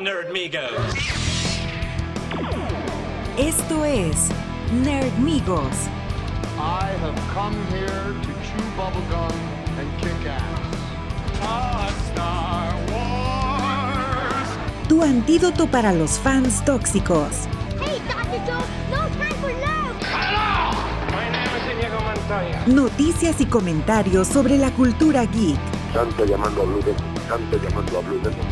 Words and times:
Nerdmigos. 0.00 0.94
Esto 3.38 3.84
es 3.84 4.28
Nerdmigos. 4.72 5.88
I 6.58 6.86
have 7.00 7.16
come 7.32 7.54
here 7.70 8.14
to 8.22 8.32
chew 8.42 8.64
bubblegum 8.76 9.32
and 9.78 9.88
kick 10.00 10.26
ass. 10.26 10.74
Star 12.10 12.74
Wars. 12.90 14.48
Tu 14.88 15.02
antídoto 15.02 15.66
para 15.68 15.92
los 15.92 16.18
fans 16.18 16.64
tóxicos. 16.64 17.46
Hey, 17.80 18.00
Dr. 18.08 18.40
Joe, 18.46 18.64
no 18.90 19.08
time 19.16 19.34
for 19.40 19.52
love. 19.52 19.96
My 21.12 21.30
name 21.30 21.50
is 21.56 21.64
Inigo 21.72 22.00
Montoya. 22.00 22.66
Noticias 22.66 23.40
y 23.40 23.46
comentarios 23.46 24.28
sobre 24.28 24.58
la 24.58 24.70
cultura 24.72 25.24
geek. 25.24 25.58
Santo 25.92 26.24
llamando 26.24 26.62
a 26.62 26.64
Blue 26.64 26.82
Demon, 26.82 27.14
Santo 27.28 27.56
llamando 27.56 27.98
a 27.98 28.00
Blue 28.02 28.18
Demon. 28.18 28.43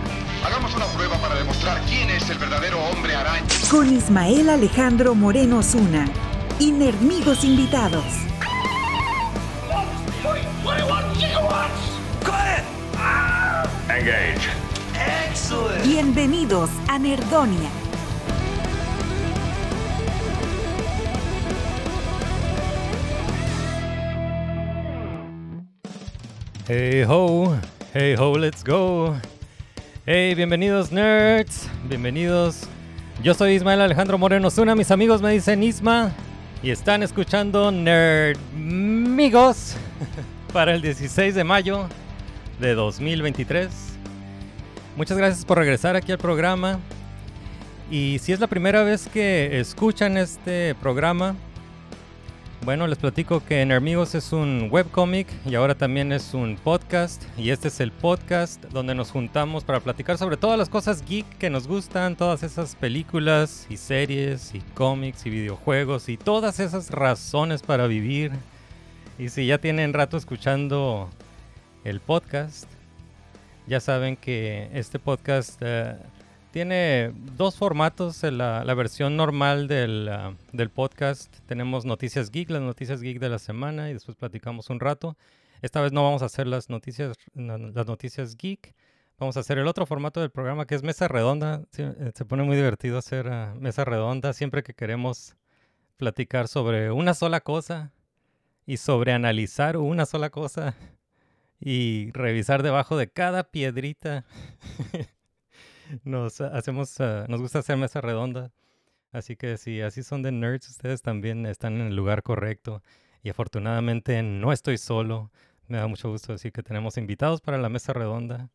Una 0.75 0.87
prueba 0.87 1.19
para 1.19 1.35
demostrar 1.35 1.81
quién 1.87 2.09
es 2.09 2.31
el 2.31 2.39
verdadero 2.39 2.83
hombre 2.83 3.15
araña. 3.15 3.47
Con 3.71 3.95
Ismael 3.95 4.49
Alejandro 4.49 5.15
Moreno 5.15 5.63
Zuna. 5.63 6.07
Y 6.59 6.71
Nerdmigos 6.71 7.45
invitados. 7.45 8.05
Engage. 13.89 14.49
Bienvenidos 15.85 16.71
a 16.89 16.99
Nerdonia. 16.99 17.71
Hey 26.67 27.05
ho, 27.07 27.55
hey 27.93 28.15
ho, 28.19 28.39
let's 28.39 28.65
go. 28.65 29.17
Hey, 30.05 30.35
bienvenidos 30.35 30.91
nerds, 30.91 31.69
bienvenidos. 31.89 32.63
Yo 33.23 33.35
soy 33.35 33.53
Ismael 33.53 33.81
Alejandro 33.83 34.19
Moreno 34.19 34.51
Zuna, 34.51 34.75
mis 34.75 34.91
amigos 34.91 35.23
me 35.23 35.31
dicen 35.31 35.63
Isma 35.63 36.11
y 36.61 36.71
están 36.71 37.05
escuchando 37.05 37.71
Nerdmigos 37.71 38.17
para 40.53 40.75
el 40.75 40.83
16 40.83 41.37
de 41.37 41.45
mayo 41.45 41.87
de 42.59 42.75
2023. 42.75 43.69
Muchas 44.97 45.17
gracias 45.17 45.45
por 45.45 45.59
regresar 45.59 45.95
aquí 45.95 46.11
al 46.11 46.19
programa. 46.19 46.81
Y 47.89 48.19
si 48.19 48.33
es 48.33 48.41
la 48.41 48.49
primera 48.49 48.83
vez 48.83 49.07
que 49.07 49.61
escuchan 49.61 50.17
este 50.17 50.75
programa, 50.83 51.37
bueno, 52.65 52.87
les 52.87 52.99
platico 52.99 53.45
que 53.45 53.67
Nerdmigos 53.67 54.15
es 54.15 54.33
un 54.33 54.69
webcomic 54.71 55.27
y 55.45 55.57
ahora 55.57 55.75
también 55.75 56.13
es 56.13 56.33
un 56.33 56.57
podcast. 56.57 57.23
Y 57.37 57.51
este 57.51 57.69
es 57.69 57.81
el 57.81 57.91
podcast 57.91 58.63
donde 58.67 58.95
nos 58.95 59.11
juntamos 59.11 59.65
para 59.65 59.81
platicar 59.81 60.17
sobre 60.17 60.37
todas 60.37 60.57
las 60.57 60.69
cosas 60.69 61.05
geek 61.05 61.27
que 61.39 61.51
nos 61.51 61.67
gustan, 61.67 62.15
todas 62.15 62.45
esas 62.45 62.77
películas 62.77 63.67
y 63.69 63.77
series 63.77 64.55
y 64.55 64.61
cómics 64.75 65.27
y 65.27 65.31
videojuegos 65.31 66.09
y 66.09 66.17
todas 66.17 66.61
esas 66.61 66.91
razones 66.91 67.63
para 67.63 67.89
vivir. 67.89 68.31
Y 69.19 69.29
si 69.29 69.47
ya 69.47 69.59
tienen 69.59 69.93
rato 69.93 70.17
escuchando 70.17 71.11
el 71.83 71.99
podcast, 72.01 72.69
ya 73.67 73.81
saben 73.81 74.17
que 74.17 74.71
este 74.73 75.01
podcast 75.01 75.59
eh, 75.63 75.97
tiene 76.53 77.13
dos 77.37 77.57
formatos. 77.57 78.23
en 78.23 78.39
La, 78.39 78.65
la 78.65 78.75
versión 78.75 79.17
normal 79.17 79.67
del, 79.67 80.09
ah, 80.09 80.35
del 80.53 80.71
podcast 80.71 81.35
tenemos 81.47 81.85
noticias 81.85 82.31
geek, 82.31 82.51
las 82.51 82.63
noticias 82.63 83.01
geek 83.01 83.19
de 83.19 83.29
la 83.29 83.39
semana 83.39 83.91
y 83.91 83.95
después 83.95 84.17
platicamos 84.17 84.71
un 84.71 84.79
rato. 84.79 85.17
Esta 85.63 85.81
vez 85.81 85.93
no 85.93 86.05
vamos 86.05 86.23
a 86.23 86.27
hacer 86.27 86.47
las 86.47 86.69
noticias, 86.69 87.17
las 87.35 87.87
noticias 87.87 88.37
geek. 88.37 88.75
Vamos 89.19 89.37
a 89.37 89.41
hacer 89.41 89.59
el 89.59 89.67
otro 89.67 89.87
formato 89.87 90.21
del 90.21 90.31
programa 90.31 90.67
que 90.67 90.75
es 90.75 90.83
mesa 90.83 91.09
redonda. 91.09 91.63
Eh, 91.77 92.13
se 92.15 92.25
pone 92.25 92.43
muy 92.43 92.57
divertido 92.57 92.99
hacer 92.99 93.29
ah, 93.29 93.55
mesa 93.59 93.85
redonda 93.85 94.33
siempre 94.33 94.63
que 94.63 94.75
queremos 94.75 95.37
platicar 95.97 96.49
sobre 96.49 96.91
una 96.91 97.15
sola 97.15 97.41
cosa 97.41 97.93
y 98.67 98.77
sobre 98.77 99.13
analizar 99.13 99.77
una 99.77 100.05
sola 100.05 100.31
cosa 100.31 100.75
y 101.61 102.11
revisar 102.13 102.63
debajo 102.63 102.97
de 102.97 103.09
cada 103.09 103.45
piedrita. 103.45 104.25
nos 106.05 106.41
hacemos, 106.41 107.01
ah, 107.01 107.27
nos 107.29 107.41
gusta 107.41 107.61
hacer 107.61 107.77
mesa 107.77 108.01
redonda. 108.01 108.53
Así 109.13 109.37
que 109.37 109.59
si 109.59 109.81
así 109.83 110.03
son 110.03 110.23
de 110.23 110.33
nerds, 110.33 110.69
ustedes 110.71 111.03
también 111.03 111.47
están 111.47 111.75
en 111.81 111.89
el 111.89 111.97
lugar 111.97 112.23
correcto. 112.23 112.83
Y 113.23 113.31
afortunadamente 113.31 114.23
no 114.23 114.53
estoy 114.53 114.79
solo. 114.79 115.31
Me 115.69 115.79
da 115.79 115.87
mucho 115.87 116.11
gusto 116.11 116.33
decir 116.33 116.53
que 116.53 116.63
tenemos 116.63 116.97
invitados 116.97 117.41
para 117.41 117.59
la 117.59 117.69
mesa 117.69 117.93
redonda. 117.93 118.51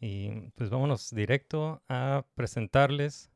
Y 0.00 0.50
pues 0.54 0.70
vámonos 0.70 1.10
directo 1.10 1.82
a 1.88 2.24
presentarles 2.34 3.30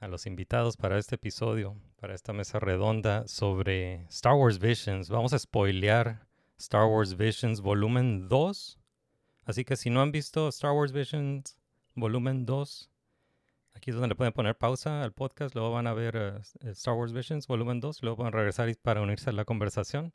a 0.00 0.08
los 0.08 0.26
invitados 0.26 0.76
para 0.76 0.98
este 0.98 1.16
episodio, 1.16 1.76
para 1.96 2.14
esta 2.14 2.32
mesa 2.32 2.58
redonda 2.58 3.26
sobre 3.26 4.04
Star 4.08 4.34
Wars 4.34 4.58
Visions. 4.58 5.08
Vamos 5.08 5.32
a 5.32 5.38
spoilear 5.38 6.26
Star 6.58 6.86
Wars 6.86 7.16
Visions 7.16 7.60
volumen 7.60 8.28
2. 8.28 8.78
Así 9.44 9.64
que 9.64 9.76
si 9.76 9.90
no 9.90 10.02
han 10.02 10.12
visto 10.12 10.48
Star 10.48 10.72
Wars 10.72 10.92
Visions 10.92 11.58
volumen 11.94 12.46
2, 12.46 12.90
aquí 13.84 13.90
es 13.90 13.96
donde 13.96 14.08
le 14.08 14.14
pueden 14.14 14.32
poner 14.32 14.56
pausa 14.56 15.02
al 15.02 15.12
podcast, 15.12 15.54
luego 15.54 15.70
van 15.70 15.86
a 15.86 15.92
ver 15.92 16.16
eh, 16.16 16.40
eh, 16.60 16.70
Star 16.70 16.94
Wars 16.94 17.12
Visions 17.12 17.46
volumen 17.46 17.80
2, 17.80 18.02
luego 18.02 18.22
van 18.22 18.28
a 18.28 18.36
regresar 18.38 18.74
para 18.80 19.02
unirse 19.02 19.28
a 19.28 19.34
la 19.34 19.44
conversación. 19.44 20.14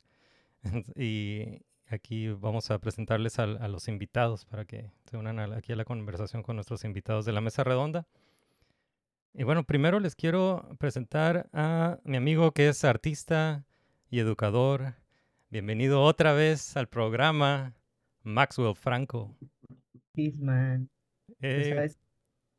y 0.96 1.62
aquí 1.86 2.30
vamos 2.30 2.72
a 2.72 2.80
presentarles 2.80 3.38
a, 3.38 3.46
los 3.46 3.86
invitados 3.86 4.44
para 4.44 4.64
que 4.64 4.90
se 5.08 5.16
unan 5.16 5.38
a 5.38 5.56
aquí 5.56 5.72
a 5.72 5.76
la 5.76 5.84
conversación 5.84 6.42
con 6.42 6.56
nuestros 6.56 6.82
invitados 6.82 7.24
de 7.24 7.30
la 7.30 7.40
mesa 7.40 7.62
redonda. 7.62 8.08
Y 9.34 9.44
bueno, 9.44 9.62
primero 9.62 10.00
les 10.00 10.16
quiero 10.16 10.68
presentar 10.80 11.48
a 11.52 12.00
mi 12.02 12.16
amigo 12.16 12.50
que 12.50 12.70
es 12.70 12.82
artista 12.82 13.64
y 14.10 14.18
educador. 14.18 14.94
Bienvenido 15.48 16.02
otra 16.02 16.32
vez 16.32 16.76
al 16.76 16.88
programa, 16.88 17.76
Maxwell 18.24 18.74
Franco. 18.74 19.36
Bisman, 20.12 20.90
Eh, 21.40 21.70
¿sabes? 21.72 22.09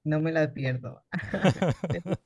No 0.04 0.20
me 0.20 0.32
la 0.32 0.54
pierdo. 0.54 1.04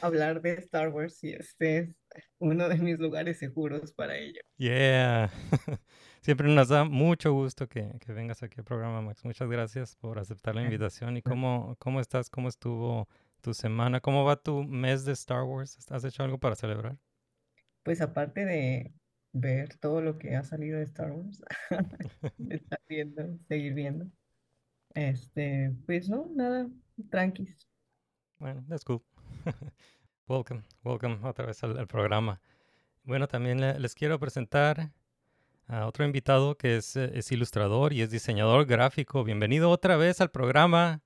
Hablar 0.00 0.42
de 0.42 0.54
Star 0.54 0.88
Wars 0.88 1.22
y 1.22 1.32
este 1.32 1.94
es 2.10 2.30
uno 2.38 2.68
de 2.68 2.78
mis 2.78 2.98
lugares 2.98 3.38
seguros 3.38 3.92
para 3.92 4.16
ello. 4.16 4.40
Yeah. 4.56 5.30
Siempre 6.20 6.48
nos 6.48 6.68
da 6.68 6.84
mucho 6.84 7.32
gusto 7.32 7.68
que, 7.68 7.96
que 8.00 8.12
vengas 8.12 8.42
aquí 8.42 8.56
al 8.58 8.64
programa, 8.64 9.00
Max. 9.02 9.24
Muchas 9.24 9.48
gracias 9.48 9.94
por 9.96 10.18
aceptar 10.18 10.56
la 10.56 10.62
invitación. 10.62 11.16
¿Y 11.16 11.22
cómo, 11.22 11.76
cómo 11.78 12.00
estás? 12.00 12.28
¿Cómo 12.28 12.48
estuvo 12.48 13.08
tu 13.40 13.54
semana? 13.54 14.00
¿Cómo 14.00 14.24
va 14.24 14.36
tu 14.36 14.64
mes 14.64 15.04
de 15.04 15.12
Star 15.12 15.44
Wars? 15.44 15.78
¿Has 15.90 16.04
hecho 16.04 16.24
algo 16.24 16.38
para 16.38 16.56
celebrar? 16.56 16.98
Pues 17.84 18.00
aparte 18.00 18.44
de 18.44 18.92
ver 19.32 19.76
todo 19.78 20.02
lo 20.02 20.18
que 20.18 20.34
ha 20.34 20.42
salido 20.42 20.78
de 20.78 20.84
Star 20.84 21.12
Wars, 21.12 21.42
estar 22.50 22.80
viendo, 22.88 23.38
seguir 23.46 23.74
viendo, 23.74 24.06
este, 24.94 25.74
pues 25.86 26.08
no, 26.08 26.28
nada, 26.34 26.68
tranquis. 27.10 27.56
Bueno, 28.38 28.64
that's 28.68 28.84
cool. 28.84 29.02
welcome, 30.28 30.62
welcome 30.84 31.18
otra 31.26 31.46
vez 31.46 31.62
al, 31.64 31.78
al 31.78 31.86
programa. 31.86 32.40
Bueno, 33.04 33.26
también 33.28 33.60
le- 33.60 33.78
les 33.80 33.94
quiero 33.94 34.18
presentar 34.18 34.90
a 35.66 35.86
otro 35.86 36.04
invitado 36.04 36.56
que 36.56 36.76
es, 36.76 36.96
es 36.96 37.30
ilustrador 37.32 37.92
y 37.92 38.02
es 38.02 38.10
diseñador 38.10 38.66
gráfico. 38.66 39.24
Bienvenido 39.24 39.70
otra 39.70 39.96
vez 39.96 40.20
al 40.20 40.30
programa, 40.30 41.00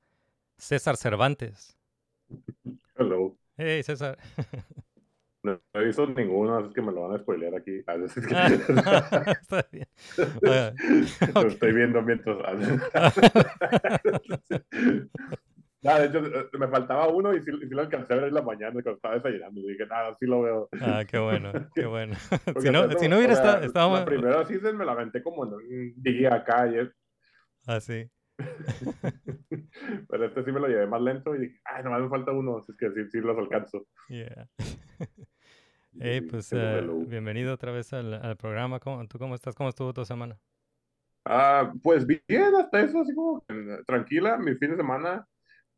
César 0.59 0.97
Cervantes. 0.97 1.77
Hello. 2.97 3.37
Hey, 3.57 3.83
César. 3.83 4.19
No, 5.43 5.61
no 5.75 5.81
he 5.81 5.85
visto 5.87 6.07
ninguno, 6.07 6.57
así 6.59 6.73
que 6.73 6.81
me 6.83 6.93
lo 6.93 7.03
van 7.09 7.17
a 7.17 7.19
spoilear 7.19 7.55
aquí. 7.57 7.83
Ah, 7.87 7.97
es 7.97 8.15
que- 8.15 8.21
Está 9.41 9.67
bien. 9.73 9.89
Lo 11.35 11.49
estoy 11.49 11.73
viendo 11.73 12.01
mientras. 12.03 12.39
De 15.83 16.05
hecho, 16.07 16.19
eh, 16.25 16.49
me 16.59 16.69
faltaba 16.69 17.09
uno 17.09 17.35
y 17.35 17.43
sí, 17.43 17.51
sí 17.51 17.69
lo 17.71 17.83
alcancé 17.83 18.13
a 18.13 18.17
ver 18.17 18.27
en 18.29 18.35
la 18.35 18.43
mañana 18.43 18.71
cuando 18.73 18.93
estaba 18.93 19.17
desayunando. 19.17 19.61
Y 19.61 19.73
dije, 19.73 19.87
nada, 19.87 20.15
sí 20.19 20.27
lo 20.27 20.43
veo. 20.43 20.69
Ah, 20.81 21.03
qué 21.09 21.19
bueno, 21.19 21.51
qué 21.75 21.87
bueno. 21.87 22.15
Si 22.61 22.71
no, 22.71 22.83
hasta 22.83 22.99
si 23.01 23.09
no 23.09 23.17
hubiera 23.17 23.33
estado, 23.35 23.65
estado 23.65 23.95
La 23.97 24.05
primera 24.05 24.45
season 24.45 24.77
me 24.77 24.85
la 24.85 24.93
aventé 24.93 25.23
como 25.23 25.45
en 25.45 25.55
un 25.55 25.93
día 25.97 26.35
acá. 26.35 26.69
Y 26.69 26.79
es- 26.79 26.95
así. 27.67 28.09
Pero 30.09 30.25
este 30.25 30.45
sí 30.45 30.53
me 30.53 30.61
lo 30.61 30.69
llevé 30.69 30.87
más 30.87 31.01
lento 31.03 31.35
y 31.35 31.41
dije, 31.41 31.61
ay, 31.65 31.83
nomás 31.83 32.01
me 32.03 32.09
falta 32.09 32.31
uno. 32.33 32.59
Así 32.59 32.73
es 32.73 32.79
que 32.79 32.91
sí, 32.93 33.11
sí 33.11 33.21
los 33.21 33.37
alcanzo. 33.37 33.87
Yeah. 34.09 34.49
Hey, 35.99 36.23
pues 36.23 36.51
eh, 36.55 36.83
bienvenido 37.07 37.53
otra 37.53 37.71
vez 37.71 37.93
al, 37.93 38.15
al 38.15 38.37
programa. 38.39 38.81
¿Cómo, 38.81 39.07
¿Tú 39.09 39.19
cómo 39.19 39.35
estás? 39.35 39.55
¿Cómo 39.55 39.69
estuvo 39.69 39.93
tu 39.93 40.03
semana? 40.07 40.39
Ah, 41.27 41.71
pues 41.83 42.07
bien, 42.07 42.55
hasta 42.59 42.81
eso, 42.81 43.03
así 43.03 43.15
como 43.15 43.45
eh, 43.49 43.79
tranquila. 43.87 44.39
Mi 44.39 44.55
fin 44.55 44.71
de 44.71 44.79
semana 44.79 45.29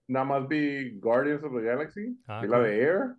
nada 0.09 0.25
más 0.25 0.49
vi 0.49 0.99
Guardians 0.99 1.43
of 1.45 1.53
the 1.55 1.63
Galaxy, 1.63 2.19
Ah, 2.27 2.41
vi 2.43 2.49
la 2.49 2.61
de 2.61 2.81
Air 2.83 3.15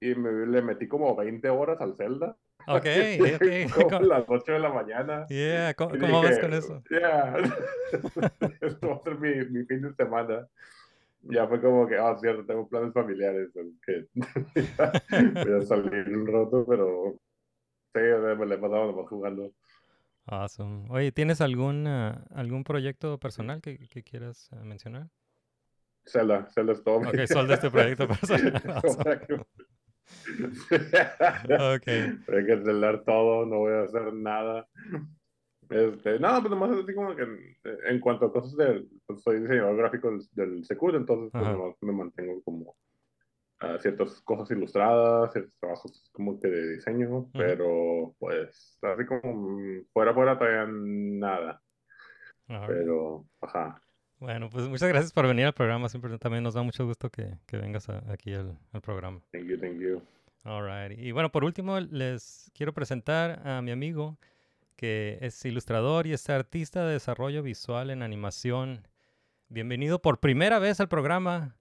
y 0.00 0.14
me, 0.14 0.46
le 0.46 0.62
metí 0.62 0.88
como 0.88 1.14
20 1.14 1.48
horas 1.48 1.80
al 1.80 1.94
Zelda. 1.96 2.36
Ok, 2.66 2.86
como 3.74 3.86
ok. 3.86 3.92
a 3.92 4.00
las 4.00 4.24
8 4.28 4.52
de 4.52 4.58
la 4.58 4.72
mañana. 4.72 5.26
Yeah, 5.28 5.74
¿cómo, 5.74 5.90
cómo 5.98 6.22
vas 6.22 6.30
dije, 6.30 6.40
con 6.40 6.52
eso? 6.54 6.82
Yeah. 6.90 7.36
Esto 8.60 8.88
va 8.88 8.96
a 8.96 9.00
ser 9.00 9.18
mi, 9.18 9.34
mi 9.46 9.64
fin 9.64 9.82
de 9.82 9.94
semana. 9.94 10.48
ya 11.22 11.46
fue 11.46 11.60
como 11.60 11.86
que, 11.86 11.96
ah, 11.96 12.16
cierto, 12.20 12.44
tengo 12.46 12.68
planes 12.68 12.92
familiares, 12.92 13.50
que 13.86 14.06
voy 14.14 15.60
a 15.60 15.62
salir 15.62 16.08
un 16.16 16.26
rato, 16.26 16.64
pero 16.68 17.14
sí, 17.94 18.00
me 18.38 18.46
la 18.46 18.54
he 18.54 18.58
pasado 18.58 18.86
nomás 18.86 19.08
jugando. 19.08 19.52
Awesome. 20.26 20.86
Oye, 20.90 21.10
¿tienes 21.12 21.40
algún, 21.40 21.86
ah, 21.86 22.24
algún 22.30 22.64
proyecto 22.64 23.18
personal 23.18 23.60
que, 23.60 23.88
que 23.88 24.02
quieras 24.02 24.48
ah, 24.52 24.62
mencionar? 24.64 25.08
Zelda, 26.06 26.48
Zelda 26.50 26.72
es 26.72 26.82
todo. 26.82 27.00
mi- 27.00 27.08
Ok, 27.08 27.26
sol 27.26 27.46
de 27.48 27.54
este 27.54 27.70
proyecto 27.70 28.06
personal. 28.08 28.62
Ok. 31.74 31.86
Hay 32.28 32.46
que 32.46 32.62
celar 32.64 33.02
todo, 33.04 33.46
no 33.46 33.58
voy 33.60 33.72
a 33.72 33.82
hacer 33.82 34.12
nada. 34.12 34.66
Este, 35.70 36.18
no, 36.18 36.28
pues 36.40 36.50
nomás 36.50 36.70
así 36.72 36.94
como 36.94 37.16
que 37.16 37.22
en, 37.22 37.56
en 37.88 38.00
cuanto 38.00 38.26
a 38.26 38.32
cosas 38.32 38.54
del, 38.56 38.88
pues 39.06 39.22
soy 39.22 39.40
diseñador 39.40 39.76
gráfico 39.76 40.10
del, 40.10 40.20
del 40.32 40.64
Secur, 40.64 40.94
entonces 40.94 41.30
pues 41.32 41.44
nomás 41.56 41.76
me 41.80 41.92
mantengo 41.92 42.42
como 42.42 42.76
a 43.60 43.78
ciertas 43.78 44.20
cosas 44.22 44.50
ilustradas, 44.50 45.32
ciertos 45.32 45.54
trabajos 45.60 46.10
como 46.12 46.38
que 46.40 46.48
de 46.48 46.74
diseño, 46.74 47.30
pero 47.32 48.14
pues 48.18 48.76
así 48.82 49.06
como 49.06 49.48
fuera 49.92 50.12
fuera 50.12 50.36
todavía 50.38 50.66
nada, 50.68 51.62
pero 52.66 53.24
ajá. 53.40 53.80
Bueno, 54.22 54.48
pues 54.50 54.68
muchas 54.68 54.88
gracias 54.88 55.12
por 55.12 55.26
venir 55.26 55.46
al 55.46 55.52
programa. 55.52 55.88
Siempre 55.88 56.16
también 56.16 56.44
nos 56.44 56.54
da 56.54 56.62
mucho 56.62 56.86
gusto 56.86 57.10
que, 57.10 57.38
que 57.44 57.56
vengas 57.56 57.88
a- 57.88 58.04
aquí 58.12 58.32
al, 58.32 58.56
al 58.72 58.80
programa. 58.80 59.20
Thank 59.32 59.46
you, 59.46 59.58
thank 59.58 59.80
you. 59.80 60.00
Alright. 60.44 60.96
Y 60.96 61.10
bueno, 61.10 61.32
por 61.32 61.42
último, 61.42 61.80
les 61.80 62.48
quiero 62.54 62.72
presentar 62.72 63.44
a 63.44 63.60
mi 63.62 63.72
amigo 63.72 64.16
que 64.76 65.18
es 65.22 65.44
ilustrador 65.44 66.06
y 66.06 66.12
es 66.12 66.30
artista 66.30 66.86
de 66.86 66.92
desarrollo 66.92 67.42
visual 67.42 67.90
en 67.90 68.00
animación. 68.02 68.86
Bienvenido 69.48 70.00
por 70.00 70.20
primera 70.20 70.60
vez 70.60 70.78
al 70.78 70.88
programa, 70.88 71.56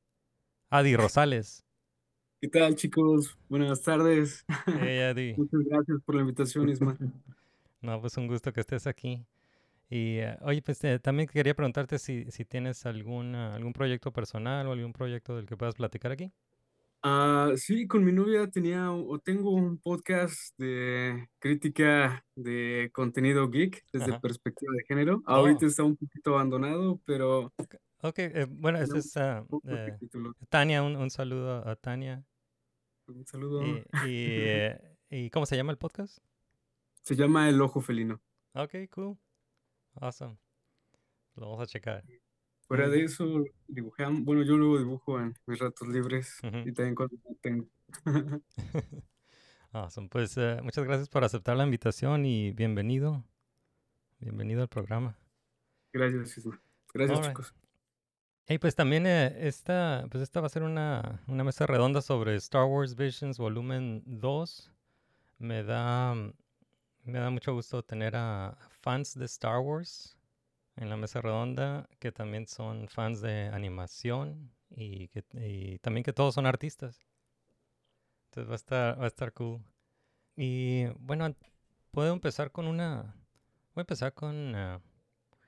Adi 0.70 0.96
Rosales. 0.96 1.66
¿Qué 2.42 2.48
tal, 2.48 2.76
chicos? 2.76 3.40
Buenas 3.50 3.82
tardes. 3.82 4.46
Hey, 4.68 5.00
Adi. 5.00 5.34
Muchas 5.38 5.62
gracias 5.66 5.98
por 6.06 6.14
la 6.14 6.22
invitación, 6.22 6.70
Isma. 6.70 6.96
No, 7.82 8.00
pues 8.00 8.16
un 8.18 8.28
gusto 8.28 8.54
que 8.54 8.62
estés 8.62 8.86
aquí. 8.86 9.26
Y 9.92 10.20
eh, 10.20 10.38
oye, 10.44 10.62
pues 10.62 10.82
eh, 10.86 11.00
también 11.00 11.28
quería 11.28 11.54
preguntarte 11.54 12.00
si, 12.00 12.24
si 12.32 12.46
tienes 12.46 12.86
algún, 12.86 13.36
ah, 13.36 13.56
algún 13.56 13.74
proyecto 13.74 14.14
personal 14.14 14.66
o 14.68 14.72
algún 14.72 14.94
proyecto 14.94 15.36
del 15.36 15.46
que 15.46 15.58
puedas 15.58 15.76
platicar 15.76 16.14
aquí. 16.14 16.32
Ah, 17.04 17.52
sí, 17.58 17.88
con 17.88 18.06
mi 18.06 18.14
novia 18.14 18.50
tenía 18.50 18.90
o 18.90 19.20
tengo 19.20 19.52
un 19.52 19.78
podcast 19.80 20.58
de 20.58 21.28
crítica 21.40 22.26
de 22.36 22.90
contenido 22.94 23.50
geek 23.50 23.84
desde 23.92 24.12
Ajá. 24.12 24.22
perspectiva 24.22 24.72
de 24.78 24.84
género. 24.86 25.22
Oh. 25.26 25.32
Ahorita 25.32 25.66
está 25.66 25.84
un 25.84 25.98
poquito 25.98 26.36
abandonado, 26.36 27.02
pero 27.04 27.52
Ok, 28.04 28.20
eh, 28.20 28.48
bueno, 28.50 28.80
este 28.80 29.00
es 29.00 29.14
capítulos. 29.14 30.36
Tania, 30.48 30.84
un, 30.84 30.96
un 30.96 31.10
saludo 31.10 31.68
a 31.68 31.76
Tania. 31.76 32.24
Un 33.08 33.26
saludo. 33.26 33.62
Y, 33.66 33.70
y, 33.70 33.82
eh, 34.08 34.80
¿y 35.10 35.30
cómo 35.32 35.46
se 35.46 35.58
llama 35.58 35.74
el 35.74 35.78
podcast? 35.78 36.20
Se 37.04 37.16
llama 37.16 37.50
El 37.50 37.62
Ojo 37.62 37.82
Felino. 37.82 38.22
Ok, 38.54 38.76
cool. 38.90 39.18
Awesome. 39.96 40.38
Lo 41.36 41.50
vamos 41.50 41.62
a 41.62 41.68
checar. 41.68 42.04
Fuera 42.68 42.86
Ujú. 42.86 42.94
de 42.94 43.04
eso, 43.04 43.44
dibujamos. 43.68 44.24
Bueno, 44.24 44.44
yo 44.44 44.58
luego 44.58 44.78
dibujo 44.78 45.20
en 45.20 45.34
mis 45.46 45.60
ratos 45.60 45.88
libres 45.88 46.40
Ujú. 46.44 46.60
y 46.60 46.74
también 46.74 46.96
cuando 46.96 47.16
tengo. 47.42 47.68
Awesome. 49.74 50.10
Pues 50.10 50.38
eh, 50.38 50.60
muchas 50.62 50.84
gracias 50.84 51.08
por 51.08 51.24
aceptar 51.24 51.56
la 51.56 51.64
invitación 51.64 52.26
y 52.26 52.52
bienvenido. 52.52 53.24
Bienvenido 54.20 54.62
al 54.62 54.68
programa. 54.68 55.18
Gracias, 55.94 56.38
Isma. 56.38 56.62
Gracias, 56.94 57.22
chicos. 57.22 57.56
Hey, 58.48 58.58
pues 58.58 58.76
también 58.76 59.08
eh, 59.08 59.48
esta, 59.48 60.06
pues 60.12 60.24
esta 60.24 60.42
va 60.42 60.48
a 60.48 60.50
ser 60.50 60.64
una, 60.64 61.24
una 61.28 61.46
mesa 61.46 61.66
redonda 61.68 62.02
sobre 62.02 62.36
Star 62.36 62.66
Wars 62.66 62.96
Visions 62.96 63.38
Volumen 63.38 64.04
2. 64.06 64.74
Me 65.38 65.64
da, 65.64 66.16
mm, 66.16 66.34
me 67.06 67.20
da 67.20 67.30
mucho 67.30 67.54
gusto 67.54 67.82
tener 67.82 68.18
a 68.18 68.58
fans 68.82 69.16
de 69.18 69.26
Star 69.26 69.60
Wars 69.60 70.18
en 70.78 70.90
la 70.90 70.98
mesa 70.98 71.22
redonda, 71.22 71.90
que 72.00 72.12
también 72.12 72.48
son 72.48 72.88
fans 72.90 73.22
de 73.22 73.50
animación 73.50 74.52
y, 74.72 75.10
que, 75.10 75.26
y 75.34 75.80
también 75.80 76.04
que 76.06 76.14
todos 76.14 76.36
son 76.36 76.46
artistas. 76.48 77.02
Entonces 78.30 78.50
va 78.50 78.54
a 78.54 78.56
estar, 78.56 79.00
va 79.00 79.04
a 79.06 79.08
estar 79.08 79.34
cool. 79.34 79.62
Y 80.38 80.88
bueno, 81.00 81.36
puedo 81.92 82.14
empezar 82.14 82.52
con 82.52 82.68
una, 82.68 83.16
voy 83.76 83.82
a 83.82 83.84
empezar 83.84 84.14
con... 84.14 84.56
ah, 84.56 84.82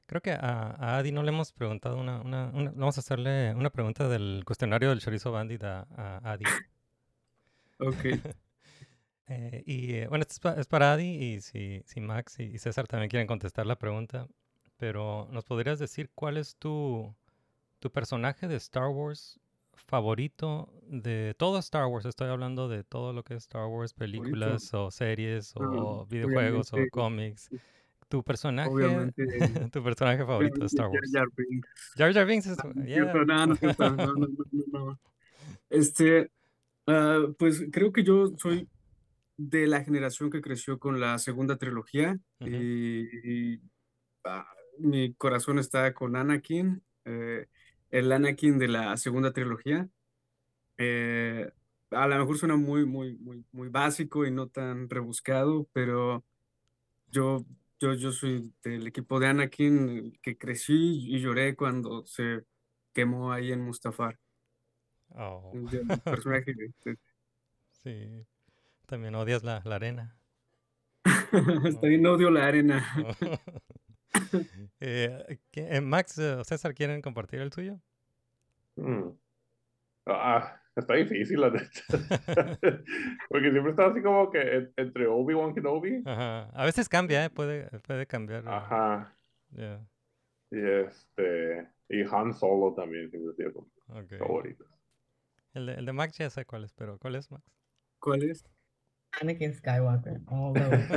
Creo 0.08 0.22
que 0.22 0.32
a, 0.34 0.40
a 0.40 0.98
Adi 1.00 1.12
no 1.14 1.24
le 1.24 1.30
hemos 1.30 1.54
preguntado 1.54 1.98
una, 1.98 2.22
una, 2.22 2.52
una- 2.54 2.72
Vamos 2.72 2.98
a 2.98 3.02
hacerle 3.02 3.54
una 3.56 3.72
pregunta 3.72 4.10
del 4.10 4.44
cuestionario 4.46 4.90
del 4.90 5.02
chorizo 5.02 5.32
bandit 5.32 5.64
a, 5.64 5.88
a 5.98 6.20
Adi. 6.34 6.46
Ok. 7.80 8.06
Eh, 9.36 9.64
y 9.66 9.94
eh, 9.96 10.08
bueno, 10.08 10.22
esto 10.24 10.34
es, 10.34 10.40
pa- 10.40 10.60
es 10.62 10.68
para 10.68 10.94
Adi 10.94 11.06
y 11.08 11.42
si, 11.42 11.82
si 11.86 12.00
Max 12.02 12.40
y, 12.40 12.44
y 12.44 12.58
César 12.60 12.88
también 12.88 13.10
quieren 13.10 13.28
contestar 13.28 13.66
la 13.66 13.78
pregunta, 13.78 14.28
pero 14.78 15.28
¿nos 15.32 15.44
podrías 15.44 15.80
decir 15.80 16.10
cuál 16.14 16.38
es 16.38 16.56
tu, 16.58 17.14
tu 17.80 17.92
personaje 17.92 18.48
de 18.48 18.56
Star 18.58 18.90
Wars 18.90 19.40
favorito 19.74 20.70
de 20.84 21.34
todo 21.38 21.58
Star 21.60 21.88
Wars? 21.88 22.06
Estoy 22.06 22.30
hablando 22.30 22.68
de 22.70 22.84
todo 22.84 23.12
lo 23.12 23.24
que 23.24 23.34
es 23.34 23.44
Star 23.44 23.66
Wars, 23.68 23.94
películas 23.94 24.72
o 24.74 24.92
series 24.92 25.54
Ah, 25.56 25.62
o 25.64 26.06
videojuegos 26.06 26.72
o 26.74 26.78
cómics. 26.92 27.50
Tu 28.10 28.22
personaje, 28.22 28.70
Obviamente. 28.70 29.26
tu 29.72 29.84
personaje 29.84 30.24
favorito 30.24 30.60
de 30.60 30.68
Star 30.68 30.86
Jar 30.86 30.94
Wars. 30.96 31.12
Jar 31.12 31.28
Binks. 31.36 31.94
Jar 31.98 32.14
Jar 32.14 32.26
Binks 32.28 32.46
es, 32.46 32.58
yeah. 32.86 33.12
no, 33.14 33.26
no 33.26 33.48
no, 33.48 34.28
no. 34.72 35.00
Este, 35.70 36.30
pues 37.40 37.64
creo 37.72 37.92
que 37.92 38.04
yo 38.04 38.28
soy 38.38 38.68
de 39.38 39.68
la 39.68 39.84
generación 39.84 40.30
que 40.30 40.42
creció 40.42 40.80
con 40.80 41.00
la 41.00 41.18
segunda 41.18 41.58
trilogía 41.58 42.20
y, 42.40 43.54
y, 43.54 43.62
ah, 44.24 44.46
mi 44.78 45.14
corazón 45.14 45.60
está 45.60 45.94
con 45.94 46.16
Anakin, 46.16 46.84
eh, 47.06 47.48
el 47.90 48.12
Anakin 48.12 48.58
de 48.58 48.68
la 48.68 48.98
segunda 48.98 49.32
trilogía. 49.34 49.88
Eh, 50.78 51.52
a 51.92 52.08
lo 52.08 52.18
mejor 52.18 52.38
suena 52.38 52.56
muy, 52.56 52.86
muy, 52.86 53.16
muy, 53.18 53.46
muy 53.52 53.70
básico 53.70 54.26
y 54.26 54.32
no 54.32 54.48
tan 54.48 54.90
rebuscado, 54.90 55.68
pero 55.74 56.24
yo, 57.08 57.46
yo, 57.80 57.94
yo 57.94 58.12
soy 58.12 58.52
del 58.64 58.88
equipo 58.88 59.20
de 59.20 59.28
Anakin 59.28 60.18
que 60.22 60.38
crecí 60.38 61.06
y 61.08 61.20
lloré 61.20 61.56
cuando 61.56 62.06
se 62.06 62.44
quemó 62.94 63.32
ahí 63.32 63.52
en 63.52 63.62
Mustafar. 63.62 64.20
Oh, 65.10 65.52
el 65.72 65.88
personaje 66.04 66.56
sí. 67.84 68.26
También 68.86 69.16
odias 69.16 69.44
la, 69.44 69.62
la 69.66 69.76
arena. 69.76 70.16
Está 71.66 71.88
bien, 71.88 72.06
odio 72.06 72.30
la 72.30 72.48
arena. 72.48 72.84
Eh, 74.80 75.40
¿qué- 75.50 75.76
eh, 75.76 75.82
Max 75.82 76.20
eh, 76.20 76.34
o 76.34 76.44
César, 76.44 76.76
¿quieren 76.76 77.02
compartir 77.02 77.40
el 77.42 77.52
suyo? 77.52 77.80
Mm. 78.76 79.10
Ah, 80.06 80.62
está 80.76 80.94
difícil, 80.94 81.42
la 81.42 81.50
neta. 81.50 81.70
Porque 83.30 83.52
siempre 83.52 83.72
está 83.72 83.88
así 83.88 84.04
como 84.04 84.30
que 84.30 84.40
en- 84.40 84.74
entre 84.78 85.08
Obi-Wan 85.08 85.56
Kenobi. 85.56 86.04
Ajá. 86.06 86.44
A 86.54 86.66
veces 86.66 86.88
cambia, 86.90 87.26
¿eh? 87.26 87.30
Puede, 87.32 87.70
puede 87.80 88.06
cambiar. 88.06 88.48
Ajá. 88.48 89.18
yeah, 89.52 89.82
Y 90.52 90.60
este. 90.60 91.68
Y 91.90 92.02
Han 92.04 92.34
Solo 92.34 92.76
también 92.76 93.10
siempre 93.10 93.34
sido 93.36 93.54
como 93.54 93.68
ok. 94.00 94.18
favorito. 94.20 94.66
El 95.56 95.66
de, 95.68 95.74
el 95.74 95.86
de 95.86 95.94
Max 95.94 96.18
ya 96.20 96.30
sé 96.30 96.46
cuál 96.46 96.66
es, 96.66 96.74
pero 96.74 97.00
¿cuál 97.00 97.16
es 97.16 97.32
Max? 97.32 97.44
¿Cuál 98.00 98.24
es? 98.24 98.46
Anakin 99.22 99.54
Skywalker, 99.54 100.22
all 100.28 100.54
way. 100.54 100.88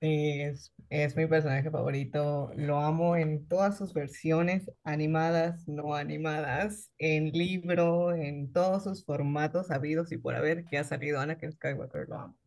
Sí, 0.00 0.40
es, 0.42 0.72
es 0.90 1.16
mi 1.16 1.26
personaje 1.26 1.70
favorito. 1.72 2.52
Lo 2.54 2.78
amo 2.78 3.16
en 3.16 3.48
todas 3.48 3.76
sus 3.76 3.92
versiones, 3.92 4.70
animadas, 4.84 5.66
no 5.66 5.96
animadas, 5.96 6.92
en 6.98 7.32
libro, 7.32 8.14
en 8.14 8.52
todos 8.52 8.84
sus 8.84 9.04
formatos 9.04 9.72
habidos 9.72 10.12
y 10.12 10.18
por 10.18 10.36
haber 10.36 10.64
que 10.66 10.78
ha 10.78 10.84
salido 10.84 11.18
Anakin 11.18 11.50
Skywalker. 11.52 12.08
Lo 12.08 12.16
amo. 12.16 12.38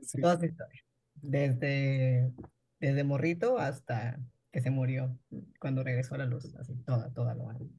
Sí. 0.01 0.19
Toda 0.19 0.39
su 0.39 0.45
historia. 0.45 0.81
Desde, 1.13 2.31
desde 2.79 3.03
morrito 3.03 3.59
hasta 3.59 4.19
que 4.51 4.61
se 4.61 4.71
murió, 4.71 5.15
cuando 5.59 5.83
regresó 5.83 6.15
a 6.15 6.17
la 6.19 6.25
luz. 6.25 6.55
Así, 6.55 6.75
toda, 6.85 7.13
toda 7.13 7.35
lo 7.35 7.49
amo. 7.49 7.69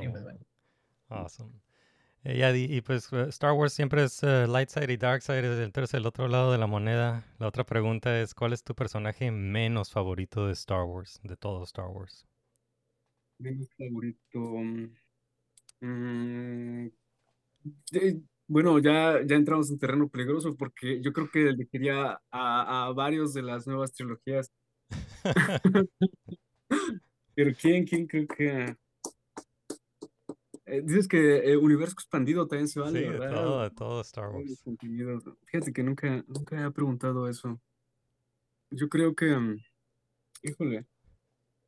Y 0.00 0.08
pues 0.08 0.22
Oh, 0.22 0.24
bueno. 0.24 0.40
Awesome. 1.12 1.52
Eh, 2.24 2.38
ya 2.38 2.52
di- 2.52 2.66
y 2.70 2.80
pues 2.82 3.12
eh, 3.12 3.26
Star 3.30 3.52
Wars 3.54 3.72
siempre 3.74 4.04
es 4.04 4.22
eh, 4.24 4.46
light 4.48 4.70
side 4.70 4.92
y 4.92 4.96
dark 4.98 5.22
side, 5.22 5.40
es 5.54 5.60
entonces 5.60 5.94
el 5.94 6.06
otro 6.06 6.28
lado 6.28 6.52
de 6.52 6.58
la 6.58 6.66
moneda. 6.68 7.24
La 7.38 7.48
otra 7.48 7.64
pregunta 7.64 8.20
es, 8.20 8.34
¿cuál 8.34 8.52
es 8.54 8.64
tu 8.64 8.74
personaje 8.74 9.30
menos 9.32 9.92
favorito 9.92 10.46
de 10.46 10.52
Star 10.54 10.84
Wars, 10.84 11.20
de 11.24 11.36
todo 11.36 11.64
Star 11.64 11.86
Wars? 11.88 12.26
Menos 13.38 13.68
favorito. 13.76 14.38
mm, 15.80 16.88
eh, 17.92 18.20
bueno, 18.46 18.78
ya, 18.78 19.20
ya 19.26 19.36
entramos 19.36 19.70
en 19.70 19.78
terreno 19.78 20.08
peligroso 20.08 20.56
porque 20.56 21.00
yo 21.02 21.12
creo 21.12 21.30
que 21.30 21.48
elegiría 21.48 22.20
a, 22.30 22.86
a 22.88 22.92
varios 22.92 23.32
de 23.34 23.42
las 23.42 23.66
nuevas 23.66 23.92
trilogías. 23.92 24.50
Pero 27.34 27.52
¿quién, 27.60 27.84
quién 27.84 28.06
creo 28.06 28.26
que... 28.26 28.76
eh, 30.72 30.80
dices 30.82 31.06
que 31.06 31.52
eh, 31.52 31.56
Universo 31.58 31.92
Expandido 31.92 32.46
también 32.46 32.66
se 32.66 32.80
vale, 32.80 33.00
Sí, 33.00 33.04
de 33.04 33.18
¿verdad? 33.18 33.30
todo, 33.30 33.62
de 33.62 33.70
todo 33.70 34.00
Star 34.00 34.28
Wars. 34.30 34.64
Fíjate 35.44 35.72
que 35.72 35.82
nunca, 35.82 36.24
nunca 36.26 36.66
he 36.66 36.70
preguntado 36.70 37.28
eso. 37.28 37.60
Yo 38.70 38.88
creo 38.88 39.14
que, 39.14 39.36
mm, 39.36 39.58
híjole, 40.42 40.86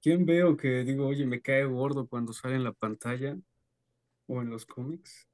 ¿quién 0.00 0.24
veo 0.24 0.56
que 0.56 0.84
digo, 0.84 1.06
oye, 1.06 1.26
me 1.26 1.42
cae 1.42 1.66
gordo 1.66 2.06
cuando 2.06 2.32
sale 2.32 2.56
en 2.56 2.64
la 2.64 2.72
pantalla 2.72 3.36
o 4.26 4.40
en 4.40 4.48
los 4.48 4.64
cómics? 4.64 5.28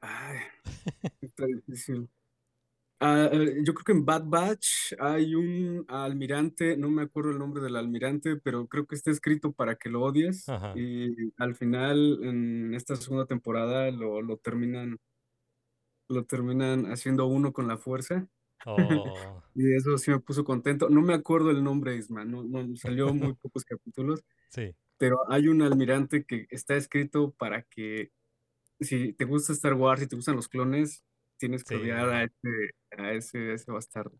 Ay, 0.00 0.38
está 1.20 1.44
difícil. 1.44 2.08
Eh, 3.00 3.62
yo 3.64 3.74
creo 3.74 3.84
que 3.84 3.92
en 3.92 4.04
Bad 4.04 4.24
Batch 4.26 4.94
hay 4.98 5.34
un 5.34 5.84
almirante, 5.88 6.76
no 6.76 6.90
me 6.90 7.02
acuerdo 7.02 7.30
el 7.30 7.38
nombre 7.38 7.62
del 7.62 7.76
almirante, 7.76 8.36
pero 8.36 8.66
creo 8.66 8.86
que 8.86 8.96
está 8.96 9.10
escrito 9.10 9.52
para 9.52 9.76
que 9.76 9.88
lo 9.88 10.02
odies 10.02 10.48
Ajá. 10.48 10.72
y 10.76 11.32
al 11.36 11.54
final 11.54 12.18
en 12.22 12.74
esta 12.74 12.96
segunda 12.96 13.26
temporada 13.26 13.90
lo, 13.90 14.20
lo 14.20 14.36
terminan, 14.38 14.98
lo 16.08 16.24
terminan 16.24 16.86
haciendo 16.86 17.26
uno 17.26 17.52
con 17.52 17.68
la 17.68 17.78
fuerza 17.78 18.28
Oh, 18.66 18.76
y 19.54 19.74
eso 19.74 19.96
sí 19.98 20.10
me 20.10 20.20
puso 20.20 20.44
contento. 20.44 20.88
No 20.88 21.00
me 21.02 21.14
acuerdo 21.14 21.50
el 21.50 21.62
nombre, 21.62 21.96
Isma, 21.96 22.24
no, 22.24 22.42
no 22.42 22.76
salió 22.76 23.12
muy 23.14 23.34
pocos 23.42 23.64
capítulos, 23.64 24.24
sí. 24.50 24.74
pero 24.96 25.18
hay 25.30 25.48
un 25.48 25.62
almirante 25.62 26.24
que 26.24 26.46
está 26.50 26.76
escrito 26.76 27.32
para 27.32 27.62
que 27.62 28.10
si 28.80 29.12
te 29.12 29.24
gusta 29.24 29.52
Star 29.52 29.74
Wars 29.74 30.02
y 30.02 30.06
te 30.06 30.16
gustan 30.16 30.36
los 30.36 30.48
clones, 30.48 31.04
tienes 31.38 31.64
que 31.64 31.76
Sí. 31.76 31.80
odiar 31.82 32.08
a 32.10 32.24
ese, 32.24 32.70
a 32.96 33.12
ese, 33.12 33.38
a 33.50 33.54
ese 33.54 33.72
bastardo. 33.72 34.12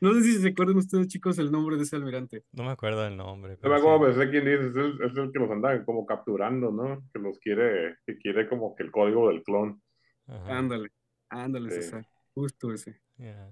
No 0.00 0.14
sé 0.14 0.22
si 0.24 0.32
se 0.38 0.48
acuerdan 0.48 0.76
ustedes, 0.76 1.06
chicos, 1.06 1.38
el 1.38 1.52
nombre 1.52 1.76
de 1.76 1.84
ese 1.84 1.94
almirante. 1.96 2.44
No 2.52 2.64
me 2.64 2.70
acuerdo 2.70 3.02
del 3.02 3.16
nombre, 3.16 3.56
No 3.62 3.68
me 3.70 3.76
sí. 3.76 3.80
acuerdo, 3.80 4.00
pero 4.00 4.14
sé 4.14 4.30
quién 4.30 4.44
dice, 4.44 4.66
es 4.68 4.74
el, 4.76 5.00
es 5.02 5.16
el 5.16 5.30
que 5.32 5.38
los 5.38 5.50
andan 5.50 5.84
como 5.84 6.04
capturando, 6.04 6.72
¿no? 6.72 7.04
Que 7.12 7.20
los 7.20 7.38
quiere, 7.38 7.96
que 8.04 8.18
quiere 8.18 8.48
como 8.48 8.74
que 8.74 8.82
el 8.82 8.90
código 8.90 9.28
del 9.28 9.42
clon. 9.44 9.80
Ajá, 10.26 10.58
Ándale, 10.58 10.88
ándale, 11.28 11.70
Sí. 11.70 11.76
César. 11.82 12.06
Justo 12.34 12.72
ese. 12.72 13.00
yeah. 13.16 13.48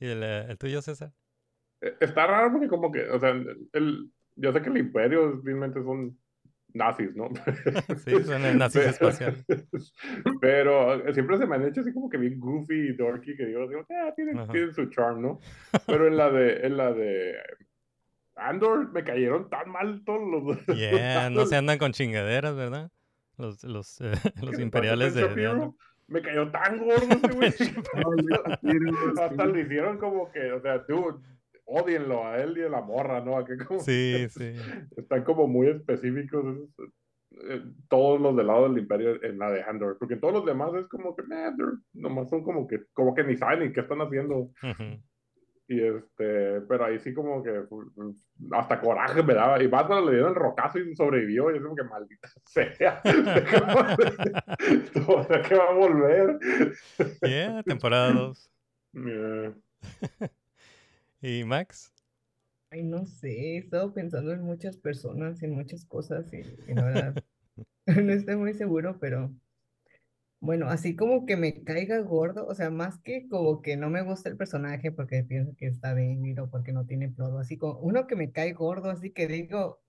¿Y 0.00 0.06
el, 0.06 0.22
eh, 0.22 0.46
el 0.48 0.56
tuyo, 0.58 0.80
César? 0.80 1.12
Eh, 1.82 1.96
Está 2.00 2.26
raro 2.26 2.52
porque 2.52 2.68
como 2.68 2.90
que, 2.90 3.02
o 3.10 3.18
sea, 3.20 3.30
el, 3.72 4.10
yo 4.36 4.52
sé 4.52 4.62
que 4.62 4.70
el 4.70 4.78
imperio 4.78 5.40
realmente 5.44 5.82
son 5.82 6.18
nazis, 6.74 7.14
¿no? 7.14 7.28
Sí, 8.04 8.22
son 8.24 8.44
el 8.44 8.58
nazis 8.58 8.82
Pero- 8.82 8.90
espacial. 8.90 9.44
Pero 10.40 11.12
siempre 11.14 11.38
se 11.38 11.46
me 11.46 11.54
han 11.54 11.66
hecho 11.66 11.80
así 11.80 11.92
como 11.92 12.10
que 12.10 12.18
bien 12.18 12.38
goofy 12.38 12.74
y 12.74 12.92
dorky 12.94 13.36
que 13.36 13.46
digo, 13.46 13.66
digo 13.68 13.86
ah, 13.90 14.12
tienen, 14.14 14.46
tienen 14.48 14.74
su 14.74 14.86
charm, 14.86 15.22
¿no? 15.22 15.38
Pero 15.86 16.08
en 16.08 16.16
la 16.16 16.30
de, 16.30 16.66
en 16.66 16.76
la 16.76 16.92
de 16.92 17.36
Andor 18.36 18.92
me 18.92 19.04
cayeron 19.04 19.48
tan 19.48 19.70
mal 19.70 20.02
todos 20.04 20.20
los... 20.20 20.66
Yeah, 20.76 21.30
no 21.30 21.46
se 21.46 21.56
andan 21.56 21.78
con 21.78 21.92
chingaderas, 21.92 22.54
¿verdad? 22.56 22.90
Los, 23.36 23.64
los, 23.64 24.00
eh, 24.00 24.12
los 24.42 24.58
imperiales 24.58 25.14
de, 25.14 25.22
de 25.22 25.28
Shapiro 25.28 25.50
Andor. 25.52 25.74
Me 26.06 26.20
cayó 26.20 26.50
tan 26.50 26.78
gordo 26.78 27.06
este 27.08 27.32
güey. 27.32 27.52
Hasta 29.22 29.46
le 29.46 29.62
hicieron 29.62 29.96
como 29.96 30.30
que, 30.30 30.52
o 30.52 30.60
sea, 30.60 30.84
tú, 30.84 31.22
odienlo 31.64 32.26
a 32.26 32.38
él 32.38 32.58
y 32.58 32.62
a 32.62 32.68
la 32.68 32.80
morra, 32.80 33.20
¿no? 33.20 33.38
A 33.38 33.44
que 33.44 33.56
como 33.58 33.80
Sí, 33.80 34.26
sí. 34.30 34.54
están 34.96 35.24
como 35.24 35.46
muy 35.46 35.68
específicos 35.68 36.44
eh, 37.42 37.62
todos 37.88 38.20
los 38.20 38.36
del 38.36 38.46
lado 38.46 38.68
del 38.68 38.78
imperio 38.78 39.22
en 39.22 39.38
la 39.38 39.50
de 39.50 39.62
Andor, 39.62 39.96
porque 39.98 40.16
todos 40.16 40.34
los 40.34 40.46
demás 40.46 40.72
es 40.74 40.86
como 40.86 41.16
que, 41.16 41.22
nah, 41.24 41.52
nomás 41.92 42.30
son 42.30 42.44
como 42.44 42.66
que, 42.66 42.84
como 42.92 43.14
que 43.14 43.24
ni 43.24 43.36
saben 43.36 43.60
ni 43.60 43.72
qué 43.72 43.80
están 43.80 44.00
haciendo. 44.00 44.50
Y 45.66 45.80
este, 45.80 46.60
pero 46.68 46.84
ahí 46.84 46.98
sí 46.98 47.14
como 47.14 47.42
que 47.42 47.50
pues, 47.62 47.88
hasta 48.52 48.80
coraje 48.80 49.22
me 49.22 49.34
daba. 49.34 49.62
Y 49.62 49.68
cuando 49.68 50.00
le 50.02 50.12
dieron 50.12 50.30
el 50.30 50.34
rocazo 50.34 50.78
y 50.78 50.94
sobrevivió, 50.94 51.50
y 51.50 51.56
es 51.56 51.62
como 51.62 51.74
que 51.74 51.84
maldita 51.84 52.28
sea. 52.44 53.00
¿Ahora 55.08 55.42
que 55.48 55.54
va 55.54 55.70
a 55.70 55.74
volver? 55.74 56.38
Yeah, 57.22 57.62
temporada 57.62 58.12
2. 58.12 58.50
Yeah. 58.92 59.54
¿Y 61.26 61.42
Max? 61.42 61.90
Ay, 62.70 62.82
no 62.82 63.06
sé, 63.06 63.30
he 63.30 63.56
estado 63.56 63.94
pensando 63.94 64.30
en 64.32 64.42
muchas 64.42 64.76
personas 64.76 65.40
y 65.40 65.46
en 65.46 65.52
muchas 65.52 65.86
cosas 65.86 66.30
y, 66.34 66.40
y 66.70 66.74
la 66.74 66.84
verdad 66.84 67.24
no 67.86 68.12
estoy 68.12 68.36
muy 68.36 68.52
seguro, 68.52 68.98
pero 69.00 69.34
bueno, 70.40 70.68
así 70.68 70.94
como 70.94 71.24
que 71.24 71.36
me 71.38 71.64
caiga 71.64 71.98
gordo, 72.00 72.46
o 72.46 72.54
sea, 72.54 72.70
más 72.70 72.98
que 73.00 73.26
como 73.28 73.62
que 73.62 73.78
no 73.78 73.88
me 73.88 74.02
gusta 74.02 74.28
el 74.28 74.36
personaje 74.36 74.92
porque 74.92 75.24
pienso 75.24 75.56
que 75.56 75.66
está 75.66 75.94
débil 75.94 76.38
o 76.40 76.50
porque 76.50 76.72
no 76.72 76.84
tiene 76.84 77.08
plot, 77.08 77.38
así 77.38 77.56
como 77.56 77.78
uno 77.78 78.06
que 78.06 78.16
me 78.16 78.30
cae 78.30 78.52
gordo, 78.52 78.90
así 78.90 79.10
que 79.10 79.26
digo, 79.26 79.80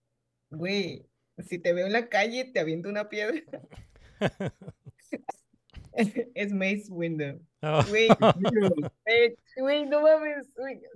güey, 0.51 1.05
si 1.39 1.59
te 1.59 1.73
veo 1.73 1.87
en 1.87 1.93
la 1.93 2.07
calle 2.07 2.45
te 2.45 2.61
aviento 2.61 2.87
una 2.87 3.09
piedra, 3.09 3.41
es 6.35 6.51
Mace 6.51 6.85
Windu. 6.89 7.39
Oh, 7.61 7.81
Güey, 7.89 8.09
eh, 9.05 9.35
güey, 9.57 9.85
no 9.85 10.01
mames, 10.01 10.47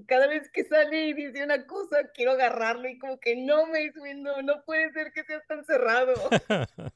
cada 0.08 0.28
vez 0.28 0.50
que 0.52 0.64
sale 0.66 1.08
y 1.08 1.14
dice 1.14 1.44
una 1.44 1.66
cosa, 1.66 2.10
quiero 2.14 2.32
agarrarlo 2.32 2.88
y 2.88 3.00
como 3.00 3.20
que 3.20 3.36
no, 3.36 3.66
Mace 3.68 4.00
Windu, 4.00 4.30
no 4.44 4.64
puede 4.66 4.92
ser 4.92 5.12
que 5.12 5.24
seas 5.24 5.46
tan 5.48 5.64
cerrado. 5.66 6.14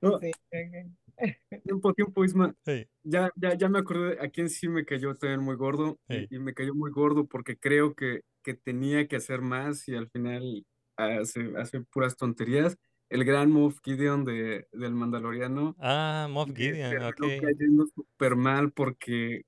No, 0.00 0.18
Sí, 0.20 0.30
ok. 0.30 1.60
tiempo, 1.64 1.92
tiempo, 1.92 2.24
Isma. 2.24 2.54
Hey, 2.64 2.88
Ya, 3.02 3.32
ya, 3.34 3.54
ya 3.54 3.68
me 3.68 3.80
acordé 3.80 4.16
a 4.20 4.28
quién 4.28 4.48
sí 4.48 4.68
me 4.68 4.84
cayó 4.84 5.14
también 5.16 5.40
muy 5.40 5.56
gordo. 5.56 5.98
y-. 6.08 6.28
Y, 6.30 6.38
me 6.38 6.54
cayó 6.54 6.72
muy 6.74 6.92
gordo 6.92 7.26
porque 7.26 7.58
creo 7.58 7.94
que, 7.94 8.20
que 8.44 8.54
tenía 8.54 9.08
que 9.08 9.16
hacer 9.16 9.40
más 9.40 9.88
y 9.88 9.96
al 9.96 10.08
final 10.10 10.64
hace, 10.96 11.52
hace 11.56 11.80
puras 11.80 12.16
tonterías. 12.16 12.76
El 13.08 13.24
gran 13.24 13.50
Moff 13.50 13.78
Gideon 13.82 14.24
de, 14.24 14.68
del 14.72 14.94
Mandaloriano. 14.94 15.74
Ah, 15.78 16.26
Moff 16.30 16.50
Gideon, 16.54 17.02
ok. 17.04 17.22
cayendo 17.40 17.86
súper 17.94 18.36
mal 18.36 18.72
porque, 18.72 19.46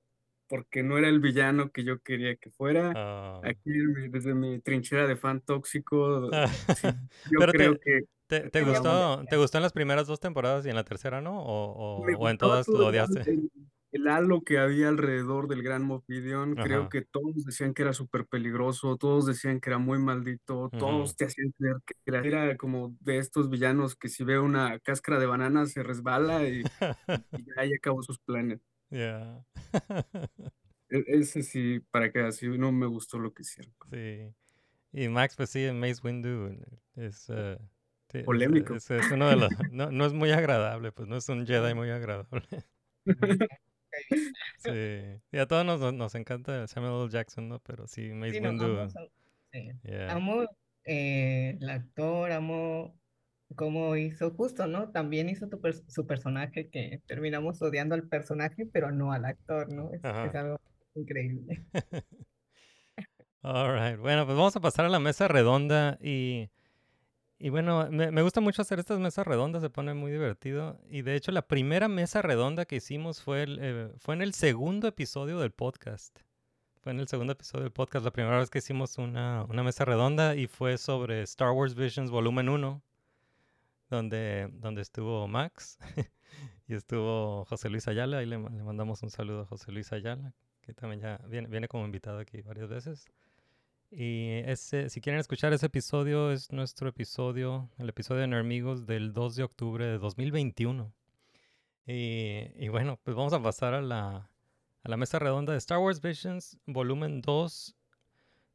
porque 0.48 0.82
no 0.82 0.96
era 0.96 1.08
el 1.08 1.20
villano 1.20 1.70
que 1.70 1.84
yo 1.84 2.00
quería 2.00 2.36
que 2.36 2.50
fuera. 2.50 2.92
Oh. 2.96 3.40
Aquí 3.44 3.70
desde 4.10 4.34
mi 4.34 4.60
trinchera 4.60 5.06
de 5.06 5.16
fan 5.16 5.40
tóxico, 5.42 6.30
sí, 6.76 6.88
yo 7.30 7.38
Pero 7.38 7.52
creo 7.52 7.74
te, 7.74 7.80
que 7.80 8.00
te, 8.26 8.50
te 8.50 8.62
gustó, 8.62 9.24
¿te 9.28 9.36
gustó 9.36 9.58
en 9.58 9.62
las 9.62 9.72
primeras 9.72 10.06
dos 10.06 10.20
temporadas 10.20 10.64
y 10.64 10.70
en 10.70 10.76
la 10.76 10.84
tercera 10.84 11.20
no? 11.20 11.42
¿O, 11.42 12.00
o, 12.00 12.16
o 12.18 12.28
en 12.28 12.38
todas 12.38 12.66
lo 12.68 12.86
odiaste? 12.86 13.30
el- 13.30 13.50
el 13.92 14.08
halo 14.08 14.42
que 14.42 14.58
había 14.58 14.88
alrededor 14.88 15.48
del 15.48 15.62
gran 15.62 15.82
Moff 15.82 16.04
Gideon. 16.06 16.54
Creo 16.54 16.88
que 16.88 17.02
todos 17.02 17.44
decían 17.44 17.74
que 17.74 17.82
era 17.82 17.92
súper 17.92 18.26
peligroso, 18.26 18.96
todos 18.96 19.26
decían 19.26 19.60
que 19.60 19.70
era 19.70 19.78
muy 19.78 19.98
maldito, 19.98 20.70
todos 20.78 21.16
te 21.16 21.24
hacían 21.24 21.52
creer 21.52 21.76
que 21.84 21.94
era, 22.06 22.20
era 22.20 22.56
como 22.56 22.96
de 23.00 23.18
estos 23.18 23.50
villanos 23.50 23.96
que 23.96 24.08
si 24.08 24.24
ve 24.24 24.38
una 24.38 24.78
cáscara 24.80 25.18
de 25.18 25.26
banana 25.26 25.66
se 25.66 25.82
resbala 25.82 26.48
y, 26.48 26.60
y 26.60 26.62
ya 27.46 27.54
ahí 27.56 27.72
acabó 27.74 28.02
sus 28.02 28.18
planes. 28.18 28.60
Yeah. 28.90 29.44
E- 30.88 31.04
Ese 31.06 31.42
sí, 31.42 31.80
para 31.90 32.10
que 32.10 32.20
así 32.20 32.48
no 32.48 32.72
me 32.72 32.86
gustó 32.86 33.18
lo 33.18 33.32
que 33.32 33.42
hicieron. 33.42 33.72
Sí. 33.90 34.34
Y 34.92 35.08
Max, 35.08 35.36
pues 35.36 35.50
sí, 35.50 35.70
Mace 35.72 36.00
Windu 36.02 36.56
es, 36.96 37.30
sí, 38.08 38.18
es, 38.18 38.24
Polémico. 38.24 38.74
es, 38.74 38.90
es 38.90 39.10
uno 39.12 39.28
de 39.28 39.36
los... 39.36 39.50
No, 39.70 39.90
no 39.90 40.06
es 40.06 40.12
muy 40.12 40.32
agradable, 40.32 40.90
pues 40.90 41.08
no 41.08 41.16
es 41.16 41.28
un 41.28 41.46
Jedi 41.46 41.74
muy 41.74 41.90
agradable. 41.90 42.44
Sí. 44.58 45.20
Y 45.32 45.38
a 45.38 45.46
todos 45.46 45.64
nos, 45.64 45.94
nos 45.94 46.14
encanta 46.14 46.66
Samuel 46.66 47.02
L. 47.02 47.10
Jackson, 47.10 47.48
¿no? 47.48 47.60
Pero 47.60 47.86
sí, 47.86 48.10
Mace 48.10 48.34
Sí, 48.34 48.40
no, 48.40 48.50
Windu... 48.50 48.88
sí. 49.52 49.70
yeah. 49.82 50.12
Amo 50.12 50.44
eh, 50.84 51.56
el 51.60 51.70
actor, 51.70 52.32
amo 52.32 52.94
cómo 53.56 53.96
hizo 53.96 54.30
justo, 54.32 54.66
¿no? 54.66 54.90
También 54.90 55.28
hizo 55.28 55.48
tu 55.48 55.60
su 55.88 56.06
personaje 56.06 56.68
que 56.68 57.00
terminamos 57.06 57.60
odiando 57.62 57.94
al 57.94 58.08
personaje, 58.08 58.66
pero 58.66 58.92
no 58.92 59.12
al 59.12 59.24
actor, 59.24 59.72
¿no? 59.72 59.92
Es, 59.92 60.00
es 60.04 60.34
algo 60.34 60.60
increíble. 60.94 61.64
All 63.42 63.72
right. 63.72 63.98
Bueno, 63.98 64.26
pues 64.26 64.36
vamos 64.36 64.54
a 64.56 64.60
pasar 64.60 64.84
a 64.84 64.90
la 64.90 65.00
mesa 65.00 65.26
redonda 65.26 65.98
y, 66.00 66.50
y 67.42 67.48
bueno, 67.48 67.88
me, 67.90 68.10
me 68.10 68.20
gusta 68.20 68.42
mucho 68.42 68.60
hacer 68.60 68.78
estas 68.78 68.98
mesas 68.98 69.26
redondas, 69.26 69.62
se 69.62 69.70
pone 69.70 69.94
muy 69.94 70.12
divertido. 70.12 70.78
Y 70.90 71.00
de 71.00 71.14
hecho, 71.14 71.32
la 71.32 71.48
primera 71.48 71.88
mesa 71.88 72.20
redonda 72.20 72.66
que 72.66 72.76
hicimos 72.76 73.22
fue, 73.22 73.44
el, 73.44 73.58
eh, 73.62 73.92
fue 73.96 74.14
en 74.14 74.20
el 74.20 74.34
segundo 74.34 74.86
episodio 74.86 75.38
del 75.40 75.50
podcast. 75.50 76.20
Fue 76.82 76.92
en 76.92 77.00
el 77.00 77.08
segundo 77.08 77.32
episodio 77.32 77.62
del 77.62 77.72
podcast, 77.72 78.04
la 78.04 78.10
primera 78.10 78.38
vez 78.38 78.50
que 78.50 78.58
hicimos 78.58 78.98
una, 78.98 79.46
una 79.48 79.62
mesa 79.62 79.86
redonda 79.86 80.36
y 80.36 80.48
fue 80.48 80.76
sobre 80.76 81.22
Star 81.22 81.52
Wars 81.52 81.74
Visions 81.74 82.10
Volumen 82.10 82.50
1, 82.50 82.82
donde, 83.88 84.50
donde 84.52 84.82
estuvo 84.82 85.26
Max 85.26 85.78
y 86.68 86.74
estuvo 86.74 87.46
José 87.46 87.70
Luis 87.70 87.88
Ayala. 87.88 88.18
Ahí 88.18 88.26
le, 88.26 88.36
le 88.36 88.62
mandamos 88.62 89.02
un 89.02 89.08
saludo 89.08 89.42
a 89.42 89.46
José 89.46 89.72
Luis 89.72 89.94
Ayala, 89.94 90.34
que 90.60 90.74
también 90.74 91.00
ya 91.00 91.18
viene, 91.26 91.48
viene 91.48 91.68
como 91.68 91.86
invitado 91.86 92.18
aquí 92.18 92.42
varias 92.42 92.68
veces. 92.68 93.06
Y 93.90 94.42
ese, 94.46 94.88
si 94.88 95.00
quieren 95.00 95.18
escuchar 95.18 95.52
ese 95.52 95.66
episodio, 95.66 96.30
es 96.30 96.52
nuestro 96.52 96.88
episodio, 96.88 97.68
el 97.78 97.88
episodio 97.88 98.20
de 98.20 98.26
Enemigos 98.26 98.86
del 98.86 99.12
2 99.12 99.36
de 99.36 99.42
octubre 99.42 99.84
de 99.84 99.98
2021. 99.98 100.92
Y, 101.86 102.52
y 102.54 102.68
bueno, 102.68 103.00
pues 103.02 103.16
vamos 103.16 103.32
a 103.32 103.42
pasar 103.42 103.74
a 103.74 103.82
la, 103.82 104.30
a 104.82 104.88
la 104.88 104.96
mesa 104.96 105.18
redonda 105.18 105.52
de 105.52 105.58
Star 105.58 105.78
Wars 105.78 106.00
Visions, 106.00 106.56
volumen 106.66 107.20
2. 107.20 107.76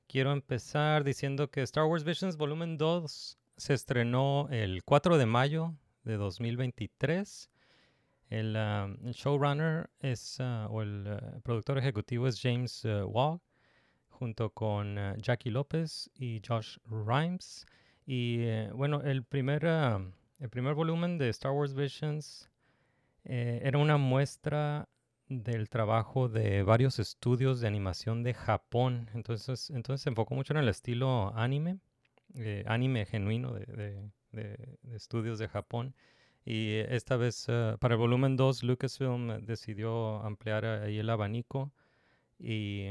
Quiero 0.07 0.31
empezar 0.31 1.03
diciendo 1.03 1.51
que 1.51 1.61
Star 1.63 1.83
Wars 1.83 2.05
Visions, 2.05 2.37
volumen 2.37 2.77
2, 2.77 3.37
se 3.57 3.73
estrenó 3.73 4.47
el 4.51 4.83
4 4.85 5.17
de 5.17 5.25
mayo 5.25 5.75
de 6.03 6.15
2023. 6.15 7.49
El, 8.29 8.55
ah, 8.55 8.87
el 9.03 9.11
showrunner 9.11 9.89
es, 9.99 10.37
ah, 10.39 10.67
o 10.69 10.81
el 10.81 11.05
ah, 11.07 11.39
productor 11.43 11.77
ejecutivo 11.77 12.27
es 12.27 12.41
James 12.41 12.85
uh, 12.85 13.05
Waugh, 13.05 13.41
junto 14.15 14.49
con 14.49 14.97
ah, 14.97 15.15
Jackie 15.17 15.51
López 15.51 16.09
y 16.15 16.41
Josh 16.47 16.77
Rhimes. 16.89 17.65
Y 18.05 18.39
eh, 18.41 18.69
bueno, 18.73 19.01
el 19.01 19.23
primer, 19.23 19.65
ah, 19.67 20.01
el 20.39 20.49
primer 20.49 20.73
volumen 20.73 21.17
de 21.17 21.29
Star 21.29 21.51
Wars 21.51 21.73
Visions 21.73 22.49
eh, 23.23 23.61
era 23.63 23.77
una 23.79 23.97
muestra 23.97 24.87
del 25.27 25.69
trabajo 25.69 26.29
de 26.29 26.63
varios 26.63 26.99
estudios 26.99 27.59
de 27.59 27.67
animación 27.67 28.23
de 28.23 28.33
Japón. 28.33 29.09
Entonces, 29.13 29.69
entonces 29.71 30.03
se 30.03 30.09
enfocó 30.09 30.35
mucho 30.35 30.53
en 30.53 30.59
el 30.59 30.69
estilo 30.69 31.33
anime, 31.35 31.79
eh, 32.35 32.63
anime 32.67 33.05
genuino 33.05 33.53
de, 33.53 33.65
de- 33.65 34.11
de- 34.31 34.77
de 34.83 34.95
estudios 34.95 35.39
de 35.39 35.47
Japón. 35.47 35.95
Y 36.45 36.73
eh, 36.73 36.87
esta 36.95 37.17
vez, 37.17 37.45
eh, 37.49 37.75
para 37.79 37.95
el 37.95 37.99
volumen 37.99 38.37
2, 38.37 38.63
Lucasfilm 38.63 39.45
decidió 39.45 40.17
ampliar 40.23 40.65
ahí 40.65 40.99
el 40.99 41.09
abanico 41.09 41.71
y 42.39 42.87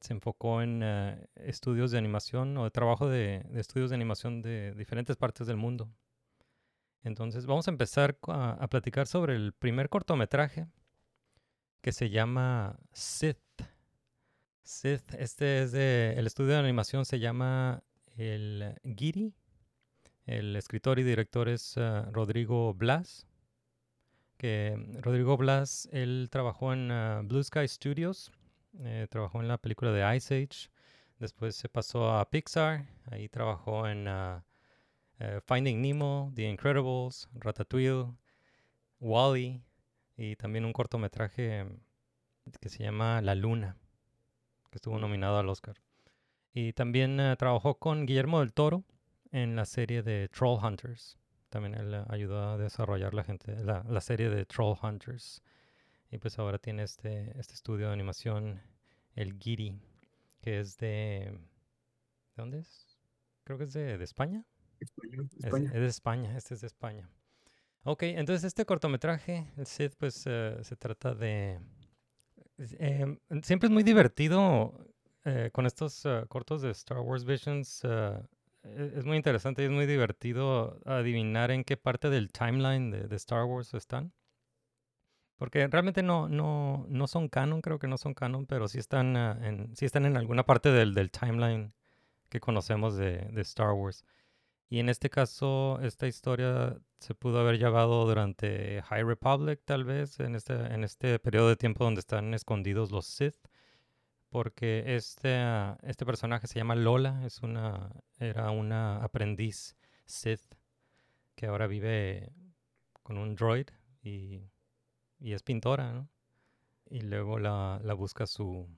se 0.00 0.12
enfocó 0.12 0.62
en 0.62 0.80
eh, 0.82 1.28
estudios 1.36 1.90
de 1.90 1.98
animación 1.98 2.56
o 2.58 2.64
de 2.64 2.70
trabajo 2.70 3.08
de, 3.08 3.46
estudios 3.54 3.90
de 3.90 3.96
animación 3.96 4.42
de 4.42 4.74
diferentes 4.74 5.16
partes 5.16 5.46
del 5.46 5.56
mundo. 5.56 5.88
Entonces, 7.02 7.46
vamos 7.46 7.68
a 7.68 7.70
empezar 7.70 8.18
a, 8.26 8.66
platicar 8.68 9.06
sobre 9.06 9.36
el 9.36 9.52
primer 9.52 9.88
cortometraje 9.88 10.66
que 11.80 11.92
se 11.92 12.10
llama 12.10 12.78
Sith. 12.92 13.38
Sith, 14.64 15.14
este 15.14 15.62
es 15.62 15.72
de, 15.72 16.14
el 16.16 16.26
estudio 16.26 16.50
de 16.50 16.58
animación 16.58 17.04
se 17.04 17.20
llama 17.20 17.84
el 18.16 18.74
Giri. 18.82 19.34
El 20.24 20.56
escritor 20.56 20.98
y 20.98 21.04
director 21.04 21.48
es 21.48 21.78
ah, 21.78 22.08
Rodrigo 22.12 22.74
Blas. 22.74 23.28
Que 24.36 24.76
Rodrigo 25.00 25.36
Blas, 25.36 25.88
él 25.92 26.28
trabajó 26.30 26.72
en 26.72 26.90
ah, 26.90 27.22
Blue 27.22 27.42
Sky 27.42 27.68
Studios, 27.68 28.32
eh, 28.80 29.06
trabajó 29.10 29.40
en 29.40 29.48
la 29.48 29.58
película 29.58 29.92
de 29.92 30.16
Ice 30.16 30.34
Age, 30.34 30.70
después 31.18 31.56
se 31.56 31.68
pasó 31.68 32.10
a 32.16 32.28
Pixar, 32.30 32.86
ahí 33.10 33.28
trabajó 33.28 33.86
en 33.88 34.08
ah, 34.08 34.44
eh, 35.18 35.40
Finding 35.46 35.80
Nemo, 35.80 36.32
The 36.34 36.48
Incredibles, 36.48 37.28
Ratatouille, 37.34 38.06
Wally 39.00 39.62
y 40.16 40.36
también 40.36 40.64
un 40.64 40.72
cortometraje 40.72 41.66
que 42.60 42.68
se 42.68 42.82
llama 42.82 43.20
La 43.22 43.34
Luna, 43.34 43.76
que 44.70 44.76
estuvo 44.76 44.98
nominado 44.98 45.38
al 45.38 45.48
Oscar. 45.48 45.76
Y 46.52 46.72
también 46.72 47.20
eh, 47.20 47.36
trabajó 47.36 47.78
con 47.78 48.06
Guillermo 48.06 48.40
del 48.40 48.52
Toro 48.52 48.84
en 49.32 49.56
la 49.56 49.66
serie 49.66 50.02
de 50.02 50.28
Troll 50.28 50.58
Hunters. 50.62 51.18
También 51.48 51.74
él 51.74 52.02
ayudó 52.08 52.50
a 52.50 52.58
desarrollar 52.58 53.14
la, 53.14 53.24
gente, 53.24 53.56
la, 53.62 53.84
la 53.88 54.00
serie 54.00 54.30
de 54.30 54.44
Troll 54.46 54.76
Hunters. 54.82 55.42
Y 56.10 56.18
pues 56.18 56.38
ahora 56.38 56.58
tiene 56.58 56.82
este, 56.84 57.38
este 57.38 57.54
estudio 57.54 57.88
de 57.88 57.92
animación, 57.92 58.60
el 59.14 59.38
Giri, 59.38 59.80
que 60.40 60.60
es 60.60 60.76
de... 60.78 61.32
¿De 62.36 62.42
dónde 62.42 62.58
es? 62.60 62.98
Creo 63.44 63.58
que 63.58 63.64
es 63.64 63.72
de, 63.72 63.98
de 63.98 64.04
España. 64.04 64.44
España, 64.80 65.22
Es, 65.38 65.44
España. 65.44 65.70
es 65.74 65.80
de 65.80 65.86
España, 65.86 66.36
este 66.36 66.54
es 66.54 66.60
de 66.60 66.66
España. 66.66 67.08
Ok, 67.84 68.02
entonces 68.04 68.44
este 68.44 68.64
cortometraje, 68.66 69.46
el 69.56 69.66
Sith, 69.66 69.94
pues 69.96 70.22
eh, 70.26 70.58
se 70.62 70.76
trata 70.76 71.14
de... 71.14 71.60
em, 72.78 73.18
siempre 73.42 73.68
es 73.68 73.72
muy 73.72 73.82
divertido 73.82 74.86
eh, 75.24 75.50
con 75.52 75.66
estos 75.66 76.04
eh, 76.04 76.24
cortos 76.28 76.62
de 76.62 76.70
Star 76.70 76.98
Wars 77.00 77.24
Visions. 77.24 77.82
e- 77.84 78.92
es 78.96 79.04
muy 79.04 79.16
interesante 79.16 79.62
y 79.62 79.66
es 79.66 79.70
muy 79.70 79.86
divertido 79.86 80.80
adivinar 80.84 81.50
en 81.50 81.64
qué 81.64 81.76
parte 81.76 82.10
del 82.10 82.30
timeline 82.32 82.90
de, 82.90 83.06
de 83.08 83.16
Star 83.16 83.44
Wars 83.44 83.72
están. 83.74 84.12
Porque 85.36 85.66
realmente 85.66 86.02
no, 86.02 86.28
no, 86.28 86.86
no 86.88 87.06
son 87.06 87.28
canon, 87.28 87.60
creo 87.60 87.78
que 87.78 87.88
no 87.88 87.98
son 87.98 88.14
canon, 88.14 88.46
pero 88.46 88.68
sí 88.68 88.78
están, 88.78 89.16
ah, 89.16 89.38
en, 89.42 89.76
sí 89.76 89.84
están 89.84 90.06
en 90.06 90.16
alguna 90.16 90.44
parte 90.44 90.70
del, 90.70 90.94
del 90.94 91.10
timeline 91.10 91.74
que 92.28 92.40
conocemos 92.40 92.96
de, 92.96 93.18
de 93.32 93.42
Star 93.42 93.72
Wars. 93.72 94.04
Y 94.68 94.80
en 94.80 94.88
este 94.88 95.10
caso, 95.10 95.78
esta 95.82 96.06
historia 96.06 96.76
se 96.98 97.14
pudo 97.14 97.40
haber 97.40 97.58
llevado 97.58 98.06
durante 98.06 98.82
High 98.82 99.04
Republic, 99.04 99.60
tal 99.64 99.84
vez, 99.84 100.18
en 100.20 100.34
este, 100.34 100.54
en 100.54 100.82
este 100.82 101.18
periodo 101.18 101.48
de 101.50 101.56
tiempo 101.56 101.84
donde 101.84 102.00
están 102.00 102.34
escondidos 102.34 102.90
los 102.90 103.06
Sith. 103.06 103.36
Porque 104.30 104.96
este, 104.96 105.36
ah, 105.36 105.78
este 105.82 106.04
personaje 106.04 106.46
se 106.46 106.58
llama 106.58 106.74
Lola, 106.74 107.24
es 107.24 107.42
una, 107.42 107.90
era 108.18 108.50
una 108.50 109.02
aprendiz 109.04 109.76
Sith 110.06 110.42
que 111.36 111.46
ahora 111.46 111.66
vive 111.66 112.32
con 113.02 113.18
un 113.18 113.36
droid 113.36 113.68
y, 114.02 114.40
y 115.18 115.32
es 115.32 115.42
pintora, 115.42 115.92
¿no? 115.92 116.08
Y 116.88 117.00
luego 117.00 117.38
la, 117.38 117.80
la 117.82 117.94
busca 117.94 118.26
su, 118.26 118.68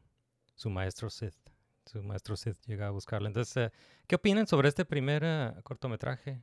su 0.55 0.71
maestro 0.71 1.11
Sith. 1.11 1.37
Su 1.85 2.03
maestro 2.03 2.37
Sith 2.37 2.59
llega 2.67 2.89
a 2.89 2.91
buscarla. 2.91 3.29
Entonces, 3.29 3.57
eh, 3.57 3.73
¿qué 4.07 4.17
opinan 4.17 4.47
sobre 4.47 4.69
este 4.69 4.85
primer 4.85 5.23
eh, 5.25 5.53
cortometraje? 5.63 6.43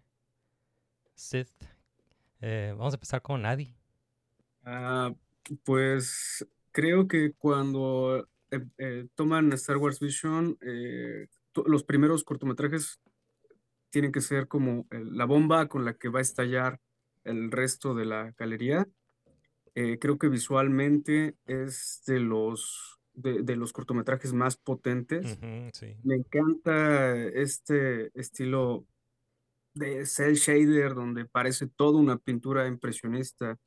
Sith. 1.14 1.52
Eh, 2.42 2.74
vamos 2.78 2.94
a 2.94 2.98
empezar 2.98 3.22
con 3.22 3.46
Adi. 3.46 3.76
Ah, 4.64 5.14
pues 5.64 6.48
creo 6.72 7.08
que 7.08 7.34
cuando 7.34 8.28
toman 9.16 9.52
Star 9.54 9.78
Wars 9.78 10.00
Vision, 10.00 10.58
los 11.66 11.84
primeros 11.84 12.24
cortometrajes 12.24 13.00
tienen 13.90 14.12
que 14.12 14.22
ser 14.22 14.48
como 14.48 14.88
la 14.90 15.26
bomba 15.26 15.68
con 15.68 15.84
la 15.84 15.94
que 15.96 16.10
va 16.10 16.20
a 16.20 16.22
estallar 16.22 16.80
el 17.24 17.52
resto 17.52 17.94
de 17.96 18.06
la 18.06 18.32
galería. 18.38 18.88
Eh, 19.76 20.00
creo 20.00 20.18
que 20.18 20.30
visualmente 20.30 21.36
es 21.46 22.04
de 22.08 22.20
los, 22.22 23.00
de, 23.14 23.44
de 23.44 23.56
los 23.58 23.74
cortometrajes 23.74 24.34
más 24.34 24.58
potentes. 24.58 25.38
Ujú, 25.42 25.70
sí. 25.74 25.98
Me 26.04 26.16
encanta 26.16 27.16
este 27.18 28.12
estilo 28.20 28.88
de 29.74 30.06
cel 30.06 30.36
shader 30.36 30.96
donde 30.96 31.26
parece 31.26 31.68
toda 31.68 32.00
una 32.00 32.18
pintura 32.18 32.68
impresionista. 32.68 33.58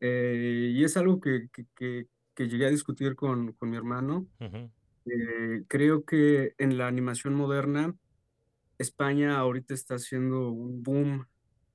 Eh, 0.00 0.70
y 0.74 0.84
es 0.84 0.96
algo 0.96 1.20
que, 1.20 1.48
que, 1.52 1.66
que- 1.76 2.08
que 2.34 2.48
llegué 2.48 2.66
a 2.66 2.70
discutir 2.70 3.16
con, 3.16 3.52
con 3.54 3.70
mi 3.70 3.76
hermano. 3.76 4.28
Ujú, 4.40 4.70
Eh, 5.06 5.64
creo 5.68 6.04
que 6.04 6.54
en 6.58 6.78
la 6.78 6.88
animación 6.88 7.34
moderna, 7.34 7.96
España 8.78 9.38
ahorita 9.38 9.74
está 9.74 9.96
haciendo 9.96 10.50
un 10.50 10.82
boom 10.82 11.26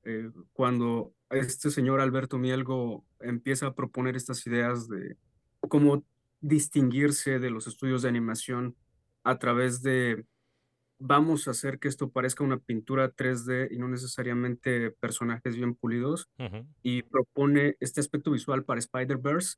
eh, 0.03 0.31
cuando 0.53 1.14
este 1.29 1.71
señor 1.71 2.01
Alberto 2.01 2.37
Mielgo 2.37 3.05
empieza 3.19 3.67
a 3.67 3.75
proponer 3.75 4.15
estas 4.15 4.45
ideas 4.47 4.87
de 4.87 5.17
cómo 5.59 6.03
distinguirse 6.41 7.39
de 7.39 7.49
los 7.49 7.67
estudios 7.67 8.01
de 8.01 8.09
animación 8.09 8.75
a 9.23 9.39
través 9.39 9.81
de 9.81 10.25
vamos 10.99 11.47
a 11.47 11.51
hacer 11.51 11.79
que 11.79 11.87
esto 11.87 12.09
parezca 12.09 12.43
una 12.43 12.57
pintura 12.57 13.13
3D 13.13 13.69
y 13.71 13.77
no 13.77 13.87
necesariamente 13.87 14.91
personajes 14.91 15.55
bien 15.55 15.75
pulidos 15.75 16.29
y 16.83 17.03
propone 17.03 17.75
este 17.79 17.99
aspecto 17.99 18.31
visual 18.31 18.63
para 18.63 18.79
Spider-Verse. 18.79 19.57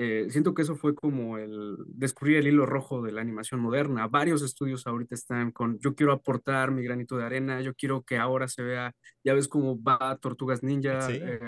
Eh, 0.00 0.28
siento 0.30 0.54
que 0.54 0.62
eso 0.62 0.76
fue 0.76 0.94
como 0.94 1.38
el 1.38 1.76
descubrir 1.88 2.36
el 2.36 2.46
hilo 2.46 2.66
rojo 2.66 3.02
de 3.02 3.10
la 3.10 3.20
animación 3.20 3.58
moderna. 3.60 4.06
Varios 4.06 4.42
estudios 4.42 4.86
ahorita 4.86 5.16
están 5.16 5.50
con, 5.50 5.80
yo 5.80 5.96
quiero 5.96 6.12
aportar 6.12 6.70
mi 6.70 6.84
granito 6.84 7.16
de 7.16 7.24
arena, 7.24 7.60
yo 7.62 7.74
quiero 7.74 8.02
que 8.04 8.16
ahora 8.16 8.46
se 8.46 8.62
vea, 8.62 8.94
ya 9.24 9.34
ves 9.34 9.48
cómo 9.48 9.82
va 9.82 10.16
Tortugas 10.20 10.62
Ninja, 10.62 11.00
Sí. 11.02 11.18
eh, 11.20 11.40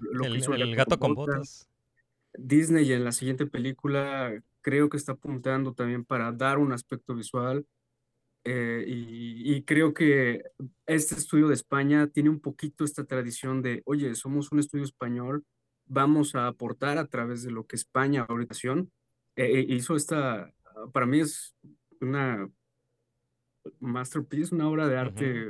lo 0.00 0.20
que 0.22 0.28
El, 0.28 0.36
hizo 0.36 0.54
el 0.54 0.76
gato 0.76 0.98
con 1.00 1.14
botas. 1.14 1.68
Disney 2.38 2.92
en 2.92 3.02
la 3.02 3.10
siguiente 3.10 3.46
película 3.46 4.40
creo 4.60 4.88
que 4.88 4.98
está 4.98 5.12
apuntando 5.12 5.74
también 5.74 6.04
para 6.04 6.30
dar 6.30 6.58
un 6.58 6.70
aspecto 6.72 7.14
visual 7.14 7.66
eh, 8.44 8.84
y, 8.86 9.52
y 9.52 9.62
creo 9.64 9.92
que 9.94 10.44
este 10.86 11.16
estudio 11.16 11.48
de 11.48 11.54
España 11.54 12.06
tiene 12.06 12.30
un 12.30 12.38
poquito 12.38 12.84
esta 12.84 13.04
tradición 13.04 13.62
de, 13.62 13.82
oye, 13.84 14.14
somos 14.14 14.52
un 14.52 14.60
estudio 14.60 14.84
español, 14.84 15.44
vamos 15.86 16.34
a 16.34 16.48
aportar 16.48 16.98
a 16.98 17.06
través 17.08 17.42
de 17.42 17.50
lo 17.50 17.66
que 17.66 17.76
España 17.76 18.26
ahorita 18.28 18.54
hizo. 18.54 18.90
Eh, 19.36 19.60
eh, 19.60 19.66
hizo 19.68 19.96
esta, 19.96 20.52
para 20.92 21.06
mí 21.06 21.20
es 21.20 21.56
una 22.00 22.48
masterpiece, 23.80 24.54
una 24.54 24.68
obra 24.68 24.88
de 24.88 24.96
arte. 24.96 25.46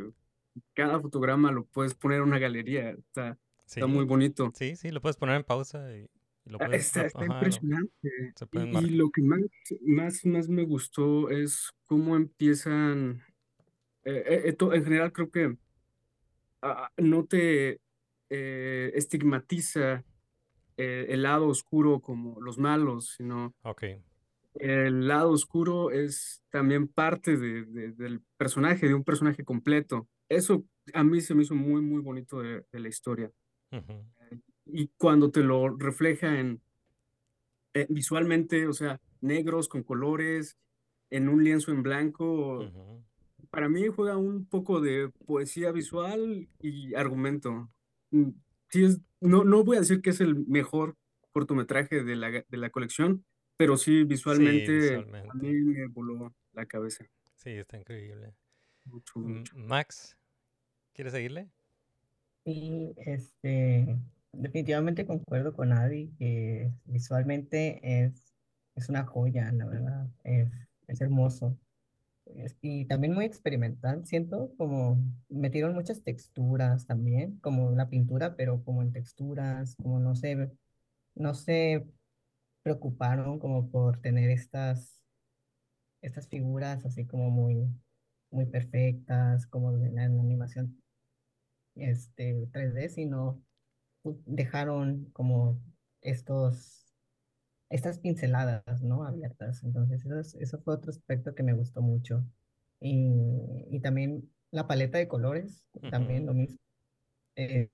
Cada 0.74 1.00
fotograma 1.00 1.52
lo 1.52 1.66
puedes 1.66 1.94
poner 1.94 2.18
en 2.18 2.24
una 2.24 2.38
galería, 2.38 2.90
está, 2.90 3.38
Sí, 3.66 3.80
está 3.80 3.86
muy 3.86 4.04
bonito. 4.04 4.52
sí, 4.54 4.76
sí, 4.76 4.90
lo 4.90 5.00
puedes 5.00 5.16
poner 5.16 5.36
en 5.36 5.44
pausa 5.44 5.92
y, 5.94 6.08
y 6.44 6.50
lo 6.50 6.58
Ah, 6.58 6.64
puedes... 6.66 6.86
Está, 6.86 7.06
está 7.06 7.24
ajá, 7.24 7.26
lo- 7.26 7.32
impresionante. 7.34 8.10
se 8.34 8.46
Y, 8.52 8.58
y 8.86 8.90
lo 8.90 9.10
que 9.10 9.22
más, 9.22 9.40
más, 9.82 10.24
más 10.24 10.48
me 10.48 10.64
gustó 10.64 11.28
es 11.30 11.70
cómo 11.86 12.16
empiezan, 12.16 13.22
eh, 14.04 14.24
eh, 14.26 14.42
esto 14.46 14.72
en 14.74 14.84
general 14.84 15.12
creo 15.12 15.30
que 15.30 15.58
ah, 16.62 16.90
no 16.96 17.26
te 17.26 17.80
eh, 18.30 18.90
estigmatiza 18.94 20.04
eh, 20.76 21.06
el 21.10 21.22
lado 21.22 21.48
oscuro 21.48 22.00
como 22.00 22.40
los 22.40 22.58
malos, 22.58 23.14
sino 23.16 23.54
Ok. 23.62 23.84
el 24.54 25.06
lado 25.08 25.30
oscuro 25.30 25.90
es 25.90 26.42
también 26.50 26.88
parte 26.88 27.36
de- 27.36 27.64
de- 27.64 27.92
del 27.92 28.20
personaje, 28.36 28.86
de 28.88 28.94
un 28.94 29.04
personaje 29.04 29.44
completo. 29.44 30.08
Eso 30.28 30.64
a 30.94 31.04
mí 31.04 31.20
se 31.20 31.34
me 31.34 31.42
hizo 31.42 31.54
muy, 31.54 31.80
muy 31.82 32.00
bonito 32.00 32.40
de, 32.40 32.64
de 32.72 32.80
la 32.80 32.88
historia. 32.88 33.30
Y 34.64 34.88
cuando 34.96 35.30
te 35.30 35.42
lo 35.42 35.76
refleja 35.76 36.40
en 36.40 36.60
eh, 37.74 37.86
visualmente, 37.90 38.66
o 38.66 38.72
sea, 38.72 39.00
negros 39.20 39.68
con 39.68 39.82
colores, 39.82 40.56
en 41.10 41.28
un 41.28 41.44
lienzo 41.44 41.70
en 41.72 41.82
blanco, 41.82 42.72
para 43.50 43.68
mí 43.68 43.86
juega 43.88 44.16
un 44.16 44.46
poco 44.46 44.80
de 44.80 45.10
poesía 45.26 45.70
visual 45.72 46.48
y 46.60 46.94
argumento. 46.94 47.70
Sí 48.70 48.84
es, 48.84 49.00
no, 49.20 49.44
no 49.44 49.64
voy 49.64 49.76
a 49.76 49.80
decir 49.80 50.02
que 50.02 50.10
es 50.10 50.20
el 50.20 50.46
mejor 50.46 50.96
cortometraje 51.32 52.02
de 52.02 52.16
la, 52.16 52.30
de 52.30 52.56
la 52.56 52.70
colección, 52.70 53.24
pero 53.56 53.76
sí 53.76 54.04
visualmente 54.04 54.94
a 54.94 54.98
visualmente. 54.98 55.34
mí 55.34 55.52
me 55.52 55.86
voló 55.88 56.34
la 56.52 56.66
cabeza. 56.66 57.04
Sí, 57.36 57.50
está 57.50 57.78
increíble. 57.78 58.34
Mucho. 58.84 59.20
Max, 59.54 60.16
¿quieres 60.92 61.12
seguirle? 61.12 61.50
Y 62.44 62.94
este, 62.98 63.98
definitivamente 64.32 65.06
concuerdo 65.06 65.52
con 65.52 65.72
Adi 65.72 66.12
que 66.18 66.70
visualmente 66.84 67.80
es, 67.82 68.34
es 68.74 68.88
una 68.88 69.04
joya, 69.04 69.50
la 69.52 69.66
verdad, 69.66 70.08
es, 70.24 70.48
es 70.86 71.00
hermoso. 71.00 71.58
Y 72.60 72.86
también 72.86 73.14
muy 73.14 73.24
experimental, 73.24 74.04
siento 74.04 74.52
como 74.56 74.98
metieron 75.28 75.74
muchas 75.74 76.02
texturas 76.02 76.86
también, 76.86 77.38
como 77.38 77.70
la 77.72 77.88
pintura, 77.88 78.36
pero 78.36 78.62
como 78.64 78.82
en 78.82 78.92
texturas, 78.92 79.76
como 79.76 80.00
no 80.00 80.14
se, 80.16 80.50
no 81.14 81.34
se 81.34 81.86
preocuparon 82.62 83.38
como 83.38 83.70
por 83.70 84.00
tener 84.00 84.30
estas, 84.30 85.00
estas 86.02 86.28
figuras 86.28 86.84
así 86.84 87.06
como 87.06 87.30
muy, 87.30 87.68
muy 88.30 88.46
perfectas, 88.46 89.46
como 89.46 89.70
en 89.72 89.94
la 89.94 90.04
animación 90.04 90.82
este, 91.76 92.34
3D, 92.52 92.88
sino 92.88 93.42
dejaron 94.26 95.06
como 95.12 95.60
estos, 96.00 96.85
estas 97.70 97.98
pinceladas, 98.00 98.82
¿no? 98.82 99.04
Abiertas. 99.04 99.62
Entonces, 99.64 100.04
eso, 100.04 100.18
es- 100.20 100.34
eso 100.36 100.60
fue 100.62 100.74
otro 100.74 100.90
aspecto 100.90 101.34
que 101.34 101.42
me 101.42 101.54
gustó 101.54 101.82
mucho. 101.82 102.24
Y, 102.80 103.66
y 103.70 103.80
también 103.80 104.30
la 104.50 104.66
paleta 104.68 104.98
de 104.98 105.08
colores, 105.08 105.66
también 105.88 106.22
Ujú. 106.22 106.26
lo 106.26 106.34
mismo. 106.34 106.58
Eh, 107.36 107.70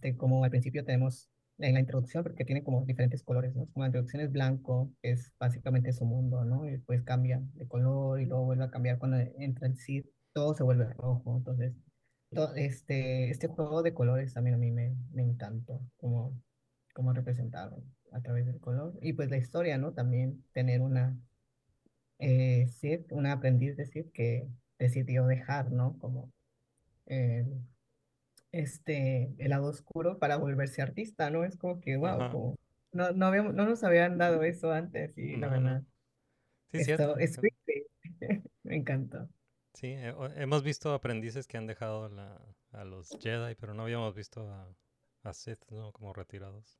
de 0.00 0.16
como 0.16 0.44
al 0.44 0.50
principio 0.50 0.84
tenemos 0.84 1.30
en 1.58 1.74
la 1.74 1.80
introducción, 1.80 2.22
porque 2.24 2.44
tiene 2.44 2.64
como 2.64 2.84
diferentes 2.84 3.22
colores, 3.24 3.54
¿no? 3.56 3.66
Como 3.72 3.82
la 3.84 3.88
introducción 3.88 4.22
es 4.22 4.32
blanco, 4.32 4.92
que 5.02 5.12
es 5.12 5.32
básicamente 5.38 5.92
su 5.92 6.04
mundo, 6.06 6.44
¿no? 6.44 6.66
Y 6.66 6.72
después 6.72 7.02
cambia 7.02 7.42
de 7.54 7.68
color 7.68 8.20
y 8.20 8.26
luego 8.26 8.44
vuelve 8.46 8.64
a 8.64 8.70
cambiar 8.70 8.98
cuando 8.98 9.18
entra 9.18 9.66
el 9.68 9.76
Cid, 9.76 10.06
todo 10.32 10.54
se 10.54 10.62
vuelve 10.64 10.92
rojo. 10.94 11.36
Entonces, 11.38 11.74
to- 12.32 12.54
este, 12.54 13.30
este 13.30 13.48
juego 13.48 13.82
de 13.82 13.94
colores 13.94 14.34
también 14.34 14.54
a 14.54 14.58
mí 14.58 14.70
me, 14.70 14.96
me 15.12 15.22
encantó, 15.22 15.80
como, 15.98 16.40
como 16.94 17.12
representaron 17.12 17.84
a 18.12 18.20
través 18.22 18.46
del 18.46 18.60
color. 18.60 18.94
Y 19.02 19.12
pues 19.14 19.30
la 19.30 19.38
historia, 19.38 19.78
¿no? 19.78 19.92
También 19.94 20.44
tener 20.52 20.80
una 20.82 21.16
eh, 22.18 22.66
Cid, 22.68 23.02
una 23.12 23.32
aprendiz 23.32 23.76
de 23.76 23.86
Cid 23.86 24.06
que 24.12 24.48
decidió 24.78 25.26
dejar, 25.26 25.70
¿no? 25.72 25.98
Como 25.98 26.32
el, 27.06 27.46
este, 28.52 29.34
el 29.38 29.50
lado 29.50 29.68
oscuro 29.68 30.18
para 30.18 30.36
volverse 30.36 30.82
artista, 30.82 31.30
¿no? 31.30 31.44
Es 31.44 31.56
como 31.56 31.80
que, 31.80 31.96
wow, 31.96 32.28
como, 32.30 32.56
no, 32.92 33.12
no, 33.12 33.26
habíamos- 33.26 33.54
no 33.54 33.66
nos 33.66 33.84
habían 33.84 34.18
dado 34.18 34.42
eso 34.42 34.72
antes 34.72 35.16
y 35.18 35.36
la 35.36 35.48
No, 35.48 35.60
no. 35.60 35.70
verdad, 35.70 35.82
Sí, 36.72 36.80
esto, 36.80 36.84
cierto. 36.84 37.18
esto 37.18 37.42
me 38.64 38.76
encantó. 38.76 39.28
Sí, 39.72 39.86
eh, 39.88 40.14
hemos 40.36 40.62
visto 40.62 40.92
aprendices 40.92 41.46
que 41.46 41.56
han 41.56 41.66
dejado 41.66 42.08
la- 42.10 42.38
a 42.72 42.84
los 42.84 43.16
Jedi, 43.18 43.54
pero 43.54 43.72
no 43.74 43.82
habíamos 43.84 44.14
visto 44.14 44.42
a, 44.50 44.68
a 45.22 45.32
Sith, 45.32 45.60
¿no? 45.70 45.90
Como 45.92 46.12
retirados. 46.12 46.78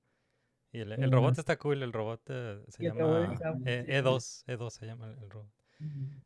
Y 0.73 0.81
el, 0.81 0.93
el 0.93 1.11
robot 1.11 1.39
está 1.39 1.57
cool, 1.57 1.83
el 1.83 1.93
robot 1.93 2.21
eh, 2.29 2.63
se 2.69 2.85
llama 2.85 3.33
está- 3.33 3.55
E- 3.65 4.03
E2, 4.03 4.45
E2 4.47 4.71
se 4.71 4.87
llama 4.87 5.07
el, 5.09 5.19
el 5.23 5.31
robot. 5.31 5.51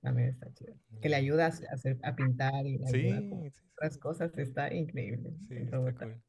También 0.00 0.30
está 0.30 0.52
chido. 0.54 0.74
Que 1.00 1.08
le 1.08 1.16
ayuda 1.16 1.46
a 1.46 1.48
hacer, 1.48 1.98
a 2.02 2.16
pintar 2.16 2.66
y 2.66 2.78
Sí, 2.86 3.06
ayuda 3.12 3.18
sí, 3.20 3.50
sí, 3.50 3.62
otras 3.74 3.98
cosas, 3.98 4.36
está 4.38 4.72
increíble. 4.72 5.30
sí, 5.46 5.54
el 5.54 5.62
está 5.64 5.76
robot. 5.76 5.98
cool. 5.98 6.22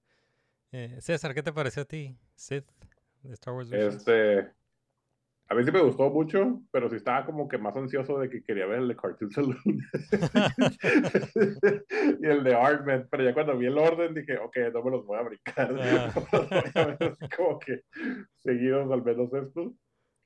Eh, 0.73 0.97
César, 1.01 1.33
¿qué 1.33 1.41
te 1.43 1.53
pareció 1.53 1.83
a 1.83 1.85
ti? 1.85 2.17
Sith 2.35 2.65
de 3.23 3.33
Star 3.33 3.53
Wars. 3.53 3.71
Este, 3.71 4.51
a 5.49 5.55
mí 5.55 5.63
sí 5.63 5.71
me 5.71 5.81
gustó 5.81 6.09
mucho, 6.09 6.61
pero 6.71 6.89
sí 6.89 6.95
estaba 6.95 7.25
como 7.25 7.47
que 7.47 7.57
más 7.57 7.75
ansioso 7.75 8.17
de 8.19 8.29
que 8.29 8.43
quería 8.43 8.65
ver 8.65 8.79
el 8.79 8.87
de 8.87 8.95
Cartoon 8.95 9.31
Saloon 9.31 9.57
y 12.21 12.25
el 12.25 12.43
de 12.43 12.55
Artman, 12.55 13.07
pero 13.11 13.23
ya 13.23 13.33
cuando 13.33 13.57
vi 13.57 13.67
el 13.67 13.77
orden 13.77 14.13
dije, 14.13 14.37
ok, 14.37 14.57
no 14.73 14.83
me 14.83 14.91
los 14.91 15.05
voy 15.05 15.19
a 15.19 15.23
brincar, 15.23 15.75
Ah. 15.79 16.13
Como 17.37 17.59
que 17.59 17.81
seguidos 18.39 18.91
al 18.91 19.03
menos 19.03 19.33
estos. 19.33 19.73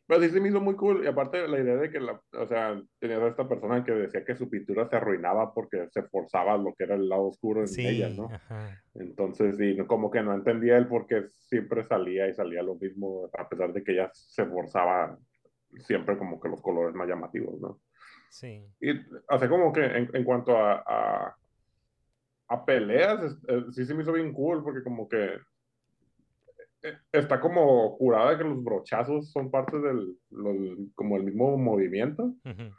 Pero 0.08 0.22
sí 0.22 0.30
se 0.30 0.39
me 0.39 0.48
hizo 0.50 0.62
muy 0.62 0.76
cool, 0.76 1.04
y 1.04 1.08
aparte 1.08 1.48
la 1.48 1.60
idea 1.60 1.76
de 1.76 1.91
que, 1.91 2.00
la, 2.00 2.22
o 2.34 2.48
sea, 2.48 2.82
tenías 3.00 3.22
a 3.22 3.28
esta 3.28 3.48
persona 3.48 3.84
que 3.84 3.91
decía 3.91 4.24
que 4.24 4.36
su 4.38 4.50
pintura 4.50 4.88
se 4.88 4.96
arruinaba 4.96 5.54
porque 5.54 5.88
se 5.89 6.04
forzaba 6.04 6.58
lo 6.58 6.74
que 6.74 6.86
era 6.86 6.96
el 6.96 7.10
lado 7.10 7.24
oscuro 7.28 7.60
en 7.62 7.67
Sí, 7.67 7.86
ella, 7.86 8.10
¿no? 8.10 8.30
ajá. 8.34 8.82
Entonces, 8.96 9.58
no- 9.78 9.86
como 9.86 10.10
que 10.10 10.22
no 10.24 10.34
entendía 10.34 10.78
él 10.78 10.88
por 10.88 11.08
qué 11.08 11.26
siempre 11.30 11.84
salía 11.84 12.28
y 12.28 12.34
salía 12.34 12.63
lo 12.63 12.76
mismo, 12.76 13.30
a 13.38 13.48
pesar 13.50 13.74
de 13.74 13.84
que 13.84 13.91
ella 13.91 14.10
se 14.13 14.46
forzaba 14.46 15.17
siempre 15.80 16.17
como 16.17 16.39
que 16.39 16.50
los 16.50 16.62
colores 16.62 16.96
más 16.96 17.08
llamativos, 17.10 17.60
¿no? 17.60 17.82
Sí. 18.30 18.65
Y 18.80 18.91
hace 19.28 19.50
como 19.50 19.74
que 19.74 19.84
en, 19.86 20.10
en 20.13 20.24
cuanto 20.24 20.58
a, 20.58 20.84
a, 20.88 21.36
a 22.48 22.65
peleas, 22.65 23.24
es- 23.24 23.38
eh, 23.50 23.65
sí 23.72 23.86
se 23.86 23.93
me 23.93 24.04
hizo 24.04 24.13
bien 24.13 24.32
cool, 24.34 24.63
porque 24.63 24.84
como 24.84 25.08
que 25.10 25.38
está 27.11 27.39
como 27.39 27.97
jurada 27.97 28.31
de 28.31 28.37
que 28.37 28.43
los 28.43 28.63
brochazos 28.63 29.31
son 29.31 29.49
parte 29.51 29.77
del, 29.79 30.17
como 30.95 31.17
el 31.17 31.23
mismo 31.23 31.57
movimiento. 31.57 32.35
Ujú. 32.45 32.73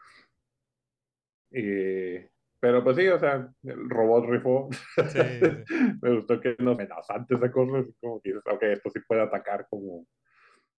Y, 1.50 2.18
pero 2.60 2.82
pues 2.84 2.96
sí, 2.96 3.06
o 3.08 3.18
sea, 3.18 3.50
el 3.62 3.90
robot 3.90 4.26
rifó. 4.26 4.68
Sí, 4.70 5.02
sí. 5.08 5.20
Me 6.02 6.16
gustó 6.16 6.40
que 6.40 6.56
no 6.58 6.72
amenazante 6.72 7.34
esa 7.34 7.50
cosa, 7.50 7.84
como 8.00 8.20
que 8.20 8.36
ok, 8.36 8.62
esto 8.62 8.90
sí 8.90 9.00
puede 9.06 9.22
atacar 9.22 9.66
como... 9.70 10.06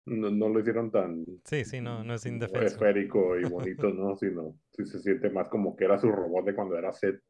No, 0.07 0.31
no 0.31 0.49
lo 0.49 0.61
hicieron 0.61 0.91
tan 0.91 1.25
Sí, 1.45 1.63
sí, 1.65 1.81
no, 1.81 2.03
no 2.03 2.15
es 2.15 2.25
indefenso. 2.25 2.67
esférico 2.67 3.39
y 3.39 3.45
bonito, 3.51 3.91
¿no? 3.91 4.17
Sino 4.17 4.57
sí 4.71 4.87
se 4.87 4.99
siente 4.99 5.29
más 5.31 5.49
como 5.51 5.77
que 5.77 5.85
era 5.85 5.99
su 5.99 6.11
robot 6.11 6.47
de 6.47 6.55
cuando 6.55 6.77
era 6.77 6.91
Seth. 6.93 7.21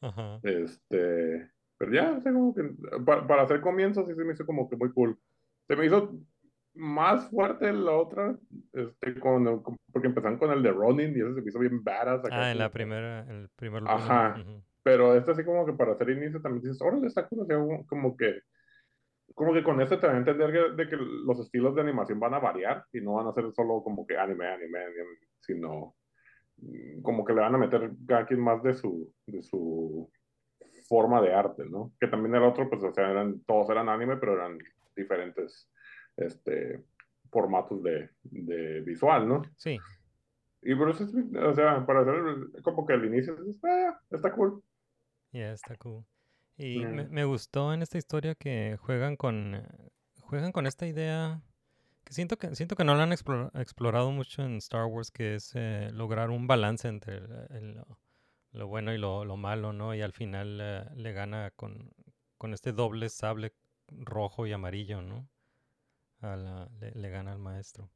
Ajá. 0.00 0.40
Este, 0.42 1.51
pero 1.82 1.92
ya, 1.94 2.12
o 2.12 2.20
sea, 2.22 2.32
como 2.32 2.54
que 2.54 2.62
para, 3.04 3.26
para 3.26 3.42
hacer 3.42 3.60
comienzos 3.60 4.06
sí 4.06 4.14
se 4.14 4.22
me 4.24 4.34
hizo 4.34 4.46
como 4.46 4.70
que 4.70 4.76
muy 4.76 4.92
cool. 4.92 5.18
Se 5.66 5.74
me 5.74 5.86
hizo 5.86 6.14
más 6.74 7.28
fuerte 7.28 7.72
la 7.72 7.90
otra, 7.90 8.38
este, 8.72 9.18
con, 9.18 9.62
con- 9.62 9.76
porque 9.92 10.06
empezaron 10.06 10.38
con 10.38 10.52
el 10.52 10.62
de 10.62 10.70
Ronin 10.70 11.10
y 11.16 11.20
eso 11.20 11.34
se 11.34 11.42
me 11.42 11.48
hizo 11.48 11.58
bien 11.58 11.82
badass. 11.82 12.24
acá 12.24 12.36
Ah, 12.46 12.52
en 12.52 12.58
la 12.58 12.68
que- 12.68 12.72
primera, 12.74 13.20
en 13.22 13.30
el 13.30 13.48
primer 13.56 13.82
Ajá. 13.84 14.36
ujú. 14.40 14.62
Pero 14.84 15.16
este 15.16 15.32
así 15.32 15.44
como 15.44 15.66
que 15.66 15.72
para 15.72 15.92
hacer 15.94 16.10
inicio 16.10 16.40
también 16.40 16.62
dices, 16.62 16.80
órale, 16.80 17.08
está 17.08 17.26
cool, 17.28 17.48
como- 17.48 17.84
como 17.88 18.16
que, 18.16 18.42
como 19.34 19.52
que 19.52 19.64
con 19.64 19.80
este 19.80 19.96
te 19.96 20.06
va 20.06 20.12
a 20.12 20.18
entender 20.18 20.52
que, 20.52 20.82
de 20.84 20.88
que 20.88 20.96
los 20.96 21.40
estilos 21.40 21.74
de 21.74 21.80
animación 21.80 22.20
van 22.20 22.34
a 22.34 22.38
variar 22.38 22.84
y 22.92 23.00
no 23.00 23.14
van 23.14 23.26
a 23.26 23.32
ser 23.32 23.52
solo 23.54 23.82
como 23.82 24.06
que 24.06 24.16
anime, 24.16 24.46
anime, 24.46 24.78
anime, 24.84 25.18
sino 25.40 25.96
mm, 26.58 27.02
como 27.02 27.24
que 27.24 27.32
le 27.32 27.40
van 27.40 27.56
a 27.56 27.58
meter 27.58 27.90
cada 28.06 28.24
quien 28.24 28.38
más 28.38 28.62
de 28.62 28.74
su, 28.74 29.12
de 29.26 29.42
su 29.42 30.08
forma 30.92 31.22
de 31.22 31.32
arte, 31.32 31.64
¿no? 31.64 31.90
Que 31.98 32.06
también 32.06 32.34
el 32.34 32.42
otro, 32.42 32.68
pues, 32.68 32.82
o 32.82 32.92
sea, 32.92 33.10
eran, 33.10 33.40
todos 33.46 33.70
eran 33.70 33.88
anime, 33.88 34.18
pero 34.18 34.34
eran 34.34 34.58
diferentes, 34.94 35.66
este, 36.18 36.84
formatos 37.30 37.82
de, 37.82 38.10
de 38.24 38.82
visual, 38.82 39.26
¿no? 39.26 39.42
Sí, 39.56 39.78
Y 40.60 40.72
es, 40.72 41.00
o 41.50 41.54
sea, 41.54 41.86
para 41.86 42.00
hacer 42.02 42.16
como 42.62 42.84
que 42.86 42.92
el 42.92 43.06
inicio, 43.06 43.34
ah, 43.64 43.98
está 44.10 44.32
cool. 44.32 44.62
ya 45.32 45.52
está 45.52 45.76
cool. 45.76 46.04
Y 46.58 46.84
me, 46.84 47.08
me 47.08 47.24
gustó 47.24 47.72
en 47.72 47.80
esta 47.80 47.96
historia 47.96 48.34
que 48.34 48.76
juegan 48.78 49.16
con 49.16 49.62
juegan 50.20 50.52
con 50.52 50.66
esta 50.66 50.86
idea 50.86 51.40
que 52.04 52.12
siento 52.12 52.36
que 52.36 52.54
siento 52.54 52.76
que 52.76 52.84
no 52.84 52.94
la 52.94 53.04
han 53.04 53.12
explora- 53.12 53.50
explorado 53.54 54.10
mucho 54.12 54.42
en 54.42 54.56
Star 54.58 54.84
Wars, 54.84 55.10
que 55.10 55.36
es 55.36 55.52
eh, 55.54 55.88
lograr 55.92 56.28
un 56.28 56.46
balance 56.46 56.86
entre 56.86 57.16
el- 57.16 57.46
el- 57.50 57.82
lo, 58.52 58.66
bueno 58.68 58.92
y 58.94 58.98
lo, 58.98 59.24
lo 59.24 59.36
malo, 59.36 59.72
¿no? 59.72 59.94
Y 59.94 60.02
al 60.02 60.12
final 60.12 60.58
eh, 60.60 60.84
le 60.96 61.12
gana 61.12 61.50
con, 61.56 61.90
con 62.38 62.54
este 62.54 62.72
doble 62.72 63.08
sable 63.08 63.54
rojo 63.88 64.46
y 64.46 64.52
amarillo, 64.52 65.02
¿no? 65.02 65.28
A 66.20 66.36
la- 66.36 66.70
le, 66.80 66.92
le 66.92 67.10
gana 67.10 67.32
al 67.32 67.38
maestro. 67.40 67.92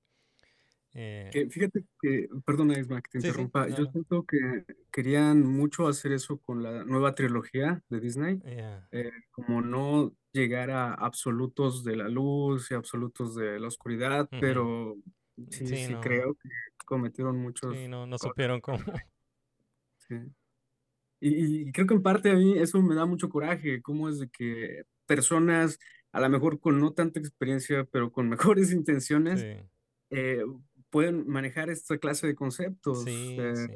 Eh, 1.31 1.49
fíjate 1.51 1.85
que, 2.01 2.29
perdona 2.45 2.79
Isma 2.79 3.03
que 3.03 3.11
te 3.11 3.19
Sí, 3.19 3.33
sí, 3.33 3.51
interrumpa, 3.51 3.69
yo 3.69 3.85
siento 3.87 4.25
que 4.25 4.64
querían 4.92 5.42
mucho 5.45 5.88
hacer 5.88 6.12
eso 6.12 6.38
con 6.38 6.62
la 6.62 6.85
nueva 6.85 7.14
trilogía 7.14 7.83
de 7.88 8.01
Disney, 8.01 8.42
yeah, 8.45 8.88
eh, 8.92 9.11
como 9.33 9.61
no 9.61 10.14
llegar 10.33 10.71
a 10.71 10.95
absolutos 10.95 11.85
de 11.85 11.97
la 11.97 12.09
luz 12.09 12.71
y 12.71 12.75
absolutos 12.75 13.35
de 13.35 13.59
la 13.61 13.69
oscuridad, 13.69 14.31
pero 14.38 14.97
sí, 15.51 15.66
Sí, 15.66 15.77
sí 15.77 15.97
no. 15.97 15.99
creo 15.99 16.35
que 16.35 16.49
cometieron 16.87 17.37
muchos 17.38 17.77
sí, 17.79 17.88
no, 17.88 18.07
no 18.07 18.19
supieron 18.19 18.61
cómo. 18.61 18.85
sí. 19.99 20.16
Y, 21.20 21.68
y 21.68 21.72
creo 21.72 21.87
que 21.87 21.94
en 21.94 22.02
parte 22.02 22.31
a 22.31 22.35
mí 22.35 22.59
eso 22.59 22.81
me 22.83 22.94
da 22.94 23.07
mucho 23.07 23.29
coraje, 23.29 23.81
cómo 23.83 24.09
es 24.09 24.18
de 24.18 24.29
que 24.29 24.85
personas, 25.07 25.79
a 26.12 26.20
lo 26.20 26.29
mejor 26.29 26.61
con 26.61 26.81
no 26.81 26.92
tanta 26.92 27.20
experiencia, 27.20 27.85
pero 27.85 28.12
con 28.12 28.29
mejores 28.59 28.72
intenciones, 28.72 29.40
Sí, 29.40 29.68
eh, 30.11 30.42
pueden 30.90 31.26
manejar 31.29 31.70
esta 31.70 31.98
clase 31.98 32.26
de 32.26 32.35
conceptos. 32.35 33.02
sí, 33.05 33.37
eh, 33.40 33.55
sí. 33.57 33.72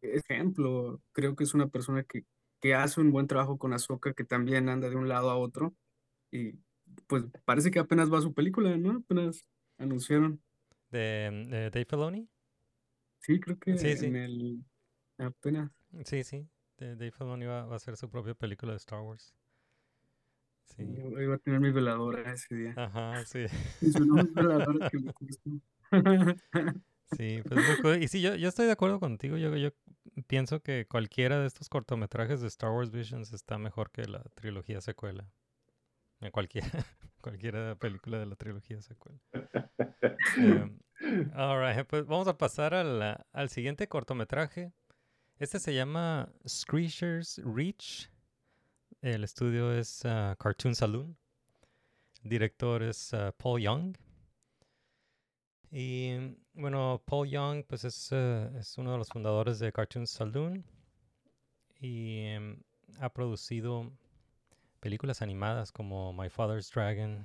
ejemplo, 0.00 1.02
creo 1.12 1.34
que 1.36 1.44
es 1.44 1.54
una 1.54 1.68
persona 1.68 2.04
que, 2.04 2.24
que 2.60 2.74
hace 2.74 3.00
un 3.00 3.10
buen 3.10 3.26
trabajo 3.26 3.58
con 3.58 3.72
Ahsoka, 3.72 4.12
que 4.14 4.24
también 4.24 4.68
anda 4.68 4.88
de 4.88 4.96
un 4.96 5.08
lado 5.08 5.30
a 5.30 5.36
otro, 5.36 5.74
y 6.30 6.54
pues 7.06 7.24
parece 7.44 7.70
que 7.70 7.78
apenas 7.78 8.12
va 8.12 8.20
su 8.20 8.32
película, 8.34 8.76
¿no? 8.76 8.98
Apenas 8.98 9.44
anunciaron. 9.78 10.42
De, 10.90 11.46
de 11.50 11.70
Dave 11.70 11.84
Filoni. 11.84 12.28
Sí, 13.20 13.40
creo 13.40 13.58
que 13.58 13.76
Sí, 13.76 13.96
sí. 13.96 14.06
en 14.06 14.16
el 14.16 14.64
apenas. 15.18 15.70
Sí, 16.04 16.24
sí. 16.24 16.48
Dave 16.78 17.10
Filoni 17.10 17.46
va, 17.46 17.64
va 17.64 17.72
a 17.74 17.76
hacer 17.76 17.96
su 17.96 18.08
propia 18.08 18.34
película 18.34 18.72
de 18.72 18.76
Star 18.78 19.00
Wars. 19.00 19.34
Sí. 20.64 20.84
Yo 20.94 21.20
iba 21.20 21.34
a 21.34 21.38
tener 21.38 21.60
mi 21.60 21.70
veladora 21.70 22.32
ese 22.32 22.54
día. 22.54 22.74
Ajá, 22.76 23.24
sí. 23.24 23.46
Que 24.90 24.98
me. 25.00 25.14
Sí, 27.16 27.40
pues 27.48 27.82
muy. 27.82 28.04
Y 28.04 28.08
sí, 28.08 28.20
yo, 28.20 28.34
yo 28.34 28.48
estoy 28.48 28.66
de 28.66 28.72
acuerdo 28.72 29.00
contigo. 29.00 29.38
Yo, 29.38 29.56
yo 29.56 29.70
pienso 30.26 30.60
que 30.60 30.86
cualquiera 30.86 31.40
de 31.40 31.46
estos 31.46 31.70
cortometrajes 31.70 32.42
de 32.42 32.48
Star 32.48 32.70
Wars 32.70 32.90
Visions 32.90 33.32
está 33.32 33.56
mejor 33.56 33.90
que 33.90 34.04
la 34.04 34.22
trilogía 34.34 34.82
secuela. 34.82 35.26
Eh, 36.20 36.30
Cualquiera, 36.30 36.68
cualquiera 37.22 37.76
película 37.76 38.18
de 38.18 38.26
la 38.26 38.36
trilogía 38.36 38.82
secuela. 38.82 39.18
Em, 40.36 40.78
alright, 41.32 41.86
pues 41.86 42.04
vamos 42.04 42.28
a 42.28 42.36
pasar 42.36 42.74
al, 42.74 43.24
al 43.32 43.48
siguiente 43.48 43.88
cortometraje. 43.88 44.72
Este 45.38 45.60
se 45.60 45.72
llama 45.72 46.28
Screechers 46.48 47.40
Reach. 47.44 48.10
El 49.00 49.22
estudio 49.22 49.72
es 49.72 50.04
ah, 50.04 50.34
Cartoon 50.36 50.74
Saloon. 50.74 51.16
El 52.24 52.30
director 52.30 52.82
es 52.82 53.14
ah, 53.14 53.32
Paul 53.38 53.62
Young. 53.62 53.96
Y 55.70 56.34
bueno, 56.54 57.00
Paul 57.04 57.28
Young 57.28 57.64
pues 57.68 57.84
es, 57.84 58.08
eh, 58.10 58.50
es 58.58 58.76
uno 58.78 58.90
de 58.90 58.98
los 58.98 59.10
fundadores 59.10 59.60
de 59.60 59.72
Cartoon 59.72 60.08
Saloon 60.08 60.64
y 61.78 62.22
em, 62.24 62.60
ha 62.98 63.08
producido 63.08 63.92
películas 64.80 65.22
animadas 65.22 65.70
como 65.70 66.12
My 66.12 66.28
Father's 66.28 66.68
Dragon, 66.68 67.24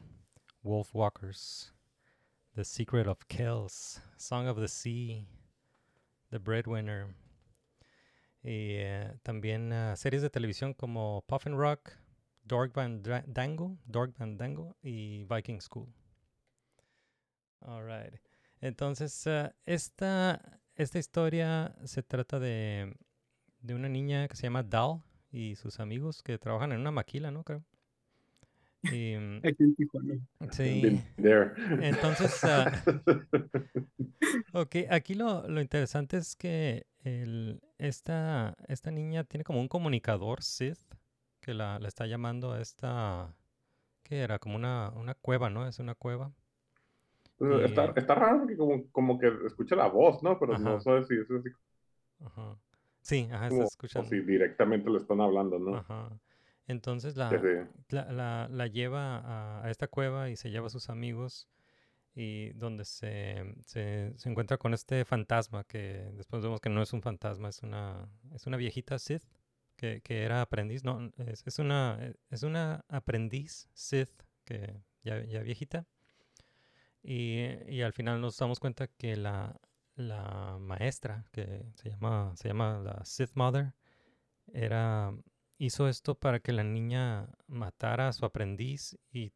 Wolf 0.62 0.94
Walkers, 0.94 1.74
The 2.54 2.64
Secret 2.64 3.08
of 3.08 3.26
Kells, 3.28 4.04
Song 4.18 4.48
of 4.48 4.60
the 4.60 4.68
Sea, 4.68 5.26
The 6.30 6.38
Breadwinner 6.38 7.16
y 8.44 8.76
eh, 8.76 9.18
también 9.24 9.72
ah, 9.72 9.96
series 9.96 10.22
de 10.22 10.30
televisión 10.30 10.74
como 10.74 11.24
Puffin 11.28 11.58
Rock, 11.58 11.92
Dork 12.44 12.74
Van 12.74 13.02
Dango, 13.26 13.78
Dork 13.86 14.18
Dango 14.18 14.76
y 14.82 15.24
Viking 15.24 15.62
School. 15.62 15.88
Alright. 17.62 18.16
Entonces, 18.60 19.26
ah, 19.28 19.56
esta, 19.66 20.60
esta 20.76 21.00
historia 21.00 21.74
se 21.86 22.04
trata 22.04 22.40
de, 22.40 22.94
de 23.62 23.76
una 23.76 23.88
niña 23.88 24.28
que 24.28 24.36
se 24.36 24.44
llama 24.44 24.64
Dal 24.64 25.02
y 25.32 25.56
sus 25.56 25.80
amigos 25.80 26.22
que 26.22 26.38
trabajan 26.38 26.74
en 26.74 26.82
una 26.82 26.92
maquila, 26.92 27.32
¿no? 27.32 27.44
Creo. 27.44 27.64
Y, 28.90 29.16
mm, 29.18 29.44
Aquí 29.44 29.64
en 29.64 29.76
Tijuana. 29.76 30.16
sí. 30.52 31.02
There. 31.18 31.56
Entonces, 31.80 32.46
ah, 32.46 32.72
ok, 34.54 34.76
aquí 34.90 35.16
lo, 35.16 35.48
lo 35.48 35.62
interesante 35.62 36.18
es 36.18 36.36
que 36.36 36.86
el, 37.04 37.62
esta, 37.78 38.56
esta 38.68 38.92
niña 38.92 39.24
tiene 39.24 39.44
como 39.44 39.60
un 39.62 39.68
comunicador 39.68 40.42
Sith 40.44 40.80
que 41.42 41.54
la, 41.54 41.80
la 41.80 41.88
está 41.88 42.06
llamando 42.08 42.52
a 42.54 42.62
esta, 42.62 43.36
¿qué 44.04 44.22
era? 44.22 44.40
Como 44.40 44.56
una, 44.58 44.92
una 44.96 45.16
cueva, 45.16 45.50
¿no? 45.50 45.68
Es 45.68 45.80
una 45.80 45.96
cueva. 45.96 46.34
Está, 47.64 47.86
Y- 47.86 47.96
está 47.96 48.16
raro 48.16 48.40
porque 48.40 48.58
como, 48.58 48.90
como 48.92 49.20
que 49.20 49.28
escucha 49.46 49.76
la 49.76 49.88
voz, 49.88 50.24
¿no? 50.24 50.40
Pero 50.40 50.58
no 50.58 50.80
Ajá. 50.80 50.80
sabes 50.80 51.08
si 51.08 51.16
es 51.16 51.30
así 51.30 51.50
Ajá. 52.26 52.58
Sí, 53.04 53.30
ajá, 53.32 53.48
está 53.50 53.64
como, 53.64 53.72
o 53.94 54.04
escuchando. 54.04 54.04
si 54.04 54.20
directamente 54.22 54.90
le 54.90 54.98
están 54.98 55.22
hablando, 55.22 55.58
¿no? 55.60 55.88
Ajá. 55.88 56.10
Entonces 56.68 57.16
la, 57.18 57.30
la, 57.90 58.12
la- 58.12 58.48
la 58.50 58.68
lleva 58.68 59.18
a, 59.20 59.66
a 59.66 59.70
esta 59.72 59.88
cueva 59.88 60.30
y 60.30 60.36
se 60.38 60.50
lleva 60.50 60.68
a 60.68 60.70
sus 60.70 60.90
amigos 60.90 61.48
y 62.16 62.52
donde 62.54 62.86
se, 62.86 63.56
se, 63.66 64.14
se 64.16 64.30
encuentra 64.30 64.58
con 64.58 64.74
este 64.74 65.04
fantasma 65.06 65.64
que 65.66 66.12
después 66.16 66.44
vemos 66.44 66.62
que 66.62 66.70
no 66.70 66.82
es 66.82 66.94
un 66.94 67.02
fantasma, 67.02 67.50
es 67.50 67.64
una, 67.64 68.08
es 68.34 68.46
una 68.48 68.58
viejita 68.58 69.00
Sith 69.00 69.24
que, 69.76 70.02
que 70.02 70.24
era 70.24 70.42
aprendiz, 70.42 70.84
no, 70.84 71.12
es, 71.18 71.44
es 71.48 71.60
una, 71.60 71.98
eh, 72.00 72.16
es 72.30 72.44
una 72.44 72.86
aprendiz 72.88 73.68
Sith 73.74 74.12
que 74.46 74.82
ya, 75.04 75.24
ya 75.26 75.42
viejita 75.42 75.86
y, 77.02 77.42
y 77.68 77.82
al 77.82 77.94
final 77.94 78.22
nos 78.22 78.38
damos 78.38 78.60
cuenta 78.60 78.88
que 78.88 79.16
la, 79.18 79.60
la 79.96 80.58
maestra 80.60 81.26
que 81.32 81.66
se 81.76 81.90
llama, 81.90 82.34
se 82.36 82.48
llama 82.50 82.80
la 82.80 83.04
Sith 83.06 83.32
Mother 83.36 83.74
era 84.54 85.14
hizo 85.58 85.88
esto 85.88 86.16
para 86.16 86.40
que 86.40 86.52
la 86.54 86.64
niña 86.64 87.30
matara 87.48 88.08
a 88.10 88.14
su 88.14 88.26
aprendiz 88.26 88.98
y, 89.12 89.34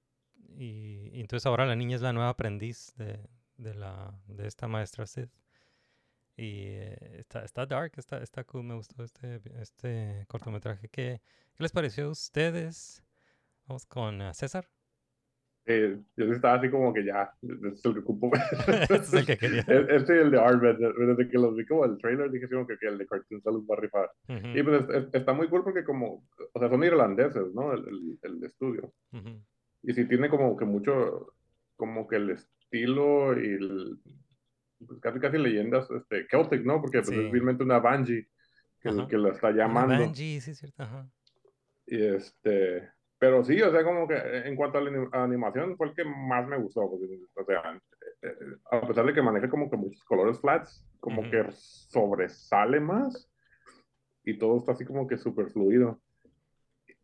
y- 0.58 1.20
entonces 1.20 1.46
ahora 1.46 1.66
la 1.66 1.76
niña 1.76 1.96
es 1.96 2.02
la 2.02 2.14
nueva 2.14 2.30
aprendiz 2.30 2.94
de, 2.96 3.30
de 3.58 3.74
la, 3.74 4.20
de 4.28 4.48
esta 4.48 4.68
maestra 4.68 5.06
Sith. 5.08 5.32
Y 6.36 6.66
eh, 6.68 7.18
está, 7.20 7.44
está 7.44 7.66
dark, 7.66 7.94
está, 7.98 8.20
está 8.22 8.44
cool, 8.44 8.64
me 8.64 8.76
gustó 8.76 9.04
este, 9.04 9.42
este 9.60 10.26
cortometraje. 10.28 10.88
¿Qué, 10.90 11.22
qué 11.56 11.64
les 11.64 11.72
pareció 11.72 12.06
a 12.06 12.10
ustedes? 12.12 13.04
Vamos 13.66 13.86
con 13.88 14.22
ah, 14.22 14.34
César. 14.36 14.70
Eh, 15.70 16.00
yo 16.16 16.26
estaba 16.32 16.54
así 16.56 16.70
como 16.70 16.94
que 16.94 17.04
ya, 17.04 17.30
este 17.42 17.68
es 17.68 17.84
el 17.86 17.94
que 17.94 18.00
ocupo. 18.00 18.32
este 18.90 18.96
es 18.96 19.14
el 19.14 19.26
que 19.26 19.38
quería. 19.38 19.66
Este 19.90 20.16
y 20.16 20.20
el 20.20 20.32
de 20.32 20.40
Armed, 20.40 20.78
desde 20.78 21.30
que 21.30 21.38
los 21.38 21.56
vi 21.58 21.66
como 21.66 21.84
el 21.84 21.98
trailer 21.98 22.32
dije 22.32 22.46
así 22.46 22.54
como 22.54 22.66
que, 22.66 22.78
que 22.78 22.88
el 22.88 22.98
de 22.98 23.06
Cartoon 23.06 23.42
Salud 23.42 23.66
va 23.70 23.76
a 23.76 23.82
rifar. 23.82 24.10
Ujú, 24.30 24.48
Y 24.58 24.64
pues 24.64 24.82
es- 24.82 24.90
es- 24.96 25.14
está 25.14 25.34
muy 25.34 25.50
cool 25.50 25.64
porque 25.66 25.84
como, 25.84 26.24
o 26.54 26.60
sea, 26.60 26.70
son 26.70 26.84
irlandeses, 26.86 27.54
¿no? 27.54 27.74
El, 27.74 27.86
el, 27.88 28.20
el 28.22 28.44
estudio. 28.46 28.94
ujú. 29.12 29.42
Y 29.84 29.94
sí 29.94 30.06
tiene 30.06 30.30
como 30.30 30.56
que 30.56 30.64
mucho, 30.66 31.34
como 31.76 32.08
que 32.08 32.16
el 32.16 32.30
estilo 32.32 33.38
y 33.40 33.48
el, 33.56 34.00
pues 34.88 35.00
casi 35.02 35.20
casi 35.20 35.38
leyendas 35.38 35.90
este, 35.92 36.28
Celtic, 36.30 36.64
¿no? 36.64 36.80
Porque 36.82 37.00
pues 37.00 37.10
Sí. 37.10 37.26
es 37.26 37.32
realmente 37.32 37.64
una 37.64 37.80
Banshee 37.80 38.26
que, 38.82 38.90
que 39.10 39.18
la 39.18 39.30
está 39.30 39.52
llamando. 39.52 39.96
Banshee, 40.00 40.40
sí, 40.40 40.52
es 40.52 40.58
cierto. 40.60 40.82
Ajá. 40.84 41.10
Y 41.88 42.02
este, 42.04 42.90
pero 43.20 43.44
sí, 43.44 43.62
o 43.62 43.72
sea, 43.72 43.84
como 43.84 44.08
que 44.08 44.16
en 44.16 44.56
cuanto 44.56 44.78
a 44.78 44.82
la 44.82 45.10
animación 45.24 45.76
fue 45.76 45.88
el 45.88 45.96
que 45.96 46.04
más 46.06 46.48
me 46.48 46.58
gustó, 46.58 46.90
porque, 46.90 47.20
o 47.36 47.46
sea, 47.46 47.76
eh, 48.22 48.28
eh, 48.28 48.58
a 48.72 48.88
pesar 48.88 49.06
de 49.06 49.14
que 49.14 49.22
maneja 49.22 49.50
como 49.50 49.70
que 49.70 49.78
muchos 49.78 50.04
colores 50.04 50.40
flats, 50.40 50.88
como 51.00 51.24
que 51.30 51.46
sobresale 51.52 52.80
más 52.80 53.32
y 54.24 54.38
todo 54.38 54.58
está 54.58 54.74
así 54.74 54.86
como 54.86 55.08
que 55.08 55.18
súper 55.18 55.50
fluido. 55.50 56.00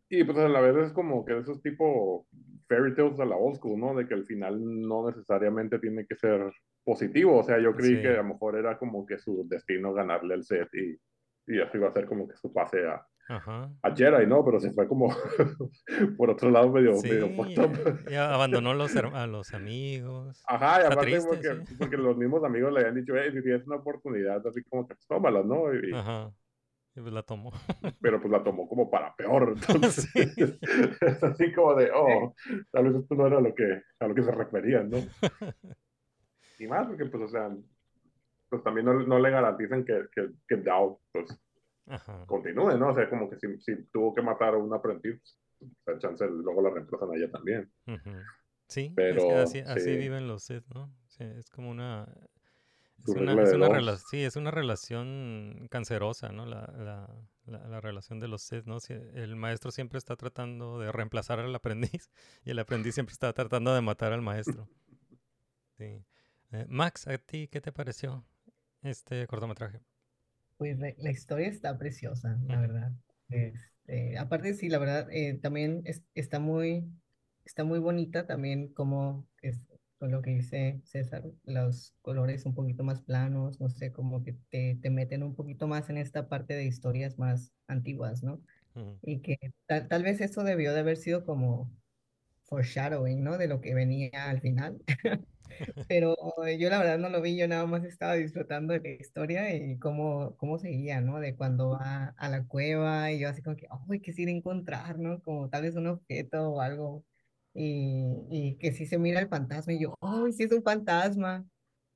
Y 0.08 0.22
pues 0.24 0.38
a 0.38 0.48
la 0.48 0.60
vez 0.60 0.76
es 0.76 0.92
como 0.92 1.24
que 1.24 1.38
esos 1.38 1.62
tipo 1.62 2.26
fairy 2.68 2.94
tales 2.94 3.18
a 3.18 3.24
la 3.24 3.36
old 3.36 3.56
school, 3.56 3.80
¿no? 3.80 3.94
De 3.94 4.06
que 4.06 4.14
el 4.14 4.24
final 4.26 4.60
no 4.62 5.08
necesariamente 5.08 5.78
tiene 5.78 6.06
que 6.06 6.14
ser 6.14 6.52
positivo, 6.84 7.38
o 7.38 7.42
sea, 7.42 7.58
yo 7.58 7.74
creí 7.74 7.96
Sí. 7.96 8.02
que 8.02 8.08
a 8.08 8.16
lo 8.18 8.24
mejor 8.24 8.56
era 8.56 8.78
como 8.78 9.06
que 9.06 9.18
su 9.18 9.48
destino 9.48 9.92
ganarle 9.94 10.34
el 10.34 10.44
set 10.44 10.68
y, 10.74 10.96
y 11.46 11.60
así 11.60 11.78
iba 11.78 11.88
a 11.88 11.92
ser 11.92 12.06
como 12.06 12.28
que 12.28 12.36
su 12.36 12.52
pase 12.52 12.86
a, 12.86 13.04
Ajá. 13.28 13.70
a 13.82 13.94
Jedi, 13.94 14.26
¿no? 14.26 14.44
Pero 14.44 14.60
se 14.60 14.70
fue 14.72 14.86
como 14.86 15.08
por 16.18 16.30
otro 16.30 16.50
lado 16.50 16.70
medio, 16.70 16.94
Sí, 16.96 17.08
ya, 18.10 18.34
abandonó 18.34 18.74
los, 18.74 18.94
a 18.96 19.26
los 19.26 19.54
amigos. 19.54 20.42
Ajá, 20.46 20.82
y 20.82 20.86
aparte 20.86 21.02
triste, 21.12 21.28
porque, 21.28 21.66
sí. 21.66 21.74
porque 21.78 21.96
los 21.96 22.16
mismos 22.16 22.44
amigos 22.44 22.72
le 22.72 22.80
habían 22.80 22.96
dicho, 22.96 23.14
hey, 23.16 23.30
si 23.32 23.42
tienes 23.42 23.66
una 23.66 23.76
oportunidad, 23.76 24.46
así 24.46 24.62
como 24.64 24.86
que 24.86 24.94
pues, 24.94 25.06
tómala, 25.06 25.42
¿no? 25.42 25.74
Y- 25.74 25.94
Ajá. 25.94 26.30
Y 26.96 27.00
pues 27.00 27.12
la 27.12 27.22
tomó. 27.22 27.50
pero 28.00 28.20
pues 28.20 28.30
la 28.30 28.44
tomó 28.44 28.68
como 28.68 28.88
para 28.90 29.16
peor. 29.16 29.54
Entonces, 29.56 30.08
Sí. 30.12 30.20
es 31.00 31.22
así 31.24 31.52
como 31.52 31.74
de, 31.74 31.90
oh, 31.92 32.34
tal 32.70 32.84
vez 32.92 33.02
esto 33.02 33.14
no 33.16 33.26
era 33.26 33.40
lo 33.40 33.52
que, 33.54 33.82
a 33.98 34.06
lo 34.06 34.14
que 34.14 34.22
se 34.22 34.30
referían, 34.30 34.90
¿no? 34.90 34.98
Y 36.58 36.66
más 36.68 36.86
porque, 36.86 37.06
pues, 37.06 37.24
o 37.24 37.28
sea, 37.28 37.50
pues 38.48 38.62
también 38.62 38.86
no, 38.86 38.94
no 39.06 39.18
le 39.18 39.30
garantizan 39.30 39.84
que, 39.84 40.04
que, 40.14 40.28
que 40.46 40.56
Dow, 40.56 41.00
pues, 41.12 41.36
Ajá. 41.86 42.24
continúe, 42.26 42.78
¿no? 42.78 42.90
O 42.90 42.94
sea, 42.94 43.08
como 43.10 43.28
que 43.28 43.38
si, 43.38 43.60
si 43.60 43.84
tuvo 43.92 44.14
que 44.14 44.22
matar 44.22 44.54
a 44.54 44.56
un 44.58 44.72
aprendiz, 44.72 45.20
la 45.86 45.98
chance 45.98 46.26
luego 46.26 46.62
la 46.62 46.70
reemplazan 46.70 47.10
a 47.10 47.16
ella 47.16 47.30
también. 47.30 47.70
Sí, 48.68 48.86
es 48.86 48.92
Pero, 48.94 49.28
que 49.28 49.34
así, 49.34 49.58
así 49.60 49.80
sí. 49.80 49.96
viven 49.96 50.26
los 50.26 50.44
Sith, 50.44 50.64
¿no? 50.74 50.94
Sí, 51.08 51.24
es 51.24 51.50
como 51.50 51.70
una... 51.70 52.06
Es 53.06 53.14
una, 53.14 53.42
es 53.42 53.52
una 53.52 53.68
rela- 53.68 53.98
sí, 53.98 54.24
es 54.24 54.36
una 54.36 54.50
relación 54.50 55.66
cancerosa, 55.70 56.30
¿no? 56.30 56.46
La, 56.46 56.62
la, 56.78 57.14
la, 57.44 57.68
la 57.68 57.80
relación 57.82 58.18
de 58.18 58.28
los 58.28 58.40
Sith, 58.42 58.64
¿no? 58.64 58.80
Si 58.80 58.94
el 58.94 59.36
maestro 59.36 59.70
siempre 59.70 59.98
está 59.98 60.16
tratando 60.16 60.78
de 60.78 60.90
reemplazar 60.90 61.38
al 61.40 61.54
aprendiz 61.54 62.10
y 62.44 62.50
el 62.50 62.58
aprendiz 62.58 62.94
siempre 62.94 63.12
está 63.12 63.30
tratando 63.34 63.74
de 63.74 63.80
matar 63.82 64.12
al 64.12 64.22
maestro. 64.22 64.68
Sí. 65.76 66.04
Eh, 66.52 66.66
Max, 66.68 67.08
¿a 67.08 67.18
ti 67.18 67.48
qué 67.48 67.60
te 67.60 67.72
pareció 67.72 68.24
este 68.82 69.26
cortometraje? 69.26 69.80
Pues 70.56 70.78
la, 70.78 70.92
la 70.98 71.10
historia 71.10 71.48
está 71.48 71.76
preciosa, 71.78 72.38
la 72.46 72.60
verdad. 72.60 72.92
Este, 73.28 74.18
aparte, 74.18 74.54
sí, 74.54 74.68
la 74.68 74.78
verdad, 74.78 75.08
eh, 75.10 75.34
también 75.42 75.82
es- 75.84 76.02
está 76.14 76.38
muy, 76.38 76.84
está 77.44 77.64
muy 77.64 77.78
bonita 77.78 78.26
también 78.26 78.72
como 78.72 79.26
es 79.42 79.60
con 79.98 80.10
lo 80.10 80.22
que 80.22 80.30
dice 80.32 80.80
César, 80.84 81.24
los 81.44 81.94
colores 82.02 82.44
un 82.46 82.54
poquito 82.54 82.84
más 82.84 83.00
planos, 83.02 83.60
no 83.60 83.68
sé, 83.70 83.92
como 83.92 84.22
que 84.24 84.34
te, 84.50 84.76
te 84.82 84.90
meten 84.90 85.22
un 85.22 85.34
poquito 85.34 85.66
más 85.66 85.88
en 85.88 85.96
esta 85.98 86.28
parte 86.28 86.54
de 86.54 86.64
historias 86.66 87.18
más 87.18 87.52
antiguas, 87.68 88.22
¿no? 88.22 88.42
Y 89.02 89.20
que 89.22 89.38
tal, 89.66 89.88
tal 89.88 90.02
vez 90.04 90.20
eso 90.20 90.44
debió 90.44 90.72
de 90.74 90.80
haber 90.80 90.96
sido 90.98 91.24
como 91.26 91.70
foreshadowing, 92.44 93.24
¿no? 93.24 93.38
De 93.38 93.48
lo 93.48 93.60
que 93.60 93.74
venía 93.74 94.10
al 94.30 94.40
final. 94.40 94.82
Pero 95.86 96.16
yo 96.58 96.70
la 96.70 96.78
verdad 96.78 96.98
no 96.98 97.08
lo 97.10 97.20
vi, 97.20 97.36
yo 97.36 97.46
nada 97.48 97.66
más 97.66 97.84
estaba 97.84 98.14
disfrutando 98.14 98.72
de 98.74 98.80
la 98.80 98.88
historia 98.90 99.54
y 99.54 99.78
cómo, 99.78 100.36
cómo 100.38 100.58
seguía, 100.58 101.00
¿no? 101.00 101.20
De 101.20 101.36
cuando 101.36 101.70
va 101.70 102.14
a 102.16 102.28
la 102.30 102.46
cueva 102.46 103.12
y 103.12 103.20
yo 103.20 103.28
así 103.28 103.42
como 103.42 103.56
que, 103.56 103.66
¡ay, 103.90 104.00
qué 104.00 104.12
se 104.12 104.22
irá 104.22 104.30
a 104.32 104.34
encontrar, 104.34 104.98
¿no? 104.98 105.20
Como 105.22 105.50
tal 105.50 105.62
vez 105.62 105.74
un 105.76 105.86
objeto 105.88 106.50
o 106.50 106.60
algo. 106.60 107.04
Y, 107.52 108.26
y 108.30 108.56
que 108.58 108.72
sí 108.72 108.86
se 108.86 108.98
mira 108.98 109.20
el 109.20 109.28
fantasma 109.28 109.72
y 109.74 109.80
yo, 109.82 109.94
¡ay, 110.00 110.32
sí 110.32 110.44
es 110.44 110.52
un 110.52 110.62
fantasma! 110.62 111.46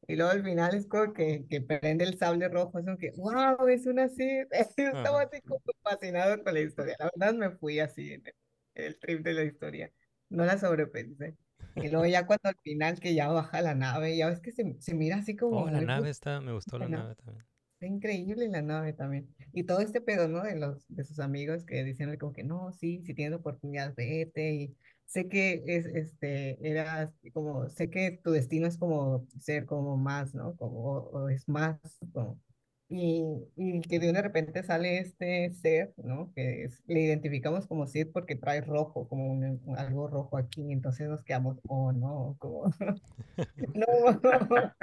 Y 0.06 0.16
luego 0.16 0.30
al 0.32 0.42
final 0.44 0.74
es 0.74 0.86
como 0.86 1.12
que, 1.12 1.46
que 1.48 1.60
prende 1.60 2.04
el 2.04 2.18
sable 2.18 2.48
rojo, 2.48 2.78
es 2.78 2.84
como 2.86 2.98
que, 2.98 3.12
¡wow! 3.16 3.68
Es 3.68 3.86
una. 3.86 4.06
Yo 4.08 4.14
estaba 4.88 5.22
así 5.22 5.42
como 5.42 5.60
fascinado 5.82 6.42
con 6.42 6.54
la 6.54 6.60
historia. 6.60 6.96
La 6.98 7.10
verdad 7.14 7.34
me 7.34 7.50
fui 7.58 7.78
así 7.80 8.12
en 8.14 8.26
el, 8.26 8.34
el 8.74 8.98
trip 8.98 9.22
de 9.24 9.34
la 9.34 9.44
historia. 9.44 9.92
No 10.30 10.44
la 10.46 10.58
sobrepensé. 10.58 11.36
Y 11.80 11.88
luego 11.90 12.06
ya 12.06 12.26
cuando 12.26 12.48
al 12.50 12.56
final 12.62 13.00
que 13.00 13.14
ya 13.14 13.28
baja 13.28 13.62
la 13.62 13.74
nave, 13.74 14.16
ya 14.16 14.28
ves 14.28 14.40
que 14.40 14.52
se, 14.52 14.76
se 14.80 14.94
mira 14.94 15.16
así 15.18 15.36
como 15.36 15.60
Oh, 15.60 15.70
la 15.70 15.80
muy 15.80 15.82
nave 15.82 16.08
está, 16.10 16.40
me 16.40 16.52
gustó 16.52 16.78
la 16.78 16.88
¿no? 16.88 16.88
nave 16.88 17.14
también. 17.16 17.46
Está 17.74 17.86
increíble 17.86 18.48
la 18.48 18.62
nave 18.62 18.92
también. 18.92 19.34
Y 19.52 19.64
todo 19.64 19.80
este 19.80 20.00
pedo, 20.00 20.28
¿no? 20.28 20.42
De 20.42 20.56
los, 20.56 20.86
de 20.88 21.04
sus 21.04 21.20
amigos 21.20 21.64
que 21.64 21.84
dicen 21.84 22.16
como 22.18 22.32
que 22.32 22.44
no, 22.44 22.72
sí, 22.72 23.02
si 23.04 23.14
tienes 23.14 23.38
oportunidad, 23.38 23.94
vete. 23.96 24.52
Y 24.54 24.76
sé 25.06 25.28
que 25.28 25.62
es, 25.66 25.86
este, 25.86 26.58
eras 26.68 27.12
como, 27.32 27.68
sé 27.70 27.90
que 27.90 28.20
tu 28.22 28.32
destino 28.32 28.66
es 28.66 28.78
como 28.78 29.28
ser 29.40 29.66
como 29.66 29.96
más, 29.96 30.34
¿no? 30.34 30.56
Como, 30.56 30.80
o, 30.80 31.10
o 31.26 31.28
es 31.28 31.48
más, 31.48 31.78
como. 32.12 32.40
Y, 32.90 33.22
y 33.56 33.82
que 33.82 33.98
de 33.98 34.22
repente 34.22 34.62
sale 34.62 34.98
este 34.98 35.50
ser, 35.52 35.92
¿no? 35.98 36.32
Que 36.34 36.64
es- 36.64 36.82
le 36.86 37.00
identificamos 37.02 37.66
como 37.66 37.86
Sid 37.86 38.08
porque 38.14 38.34
trae 38.36 38.62
rojo, 38.62 39.06
como 39.08 39.26
un- 39.30 39.60
un- 39.66 39.78
algo 39.78 40.08
rojo 40.08 40.38
aquí. 40.38 40.72
Entonces 40.72 41.06
nos 41.08 41.22
quedamos, 41.22 41.58
oh, 41.68 41.92
no, 41.92 42.36
como, 42.38 42.64
no. 43.74 43.86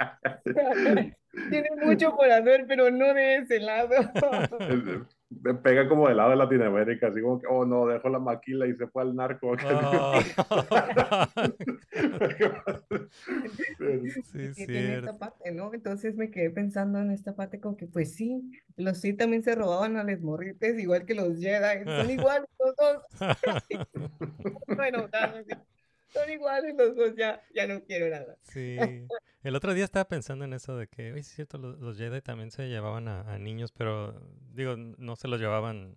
Tiene 1.50 1.68
mucho 1.84 2.16
por 2.16 2.30
hacer, 2.30 2.64
pero 2.68 2.90
no 2.90 3.12
de 3.14 3.36
ese 3.38 3.60
lado. 3.60 3.90
Me 5.28 5.54
pega 5.54 5.88
como 5.88 6.06
del 6.06 6.18
lado 6.18 6.30
de 6.30 6.36
Latinoamérica, 6.36 7.08
así 7.08 7.20
como 7.20 7.40
que, 7.40 7.46
oh 7.48 7.64
no, 7.64 7.86
dejó 7.86 8.08
la 8.08 8.20
maquila 8.20 8.66
y 8.66 8.76
se 8.76 8.86
fue 8.86 9.02
al 9.02 9.16
narco. 9.16 9.50
Oh. 9.50 9.56
sí, 14.22 14.52
Y 14.56 14.66
tiene 14.66 14.86
cierto. 14.86 15.10
esta 15.10 15.18
parte, 15.18 15.50
¿no? 15.52 15.74
Entonces 15.74 16.14
me 16.16 16.30
quedé 16.30 16.50
pensando 16.50 17.00
en 17.00 17.10
esta 17.10 17.34
parte 17.34 17.58
como 17.60 17.76
que, 17.76 17.86
pues 17.88 18.14
sí, 18.14 18.52
los 18.76 18.98
sí 18.98 19.14
también 19.14 19.42
se 19.42 19.56
robaban 19.56 19.96
a 19.96 20.04
los 20.04 20.20
morrites, 20.20 20.78
igual 20.78 21.04
que 21.04 21.14
los 21.14 21.38
Jedi, 21.38 21.84
son 21.84 22.10
iguales 22.10 22.48
los 22.58 22.76
dos. 22.76 23.02
Bueno, 24.68 25.08
nada, 25.12 25.42
sí, 25.42 25.54
son 26.16 26.30
iguales 26.30 26.74
los 26.76 26.96
dos, 26.96 27.14
ya, 27.16 27.42
ya 27.54 27.66
no 27.66 27.82
quiero 27.84 28.08
nada. 28.08 28.36
Sí. 28.42 28.76
El 29.42 29.54
otro 29.54 29.74
día 29.74 29.84
estaba 29.84 30.08
pensando 30.08 30.44
en 30.44 30.52
eso 30.52 30.76
de 30.76 30.88
que, 30.88 31.12
oye, 31.12 31.20
es 31.20 31.28
cierto, 31.28 31.58
los, 31.58 31.78
los 31.78 31.96
Jedi 31.96 32.20
también 32.20 32.50
se 32.50 32.68
llevaban 32.68 33.08
a 33.08 33.38
niños, 33.38 33.72
pero 33.72 34.20
digo, 34.52 34.76
no 34.76 35.16
se 35.16 35.28
los 35.28 35.40
llevaban 35.40 35.96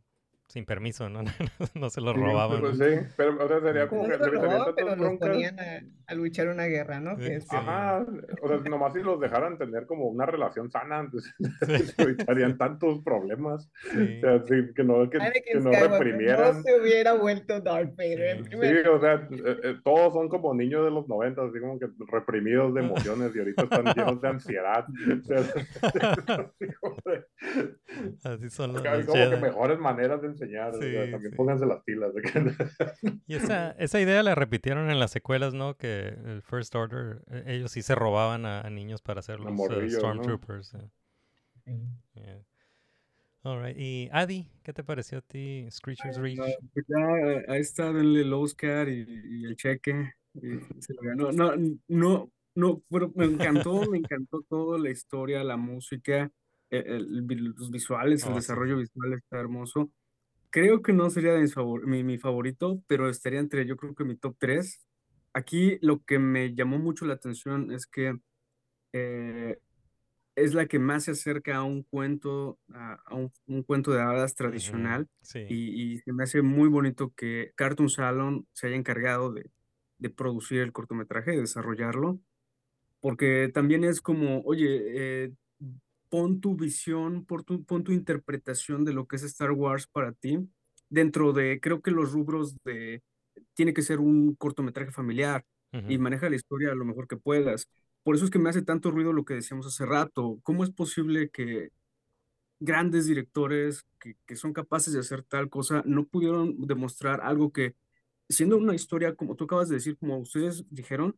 sin 0.49 0.65
permiso, 0.65 1.07
¿no? 1.09 1.21
No 1.75 1.89
se 1.89 2.01
los 2.01 2.15
Sí, 2.15 2.19
robaban. 2.21 2.59
pues 2.59 2.77
sí, 2.77 3.07
pero 3.15 3.37
o 3.43 3.47
sea, 3.47 3.61
sería 3.61 3.87
como 3.87 4.03
No 4.03 4.09
que 4.09 4.13
se 4.23 4.31
tantas 4.31 4.73
pero 4.75 4.87
los 4.89 4.97
broncas. 4.97 5.29
ponían 5.29 5.59
a, 5.59 5.81
a 6.07 6.13
luchar 6.15 6.47
una 6.47 6.65
guerra, 6.65 6.99
¿no? 6.99 7.15
Sí, 7.17 7.23
Que 7.23 7.39
sí. 7.41 7.47
Ajá, 7.51 8.03
o 8.41 8.47
sea, 8.47 8.57
nomás 8.69 8.93
si 8.93 8.99
los 9.01 9.19
dejaran 9.19 9.57
tener 9.59 9.85
como 9.85 10.07
una 10.07 10.25
relación 10.25 10.69
sana, 10.71 10.99
entonces 11.05 11.33
Sí. 11.39 11.77
se 11.95 12.01
evitarían 12.01 12.57
tantos 12.57 13.01
problemas. 13.03 13.69
Sí. 13.91 14.17
O 14.17 14.19
sea, 14.21 14.43
sí, 14.47 14.73
que 14.75 14.83
no, 14.83 15.07
que, 15.09 15.17
Anakin 15.17 15.43
que 15.43 15.53
no 15.59 15.71
Skywalker 15.71 15.91
reprimieran. 15.91 16.57
no 16.57 16.63
se 16.63 16.81
hubiera 16.81 17.13
vuelto 17.13 17.61
Darth 17.61 17.95
Vader 17.95 18.43
Sí. 18.49 18.89
o 18.89 18.99
sea, 18.99 19.13
eh, 19.31 19.57
eh, 19.63 19.75
todos 19.83 20.13
son 20.13 20.29
como 20.29 20.53
niños 20.55 20.83
de 20.83 20.91
los 20.91 21.07
90, 21.07 21.41
así 21.43 21.59
como 21.59 21.79
que 21.79 21.87
reprimidos 22.11 22.73
de 22.73 22.81
emociones 22.81 23.35
y 23.35 23.39
ahorita 23.39 23.63
están 23.63 23.85
llenos 23.95 24.19
de 24.21 24.27
ansiedad. 24.27 24.85
O 26.81 26.95
sea, 28.17 28.33
así 28.33 28.49
son 28.49 28.73
los, 28.73 28.85
hay 28.85 28.97
los 29.03 29.05
como 29.07 29.29
que 29.29 29.37
mejores 29.37 29.79
maneras 29.79 30.21
de 30.21 30.27
enseñar. 30.43 30.69
o 30.69 30.79
sea, 30.81 31.05
Sí, 31.05 31.11
también 31.11 31.31
sí. 31.31 31.37
pónganse 31.37 31.65
las 31.65 31.83
pilas. 31.83 32.11
Y 33.27 33.35
esa, 33.35 33.71
esa 33.71 33.99
idea 34.01 34.23
la 34.23 34.35
repitieron 34.35 34.89
en 34.89 34.99
las 34.99 35.11
secuelas, 35.11 35.53
¿no? 35.53 35.75
Que 35.77 36.09
el 36.09 36.41
First 36.41 36.75
Order, 36.75 37.21
eh, 37.31 37.43
ellos 37.47 37.71
sí 37.71 37.81
se 37.81 37.95
robaban 37.95 38.45
a, 38.45 38.61
a 38.61 38.69
niños 38.69 39.01
para 39.01 39.21
ser 39.21 39.39
los 39.39 39.49
eh, 39.49 39.53
morrillos, 39.53 39.93
¿no? 39.93 39.99
Stormtroopers. 39.99 40.73
eh. 40.75 40.89
Sí. 41.65 41.71
Yeah. 42.15 42.41
All 43.43 43.63
right. 43.63 43.77
Y 43.77 44.09
Adi, 44.11 44.49
¿qué 44.63 44.73
te 44.73 44.83
pareció 44.83 45.19
a 45.19 45.21
ti 45.21 45.65
Screechers 45.71 46.17
Reach? 46.17 46.39
Ah, 46.39 46.45
pues 46.73 46.85
ya 46.87 46.97
eh, 47.31 47.45
ahí 47.47 47.61
está, 47.61 47.93
denle 47.93 48.21
el 48.21 48.33
Oscar 48.33 48.89
y, 48.89 49.05
y 49.07 49.45
el 49.45 49.55
cheque. 49.55 50.13
y 50.33 50.59
se 50.81 50.93
lo 50.93 51.01
ganó. 51.01 51.31
No, 51.31 51.53
no, 51.87 52.31
no, 52.55 52.83
pero 52.89 53.11
me 53.15 53.25
encantó, 53.25 53.89
me 53.89 53.99
encantó 53.99 54.41
toda 54.49 54.77
la 54.77 54.89
historia, 54.89 55.43
la 55.45 55.55
música, 55.55 56.29
el- 56.69 56.85
el 56.87 57.21
vi- 57.21 57.35
los 57.35 57.71
visuales, 57.71 58.23
el 58.23 58.29
sí. 58.29 58.35
desarrollo 58.35 58.77
visual 58.77 59.13
está 59.13 59.39
hermoso. 59.39 59.89
Creo 60.51 60.81
que 60.81 60.93
no 60.93 61.09
sería 61.09 61.33
de 61.33 61.41
mis 61.41 61.53
favor- 61.53 61.85
mi, 61.85 62.03
mi 62.03 62.17
favorito, 62.17 62.81
pero 62.87 63.09
estaría 63.09 63.39
entre, 63.39 63.65
yo 63.65 63.77
creo 63.77 63.93
que 63.95 64.03
mi 64.03 64.15
top 64.15 64.35
3. 64.39 64.85
Aquí 65.33 65.77
lo 65.81 66.03
que 66.03 66.17
me 66.19 66.55
llamó 66.55 66.79
mucho 66.79 67.05
la 67.05 67.13
atención 67.13 67.71
es 67.71 67.85
que 67.85 68.17
eh, 68.93 69.59
es 70.35 70.53
la 70.53 70.65
que 70.67 70.79
más 70.79 71.03
se 71.05 71.11
acerca 71.11 71.57
a 71.57 71.63
un 71.63 71.83
cuento, 71.83 72.59
a, 72.73 72.93
a 73.05 73.15
un, 73.15 73.31
un 73.47 73.63
cuento 73.63 73.91
de 73.91 74.01
hadas 74.01 74.35
tradicional. 74.35 75.01
Ujú, 75.03 75.09
Sí. 75.21 75.45
Y, 75.49 75.93
y 75.93 75.97
se 75.99 76.13
me 76.13 76.23
hace 76.23 76.41
muy 76.41 76.69
bonito 76.69 77.13
que 77.15 77.51
Cartoon 77.55 77.89
Salon 77.89 78.47
se 78.53 78.67
haya 78.67 78.75
encargado 78.75 79.31
de, 79.31 79.51
de 79.99 80.09
producir 80.09 80.61
el 80.61 80.71
cortometraje, 80.71 81.31
de 81.31 81.41
desarrollarlo, 81.41 82.19
porque 83.01 83.49
también 83.53 83.83
es 83.83 84.01
como, 84.01 84.41
oye, 84.41 85.25
eh, 85.25 85.31
pon 86.09 86.41
tu 86.41 86.55
visión, 86.55 87.25
por 87.25 87.43
tu- 87.43 87.63
pon 87.65 87.83
tu 87.83 87.91
interpretación 87.91 88.85
de 88.85 88.93
lo 88.93 89.07
que 89.07 89.15
es 89.17 89.23
Star 89.23 89.51
Wars 89.51 89.87
para 89.87 90.11
ti, 90.13 90.39
dentro 90.89 91.33
de, 91.33 91.59
creo 91.61 91.81
que 91.81 91.91
los 91.91 92.11
rubros 92.11 92.55
de, 92.65 93.03
tiene 93.53 93.73
que 93.73 93.81
ser 93.83 93.99
un 93.99 94.35
cortometraje 94.35 94.91
familiar 94.91 95.45
y 95.87 95.97
maneja 95.99 96.29
la 96.29 96.35
historia 96.35 96.73
lo 96.75 96.85
mejor 96.85 97.07
que 97.07 97.17
puedas. 97.17 97.67
Por 98.03 98.15
eso 98.15 98.25
es 98.25 98.31
que 98.31 98.39
me 98.39 98.49
hace 98.49 98.61
tanto 98.63 98.91
ruido 98.91 99.13
lo 99.13 99.25
que 99.25 99.35
decíamos 99.35 99.67
hace 99.67 99.85
rato. 99.85 100.39
¿Cómo 100.43 100.63
es 100.63 100.71
posible 100.71 101.29
que 101.29 101.69
grandes 102.59 103.05
directores 103.05 103.85
que, 103.99 104.15
que 104.25 104.35
son 104.35 104.53
capaces 104.53 104.93
de 104.93 104.99
hacer 104.99 105.23
tal 105.23 105.49
cosa 105.49 105.83
no 105.85 106.05
pudieron 106.05 106.59
demostrar 106.67 107.21
algo 107.21 107.51
que, 107.51 107.75
siendo 108.29 108.57
una 108.57 108.75
historia, 108.75 109.15
como 109.15 109.35
tú 109.35 109.45
acabas 109.45 109.69
de 109.69 109.75
decir, 109.75 109.97
como 109.97 110.17
ustedes 110.17 110.65
dijeron, 110.69 111.15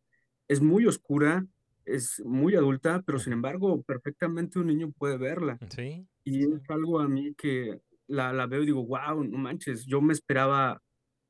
es 0.47 0.61
muy 0.61 0.85
oscura, 0.85 1.45
es 1.85 2.21
muy 2.25 2.55
adulta, 2.55 3.01
pero 3.05 3.19
sin 3.19 3.33
embargo, 3.33 3.81
perfectamente 3.83 4.59
un 4.59 4.67
niño 4.67 4.91
puede 4.91 5.17
verla. 5.17 5.57
Sí. 5.69 6.07
Y 6.23 6.43
es 6.43 6.69
algo 6.69 6.99
a 6.99 7.07
mí 7.07 7.33
que 7.35 7.79
la, 8.07 8.33
la 8.33 8.47
veo 8.47 8.63
y 8.63 8.67
digo, 8.67 8.85
wow, 8.85 9.23
no 9.23 9.37
manches, 9.37 9.85
yo 9.85 10.01
me 10.01 10.13
esperaba 10.13 10.81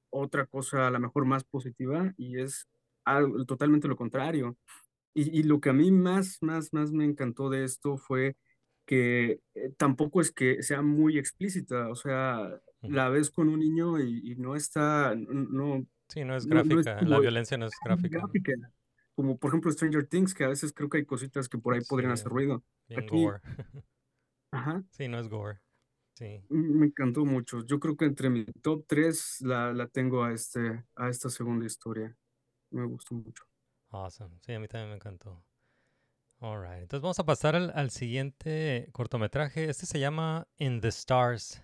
otra 0.10 0.46
cosa 0.46 0.88
a 0.88 0.92
lo 0.92 1.00
mejor 1.00 1.26
más 1.26 1.44
positiva 1.44 2.14
y 2.18 2.40
es 2.40 2.68
algo, 3.06 3.46
totalmente 3.46 3.88
lo 3.88 3.96
contrario. 3.96 4.58
Y, 5.14 5.40
y 5.40 5.44
lo 5.44 5.60
que 5.60 5.70
a 5.70 5.74
mí 5.74 5.92
más, 5.92 6.38
más, 6.42 6.74
más 6.74 6.92
me 6.92 7.06
encantó 7.06 7.50
de 7.50 7.64
esto 7.64 7.98
fue 7.98 8.36
que 8.86 9.40
eh, 9.56 9.74
tampoco 9.78 10.22
es 10.22 10.32
que 10.32 10.64
sea 10.64 10.82
muy 10.82 11.18
explícita, 11.18 11.90
o 11.90 11.96
sea, 11.96 12.60
la 12.82 13.10
ves 13.10 13.30
con 13.30 13.48
un 13.48 13.60
niño 13.60 14.00
y, 14.00 14.32
y 14.32 14.36
no 14.36 14.56
está, 14.56 15.16
no, 15.16 15.86
Sí, 16.10 16.26
no 16.26 16.36
es 16.36 16.46
no, 16.46 16.56
no 16.56 16.62
es 16.80 16.86
gráfica. 16.86 17.02
La 17.04 17.20
violencia 17.20 17.58
no 17.58 17.68
es 17.68 17.74
gráfica. 17.86 18.20
gráfica, 18.20 18.54
como 19.22 19.38
por 19.38 19.50
ejemplo 19.50 19.72
Stranger 19.72 20.08
Things, 20.08 20.34
que 20.34 20.44
a 20.44 20.48
veces 20.50 20.74
creo 20.74 20.90
que 20.90 20.98
hay 20.98 21.06
cositas 21.06 21.48
que 21.48 21.58
por 21.58 21.74
ahí 21.74 21.82
podrían 21.88 22.12
hacer 22.12 22.28
ruido. 22.30 22.64
bien 22.88 23.02
Aquí, 23.02 23.24
gore. 23.24 23.40
ajá, 24.52 24.84
Sí, 24.90 25.08
no 25.08 25.20
es 25.20 25.28
gore. 25.30 25.60
Sí. 26.16 26.44
m- 26.50 26.76
me 26.80 26.86
encantó 26.88 27.24
mucho. 27.26 27.64
Yo 27.66 27.80
creo 27.80 27.96
que 27.96 28.06
entre 28.06 28.30
mi 28.30 28.46
top 28.46 28.86
3 28.88 29.42
la, 29.42 29.74
la 29.74 29.88
tengo 29.88 30.24
a, 30.24 30.34
este, 30.34 30.84
a 30.96 31.10
esta 31.10 31.30
segunda 31.30 31.66
historia. 31.66 32.16
Me 32.72 32.86
gustó 32.86 33.16
mucho. 33.16 33.44
Awesome. 33.90 34.38
Sí, 34.42 34.54
a 34.54 34.60
mí 34.60 34.68
también 34.68 34.90
me 34.90 34.96
encantó. 34.96 35.44
Alright, 36.40 36.82
entonces 36.82 37.02
vamos 37.04 37.20
a 37.20 37.24
pasar 37.26 37.56
al, 37.56 37.72
al 37.76 37.92
siguiente 37.92 38.90
cortometraje. 38.94 39.70
Este 39.70 39.86
se 39.86 40.00
llama 40.00 40.48
In 40.58 40.82
the 40.82 40.88
Stars. 40.88 41.62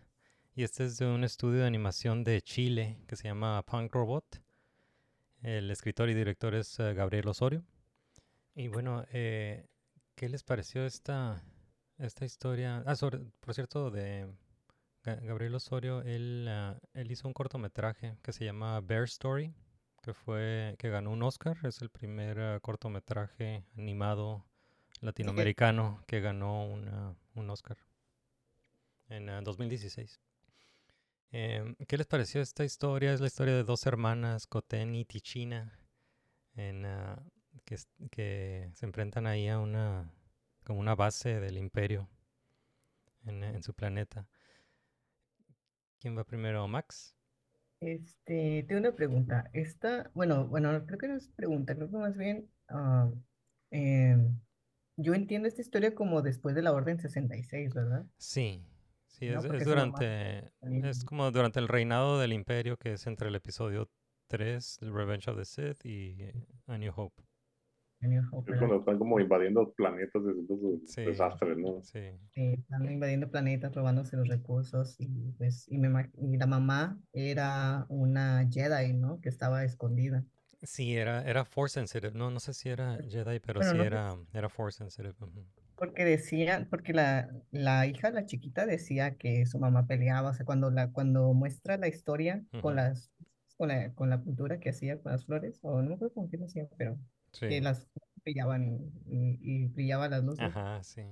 Y 0.54 0.64
este 0.64 0.86
es 0.86 0.98
de 0.98 1.06
un 1.08 1.24
estudio 1.24 1.62
de 1.62 1.68
animación 1.68 2.24
de 2.24 2.42
Chile 2.42 3.00
que 3.08 3.16
se 3.16 3.28
llama 3.28 3.64
Punk 3.64 3.94
Robot. 3.94 4.42
El 5.48 5.72
escritor 5.72 6.10
y 6.10 6.14
director 6.14 6.54
es 6.56 6.78
eh, 6.82 6.94
Gabriel 6.94 7.26
Osorio. 7.30 7.64
Y 8.54 8.68
bueno, 8.68 9.06
eh, 9.14 9.66
¿qué 10.16 10.28
les 10.28 10.44
pareció 10.44 10.86
esta, 10.86 11.42
esta 11.98 12.26
historia? 12.26 12.84
Ah, 12.86 12.98
sobre, 12.98 13.20
por 13.40 13.54
cierto, 13.54 13.90
de 13.90 14.28
Ga- 15.06 15.22
Gabriel 15.22 15.56
Osorio, 15.56 16.02
él, 16.02 16.48
ah, 16.50 16.78
él 16.94 17.10
hizo 17.14 17.30
un 17.30 17.34
cortometraje 17.34 18.18
que 18.24 18.34
se 18.34 18.44
llama 18.44 18.82
Bear 18.82 19.04
Story, 19.06 19.54
que 20.02 20.14
fue 20.14 20.76
que 20.80 20.90
ganó 20.90 21.12
un 21.12 21.24
Oscar. 21.24 21.58
Es 21.64 21.82
el 21.82 21.90
primer 21.92 22.38
ah, 22.42 22.60
cortometraje 22.60 23.64
animado 23.78 24.46
latinoamericano 25.00 26.04
que 26.08 26.20
ganó 26.20 26.66
una- 26.66 27.16
un 27.36 27.50
Oscar 27.50 27.78
en 29.08 29.30
ah, 29.30 29.40
2016. 29.42 30.20
Em, 31.32 31.76
¿qué 31.88 31.98
les 31.98 32.08
pareció 32.08 32.42
esta 32.42 32.64
historia? 32.64 33.14
Es 33.14 33.20
la 33.20 33.28
historia 33.28 33.54
de 33.54 33.64
dos 33.64 33.86
hermanas, 33.86 34.48
Coten 34.48 34.96
y 34.96 35.06
Tichina, 35.06 35.78
en, 36.56 36.86
ah, 36.86 37.22
que, 37.66 37.78
se 38.74 38.86
enfrentan 38.86 39.28
ahí 39.28 39.48
a 39.48 39.60
una, 39.60 40.12
como 40.64 40.80
una 40.80 40.96
base 40.96 41.40
del 41.40 41.58
imperio 41.58 42.08
en, 43.26 43.44
en 43.44 43.64
su 43.64 43.74
planeta. 43.74 44.28
¿Quién 46.00 46.18
va 46.18 46.24
primero? 46.24 46.68
¿Max? 46.68 47.18
Este, 47.80 48.66
tengo 48.68 48.80
una 48.80 48.96
pregunta. 48.96 49.50
Esta, 49.54 50.10
bueno, 50.14 50.48
bueno, 50.48 50.86
creo 50.86 50.98
que 50.98 51.08
no 51.08 51.16
es 51.16 51.28
pregunta, 51.30 51.76
creo 51.76 51.90
que 51.90 51.98
más 51.98 52.18
bien, 52.18 52.50
ah, 52.70 53.12
em, 53.72 54.40
yo 54.96 55.14
entiendo 55.14 55.48
esta 55.48 55.62
historia 55.62 55.94
como 55.94 56.22
después 56.22 56.56
de 56.56 56.64
la 56.64 56.74
Orden 56.74 57.00
66, 57.00 57.74
¿verdad? 57.74 58.06
Sí, 58.18 58.64
sí, 59.20 59.28
No, 59.28 59.42
es, 59.42 59.44
es 59.46 59.64
durante, 59.64 60.52
es 60.82 61.04
como 61.04 61.32
durante 61.32 61.60
el 61.60 61.68
reinado 61.68 62.20
del 62.20 62.34
imperio, 62.34 62.78
que 62.78 62.94
es 62.94 63.08
entre 63.08 63.30
el 63.30 63.36
episodio 63.36 63.90
3, 64.28 64.78
The 64.80 64.90
Revenge 64.92 65.30
of 65.30 65.38
the 65.38 65.46
Sith, 65.46 65.86
y 65.86 66.18
eh, 66.24 66.34
A 66.68 66.78
New 66.78 66.92
Hope. 66.96 67.24
New 68.02 68.22
Hope, 68.32 68.48
Es 68.48 68.56
¿verdad? 68.56 68.58
cuando 68.58 68.78
están 68.80 68.98
como 68.98 69.20
invadiendo 69.20 69.74
planetas 69.74 70.22
sus 70.24 70.82
Sí, 70.86 71.04
desastres, 71.04 71.58
¿no? 71.58 71.84
sí, 71.84 72.00
Sí, 72.34 72.54
están 72.60 72.86
invadiendo 72.92 73.30
planetas, 73.32 73.74
robándose 73.76 74.16
los 74.18 74.28
recursos 74.28 74.96
y 75.00 75.32
pues 75.38 75.68
y, 75.70 75.78
me, 75.80 76.12
y 76.18 76.38
la 76.38 76.46
mamá 76.48 77.02
era 77.14 77.86
una 77.90 78.48
Jedi, 78.52 78.94
¿no? 78.94 79.20
Que 79.22 79.30
estaba 79.30 79.64
escondida. 79.64 80.26
Sí, 80.62 80.96
era, 80.96 81.24
era 81.28 81.46
Force 81.46 81.74
sensitive. 81.74 82.12
No, 82.14 82.30
no 82.32 82.40
sé 82.40 82.54
si 82.54 82.70
era 82.70 82.98
Jedi, 83.08 83.40
pero 83.40 83.62
Bueno, 83.62 83.74
sí 83.74 83.78
no 83.78 83.84
era, 83.84 84.16
era 84.34 84.50
Force 84.50 84.78
sensitive. 84.78 85.16
ujú. 85.20 85.46
Porque 85.78 86.06
decía, 86.06 86.68
porque 86.72 86.94
la, 86.94 87.30
la 87.52 87.86
hija, 87.88 88.10
la 88.12 88.26
chiquita, 88.26 88.66
decía 88.66 89.16
que 89.18 89.46
su 89.46 89.60
mamá 89.60 89.86
peleaba, 89.88 90.32
o 90.32 90.34
sea, 90.34 90.46
cuando 90.46 90.72
la, 90.72 90.92
cuando 90.92 91.34
muestra 91.34 91.78
la 91.78 91.88
historia 91.88 92.46
con 92.60 92.76
las, 92.78 93.14
con 93.58 93.70
la, 93.70 93.94
con 93.94 94.10
la 94.10 94.24
pintura 94.24 94.60
que 94.60 94.70
hacía 94.72 95.02
con 95.02 95.12
las 95.12 95.26
flores, 95.26 95.60
o 95.64 95.82
no 95.82 95.90
me 95.90 95.96
acuerdo 95.96 96.16
con 96.16 96.30
qué 96.30 96.38
lo 96.38 96.46
hacía, 96.46 96.68
pero 96.78 97.00
que 97.46 97.62
las 97.62 97.88
brillaban 98.26 98.66
y, 98.68 98.92
y, 99.06 99.66
y 99.66 99.68
brillaban 99.68 100.12
las 100.12 100.24
luces. 100.24 100.58
Ajá, 100.58 100.82
sí. 100.84 101.04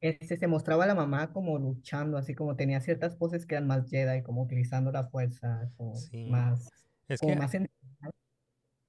Este, 0.00 0.36
se 0.36 0.46
mostraba 0.46 0.84
a 0.84 0.86
la 0.86 0.94
mamá 0.94 1.32
como 1.32 1.58
luchando, 1.58 2.18
así 2.18 2.34
como 2.34 2.54
tenía 2.56 2.80
ciertas 2.80 3.16
poses 3.16 3.46
que 3.46 3.54
eran 3.54 3.66
más 3.66 3.88
Jedi, 3.90 4.22
como 4.22 4.42
utilizando 4.42 4.92
la 4.92 5.08
fuerza, 5.08 5.70
como 5.76 6.10
Sí. 6.10 6.26
más, 6.26 6.86
Es 7.08 7.20
como 7.20 7.34
que, 7.34 7.36
más 7.36 7.54
en- 7.54 7.70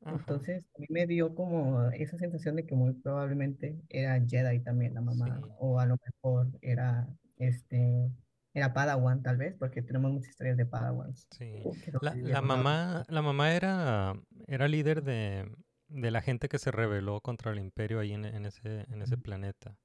ajá, 0.03 0.17
Entonces, 0.19 0.63
a 0.75 0.79
mí 0.79 0.85
me 0.89 1.07
dio 1.07 1.35
como 1.35 1.89
esa 1.91 2.17
sensación 2.17 2.55
de 2.55 2.65
que 2.65 2.75
muy 2.75 2.93
probablemente 2.93 3.81
era 3.89 4.19
Jedi 4.25 4.59
también 4.61 4.93
la 4.93 5.01
mamá, 5.01 5.39
Sí. 5.43 5.49
o 5.59 5.79
a 5.79 5.85
lo 5.85 5.97
mejor 6.05 6.47
era, 6.61 7.07
este, 7.37 8.11
era 8.53 8.73
Padawan 8.73 9.21
tal 9.23 9.37
vez, 9.37 9.55
porque 9.57 9.81
tenemos 9.81 10.11
muchas 10.11 10.29
historias 10.29 10.57
de 10.57 10.65
Padawans. 10.65 11.27
sí. 11.31 11.63
La, 12.01 12.41
mamá, 12.41 13.05
la 13.07 13.21
mamá 13.21 13.53
era, 13.53 14.15
era 14.47 14.67
líder 14.67 15.03
de, 15.03 15.51
de 15.87 16.11
la 16.11 16.21
gente 16.21 16.49
que 16.49 16.59
se 16.59 16.71
rebeló 16.71 17.21
contra 17.21 17.51
el 17.51 17.59
imperio 17.59 17.99
ahí 17.99 18.13
en, 18.13 18.25
en 18.25 18.45
ese, 18.45 18.85
en 18.91 19.01
ese 19.01 19.17
planeta. 19.17 19.77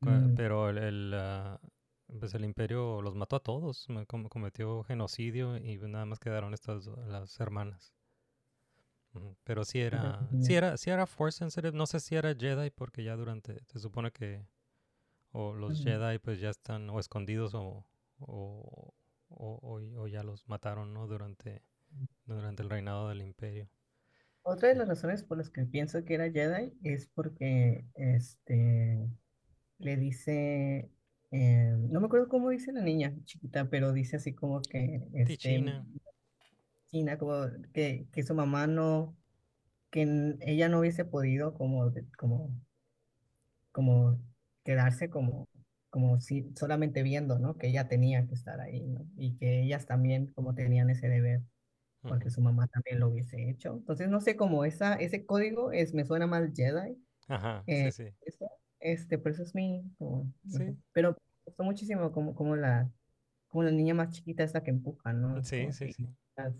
Mm. 0.00 0.34
Pero 0.36 0.68
el, 0.70 0.78
el, 0.78 1.14
ah, 1.14 1.60
pues 2.20 2.34
el 2.34 2.44
imperio 2.44 3.02
los 3.02 3.14
mató 3.16 3.36
a 3.36 3.40
todos, 3.42 3.88
me- 3.88 4.06
com- 4.06 4.28
cometió 4.28 4.82
genocidio 4.84 5.56
y 5.56 5.76
nada 5.78 6.06
más 6.06 6.20
quedaron 6.20 6.54
estas 6.54 6.86
las 6.86 7.38
hermanas. 7.40 7.97
Pero 9.44 9.64
sí 9.64 9.80
era, 9.80 10.30
sí 10.38 10.54
era, 10.54 10.76
sí 10.76 10.90
era 10.90 11.06
Force 11.06 11.38
sensitive, 11.38 11.76
no 11.76 11.86
sé 11.86 12.00
si 12.00 12.14
era 12.16 12.34
Jedi 12.34 12.70
porque 12.70 13.02
ya 13.04 13.16
durante, 13.16 13.58
se 13.66 13.78
supone 13.80 14.10
que 14.12 14.46
o 15.32 15.54
los. 15.54 15.82
Jedi 15.82 16.18
pues 16.20 16.40
ya 16.40 16.50
están 16.50 16.90
o 16.90 17.00
escondidos 17.00 17.54
o, 17.54 17.86
o, 18.20 18.94
o, 19.30 19.58
o- 19.62 20.02
o 20.02 20.08
ya 20.08 20.22
los 20.24 20.48
mataron, 20.48 20.94
¿no? 20.94 21.06
Durante, 21.08 21.62
durante 22.26 22.62
el 22.62 22.70
reinado 22.70 23.08
del 23.10 23.22
imperio. 23.22 23.70
Otra 24.42 24.68
de 24.68 24.74
las 24.74 24.88
razones 24.88 25.22
por 25.24 25.36
las 25.38 25.50
que 25.50 25.64
pienso 25.66 26.04
que 26.04 26.14
era 26.14 26.30
Jedi 26.30 26.72
es 26.82 27.06
porque, 27.06 27.84
este, 27.94 29.06
le 29.78 29.96
dice, 29.96 30.90
eh, 31.32 31.74
no 31.90 32.00
me 32.00 32.06
acuerdo 32.06 32.28
cómo 32.28 32.50
dice 32.50 32.72
la 32.72 32.82
niña 32.82 33.14
chiquita, 33.24 33.70
pero 33.70 33.92
dice 33.92 34.16
así 34.16 34.34
como 34.34 34.62
que, 34.62 35.08
este, 35.14 35.48
Tichina. 35.48 35.86
China, 36.90 37.18
como 37.18 37.46
que, 37.72 38.08
que 38.12 38.22
su 38.22 38.34
mamá 38.34 38.66
no, 38.66 39.16
que 39.90 40.02
ella 40.42 40.68
no 40.68 40.80
hubiese 40.80 41.04
podido 41.04 41.54
como, 41.54 41.92
como, 42.18 42.50
como 43.72 44.20
quedarse 44.64 45.10
como, 45.10 45.48
como 45.90 46.20
si 46.20 46.52
solamente 46.56 47.02
viendo, 47.02 47.38
¿no? 47.38 47.56
Que 47.56 47.68
ella 47.68 47.88
tenía 47.88 48.26
que 48.26 48.34
estar 48.34 48.60
ahí, 48.60 48.86
¿no? 48.86 49.06
Y 49.16 49.36
que 49.36 49.62
ellas 49.62 49.86
también 49.86 50.26
como 50.32 50.54
tenían 50.54 50.90
ese 50.90 51.08
deber, 51.08 51.42
porque 52.02 52.30
su 52.30 52.40
mamá 52.40 52.66
también 52.68 53.00
lo 53.00 53.08
hubiese 53.08 53.48
hecho. 53.50 53.74
Entonces, 53.74 54.08
no 54.08 54.20
sé, 54.20 54.36
como 54.36 54.64
esa, 54.64 54.94
ese 54.94 55.24
código 55.26 55.72
es, 55.72 55.94
me 55.94 56.04
suena 56.04 56.26
más 56.26 56.50
Jedi. 56.54 56.96
Ajá, 57.28 57.62
eh, 57.66 57.92
sí, 57.92 58.04
sí. 58.04 58.10
eso, 58.22 58.50
este, 58.80 59.18
por 59.18 59.32
eso 59.32 59.42
es 59.42 59.54
mi, 59.54 59.84
como, 59.98 60.32
no 60.44 60.50
sé. 60.50 60.72
Sí. 60.72 60.78
Pero 60.92 61.12
me 61.12 61.16
gustó 61.46 61.64
muchísimo 61.64 62.12
como, 62.12 62.34
como 62.34 62.56
la, 62.56 62.90
como 63.48 63.64
la 63.64 63.70
niña 63.70 63.94
más 63.94 64.10
chiquita 64.10 64.44
esa 64.44 64.62
que 64.62 64.70
empuja, 64.70 65.12
¿no? 65.12 65.42
Sí, 65.44 65.72
sí, 65.72 65.86
que- 65.86 65.92
sí. 65.94 66.08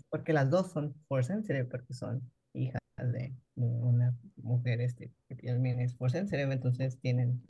Porque 0.09 0.33
las 0.33 0.49
dos 0.49 0.71
son 0.71 0.93
Force 1.07 1.27
Sensitive, 1.33 1.65
porque 1.65 1.93
son 1.93 2.21
hijas 2.53 2.81
de 2.97 3.33
una 3.55 4.15
mujer 4.37 4.81
este, 4.81 5.11
que 5.27 5.35
también 5.35 5.79
es 5.79 5.95
Force 5.95 6.17
Sensitive, 6.17 6.51
entonces 6.53 6.99
tienen 6.99 7.41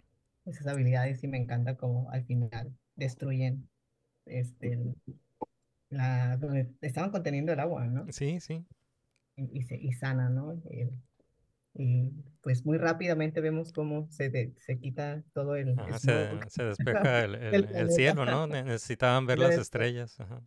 esas 0.45 0.67
habilidades 0.67 1.23
y 1.23 1.27
me 1.27 1.37
encanta 1.37 1.75
como 1.75 2.09
al 2.11 2.23
final 2.25 2.71
destruyen 2.95 3.69
este, 4.25 4.79
la, 5.89 6.37
donde 6.37 6.71
estaban 6.81 7.11
conteniendo 7.11 7.51
el 7.53 7.59
agua, 7.59 7.85
¿no? 7.87 8.11
Sí, 8.11 8.39
sí. 8.39 8.65
Y, 9.35 9.59
y, 9.59 9.63
se, 9.63 9.77
y 9.77 9.93
sana, 9.93 10.29
¿no? 10.29 10.61
El- 10.69 10.91
y 11.75 12.11
pues 12.41 12.65
muy 12.65 12.77
rápidamente 12.77 13.41
vemos 13.41 13.71
cómo 13.71 14.07
se, 14.11 14.29
de- 14.29 14.53
se 14.57 14.79
quita 14.79 15.23
todo 15.33 15.55
el 15.55 15.75
Ajá, 15.77 15.99
se, 15.99 16.29
se 16.49 16.63
despeja 16.65 17.23
el, 17.23 17.35
el- 17.35 17.75
el 17.75 17.91
cielo, 17.91 18.25
¿no? 18.25 18.47
Ne- 18.47 18.63
Necesitaban 18.63 19.25
ver 19.27 19.37
Y 19.37 19.41
las 19.43 19.57
estrellas. 19.57 20.19
Ajá. 20.19 20.41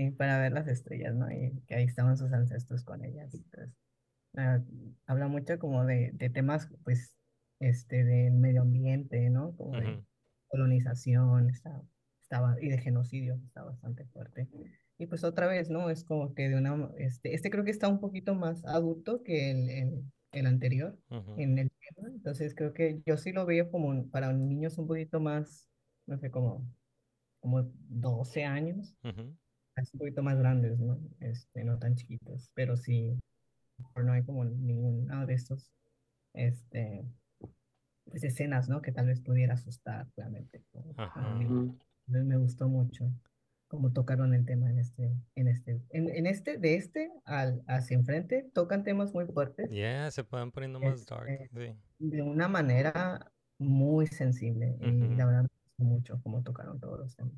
Sí, 0.00 0.10
para 0.12 0.38
ver 0.40 0.52
las 0.52 0.66
estrellas, 0.66 1.14
¿no? 1.14 1.30
Y 1.30 1.60
que 1.66 1.74
ahí 1.74 1.84
estaban 1.84 2.16
sus 2.16 2.32
ancestros 2.32 2.84
con 2.84 3.04
ellas. 3.04 3.34
Entonces, 3.34 3.76
ah, 4.34 4.60
habla 5.06 5.28
mucho 5.28 5.58
como 5.58 5.84
de, 5.84 6.12
de 6.14 6.30
temas, 6.30 6.70
pues, 6.84 7.18
este, 7.60 8.04
del 8.04 8.32
medio 8.34 8.62
ambiente, 8.62 9.28
¿no? 9.28 9.54
Como 9.56 9.76
de 9.78 9.90
Ujú. 9.90 10.04
colonización, 10.48 11.50
está, 11.50 11.82
estaba, 12.22 12.56
y 12.62 12.70
de 12.70 12.78
genocidio, 12.78 13.42
está 13.44 13.62
bastante 13.64 14.06
fuerte. 14.06 14.48
Y 14.98 15.06
pues 15.06 15.22
otra 15.22 15.46
vez, 15.48 15.68
¿no? 15.68 15.90
Es 15.90 16.04
como 16.04 16.34
que 16.34 16.48
de 16.48 16.56
una, 16.56 16.90
este, 16.96 17.34
este 17.34 17.50
creo 17.50 17.64
que 17.64 17.70
está 17.70 17.88
un 17.88 18.00
poquito 18.00 18.34
más 18.34 18.64
adulto 18.64 19.22
que 19.22 19.50
el, 19.50 19.68
el, 19.70 20.12
el 20.32 20.46
anterior 20.46 20.98
Ujú. 21.10 21.32
en 21.36 21.58
el 21.58 21.70
tema. 21.70 22.08
Entonces 22.08 22.54
creo 22.54 22.72
que 22.72 23.02
yo 23.04 23.18
sí 23.18 23.32
lo 23.32 23.44
veo 23.46 23.70
como 23.70 24.08
para 24.10 24.32
niños 24.32 24.78
un 24.78 24.86
poquito 24.86 25.20
más, 25.20 25.70
no 26.06 26.18
sé, 26.18 26.30
como, 26.30 26.66
como 27.40 27.70
12 27.74 28.44
años 28.44 28.96
Ujú. 29.04 29.36
es 29.48 29.49
un 29.92 29.98
poquito 29.98 30.22
más 30.22 30.38
grandes, 30.38 30.78
¿no? 30.78 30.98
Este, 31.20 31.64
no 31.64 31.78
tan 31.78 31.94
chiquitos, 31.94 32.50
pero 32.54 32.76
sí, 32.76 33.18
pero 33.94 34.06
no 34.06 34.12
hay 34.12 34.22
como 34.22 34.44
ninguno 34.44 35.26
de 35.26 35.34
estos, 35.34 35.72
este, 36.34 37.04
pues 38.04 38.24
escenas, 38.24 38.68
¿no? 38.68 38.82
Que 38.82 38.92
tal 38.92 39.06
vez 39.06 39.20
pudiera 39.20 39.54
asustar 39.54 40.08
realmente. 40.16 40.62
como 40.72 40.94
a 40.96 41.04
Ajá. 41.04 41.34
mí. 41.34 41.74
Me 42.06 42.36
gustó 42.36 42.68
mucho 42.68 43.10
cómo 43.68 43.92
tocaron 43.92 44.34
el 44.34 44.44
tema 44.44 44.68
en 44.68 44.80
este, 44.80 45.12
en 45.36 45.46
este, 45.46 45.80
en, 45.90 46.08
en 46.08 46.26
este, 46.26 46.58
de 46.58 46.74
este 46.74 47.12
al, 47.24 47.62
hacia 47.68 47.94
enfrente, 47.96 48.50
tocan 48.52 48.82
temas 48.82 49.14
muy 49.14 49.26
fuertes, 49.26 49.70
Yeah, 49.70 50.10
se 50.10 50.24
pueden 50.24 50.50
poniendo 50.50 50.80
más 50.80 51.06
dark. 51.06 51.28
este, 51.28 51.76
Sí. 51.98 52.06
de 52.10 52.22
una 52.22 52.48
manera 52.48 53.30
muy 53.58 54.08
sensible, 54.08 54.76
y 54.80 55.04
Ujú. 55.04 55.14
la 55.14 55.26
verdad 55.26 55.42
me 55.42 55.48
gustó 55.48 55.84
mucho 55.84 56.20
cómo 56.24 56.42
tocaron 56.42 56.80
todos 56.80 56.98
los 56.98 57.14
temas. 57.14 57.34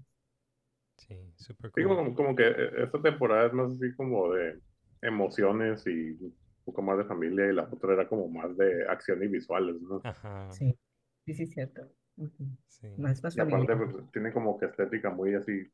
Sí, 1.06 1.32
super 1.36 1.70
Sí, 1.74 1.82
cool. 1.84 1.96
como, 1.96 2.14
como 2.14 2.36
que 2.36 2.44
eh, 2.46 2.84
esta 2.84 3.00
temporada 3.02 3.46
es 3.46 3.52
más 3.52 3.72
así 3.72 3.94
como 3.96 4.32
de 4.32 4.60
emociones 5.00 5.86
y 5.86 6.10
un 6.12 6.36
poco 6.64 6.82
más 6.82 6.98
de 6.98 7.04
familia 7.04 7.46
y 7.50 7.54
la 7.54 7.64
otra 7.64 7.94
era 7.94 8.08
como 8.08 8.28
más 8.28 8.56
de 8.56 8.86
acción 8.88 9.22
y 9.22 9.28
visuales, 9.28 9.80
¿no? 9.80 10.00
Ajá. 10.04 10.50
Sí. 10.52 10.78
Sí, 11.24 11.34
sí, 11.34 11.46
cierto. 11.46 11.88
Sí. 12.68 12.88
Más, 12.98 13.22
más 13.22 13.36
Y 13.36 13.40
aparte, 13.40 13.76
pues, 13.76 14.10
tiene 14.12 14.32
como 14.32 14.58
que 14.58 14.66
estética 14.66 15.10
muy 15.10 15.34
así, 15.34 15.70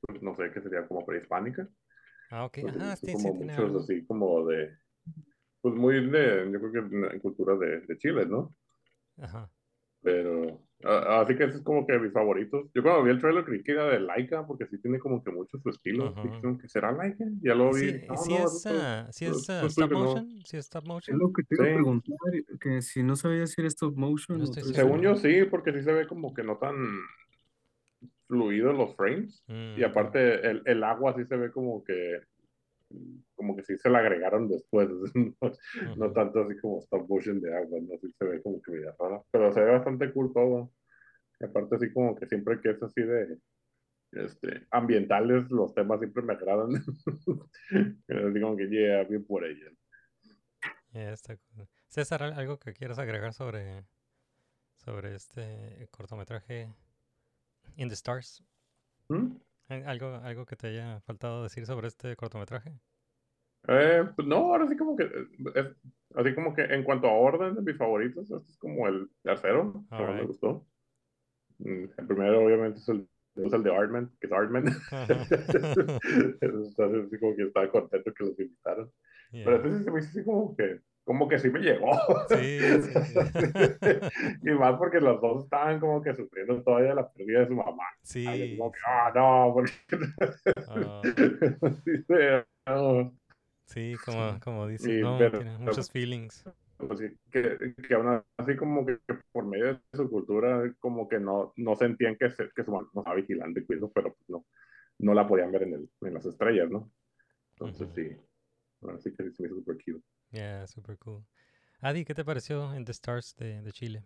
pues, 0.00 0.22
no 0.22 0.34
sé, 0.36 0.50
que 0.52 0.60
sería 0.62 0.86
como 0.86 1.04
prehispánica. 1.04 1.68
Ah, 2.30 2.44
ok. 2.46 2.58
Entonces, 2.58 2.82
Ajá, 2.82 2.92
es 2.94 3.00
sí, 3.00 3.06
sí, 3.08 3.12
como 3.12 3.36
tiene 3.38 3.52
muchos 3.52 3.66
algo. 3.66 3.78
así 3.80 4.06
como 4.06 4.46
de, 4.46 4.78
pues 5.62 5.74
muy 5.74 6.10
de, 6.10 6.50
yo 6.52 6.60
creo 6.60 6.72
que 6.72 6.78
en, 6.96 7.04
en 7.12 7.20
cultura 7.20 7.56
de, 7.56 7.80
de 7.82 7.98
Chile, 7.98 8.26
¿no? 8.26 8.54
Ajá. 9.16 9.50
Pero, 10.02 10.60
a- 10.84 11.20
así 11.20 11.36
que 11.36 11.44
ese 11.44 11.56
es 11.58 11.62
como 11.62 11.86
que 11.86 11.98
mis 11.98 12.12
favoritos. 12.12 12.68
Yo 12.74 12.82
cuando 12.82 13.02
vi 13.04 13.10
el 13.10 13.20
trailer 13.20 13.44
creí 13.44 13.62
que 13.62 13.72
era 13.72 13.86
de 13.86 14.00
Laika, 14.00 14.46
porque 14.46 14.66
sí 14.66 14.78
tiene 14.78 14.98
como 14.98 15.22
que 15.22 15.30
mucho 15.30 15.58
su 15.58 15.68
estilo. 15.70 16.14
Como 16.40 16.58
que 16.58 16.68
será 16.68 16.92
Laika. 16.92 17.24
Ya 17.42 17.54
lo 17.54 17.72
vi. 17.72 17.80
Sí, 17.90 18.04
no, 18.08 18.16
sí 18.16 18.32
no, 18.34 18.44
es, 18.44 18.66
es- 18.66 18.72
ah, 18.72 19.08
sí 19.10 19.24
es 19.26 19.36
es- 19.36 19.50
ah, 19.50 19.60
es 19.66 19.72
stop 19.72 19.92
motion, 19.92 20.28
sí 20.44 20.56
es 20.56 20.64
stop 20.66 20.82
Es 20.82 20.88
motion. 20.88 21.18
lo 21.18 21.32
que 21.32 21.42
te 21.44 21.54
iba 21.56 21.64
a 21.64 21.74
preguntar, 21.74 22.16
que 22.60 22.82
si 22.82 23.02
no 23.02 23.16
sabía 23.16 23.46
si 23.46 23.60
era 23.60 23.68
stop 23.68 23.96
motion 23.96 24.38
No 24.38 24.44
o 24.44 24.46
estoy 24.46 24.62
3D. 24.62 24.74
seguro. 24.74 25.00
Según 25.00 25.02
yo 25.02 25.16
sí, 25.16 25.44
porque 25.50 25.72
sí 25.72 25.82
se 25.82 25.92
ve 25.92 26.06
como 26.06 26.32
que 26.34 26.42
no 26.42 26.56
tan 26.58 26.74
fluido 28.28 28.72
los 28.72 28.94
frames. 28.96 29.42
Mm, 29.46 29.78
Y 29.78 29.84
ok. 29.84 29.90
aparte 29.90 30.48
el, 30.50 30.62
el 30.66 30.84
agua 30.84 31.14
sí 31.16 31.24
se 31.26 31.36
ve 31.36 31.50
como 31.50 31.84
que 31.84 32.20
como 33.34 33.56
que 33.56 33.62
sí 33.62 33.76
se 33.78 33.90
la 33.90 33.98
agregaron 33.98 34.48
después. 34.48 34.88
No, 35.96 36.12
tanto 36.12 36.42
así 36.42 36.58
como 36.60 36.78
stop 36.80 37.08
motion 37.08 37.40
de 37.40 37.54
agua, 37.56 37.78
no 37.80 37.98
sí 37.98 38.12
se 38.18 38.24
ve 38.24 38.42
como 38.42 38.60
que 38.62 38.72
media 38.72 38.94
rara. 38.98 39.22
Pero 39.30 39.52
se 39.52 39.60
ve 39.60 39.70
bastante 39.72 40.12
cool 40.12 40.32
todo. 40.32 40.72
Y 41.40 41.44
aparte 41.44 41.76
así 41.76 41.92
como 41.92 42.14
que 42.14 42.26
siempre 42.26 42.60
que 42.60 42.70
es 42.70 42.82
así 42.82 43.02
de 43.02 43.38
este, 44.12 44.66
ambientales, 44.70 45.50
los 45.50 45.74
temas 45.74 45.98
siempre 46.00 46.22
me 46.22 46.34
agradan. 46.34 46.70
Así 48.08 48.40
como 48.40 48.56
que 48.56 48.68
yeah, 48.68 49.04
bien 49.04 49.24
por 49.24 49.44
ella. 49.44 49.70
Ya 50.92 51.12
está 51.12 51.36
cool. 51.36 51.66
César, 51.88 52.22
¿al- 52.22 52.34
¿algo 52.34 52.58
que 52.58 52.74
quieras 52.74 52.98
agregar 52.98 53.32
sobre, 53.32 53.84
sobre 54.76 55.14
este 55.14 55.88
cortometraje 55.90 56.68
In 57.76 57.88
the 57.88 57.94
Stars? 57.94 58.44
¿Mm? 59.08 59.36
¿Al- 59.72 59.86
¿Algo, 59.88 60.16
algo 60.16 60.46
que 60.46 60.56
te 60.56 60.68
haya 60.68 61.00
faltado 61.00 61.42
decir 61.42 61.66
sobre 61.66 61.88
este 61.88 62.16
cortometraje? 62.16 62.78
Eh, 63.68 64.04
pues 64.16 64.26
no, 64.26 64.36
ahora 64.38 64.66
sí 64.68 64.76
como 64.76 64.96
que 64.96 65.04
eh, 65.04 65.26
es, 65.54 65.66
así 66.16 66.34
como 66.34 66.52
que 66.54 66.62
en 66.62 66.82
cuanto 66.84 67.06
a 67.08 67.12
orden 67.12 67.54
de 67.54 67.62
mis 67.62 67.76
favoritos, 67.78 68.30
este 68.30 68.50
es 68.50 68.58
como 68.58 68.88
el 68.88 69.08
tercero 69.22 69.84
que 69.96 70.02
más 70.02 70.16
me 70.16 70.24
gustó. 70.24 70.66
Mm, 71.58 71.84
El 71.98 72.06
primero 72.06 72.44
obviamente 72.44 72.80
es 72.80 72.88
el, 72.90 73.08
es 73.36 73.52
el 73.52 73.62
de 73.64 73.74
Artman, 73.76 74.12
que 74.20 74.26
es 74.28 74.32
Artman. 74.32 74.64
Entonces 76.40 77.06
así 77.06 77.18
como 77.20 77.36
que 77.36 77.44
estaba 77.44 77.70
contento 77.70 78.14
que 78.14 78.24
los 78.24 78.38
invitaron. 78.40 78.92
Pero 79.42 79.56
Ya. 79.56 79.58
este 79.58 79.84
se 79.84 79.90
me 79.90 80.00
hizo 80.00 80.08
así 80.10 80.24
como 80.24 80.56
que, 80.56 80.80
como 81.04 81.28
que 81.28 81.38
sí 81.38 81.50
me 81.50 81.60
llegó. 81.60 81.90
Sí, 82.28 82.60
sí. 82.82 83.90
y 84.42 84.50
más 84.54 84.76
porque 84.78 85.00
los 85.00 85.20
dos 85.20 85.44
estaban 85.44 85.80
como 85.80 86.02
que 86.02 86.14
sufriendo 86.14 86.62
todavía 86.62 86.94
la 86.94 87.10
pérdida 87.12 87.40
de 87.40 87.48
su 87.48 87.54
mamá. 87.54 87.84
Sí, 88.02 88.26
Ay, 88.26 88.56
como 88.56 88.72
que, 88.72 88.78
sí. 88.78 88.84
ah, 88.86 89.12
no, 89.14 89.52
porque... 89.54 89.72
Ah, 90.68 91.00
Sí, 91.04 91.12
sí, 92.06 92.14
no. 92.66 93.12
sí, 93.66 93.96
como, 94.04 94.40
como 94.40 94.66
dices, 94.68 94.88
Y, 94.88 95.00
no, 95.02 95.18
pero- 95.18 95.38
tiene 95.38 95.58
muchos 95.58 95.90
feelings. 95.90 96.44
Pues 96.78 96.98
sí, 96.98 97.06
que, 97.30 97.74
que 97.86 97.94
aún 97.94 98.20
así 98.38 98.56
como 98.56 98.84
que 98.84 98.98
por 99.30 99.44
medio 99.46 99.66
de 99.74 99.80
su 99.92 100.10
cultura 100.10 100.64
como 100.80 101.08
que 101.08 101.20
no, 101.20 101.52
no 101.56 101.76
sentían 101.76 102.16
que, 102.16 102.28
se- 102.30 102.50
que 102.56 102.64
su 102.64 102.72
mamá 102.72 102.88
no 102.92 103.02
estaba 103.02 103.14
vigilando 103.16 103.60
y 103.60 103.64
cuidando, 103.64 103.92
pero 103.92 104.12
pues 104.14 104.28
no, 104.28 104.44
no 104.98 105.14
la 105.14 105.24
podían 105.28 105.52
ver 105.52 105.62
en, 105.62 105.74
el, 105.74 105.90
en 106.00 106.14
las 106.14 106.26
estrellas, 106.26 106.68
¿no? 106.70 106.90
Entonces 107.52 107.86
Ujú. 107.86 107.94
sí, 107.94 108.16
así 108.92 109.14
que 109.14 109.22
sí 109.30 109.30
se 109.32 109.42
me 109.48 109.60
hizo 109.60 109.74
chido. 109.78 110.00
Yeah, 110.32 110.66
super 110.66 110.96
cool. 110.98 111.24
Adi, 111.80 112.04
¿qué 112.04 112.14
te 112.14 112.24
pareció 112.24 112.74
In 112.74 112.84
the 112.84 112.92
Stars 112.92 113.36
de, 113.36 113.60
de 113.60 113.72
Chile? 113.72 114.04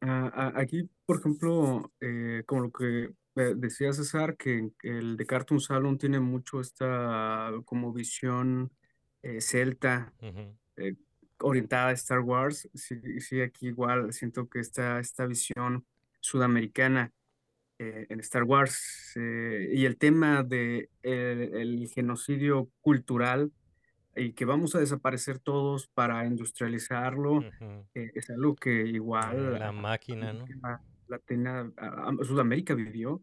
Ah, 0.00 0.52
aquí, 0.56 0.88
por 1.06 1.18
ejemplo, 1.18 1.90
eh, 2.00 2.42
como 2.46 2.62
lo 2.62 2.70
que 2.70 3.10
decía 3.34 3.92
César, 3.92 4.36
que 4.36 4.70
el 4.82 5.16
de 5.16 5.26
Cartoon 5.26 5.60
Salon 5.60 5.98
tiene 5.98 6.20
mucho 6.20 6.60
esta 6.60 7.50
como 7.64 7.92
visión 7.92 8.70
eh, 9.22 9.40
celta, 9.40 10.12
eh, 10.76 10.94
orientada 11.38 11.88
a 11.88 11.92
Star 11.92 12.20
Wars. 12.20 12.68
Sí, 12.74 13.20
sí, 13.20 13.40
aquí 13.40 13.68
igual 13.68 14.12
siento 14.12 14.48
que 14.48 14.60
está 14.60 15.00
esta 15.00 15.26
visión 15.26 15.86
sudamericana 16.20 17.12
eh, 17.78 18.06
en 18.08 18.20
Star 18.20 18.44
Wars 18.44 19.12
y 19.16 19.84
el 19.84 19.96
tema 19.96 20.42
de 20.42 20.90
el, 21.02 21.54
el 21.54 21.88
genocidio 21.88 22.70
cultural 22.82 23.50
y 24.16 24.32
que 24.32 24.44
vamos 24.44 24.74
a 24.74 24.80
desaparecer 24.80 25.38
todos 25.38 25.88
para 25.88 26.24
industrializarlo, 26.26 27.32
Ujú. 27.38 27.86
eh, 27.94 28.12
es 28.14 28.30
algo 28.30 28.54
que 28.54 28.86
igual 28.86 29.58
la 29.58 29.72
máquina, 29.72 30.32
¿no? 30.32 30.44
América 30.44 30.82
Latina, 31.08 31.72
a- 31.76 32.08
a- 32.10 32.24
Sudamérica 32.24 32.74
vivió, 32.74 33.22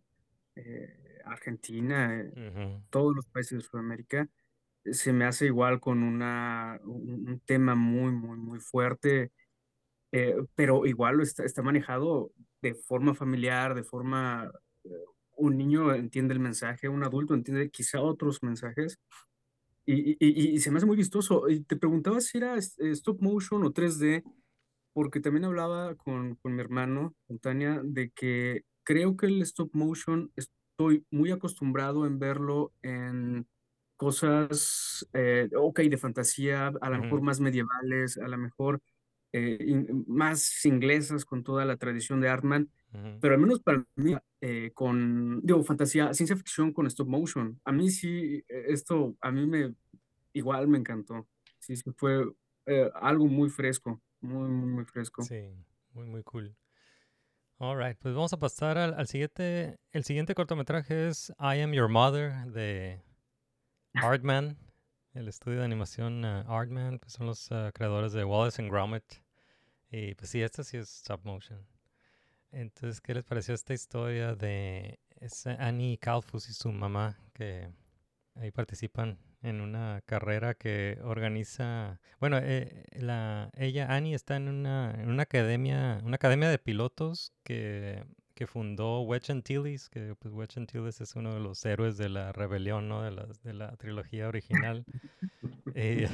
eh, 0.56 1.20
Argentina, 1.26 2.22
eh, 2.22 2.32
Ujú. 2.36 2.84
todos 2.90 3.16
los 3.16 3.28
países 3.28 3.60
de 3.60 3.66
Sudamérica, 3.66 4.30
eh, 4.86 4.94
se 4.94 5.14
me 5.14 5.26
hace 5.26 5.48
igual 5.48 5.80
con 5.80 6.04
una, 6.04 6.80
un, 6.84 7.30
un 7.30 7.40
tema 7.42 7.76
muy, 7.76 8.12
muy, 8.14 8.38
muy 8.38 8.60
fuerte, 8.60 9.32
eh, 10.12 10.36
pero 10.56 10.86
igual 10.86 11.22
está, 11.22 11.46
está 11.46 11.62
manejado 11.62 12.32
de 12.62 12.76
forma 12.76 13.14
familiar, 13.16 13.76
de 13.76 13.84
forma, 13.84 14.52
eh, 14.84 14.90
un 15.38 15.58
niño 15.58 15.94
entiende 15.96 16.34
el 16.34 16.40
mensaje, 16.40 16.90
un 16.90 17.04
adulto 17.04 17.34
entiende 17.34 17.70
quizá 17.72 18.02
otros 18.02 18.44
mensajes, 18.44 19.00
y, 19.86 20.12
y, 20.14 20.56
y- 20.56 20.60
se 20.60 20.72
me 20.72 20.78
hace 20.78 20.86
muy 20.86 20.98
vistoso. 20.98 21.50
Y 21.50 21.64
te 21.64 21.76
preguntaba 21.78 22.22
si 22.22 22.38
era 22.38 22.56
stop 22.58 23.22
motion 23.22 23.64
o 23.64 23.72
3D, 23.74 24.24
porque 24.94 25.20
también 25.22 25.46
hablaba 25.46 25.96
con, 25.96 26.36
con 26.36 26.56
mi 26.56 26.62
hermano, 26.62 27.16
con 27.28 27.40
Tania, 27.40 27.82
de 27.84 28.12
que 28.12 28.64
creo 28.84 29.16
que 29.18 29.28
el 29.28 29.42
stop 29.44 29.72
motion 29.74 30.32
estoy 30.36 31.06
muy 31.12 31.32
acostumbrado 31.32 32.06
en 32.06 32.20
verlo 32.20 32.74
en 32.82 33.48
cosas, 33.98 35.08
eh, 35.14 35.50
ok, 35.56 35.82
de 35.82 35.98
fantasía, 35.98 36.68
a 36.82 36.90
lo 36.90 37.00
mejor 37.00 37.22
más 37.22 37.40
medievales, 37.40 38.18
a 38.18 38.28
lo 38.28 38.38
mejor 38.38 38.82
eh, 39.34 39.58
in- 39.66 40.04
más 40.08 40.66
inglesas 40.66 41.24
con 41.26 41.44
toda 41.44 41.66
la 41.66 41.78
tradición 41.78 42.20
de 42.22 42.30
Artman, 42.30 42.72
Pero 43.22 43.36
al 43.36 43.40
menos 43.40 43.62
para 43.62 43.86
mí, 43.96 44.16
eh, 44.42 44.72
con, 44.74 45.42
digo, 45.42 45.64
fantasía, 45.64 46.14
ciencia 46.14 46.36
ficción 46.36 46.74
con 46.74 46.88
stop 46.88 47.08
motion, 47.08 47.60
a 47.64 47.72
mí 47.72 47.90
sí, 47.90 48.44
eh, 48.50 48.66
esto, 48.68 49.16
a 49.22 49.32
mí 49.32 49.46
me, 49.48 49.74
igual 50.34 50.68
me 50.68 50.78
encantó, 50.78 51.28
sí, 51.60 51.76
sí, 51.78 51.90
fue 51.96 52.26
eh, 52.66 52.90
algo 52.96 53.28
muy 53.28 53.50
fresco, 53.50 54.02
muy, 54.20 54.50
muy, 54.50 54.70
muy 54.70 54.86
fresco. 54.86 55.24
Sí, 55.24 55.42
muy, 55.94 56.06
muy 56.06 56.24
cool. 56.24 56.54
Alright, 57.60 57.98
pues 58.00 58.14
vamos 58.16 58.34
a 58.34 58.40
pasar 58.40 58.78
al, 58.78 58.96
al 58.96 59.08
siguiente. 59.08 59.78
El 59.92 60.04
siguiente 60.04 60.34
cortometraje 60.34 61.08
es 61.08 61.32
I 61.40 61.62
Am 61.62 61.72
Your 61.74 61.90
Mother 61.90 62.48
de 62.48 63.02
Artman, 63.94 64.58
el 65.14 65.28
estudio 65.28 65.60
de 65.60 65.66
animación 65.66 66.26
uh, 66.26 66.44
Artman, 66.48 66.98
pues 67.00 67.14
son 67.14 67.28
los 67.28 67.52
uh, 67.52 67.72
creadores 67.74 68.14
de 68.14 68.24
Wallace 68.24 68.62
and 68.62 68.72
Gromit. 68.72 69.04
Y 69.92 70.16
pues 70.16 70.32
sí, 70.32 70.42
esta 70.42 70.64
sí 70.64 70.78
es 70.78 70.90
stop 70.90 71.24
motion. 71.24 71.60
Entonces, 72.52 73.02
¿qué 73.02 73.14
les 73.14 73.24
pareció 73.24 73.54
esta 73.54 73.74
historia 73.74 74.36
de 74.36 75.00
Annie 75.60 75.98
Calfus 75.98 76.50
y 76.50 76.54
su 76.54 76.72
mamá 76.72 77.18
que 77.34 77.70
ahí 78.36 78.52
participan 78.52 79.18
en 79.42 79.62
una 79.62 80.02
carrera 80.06 80.54
que 80.54 81.00
organiza, 81.04 82.00
bueno, 82.20 82.38
eh, 82.42 82.86
la 82.94 83.50
ella 83.56 83.88
Annie 83.94 84.14
está 84.14 84.36
en 84.36 84.48
una 84.48 84.94
en 85.00 85.10
una 85.10 85.24
academia, 85.24 86.00
una 86.04 86.16
academia 86.16 86.50
de 86.50 86.60
pilotos 86.60 87.34
que 87.44 88.04
que 88.36 88.48
fundó 88.48 89.02
Wedge 89.02 89.32
Antilles, 89.32 89.90
que 89.90 90.16
pues 90.16 90.34
Wedge 90.34 90.58
Antilles 90.58 91.00
es 91.02 91.16
uno 91.16 91.34
de 91.34 91.40
los 91.40 91.64
héroes 91.66 91.98
de 91.98 92.10
la 92.10 92.32
rebelión, 92.32 92.88
¿no? 92.88 93.04
De 93.04 93.12
la, 93.12 93.28
de 93.44 93.54
la 93.54 93.76
trilogía 93.78 94.28
original. 94.28 94.86
Eh, 95.74 96.10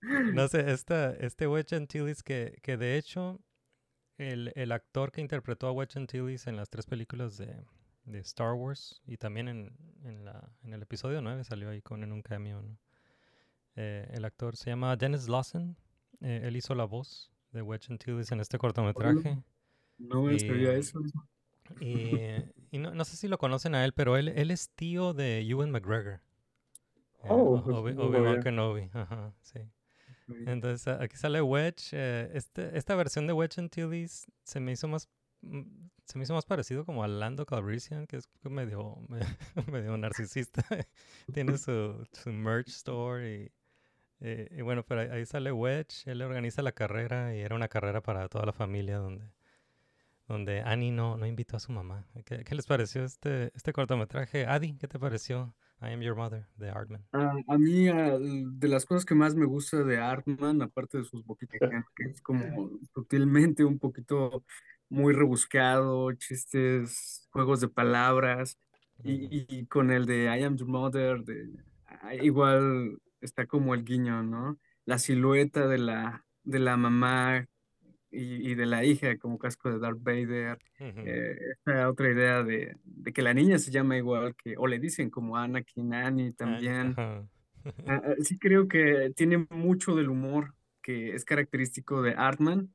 no 0.34 0.48
sé, 0.48 0.72
esta, 0.72 1.12
este 1.14 1.46
Wedge 1.46 1.76
Antilles 1.76 2.22
que, 2.22 2.58
que 2.62 2.76
de 2.76 2.96
hecho 2.96 3.38
el, 4.18 4.52
el 4.54 4.72
actor 4.72 5.10
que 5.12 5.20
interpretó 5.20 5.66
a 5.66 5.72
Wedge 5.72 5.96
Antilles 5.98 6.46
en 6.46 6.56
las 6.56 6.68
tres 6.70 6.86
películas 6.86 7.36
de, 7.38 7.64
de 8.04 8.18
Star 8.20 8.54
Wars 8.54 9.02
y 9.06 9.16
también 9.16 9.48
en, 9.48 9.76
en, 10.04 10.24
la, 10.24 10.48
en 10.62 10.74
el 10.74 10.82
episodio 10.82 11.20
9 11.22 11.44
salió 11.44 11.70
ahí 11.70 11.82
con 11.82 12.02
en 12.04 12.12
un 12.12 12.22
cameo, 12.22 12.62
¿no? 12.62 12.76
Eh, 13.76 14.06
el 14.12 14.24
actor 14.24 14.56
se 14.56 14.70
llama 14.70 14.96
Dennis 14.96 15.28
Lawson, 15.28 15.76
eh, 16.20 16.42
él 16.44 16.56
hizo 16.56 16.74
la 16.74 16.84
voz 16.84 17.32
de 17.52 17.62
Wedge 17.62 17.90
Antilles 17.90 18.30
en 18.30 18.40
este 18.40 18.58
cortometraje. 18.58 19.42
No 19.98 20.22
me 20.22 20.38
sabía 20.38 20.74
Y- 20.76 20.78
eso. 20.80 21.00
y, 21.80 22.16
y 22.70 22.78
no, 22.78 22.94
no 22.94 23.04
sé 23.04 23.16
si 23.16 23.28
lo 23.28 23.38
conocen 23.38 23.74
a 23.74 23.84
él, 23.84 23.92
pero 23.94 24.16
él, 24.16 24.28
él 24.28 24.50
es 24.50 24.68
tío 24.70 25.14
de 25.14 25.40
Ewan 25.40 25.70
McGregor. 25.70 26.20
Eh, 27.24 27.28
Oh, 27.28 27.62
Obi- 27.64 27.94
no 27.94 28.04
Obi-Wan. 28.04 28.42
Kenobi, 28.42 28.90
ajá, 28.92 29.32
sí. 29.42 29.60
Entonces 30.46 30.86
aquí 30.88 31.16
sale 31.16 31.40
Wedge. 31.42 31.90
eh, 31.92 32.30
este, 32.34 32.76
esta 32.76 32.94
versión 32.94 33.26
de 33.26 33.32
Wedge 33.32 33.58
Antilles 33.60 34.26
se 34.44 34.60
me 34.60 34.72
hizo 34.72 34.88
más 34.88 35.08
mm, 35.42 35.62
se 36.04 36.18
me 36.18 36.24
hizo 36.24 36.34
más 36.34 36.44
parecido 36.44 36.84
como 36.84 37.04
a 37.04 37.08
Lando 37.08 37.46
Calrissian, 37.46 38.06
que 38.06 38.16
es 38.16 38.28
medio, 38.44 38.96
me- 39.08 39.20
medio 39.72 39.96
narcisista. 39.96 40.64
Tiene 41.32 41.56
su, 41.58 42.04
su 42.12 42.30
merch 42.32 42.68
store 42.68 43.34
y, 43.44 43.52
eh, 44.20 44.60
bueno, 44.62 44.84
pero 44.84 45.00
ahí, 45.02 45.08
ahí 45.08 45.26
sale 45.26 45.52
Wedge. 45.52 46.06
Él 46.10 46.22
organiza 46.22 46.62
la 46.62 46.72
carrera 46.72 47.34
y 47.36 47.40
era 47.40 47.54
una 47.54 47.68
carrera 47.68 48.02
para 48.02 48.28
toda 48.28 48.46
la 48.46 48.52
familia 48.52 48.98
donde 48.98 49.30
donde 50.28 50.60
Annie 50.62 50.92
no, 50.92 51.16
no 51.16 51.26
invitó 51.26 51.56
a 51.56 51.60
su 51.60 51.72
mamá. 51.72 52.06
¿Qué, 52.24 52.44
qué 52.44 52.54
les 52.54 52.64
pareció 52.66 53.04
este, 53.04 53.50
este 53.54 53.72
cortometraje? 53.72 54.46
Adi, 54.46 54.74
¿qué 54.78 54.88
te 54.88 54.98
pareció? 54.98 55.54
I 55.82 55.92
Am 55.92 56.00
Your 56.00 56.14
Mother, 56.14 56.46
de 56.56 56.70
Artman. 56.70 57.04
A, 57.12 57.34
a 57.48 57.58
mí, 57.58 57.88
ah, 57.88 58.16
de 58.18 58.68
las 58.68 58.86
cosas 58.86 59.04
que 59.04 59.16
más 59.16 59.34
me 59.34 59.46
gusta 59.46 59.82
de 59.82 59.98
Artman, 59.98 60.62
aparte 60.62 60.98
de 60.98 61.04
sus 61.04 61.24
boquitas, 61.24 61.58
que 61.96 62.04
es 62.04 62.22
como 62.22 62.70
sutilmente 62.94 63.64
un 63.64 63.80
poquito 63.80 64.44
muy 64.88 65.12
rebuscado, 65.12 66.12
chistes, 66.12 67.28
juegos 67.32 67.60
de 67.60 67.68
palabras, 67.68 68.58
y, 69.02 69.44
y 69.48 69.66
con 69.66 69.90
el 69.90 70.06
de 70.06 70.24
I 70.26 70.44
Am 70.44 70.56
Your 70.56 70.68
Mother, 70.68 71.24
de, 71.24 71.50
ah, 71.86 72.14
igual 72.14 72.98
está 73.20 73.46
como 73.46 73.74
el 73.74 73.84
guiño, 73.84 74.22
¿no? 74.22 74.58
La 74.84 74.98
silueta 74.98 75.66
de 75.66 75.78
la, 75.78 76.24
de 76.44 76.58
la 76.60 76.76
mamá 76.76 77.48
y, 78.12 78.50
y 78.50 78.54
de 78.54 78.66
la 78.66 78.84
hija 78.84 79.16
como 79.18 79.38
casco 79.38 79.70
de 79.70 79.78
Darth 79.78 80.02
Vader. 80.02 80.58
Ujú. 80.78 81.00
Eh, 81.06 81.36
esta 81.52 81.88
otra 81.88 82.10
idea 82.10 82.42
de, 82.44 82.76
de 82.84 83.12
que 83.12 83.22
la 83.22 83.34
niña 83.34 83.58
se 83.58 83.70
llama 83.70 83.96
igual 83.96 84.34
que, 84.36 84.54
o 84.58 84.66
le 84.66 84.78
dicen 84.78 85.10
como 85.10 85.36
Anakin, 85.36 85.94
Annie 85.94 86.32
también. 86.32 86.90
ajá. 86.96 87.26
Ah, 87.86 88.02
ah, 88.04 88.14
sí 88.22 88.38
creo 88.38 88.68
que 88.68 89.12
tiene 89.16 89.46
mucho 89.50 89.94
del 89.96 90.08
humor 90.08 90.54
que 90.82 91.14
es 91.14 91.24
característico 91.24 92.02
de 92.02 92.12
Artman. 92.12 92.74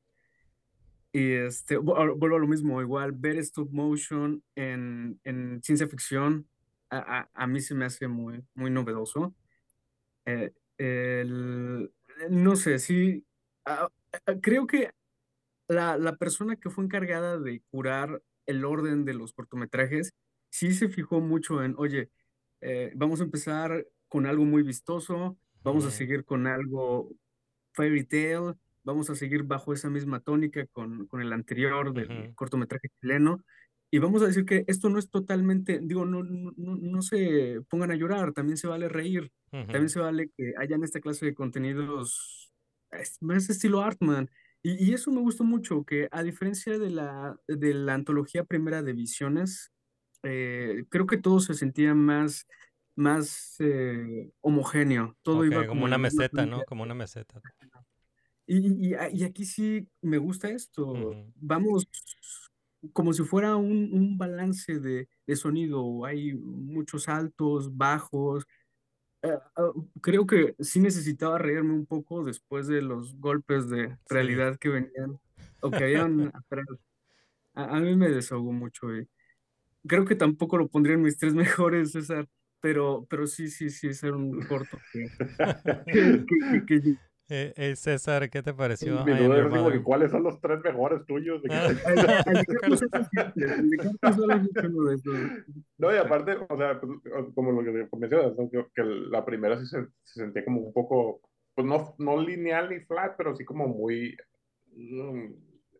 Y 1.13 1.31
este, 1.33 1.77
vu- 1.77 2.15
vuelvo 2.17 2.35
a 2.35 2.39
lo 2.39 2.47
mismo, 2.47 2.81
igual 2.81 3.11
ver 3.13 3.37
stop 3.37 3.69
motion 3.71 4.43
en, 4.55 5.19
en 5.23 5.61
ciencia 5.63 5.87
ficción, 5.87 6.47
a, 6.89 7.19
a- 7.19 7.29
a 7.33 7.47
mí 7.47 7.59
se 7.61 7.75
me 7.75 7.85
hace 7.85 8.07
muy, 8.07 8.43
muy 8.53 8.69
novedoso. 8.69 9.35
Eh, 10.25 10.51
el- 10.77 11.91
no 12.29 12.55
sé, 12.55 12.79
sí, 12.79 13.25
ah, 13.65 13.89
ah, 14.25 14.33
creo 14.41 14.67
que 14.67 14.91
la, 15.67 15.97
la 15.97 16.15
persona 16.15 16.55
que 16.55 16.69
fue 16.69 16.83
encargada 16.83 17.39
de 17.39 17.61
curar 17.69 18.21
el 18.45 18.63
orden 18.65 19.05
de 19.05 19.13
los 19.13 19.33
cortometrajes, 19.33 20.13
sí 20.49 20.73
se 20.73 20.89
fijó 20.89 21.19
mucho 21.19 21.63
en, 21.63 21.75
oye, 21.77 22.09
eh, 22.61 22.91
vamos 22.95 23.19
a 23.21 23.25
empezar 23.25 23.85
con 24.07 24.25
algo 24.25 24.45
muy 24.45 24.63
vistoso, 24.63 25.37
vamos 25.63 25.85
a 25.85 25.91
seguir 25.91 26.23
con 26.23 26.47
algo 26.47 27.11
fairy 27.73 28.05
tale, 28.05 28.53
vamos 28.83 29.09
a 29.09 29.15
seguir 29.15 29.43
bajo 29.43 29.73
esa 29.73 29.89
misma 29.89 30.21
tónica 30.21 30.65
con, 30.67 31.07
con 31.07 31.21
el 31.21 31.33
anterior 31.33 31.93
del 31.93 32.33
cortometraje 32.35 32.89
chileno, 33.01 33.43
y 33.91 33.99
vamos 33.99 34.21
a 34.21 34.27
decir 34.27 34.45
que 34.45 34.63
esto 34.67 34.89
no 34.89 34.99
es 34.99 35.09
totalmente, 35.09 35.79
digo, 35.81 36.05
no, 36.05 36.23
no, 36.23 36.53
no 36.55 37.01
se 37.01 37.61
pongan 37.69 37.91
a 37.91 37.95
llorar, 37.95 38.31
también 38.33 38.57
se 38.57 38.67
vale 38.67 38.87
reír, 38.89 39.31
también 39.51 39.83
Ujú. 39.83 39.89
se 39.89 39.99
vale 39.99 40.29
que 40.35 40.53
hayan 40.57 40.83
esta 40.83 40.99
clase 41.01 41.25
de 41.25 41.33
contenidos 41.35 42.53
es- 42.91 43.21
más 43.21 43.49
estilo 43.49 43.81
Artman. 43.81 44.29
Y, 44.67 44.89
y 44.89 44.93
eso 44.93 45.11
me 45.11 45.21
gustó 45.21 45.45
mucho, 45.45 45.85
que 45.85 46.09
a 46.11 46.23
diferencia 46.23 46.77
de 46.77 46.89
la, 46.89 47.39
de 47.47 47.73
la 47.73 47.93
antología 47.93 48.43
primera 48.43 48.83
de 48.83 48.91
Visiones, 48.91 49.71
eh, 50.23 50.83
creo 50.89 51.05
que 51.05 51.15
todo 51.15 51.39
se 51.39 51.53
sentía 51.53 51.95
más, 51.95 52.45
más 52.93 53.55
eh, 53.59 54.29
homogéneo, 54.41 55.15
todo 55.21 55.45
iba 55.45 55.65
como 55.65 55.85
una 55.85 55.97
meseta. 55.97 56.45
¿no? 56.45 56.63
Como 56.65 56.83
una 56.83 56.93
meseta. 56.93 57.39
Y, 58.45 58.89
y, 58.89 58.95
y 59.13 59.23
aquí 59.23 59.45
sí 59.45 59.87
me 60.01 60.17
gusta 60.17 60.49
esto, 60.49 61.15
vamos 61.35 61.87
como 62.91 63.13
si 63.13 63.23
fuera 63.23 63.55
un, 63.55 63.89
un 63.93 64.17
balance 64.17 64.79
de, 64.79 65.07
de 65.25 65.35
sonido, 65.37 66.03
hay 66.03 66.33
muchos 66.33 67.07
altos, 67.07 67.75
bajos, 67.75 68.45
ah, 68.45 68.49
creo 70.01 70.25
que 70.25 70.55
sí 70.59 70.79
necesitaba 70.79 71.37
reírme 71.37 71.73
un 71.73 71.85
poco 71.85 72.23
después 72.23 72.67
de 72.67 72.81
los 72.81 73.15
golpes 73.19 73.69
de 73.69 73.89
Sí. 73.89 73.93
realidad 74.09 74.57
que 74.57 74.69
venían 74.69 75.19
o 75.61 75.71
que 75.71 75.83
habían 75.83 76.31
atrás. 76.33 76.65
A, 77.53 77.77
a 77.77 77.79
mí 77.79 77.95
me 77.95 78.09
desahogó 78.09 78.51
mucho 78.51 78.95
y 78.95 79.07
creo 79.87 80.05
que 80.05 80.15
tampoco 80.15 80.57
lo 80.57 80.67
pondría 80.67 80.95
en 80.95 81.01
mis 81.03 81.17
tres 81.17 81.33
mejores, 81.65 81.91
César, 81.91 82.27
pero, 82.61 83.05
pero 83.09 83.27
sí, 83.27 83.49
sí, 83.49 83.69
sí, 83.69 83.87
es 83.87 84.03
un 84.03 84.39
corto 84.47 84.79
que, 84.91 85.09
que, 85.91 86.25
que, 86.25 86.65
que- 86.65 86.81
que- 86.81 86.95
Eh, 87.29 87.53
eh, 87.57 87.75
César, 87.75 88.29
¿qué 88.29 88.41
te 88.41 88.53
pareció? 88.53 89.03
Mi 89.03 89.11
duda 89.13 89.39
es 89.39 89.47
como 89.47 89.69
que 89.69 89.83
cuáles 89.83 90.11
son 90.11 90.23
los 90.23 90.39
tres 90.39 90.61
mejores 90.63 91.05
tuyos. 91.05 91.41
No, 95.77 95.93
y 95.93 95.97
aparte, 95.97 96.37
o 96.47 96.57
sea, 96.57 96.79
pues, 96.79 96.91
como 97.35 97.51
lo 97.51 97.63
que 97.63 97.87
mencionas, 97.97 98.37
¿no? 98.37 98.49
que, 98.49 98.65
que 98.73 98.83
la 98.83 99.25
primera 99.25 99.59
sí 99.59 99.65
se, 99.65 99.87
se 100.03 100.21
sentía 100.21 100.45
como 100.45 100.61
un 100.61 100.71
poco, 100.71 101.19
pues 101.53 101.67
no, 101.67 101.95
no 101.97 102.21
lineal 102.21 102.69
ni 102.69 102.79
flat, 102.81 103.15
pero 103.17 103.35
sí 103.35 103.43
como 103.43 103.67
muy, 103.67 104.15
mm, 104.73 105.25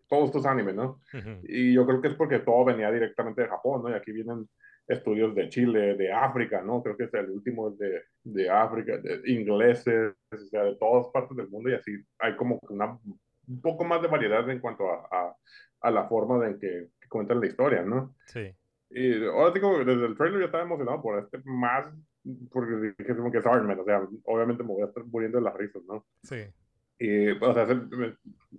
todos 0.10 0.26
estos 0.26 0.46
animes, 0.46 0.76
¿no? 0.76 1.00
Ujú. 1.14 1.30
Y 1.44 1.74
yo 1.74 1.86
creo 1.86 2.02
que 2.02 2.10
es 2.10 2.16
porque 2.16 2.40
todo 2.40 2.66
venía 2.66 2.92
directamente 2.92 3.44
de 3.44 3.48
Japón, 3.48 3.84
¿no? 3.84 3.90
Y 3.90 3.94
aquí 3.94 4.12
vienen 4.12 4.50
estudios 4.88 5.36
de 5.36 5.50
Chile, 5.50 5.96
de 5.96 6.12
África, 6.12 6.62
¿no? 6.62 6.82
Creo 6.82 6.96
que 6.96 7.06
es 7.06 7.14
el 7.14 7.30
último 7.30 7.70
es 7.70 7.78
de, 7.78 8.02
de 8.24 8.50
África, 8.50 8.98
de 8.98 9.22
ingleses, 9.26 10.14
o 10.32 10.38
sea, 10.38 10.64
de 10.64 10.76
todas 10.76 11.08
partes 11.12 11.36
del 11.36 11.50
mundo 11.50 11.70
y 11.70 11.74
así 11.74 11.92
hay 12.20 12.36
como 12.36 12.60
una, 12.70 12.98
un 13.48 13.62
poco 13.62 13.84
más 13.84 14.02
de 14.02 14.08
variedad 14.08 14.50
en 14.50 14.60
cuanto 14.60 14.90
a, 14.90 15.08
a, 15.12 15.36
a 15.82 15.92
la 15.92 16.08
forma 16.08 16.46
en 16.48 16.60
que, 16.60 16.88
que 17.00 17.08
cuentan 17.10 17.40
la 17.40 17.48
historia, 17.48 17.84
¿no? 17.84 18.16
Sí. 18.26 18.54
Y 18.90 19.26
ahora 19.26 19.52
digo, 19.52 19.84
desde 19.84 20.06
el 20.06 20.16
trailer 20.16 20.40
yo 20.40 20.46
estaba 20.46 20.64
emocionado 20.64 21.02
por 21.02 21.20
este 21.20 21.40
más, 21.44 21.94
porque 22.52 22.94
dije 22.98 23.16
como 23.16 23.32
que 23.32 23.40
es 23.40 23.46
Iron 23.46 23.68
Man, 23.68 23.80
o 23.80 23.84
sea, 23.84 24.08
obviamente 24.24 24.64
me 24.64 24.70
voy 24.70 24.84
a 24.84 24.86
estar 24.86 25.04
muriendo 25.06 25.40
de 25.40 25.44
las 25.44 25.56
risas, 25.56 25.84
¿no? 25.84 26.06
Sí. 26.24 26.46
Y, 27.00 27.30
o 27.30 27.54
sea, 27.54 27.68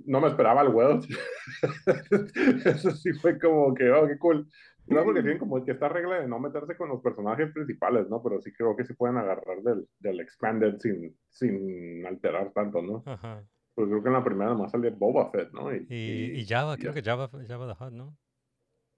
no 0.07 0.21
me 0.21 0.29
esperaba 0.29 0.63
el 0.63 0.69
Welch. 0.69 1.09
Eso 2.65 2.91
sí 2.93 3.13
fue 3.15 3.39
como 3.39 3.75
que, 3.75 3.91
oh, 3.91 4.07
qué 4.07 4.19
cool. 4.19 4.47
No, 4.87 5.05
porque 5.05 5.21
tienen 5.21 5.39
como 5.39 5.63
que 5.65 5.73
esta 5.73 5.89
regla 5.89 6.21
de 6.21 6.29
no 6.29 6.39
meterse 6.39 6.77
con 6.77 6.89
los 6.89 7.03
personajes 7.03 7.53
principales, 7.53 8.09
¿no? 8.09 8.23
Pero 8.23 8.41
sí 8.41 8.53
creo 8.53 8.75
que 8.75 8.85
se 8.87 8.95
pueden 8.95 9.19
agarrar 9.19 9.61
del, 9.63 9.87
del 9.99 10.21
Expanded 10.21 10.79
sin, 10.79 11.15
sin 11.29 12.07
alterar 12.07 12.53
tanto, 12.53 12.81
¿no? 12.81 13.03
Ajá. 13.05 13.45
Pues 13.75 13.89
creo 13.89 14.03
que 14.03 14.09
en 14.09 14.15
la 14.15 14.25
primera 14.25 14.55
más 14.55 14.71
salía 14.73 14.91
Boba 14.91 15.31
Fett, 15.31 15.53
¿no? 15.53 15.75
Y, 15.75 15.87
y 15.91 16.47
Java, 16.47 16.77
creo 16.79 16.95
que 16.95 17.03
Java, 17.03 17.29
Java 17.47 17.75
the 17.77 17.85
Hutt, 17.85 17.93
¿no? 17.93 18.17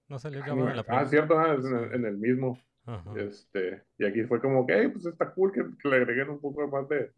No 0.07 0.17
salió 0.19 0.41
Java 0.43 0.69
en 0.71 0.75
la 0.77 0.81
Ah, 0.81 0.83
primera. 0.83 1.05
cierto, 1.09 1.37
ah, 1.39 1.55
es 1.55 1.65
en, 1.65 1.75
el, 1.75 1.89
Sí. 1.89 1.95
en 1.95 2.05
el 2.05 2.17
mismo. 2.17 2.57
Ajá. 2.85 3.13
Este, 3.17 3.83
y 3.97 4.05
aquí 4.05 4.23
fue 4.23 4.39
como 4.41 4.65
que, 4.65 4.73
hey, 4.79 4.89
pues 4.93 5.05
está 5.05 5.33
cool 5.33 5.51
que, 5.51 5.61
que 5.81 5.89
le 5.89 5.97
agreguen 5.97 6.29
un 6.29 6.39
poco 6.39 6.67
más 6.67 6.87
de, 6.87 7.11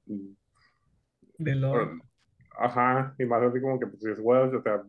De 1.38 1.56
lore. 1.56 1.92
Ajá, 2.58 3.16
y 3.18 3.26
más 3.26 3.44
así 3.44 3.62
como 3.62 3.80
que 3.80 3.88
pues 3.88 4.04
es 4.06 4.20
Welsh, 4.20 4.56
o 4.56 4.62
sea, 4.62 4.84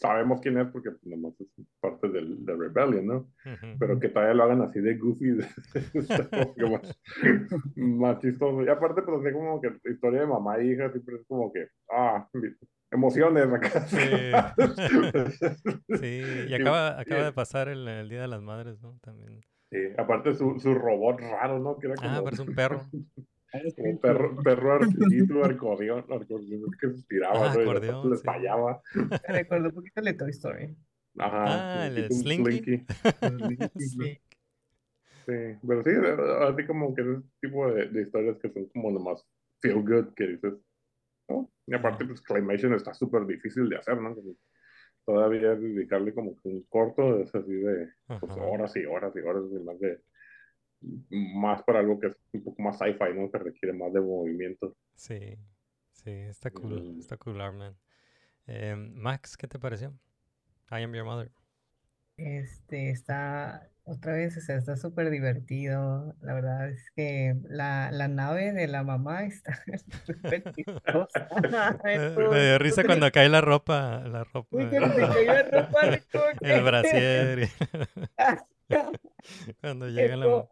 sabemos 0.00 0.40
quién 0.40 0.58
es 0.58 0.68
porque 0.68 0.90
pues, 0.90 1.06
nomás 1.06 1.38
es 1.40 1.48
parte 1.80 2.08
del, 2.08 2.44
de 2.44 2.56
Rebellion, 2.56 3.06
¿no? 3.06 3.30
Pero 3.78 4.00
que 4.00 4.08
todavía 4.08 4.34
lo 4.34 4.44
hagan 4.44 4.62
así 4.62 4.80
de 4.80 4.96
goofy, 4.96 5.38
como 6.58 6.72
más, 6.72 7.00
más 7.76 8.18
chistoso. 8.20 8.62
Y 8.62 8.68
aparte, 8.68 9.02
pues 9.02 9.20
así 9.20 9.32
como 9.32 9.60
que 9.60 9.72
historia 9.90 10.20
de 10.20 10.26
mamá 10.26 10.56
e 10.58 10.66
hija 10.66 10.90
siempre 10.90 11.16
es 11.16 11.26
como 11.26 11.52
que, 11.52 11.66
ah, 11.90 12.26
emociones 12.90 13.46
acá. 13.52 13.86
Sí, 16.00 16.22
y 16.48 16.54
acaba, 16.54 16.98
acaba 16.98 17.24
de 17.24 17.32
pasar 17.32 17.68
el, 17.68 17.86
el 17.86 18.08
Día 18.08 18.22
de 18.22 18.28
las 18.28 18.42
Madres, 18.42 18.80
¿no? 18.80 18.98
También. 19.02 19.40
Sí, 19.70 19.78
aparte 19.98 20.34
su, 20.34 20.58
su 20.58 20.74
robot 20.74 21.20
raro, 21.20 21.58
¿no? 21.60 21.78
Que 21.78 21.86
era 21.86 21.96
como, 21.96 22.10
Ah, 22.10 22.20
parece 22.24 22.42
un 22.42 22.54
perro. 22.54 22.80
un 23.76 23.98
perro, 23.98 24.36
perro 24.42 24.72
artillito, 24.74 25.44
arcodeón, 25.44 26.04
arcodeón 26.10 26.70
que 26.80 26.88
se 26.90 26.94
estiraba, 26.96 27.50
Ah, 27.50 27.54
¿no? 27.54 27.60
Y 27.60 27.64
de 27.64 27.70
acordeón, 27.70 27.82
repente 27.82 28.08
les 28.10 28.20
sí. 28.20 28.24
fallaba. 28.26 28.82
Me 28.94 29.34
recuerdo 29.34 29.68
un 29.68 29.74
poquito 29.74 30.00
de 30.02 30.14
Toy 30.14 30.30
Story. 30.30 30.76
Ajá, 31.18 31.82
Ah, 31.82 31.86
el 31.88 32.04
un 32.10 32.10
Slinky. 32.12 32.84
Sí. 33.78 34.18
Sí, 35.26 35.32
pero 35.66 35.82
sí, 35.84 35.90
así 36.48 36.66
como 36.66 36.94
que 36.94 37.02
ese 37.02 37.20
tipo 37.40 37.70
de, 37.70 37.86
de 37.88 38.02
historias 38.02 38.38
que 38.38 38.50
son 38.50 38.66
como 38.70 38.90
nomás 38.90 39.24
feel 39.60 39.82
good, 39.82 40.14
que 40.14 40.26
dices, 40.26 40.54
¿no? 41.28 41.50
Y 41.66 41.74
aparte, 41.74 42.04
pues 42.06 42.20
Claymation 42.22 42.74
está 42.74 42.94
súper 42.94 43.26
difícil 43.26 43.68
de 43.68 43.76
hacer, 43.76 44.00
¿no? 44.00 44.14
Como 44.14 44.34
todavía 45.04 45.54
dedicarle 45.54 46.14
como 46.14 46.34
que 46.36 46.48
un 46.48 46.62
corto 46.68 47.20
es 47.20 47.34
así 47.34 47.52
de 47.52 47.90
pues, 48.06 48.32
horas 48.38 48.74
y 48.76 48.84
horas 48.86 49.12
y 49.14 49.20
horas, 49.20 49.44
y 49.52 49.62
más 49.62 49.78
de 49.78 50.00
más 51.10 51.62
para 51.62 51.80
algo 51.80 51.98
que 52.00 52.08
es 52.08 52.16
un 52.32 52.44
poco 52.44 52.62
más 52.62 52.78
sci-fi, 52.78 53.14
¿no? 53.14 53.30
Que 53.30 53.38
requiere 53.38 53.72
más 53.72 53.92
de 53.92 54.00
movimiento. 54.00 54.74
Sí, 54.94 55.36
sí, 55.92 56.10
está 56.10 56.50
cool, 56.50 56.82
Mm. 56.94 56.98
está 57.00 57.16
cool, 57.16 57.40
Arman. 57.40 57.76
Eh, 58.46 58.74
Max, 58.76 59.36
¿qué 59.36 59.46
te 59.46 59.58
pareció? 59.58 59.90
I 60.70 60.82
am 60.82 60.94
your 60.94 61.04
mother. 61.04 61.30
Este 62.16 62.90
está 62.90 63.70
otra 63.84 64.12
vez, 64.12 64.36
o 64.36 64.40
sea, 64.40 64.56
está 64.56 64.76
súper 64.76 65.08
divertido. 65.10 66.14
La 66.20 66.34
verdad 66.34 66.68
es 66.68 66.90
que 66.94 67.34
la, 67.48 67.90
la 67.92 68.08
nave 68.08 68.52
de 68.52 68.66
la 68.68 68.82
mamá 68.82 69.24
está 69.24 69.58
súper 70.06 70.52
chistosa. 70.52 71.28
Me, 71.84 72.28
me 72.28 72.44
dio 72.44 72.58
risa 72.58 72.84
cuando 72.84 73.10
cae 73.10 73.28
la 73.28 73.40
ropa, 73.40 74.02
la 74.06 74.24
ropa, 74.24 74.48
Uy, 74.56 74.68
que 74.68 74.80
se 74.80 74.90
te 74.90 75.00
cayó 75.00 75.32
la 75.32 75.42
ropa, 75.42 75.80
que- 76.42 76.54
el 76.54 76.62
brasier, 76.62 77.48
cuando 79.60 79.88
llega 79.88 80.16
la... 80.16 80.26
Esto- 80.26 80.50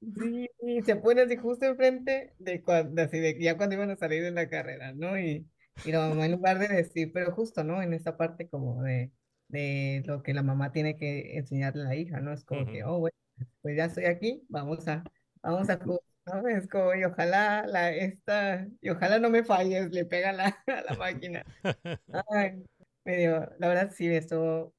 Sí, 0.00 0.48
se 0.84 0.96
pone 0.96 1.22
así 1.22 1.36
justo 1.36 1.64
enfrente 1.66 2.34
de 2.38 2.62
cuando, 2.62 3.02
así 3.02 3.18
de 3.18 3.38
ya 3.40 3.56
cuando 3.56 3.74
iban 3.76 3.90
a 3.90 3.96
salir 3.96 4.22
de 4.22 4.30
la 4.30 4.48
carrera, 4.48 4.92
¿no? 4.92 5.18
Y, 5.18 5.48
y 5.82 5.90
la 5.92 6.00
mamá 6.08 6.26
en 6.26 6.32
lugar 6.32 6.58
de 6.58 6.68
decir, 6.68 7.10
pero 7.12 7.32
justo, 7.34 7.64
¿no? 7.64 7.82
En 7.82 7.92
esta 7.92 8.16
parte 8.16 8.48
como 8.48 8.82
de, 8.82 9.10
de 9.48 10.02
lo 10.06 10.22
que 10.22 10.34
la 10.34 10.42
mamá 10.42 10.70
tiene 10.72 10.96
que 10.96 11.36
enseñarle 11.38 11.82
a 11.82 11.84
la 11.86 11.96
hija, 11.96 12.20
¿no? 12.20 12.32
Es 12.32 12.44
como 12.44 12.68
que, 12.68 12.84
Ujú. 12.84 12.84
oh, 12.84 12.98
bueno, 13.00 13.16
pues 13.62 13.76
ya 13.76 13.86
estoy 13.86 14.04
aquí, 14.04 14.44
vamos 14.48 14.86
a, 14.88 15.08
vamos 15.42 15.68
a 15.70 15.78
jugar, 15.78 16.00
¿no? 16.26 16.48
Es 16.48 16.68
como, 16.68 16.94
y 16.94 17.04
ojalá 17.04 17.66
la, 17.66 17.90
esta, 17.92 18.68
y 18.80 18.90
ojalá 18.90 19.18
no 19.18 19.30
me 19.30 19.44
falles, 19.44 19.90
le 19.92 20.04
pega 20.04 20.32
la, 20.32 20.46
a 20.68 20.82
la 20.82 20.94
máquina. 20.96 21.44
Ay, 22.30 22.64
medio, 23.04 23.50
la 23.58 23.68
verdad 23.68 23.92
sí, 23.94 24.06
esto, 24.08 24.74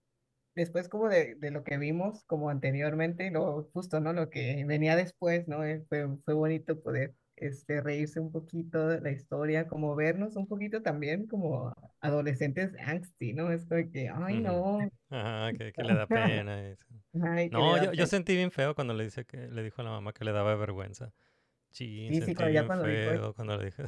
después 0.57 0.89
como 0.89 1.09
de, 1.09 1.35
de 1.35 1.51
lo 1.51 1.63
que 1.63 1.77
vimos 1.77 2.23
como 2.25 2.49
anteriormente, 2.49 3.31
lo 3.31 3.63
justo, 3.73 3.99
¿no? 4.01 4.13
Lo 4.13 4.29
que 4.29 4.63
venía 4.67 4.95
después, 4.97 5.47
¿no? 5.47 5.63
Eh, 5.65 5.85
Fue, 5.89 6.07
fue 6.25 6.33
bonito 6.33 6.81
poder 6.81 7.15
este, 7.37 7.81
reírse 7.81 8.19
un 8.19 8.31
poquito 8.31 8.87
de 8.87 9.01
la 9.01 9.11
historia, 9.11 9.67
como 9.67 9.95
vernos 9.95 10.35
un 10.35 10.47
poquito 10.47 10.81
también 10.81 11.27
como 11.27 11.73
adolescentes 12.01 12.73
angsty, 12.79 13.33
¿no? 13.33 13.51
Es 13.51 13.65
como 13.65 13.89
que, 13.91 14.09
ay, 14.13 14.41
no, 14.41 14.89
Ajá, 15.09 15.53
que, 15.53 15.73
que 15.73 15.83
le 15.83 15.93
da 15.95 16.07
pena. 16.11 16.67
eso. 16.67 16.85
ay, 17.23 17.51
No, 17.51 17.77
yo, 17.77 18.07
sentí 18.07 18.35
bien 18.35 18.51
feo 18.51 18.75
cuando 18.75 18.93
le 18.93 19.05
dice 19.05 19.25
que 19.25 19.47
le 19.47 19.63
dijo 19.63 19.81
a 19.81 19.85
la 19.85 19.91
mamá 19.91 20.13
que 20.13 20.25
le 20.25 20.31
daba 20.31 20.55
vergüenza. 20.55 21.13
Sí, 21.71 22.11
Sí, 22.11 22.21
sí, 22.21 22.33
sentí 22.33 22.35
cuando 22.35 22.53
ya 22.53 22.65
bien 22.65 22.65
cuando 22.65 22.85
dijo 22.87 23.09
feo 23.09 23.33
cuando 23.35 23.57
le 23.57 23.65
dije. 23.67 23.83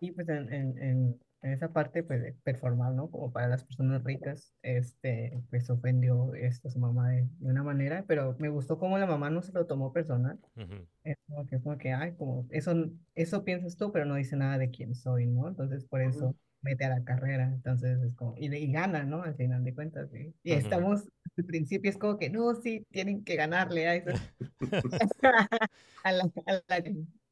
Y 0.00 0.12
pues 0.12 0.28
en, 0.28 0.52
en, 0.52 0.78
en 0.82 1.20
esa 1.42 1.72
parte 1.72 2.02
pues 2.02 2.22
de 2.22 2.32
performar, 2.34 2.92
¿no? 2.94 3.10
Como 3.10 3.32
para 3.32 3.48
las 3.48 3.64
personas 3.64 4.04
ricas, 4.04 4.54
este, 4.62 5.42
pues 5.50 5.70
ofendió 5.70 6.34
esto 6.34 6.68
a 6.68 6.70
su 6.70 6.78
mamá 6.78 7.10
de, 7.10 7.28
de 7.38 7.50
una 7.50 7.62
manera, 7.62 8.04
pero 8.06 8.36
me 8.38 8.48
gustó 8.48 8.78
cómo 8.78 8.98
la 8.98 9.06
mamá 9.06 9.30
no 9.30 9.42
se 9.42 9.52
lo 9.52 9.66
tomó 9.66 9.92
personal. 9.92 10.38
Ujú, 10.56 10.86
Es 11.04 11.16
como 11.28 11.46
que, 11.46 11.56
es 11.56 11.62
como 11.62 11.78
que, 11.78 11.92
ay, 11.92 12.14
como, 12.16 12.46
eso, 12.50 12.72
eso 13.14 13.44
piensas 13.44 13.76
tú, 13.76 13.90
pero 13.92 14.04
no 14.04 14.16
dice 14.16 14.36
nada 14.36 14.58
de 14.58 14.70
quién 14.70 14.94
soy, 14.94 15.26
¿no? 15.26 15.48
Entonces 15.48 15.84
por 15.86 16.02
eso 16.02 16.36
mete 16.62 16.84
a 16.84 16.90
la 16.90 17.04
carrera, 17.04 17.44
entonces 17.54 18.00
es 18.02 18.14
como, 18.16 18.34
y, 18.36 18.54
y 18.54 18.70
gana, 18.72 19.04
¿no? 19.04 19.22
Al 19.22 19.34
final 19.36 19.64
de 19.64 19.74
cuentas, 19.74 20.10
¿sí? 20.12 20.34
Y 20.42 20.52
ujú. 20.52 20.54
estamos, 20.54 21.08
al 21.38 21.44
principio 21.46 21.90
es 21.90 21.96
como 21.98 22.18
que, 22.18 22.28
no, 22.30 22.54
sí, 22.54 22.86
tienen 22.90 23.24
que 23.24 23.36
ganarle 23.36 23.88
a 23.88 23.94
esas, 23.96 24.20
a 26.02 26.12
la, 26.12 26.24
a 26.46 26.52
la, 26.68 26.84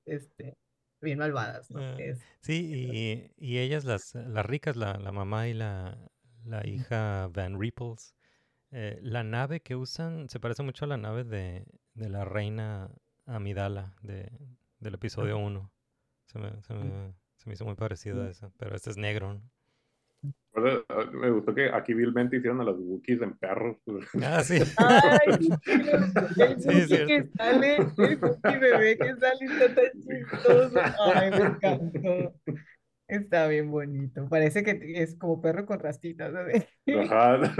este, 0.06 0.56
bien 1.00 1.18
malvadas, 1.18 1.70
¿no? 1.70 1.80
Es, 1.98 2.20
sí, 2.40 2.70
y, 2.92 3.32
y 3.36 3.58
ellas, 3.58 3.84
las, 3.84 4.14
las 4.14 4.44
ricas, 4.46 4.76
la, 4.76 4.94
la 4.94 5.12
mamá 5.12 5.48
y 5.48 5.54
la, 5.54 5.98
la 6.44 6.66
hija 6.66 7.28
Van 7.32 7.60
Ripples, 7.60 8.14
eh, 8.70 8.98
la 9.02 9.22
nave 9.22 9.60
que 9.60 9.76
usan 9.76 10.28
se 10.28 10.40
parece 10.40 10.62
mucho 10.62 10.84
a 10.84 10.88
la 10.88 10.96
nave 10.96 11.24
de, 11.24 11.64
de 11.94 12.08
la 12.08 12.24
reina 12.24 12.90
Amidala 13.26 13.94
de, 14.02 14.30
del 14.78 14.94
episodio 14.94 15.38
1. 15.38 15.72
Se 16.26 16.38
me, 16.38 16.62
se, 16.62 16.74
me, 16.74 17.14
se 17.36 17.48
me 17.48 17.54
hizo 17.54 17.64
muy 17.64 17.74
parecido 17.74 18.22
a 18.22 18.28
eso, 18.30 18.52
pero 18.58 18.76
este 18.76 18.90
es 18.90 18.96
negro. 18.96 19.34
¿no? 19.34 19.42
Eh, 20.22 20.84
Me 21.12 21.30
gustó 21.30 21.54
que 21.54 21.70
aquí 21.72 21.94
vilmente 21.94 22.36
hicieron 22.36 22.60
a 22.60 22.64
los 22.64 22.78
Wookiees 22.78 23.22
en 23.22 23.36
perros. 23.38 23.76
Ah, 24.22 24.42
sí. 24.42 24.58
Ay, 24.76 25.48
el 26.36 26.56
Wookiee 26.56 27.06
que 27.06 27.28
sale, 27.36 27.76
el 27.76 28.18
Wookiee 28.20 28.58
bebé 28.58 28.98
que 28.98 29.14
sale 29.16 29.44
está 29.44 29.74
tan 29.74 29.92
chistoso. 30.02 30.80
Ay, 31.14 31.30
me 31.30 31.36
encantó. 31.36 32.34
Está 33.06 33.46
bien 33.46 33.70
bonito. 33.70 34.28
Parece 34.28 34.62
que 34.62 34.80
es 35.02 35.16
como 35.16 35.40
perro 35.40 35.64
con 35.64 35.78
rastitas, 35.78 36.30
¿sabes? 36.32 36.66
Ajá. 37.04 37.54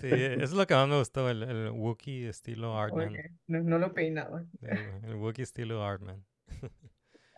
Sí, 0.00 0.08
eso 0.10 0.42
es 0.42 0.52
lo 0.52 0.66
que 0.66 0.74
más 0.74 0.88
me 0.88 0.98
gustó, 0.98 1.30
el, 1.30 1.42
el 1.44 1.70
Wookiee 1.70 2.28
estilo 2.28 2.76
Artman. 2.76 3.16
No, 3.46 3.62
no 3.62 3.78
lo 3.78 3.94
peinaba. 3.94 4.44
Sí, 4.60 4.66
el 5.04 5.14
Wookiee 5.14 5.44
estilo 5.44 5.84
Artman. 5.84 6.24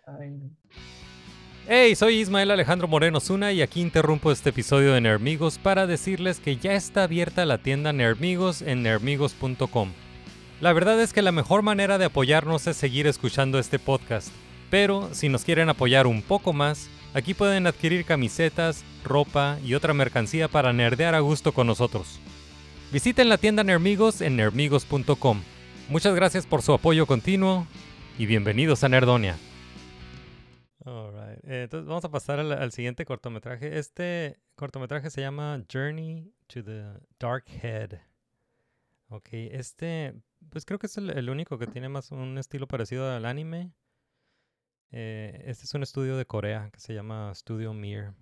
Ay, 0.07 0.31
no. 0.31 0.51
Hey, 1.69 1.97
soy 1.97 2.21
Ismael 2.21 2.53
Alejandro 2.53 2.87
Moreno 2.87 3.19
Zuna 3.19 3.51
y 3.51 3.61
aquí 3.61 3.81
interrumpo 3.81 4.31
este 4.31 4.51
episodio 4.51 4.93
de 4.93 5.01
Nermigos 5.01 5.59
para 5.59 5.89
decirles 5.89 6.39
que 6.39 6.59
ya 6.59 6.75
está 6.75 7.03
abierta 7.03 7.45
la 7.45 7.59
tienda 7.59 7.93
Nermigos 7.93 8.62
en 8.62 8.85
nermigos.com. 8.85 9.91
La 10.61 10.73
verdad 10.73 11.01
es 11.01 11.12
que 11.12 11.23
la 11.23 11.33
mejor 11.33 11.62
manera 11.62 11.99
de 11.99 12.05
apoyarnos 12.05 12.69
es 12.69 12.77
seguir 12.77 13.09
escuchando 13.09 13.59
este 13.59 13.81
podcast, 13.81 14.29
pero 14.71 15.09
si 15.12 15.29
nos 15.29 15.43
quieren 15.43 15.69
apoyar 15.69 16.07
un 16.07 16.23
poco 16.23 16.53
más, 16.53 16.89
aquí 17.14 17.35
pueden 17.35 17.67
adquirir 17.67 18.05
camisetas, 18.05 18.85
ropa 19.03 19.59
y 19.64 19.75
otra 19.75 19.93
mercancía 19.93 20.47
para 20.47 20.73
nerdear 20.73 21.17
a 21.17 21.21
gusto 21.21 21.51
con 21.51 21.67
nosotros. 21.67 22.21
Visiten 22.93 23.29
la 23.29 23.39
tienda 23.39 23.64
Nermigos 23.64 24.21
en 24.21 24.37
nermigos.com. 24.37 25.43
Muchas 25.89 26.14
gracias 26.14 26.47
por 26.47 26.62
su 26.62 26.73
apoyo 26.75 27.07
continuo 27.07 27.67
y 28.21 28.27
bienvenidos 28.27 28.85
a 28.85 28.89
Nerdonia. 28.89 29.35
Eh, 31.47 31.63
entonces 31.63 31.87
vamos 31.87 32.05
a 32.05 32.11
pasar 32.11 32.41
al, 32.41 32.53
al 32.53 32.73
siguiente 32.73 33.05
cortometraje. 33.05 33.79
Este 33.79 34.41
cortometraje 34.57 35.11
se 35.11 35.21
llama 35.21 35.63
Journey 35.73 36.35
to 36.49 36.65
the 36.65 36.85
Dark 37.21 37.45
Head. 37.63 38.01
Ok, 39.09 39.29
este, 39.33 40.15
pues 40.51 40.65
creo 40.65 40.81
que 40.81 40.89
es 40.89 40.97
el, 40.99 41.11
el 41.11 41.31
único 41.31 41.57
que 41.57 41.69
tiene 41.69 41.89
más 41.89 42.11
un 42.11 42.37
estilo 42.39 42.67
parecido 42.67 43.09
al 43.09 43.25
anime. 43.25 43.73
Eh, 44.91 45.45
este 45.47 45.65
es 45.65 45.75
un 45.75 45.85
estudio 45.85 46.17
de 46.17 46.27
Corea 46.27 46.69
que 46.73 46.81
se 46.81 46.95
llama 46.95 47.33
Studio 47.33 47.73
Mir. 47.73 48.13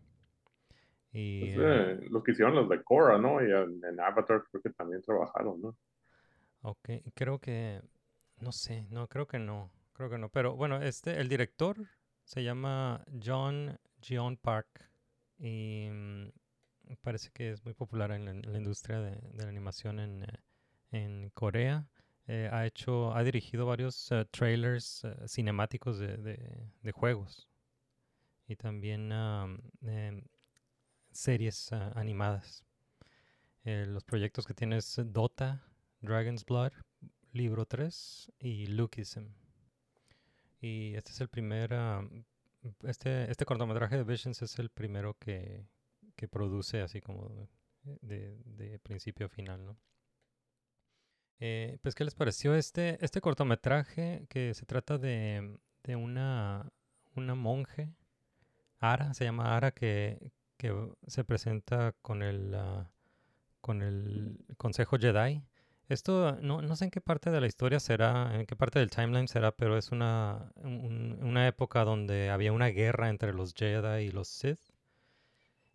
Y, 1.10 1.48
Es, 1.48 1.56
eh, 1.58 2.00
los 2.10 2.22
que 2.22 2.32
hicieron 2.32 2.54
los 2.54 2.68
de 2.68 2.82
Korra, 2.82 3.16
¿no? 3.16 3.40
Y 3.42 3.50
en, 3.50 3.82
en 3.84 4.00
Avatar 4.00 4.44
creo 4.50 4.62
que 4.62 4.70
también 4.70 5.00
trabajaron, 5.00 5.62
¿no? 5.62 5.76
ok, 6.60 6.88
creo 7.14 7.38
que, 7.38 7.80
no 8.40 8.52
sé, 8.52 8.86
no, 8.90 9.06
creo 9.08 9.26
que 9.26 9.38
no, 9.38 9.70
creo 9.94 10.10
que 10.10 10.18
no. 10.18 10.28
Pero 10.28 10.56
bueno, 10.56 10.82
este, 10.82 11.20
el 11.20 11.28
director 11.28 11.76
se 12.24 12.42
llama 12.42 13.04
John 13.22 13.78
Jeon 14.00 14.36
Park 14.36 14.90
y 15.38 15.88
mm, 15.90 16.28
parece 17.02 17.30
que 17.30 17.52
es 17.52 17.64
muy 17.64 17.74
popular 17.74 18.10
en 18.12 18.42
la, 18.42 18.58
industria 18.58 19.00
de, 19.00 19.20
la 19.34 19.48
animación 19.48 20.00
en, 20.00 20.26
eh, 20.92 21.30
Corea. 21.34 21.88
Eh, 22.26 22.48
ha 22.50 22.66
hecho, 22.66 23.14
ha 23.14 23.22
dirigido 23.22 23.66
varios 23.66 24.10
eh, 24.10 24.24
trailers 24.30 25.06
cinemáticos 25.26 25.98
de, 25.98 26.92
juegos 26.92 27.48
y 28.46 28.56
también 28.56 29.12
am, 29.12 29.58
em, 29.82 30.24
series 31.10 31.72
ah, 31.72 31.92
animadas. 31.94 32.64
Los 33.64 34.04
proyectos 34.04 34.46
que 34.46 34.52
tiene 34.52 34.76
es 34.76 35.00
Dota, 35.06 35.64
Dragon's 36.02 36.44
Blood, 36.44 36.72
Libro 37.32 37.64
3 37.64 38.30
y 38.38 38.66
Lookism. 38.66 39.43
Y 40.64 40.94
este 40.96 41.10
es 41.10 41.20
el 41.20 41.28
primer, 41.28 41.74
am, 41.74 42.24
este, 42.84 43.30
este 43.30 43.44
cortometraje 43.44 43.98
de 43.98 44.02
Visions 44.02 44.40
es 44.40 44.58
el 44.58 44.70
primero 44.70 45.12
que, 45.18 45.68
que 46.16 46.26
produce 46.26 46.80
así 46.80 47.02
como 47.02 47.50
de, 47.82 48.38
de 48.46 48.78
principio 48.78 49.26
a 49.26 49.28
final, 49.28 49.62
¿no? 49.62 49.76
Eh, 51.38 51.76
pues, 51.82 51.94
¿qué 51.94 52.04
les 52.04 52.14
pareció 52.14 52.54
este, 52.54 52.96
este 53.04 53.20
cortometraje 53.20 54.24
que 54.30 54.54
se 54.54 54.64
trata 54.64 54.96
de, 54.96 55.58
de 55.82 55.96
una, 55.96 56.72
una 57.14 57.34
monje, 57.34 57.94
Ara, 58.78 59.12
se 59.12 59.24
llama 59.24 59.54
Ara, 59.54 59.72
que, 59.72 60.32
que 60.56 60.74
se 61.06 61.24
presenta 61.24 61.92
con 62.00 62.22
el, 62.22 62.54
ah, 62.54 62.90
con 63.60 63.82
el 63.82 64.38
Consejo 64.56 64.96
Jedi. 64.96 65.44
Esto 65.88 66.36
no, 66.42 66.60
no 66.62 66.76
sé 66.76 66.84
en 66.84 66.90
qué 66.90 67.00
parte 67.00 67.30
de 67.30 67.40
la 67.40 67.46
historia 67.46 67.80
será, 67.80 68.34
en 68.38 68.44
qué 68.46 68.54
parte 68.56 68.78
del 68.80 68.90
timeline 68.90 69.28
será, 69.28 69.52
pero 69.52 69.76
es 69.78 69.92
una, 69.92 70.52
un- 70.56 71.18
una 71.22 71.46
época 71.48 71.84
donde 71.84 72.30
había 72.30 72.52
una 72.52 72.68
guerra 72.68 73.08
entre 73.10 73.32
los 73.32 73.54
Jedi 73.54 74.04
y 74.06 74.10
los 74.12 74.28
Sith. 74.28 74.60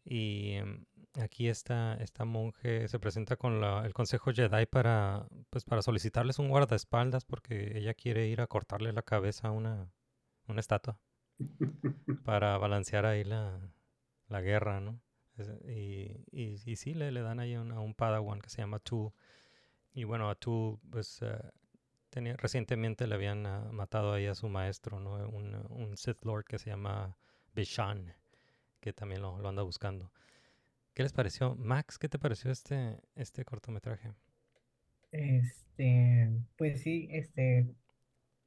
Y 0.06 0.54
em, 0.54 0.86
aquí 1.22 1.48
esta, 1.50 1.96
esta 1.96 2.26
monje 2.26 2.88
se 2.88 3.00
presenta 3.00 3.36
con 3.38 3.62
la- 3.62 3.86
el 3.86 3.94
Consejo 3.94 4.32
Jedi 4.34 4.66
para, 4.66 5.28
pues, 5.50 5.64
para 5.66 5.82
solicitarles 5.82 6.40
un 6.40 6.50
guardaespaldas 6.50 7.26
porque 7.26 7.78
ella 7.78 7.94
quiere 7.94 8.28
ir 8.28 8.42
a 8.42 8.48
cortarle 8.48 8.94
la 8.94 9.04
cabeza 9.04 9.50
a 9.50 9.52
una, 9.52 9.90
una 10.48 10.60
estatua 10.62 11.00
para 12.24 12.58
balancear 12.58 13.06
ahí 13.06 13.24
la, 13.24 13.60
la 14.28 14.42
guerra, 14.42 14.80
¿no? 14.82 15.02
Y, 15.68 16.26
y, 16.32 16.56
y 16.66 16.76
sí, 16.76 16.94
le, 16.94 17.12
le 17.12 17.22
dan 17.22 17.40
ahí 17.40 17.56
un- 17.56 17.72
a 17.72 17.80
un 17.80 17.94
Padawan 17.96 18.42
que 18.42 18.50
se 18.50 18.58
llama 18.62 18.80
Tool. 18.80 19.12
Y 20.00 20.06
bueno, 20.06 20.30
a 20.30 20.36
Tool, 20.36 20.80
pues 20.90 21.22
eh, 21.24 21.28
tenía, 22.10 22.38
recientemente 22.38 23.06
le 23.06 23.16
habían 23.16 23.46
ah, 23.46 23.68
matado 23.74 24.14
ahí 24.14 24.28
a 24.28 24.34
su 24.34 24.48
maestro, 24.48 25.02
¿no? 25.02 25.16
Un, 25.28 25.54
un 25.72 25.98
Sith 25.98 26.24
Lord 26.24 26.46
que 26.46 26.58
se 26.58 26.70
llama 26.70 27.18
Bishan, 27.54 28.14
que 28.80 28.94
también 28.94 29.22
lo, 29.22 29.38
lo 29.40 29.50
anda 29.50 29.62
buscando. 29.62 30.10
¿Qué 30.94 31.04
les 31.04 31.12
pareció? 31.12 31.54
Max, 31.56 32.00
¿qué 32.00 32.08
te 32.08 32.18
pareció 32.18 32.50
este, 32.50 32.98
este 33.16 33.44
cortometraje? 33.44 34.14
Este, 35.12 36.32
pues 36.56 36.82
sí, 36.82 37.10
este, 37.12 37.68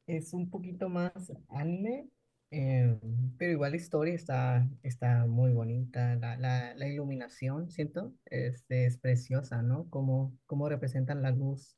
es 0.07 0.33
un 0.33 0.49
poquito 0.49 0.89
más 0.89 1.35
anime, 1.51 2.09
eh, 2.53 2.99
pero 3.39 3.53
igual 3.53 3.71
la 3.73 3.79
historia 3.79 4.15
está, 4.15 4.69
está 4.83 5.27
muy 5.27 5.53
bonita, 5.53 6.17
la, 6.17 6.37
la, 6.37 6.75
la 6.75 6.87
iluminación, 6.87 7.71
siento, 7.71 8.15
este, 8.27 8.85
es 8.85 8.99
preciosa, 8.99 9.63
¿no? 9.63 9.89
Cómo, 9.89 10.39
cómo 10.45 10.69
representan 10.69 11.23
la 11.23 11.31
luz, 11.31 11.77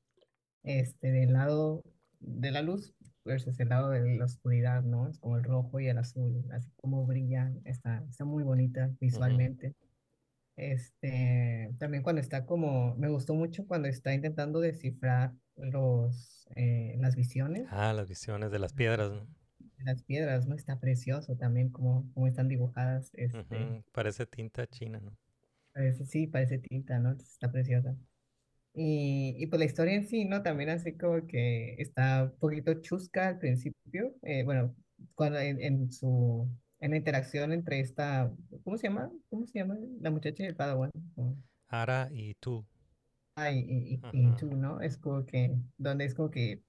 este, 0.64 1.12
del 1.12 1.32
lado 1.32 1.84
de 2.18 2.50
la 2.50 2.62
luz 2.62 2.92
versus 3.24 3.58
el 3.60 3.68
lado 3.68 3.90
de 3.90 4.16
la 4.16 4.24
oscuridad, 4.24 4.82
¿no? 4.82 5.08
Es 5.08 5.18
como 5.20 5.36
el 5.36 5.44
rojo 5.44 5.78
y 5.78 5.86
el 5.86 5.98
azul, 5.98 6.44
así 6.50 6.70
como 6.76 7.06
brillan, 7.06 7.60
está, 7.64 8.04
está 8.10 8.24
muy 8.24 8.42
bonita 8.42 8.90
visualmente. 9.00 9.74
Este, 10.56 11.72
también 11.78 12.02
cuando 12.02 12.20
está 12.20 12.46
como, 12.46 12.96
me 12.96 13.08
gustó 13.08 13.34
mucho 13.34 13.66
cuando 13.66 13.88
está 13.88 14.12
intentando 14.12 14.60
descifrar 14.60 15.32
los, 15.56 16.48
eh, 16.56 16.96
las 16.98 17.14
visiones, 17.14 17.66
Ah, 17.70 17.92
las 17.92 18.08
visiones 18.08 18.50
de 18.50 18.58
las 18.58 18.72
piedras, 18.72 19.12
¿no? 19.12 19.26
Las 19.84 20.02
piedras, 20.04 20.46
¿no? 20.46 20.54
Está 20.56 20.80
precioso 20.80 21.36
también 21.36 21.70
como, 21.70 22.10
como 22.14 22.26
están 22.26 22.48
dibujadas, 22.48 23.10
este, 23.14 23.74
Ujú, 23.74 23.84
Parece 23.92 24.24
tinta 24.26 24.66
china, 24.66 24.98
¿no? 24.98 25.14
parece, 25.72 26.06
sí, 26.06 26.26
parece 26.26 26.58
tinta, 26.58 26.98
¿no? 26.98 27.12
Está 27.12 27.50
preciosa. 27.50 27.96
Y, 28.74 29.34
y 29.38 29.46
pues 29.48 29.60
la 29.60 29.66
historia 29.66 29.94
en 29.94 30.06
sí, 30.08 30.24
¿no? 30.26 30.42
También 30.42 30.70
así 30.70 30.96
como 30.96 31.26
que 31.26 31.76
está 31.80 32.24
un 32.24 32.38
poquito 32.38 32.74
chusca 32.82 33.28
al 33.28 33.38
principio, 33.38 34.14
eh, 34.22 34.44
bueno, 34.44 34.76
cuando 35.14 35.38
en, 35.40 35.60
en 35.62 35.92
su, 35.92 36.48
en 36.80 36.92
la 36.92 36.98
interacción 36.98 37.52
entre 37.52 37.80
esta, 37.80 38.32
¿cómo 38.64 38.78
se 38.78 38.88
llama? 38.88 39.10
¿Cómo 39.30 39.46
se 39.46 39.58
llama? 39.60 39.78
La 40.00 40.10
muchacha 40.12 40.44
y 40.44 40.46
el 40.46 40.56
Padawan. 40.56 40.90
¿no? 41.16 41.36
Ara 41.68 42.08
y 42.10 42.32
tú. 42.40 42.64
Ah, 43.36 43.50
y, 43.50 43.58
y, 43.68 44.04
y- 44.12 44.32
tú, 44.36 44.46
¿no? 44.56 44.80
Es 44.80 44.96
como 44.98 45.26
que, 45.26 45.56
donde 45.76 46.04
es 46.04 46.14
como 46.14 46.30
que, 46.30 46.62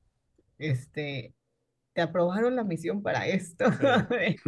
este, 0.57 1.33
te 1.95 2.01
aprobaron 2.01 2.57
la 2.57 2.65
misión 2.65 3.01
para 3.01 3.25
esto. 3.25 3.65
es 4.19 4.41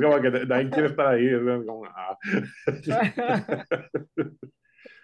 como 0.00 0.20
que 0.20 0.30
nadie 0.46 0.70
quiere 0.70 0.86
estar 0.88 1.08
ahí. 1.08 1.26
Es 1.26 1.40
como, 1.66 1.84
ah. 1.84 2.16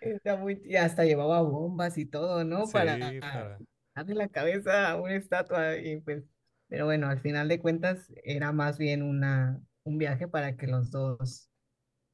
Está 0.00 0.36
muy, 0.36 0.62
y 0.64 0.76
hasta 0.76 1.04
llevaba 1.04 1.42
bombas 1.42 1.98
y 1.98 2.06
todo, 2.06 2.44
¿no? 2.44 2.66
Sí, 2.66 2.72
Para 2.72 2.96
para... 2.98 3.58
darle 3.96 4.14
la 4.14 4.28
cabeza 4.28 4.90
a 4.90 5.00
una 5.00 5.16
estatua 5.16 5.76
y 5.76 6.00
pues, 6.00 6.22
pero 6.68 6.84
bueno, 6.84 7.08
al 7.08 7.20
final 7.20 7.48
de 7.48 7.58
cuentas 7.58 8.12
era 8.22 8.52
más 8.52 8.78
bien 8.78 9.02
una, 9.02 9.60
un 9.82 9.98
viaje 9.98 10.28
para 10.28 10.56
que 10.56 10.68
los 10.68 10.92
dos 10.92 11.50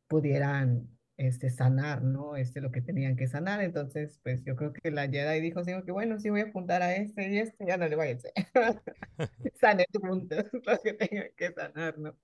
pudieran 0.09 0.98
este, 1.19 1.51
sanar, 1.51 2.03
¿no? 2.03 2.37
Este, 2.37 2.61
lo 2.63 2.71
que 2.73 2.81
tenían 2.81 3.17
que 3.17 3.27
sanar. 3.27 3.61
Entonces, 3.63 4.21
pues 4.23 4.45
yo 4.45 4.57
creo 4.57 4.73
que 4.73 4.91
la 4.91 5.09
Jedi 5.09 5.41
dijo, 5.41 5.65
sí, 5.65 5.73
que 5.85 5.93
bueno, 5.93 6.21
sí 6.21 6.31
voy 6.31 6.41
a 6.43 6.45
apuntar 6.45 6.83
a 6.83 6.95
este 6.97 7.29
y 7.31 7.39
este, 7.39 7.67
ya 7.67 7.77
no 7.77 7.89
le 7.89 7.97
váyanse. 7.97 8.33
Sané 9.61 9.87
juntos 10.01 10.45
lo 10.67 10.81
que 10.83 10.95
tengan 10.95 11.29
que 11.37 11.53
sanar, 11.53 11.99
¿no? 11.99 12.17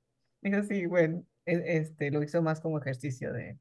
Dijo, 0.42 0.62
sí, 0.62 0.86
bueno, 0.86 1.26
e- 1.46 1.78
este, 1.78 2.10
lo 2.10 2.22
hizo 2.22 2.42
más 2.42 2.60
como 2.60 2.78
ejercicio 2.78 3.32
de, 3.32 3.58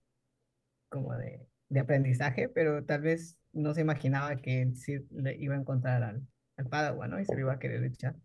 como 0.90 1.16
de, 1.16 1.48
de 1.70 1.80
aprendizaje, 1.80 2.50
pero 2.50 2.86
tal 2.86 3.02
vez 3.02 3.40
no 3.54 3.74
se 3.74 3.82
imaginaba 3.82 4.36
que 4.38 4.72
sí 4.76 5.00
le 5.12 5.36
iba 5.38 5.56
a 5.56 5.60
encontrar 5.60 6.04
al, 6.04 6.28
al 6.58 6.68
Padawan, 6.70 7.12
¿no? 7.12 7.20
Y 7.20 7.26
se 7.26 7.34
lo 7.36 7.42
iba 7.42 7.54
a 7.54 7.60
querer 7.60 7.84
echar 7.84 8.16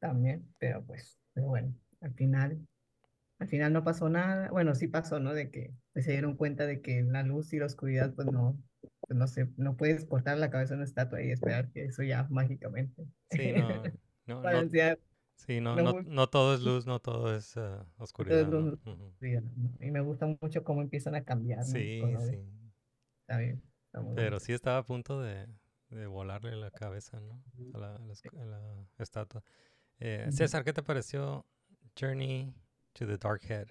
también, 0.00 0.52
pero 0.58 0.84
pues, 0.84 1.18
pero 1.34 1.48
bueno, 1.48 1.74
al 2.00 2.14
final, 2.14 2.66
al 3.38 3.48
final 3.48 3.72
no 3.72 3.84
pasó 3.84 4.08
nada, 4.08 4.50
bueno, 4.50 4.74
sí 4.74 4.88
pasó, 4.88 5.20
¿no? 5.20 5.34
De 5.34 5.50
que 5.50 5.74
pues, 5.96 6.04
se 6.04 6.12
dieron 6.12 6.36
cuenta 6.36 6.66
de 6.66 6.82
que 6.82 7.02
la 7.02 7.22
luz 7.22 7.54
y 7.54 7.58
la 7.58 7.64
oscuridad, 7.66 8.12
pues 8.14 8.30
no, 8.30 8.62
pues, 9.00 9.18
no 9.18 9.26
se, 9.26 9.48
no 9.56 9.76
puedes 9.76 10.04
cortar 10.04 10.36
la 10.36 10.50
cabeza 10.50 10.74
de 10.74 10.78
una 10.80 10.84
estatua 10.84 11.22
y 11.22 11.30
esperar 11.30 11.70
que 11.72 11.86
eso 11.86 12.02
ya 12.02 12.26
mágicamente 12.30 13.06
Sí, 13.30 13.52
no, 13.52 13.68
no, 13.68 13.82
no, 14.26 14.42
balancear 14.42 14.98
sí, 15.36 15.60
no, 15.60 15.74
no 15.74 15.82
no, 15.82 15.92
muy- 15.94 16.04
no 16.04 16.28
todo 16.28 16.54
es 16.54 16.60
luz, 16.62 16.86
no 16.86 17.00
todo 17.00 17.34
es 17.34 17.56
ah, 17.56 17.86
oscuridad. 17.96 18.46
Y 19.80 19.90
me 19.90 20.00
gusta 20.00 20.26
mucho 20.40 20.62
cómo 20.64 20.82
empiezan 20.82 21.14
a 21.14 21.24
cambiar. 21.24 21.64
Sí, 21.64 22.02
sí. 22.28 22.38
Está 23.22 23.38
bien, 23.38 23.62
está 23.86 24.00
muy 24.02 24.14
Pero 24.14 24.38
sí 24.38 24.52
estaba 24.52 24.78
a 24.78 24.84
punto 24.84 25.20
de, 25.22 25.46
de 25.88 26.06
volarle 26.06 26.56
la 26.56 26.70
cabeza, 26.70 27.20
¿no? 27.20 27.42
A 27.72 27.78
la, 27.78 27.96
a 27.96 27.98
la 27.98 28.12
escu- 28.12 28.38
a 28.38 28.44
la 28.44 28.86
estatua. 28.98 29.42
Eh. 29.98 30.28
César, 30.30 30.62
¿qué 30.62 30.74
te 30.74 30.82
pareció 30.82 31.46
Journey 31.98 32.54
to 32.92 33.06
the 33.06 33.16
Dark 33.16 33.40
Head? 33.48 33.68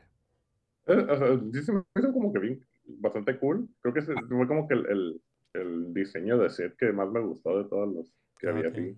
Eh, 0.88 1.08
o 1.10 1.18
sea, 1.18 1.40
sí 1.52 1.64
se 1.64 1.74
me 1.74 1.84
hizo 1.98 2.14
como 2.14 2.32
que 2.34 2.40
bien, 2.40 2.60
bastante 3.00 3.38
cool. 3.40 3.68
Creo 3.82 3.94
que 3.94 4.00
ese 4.02 4.14
fue 4.14 4.48
como 4.48 4.68
que 4.68 4.76
el, 4.76 4.86
el, 4.88 5.22
el 5.54 5.94
diseño 5.94 6.38
de 6.38 6.50
set 6.50 6.76
que 6.78 6.92
más 6.92 7.10
me 7.12 7.22
gustó 7.22 7.58
de 7.64 7.70
todos 7.70 7.94
los 7.94 8.14
que 8.40 8.48
Ah, 8.48 8.52
había 8.52 8.70
así. 8.70 8.98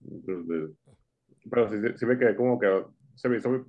Desde- 0.00 0.74
pero 1.50 1.68
sí, 1.68 1.76
sí 1.96 2.06
me 2.06 2.18
quedé 2.18 2.36
como 2.36 2.58
que 2.58 2.84
se 3.14 3.28
me 3.28 3.38
hizo 3.38 3.50
muy- 3.50 3.64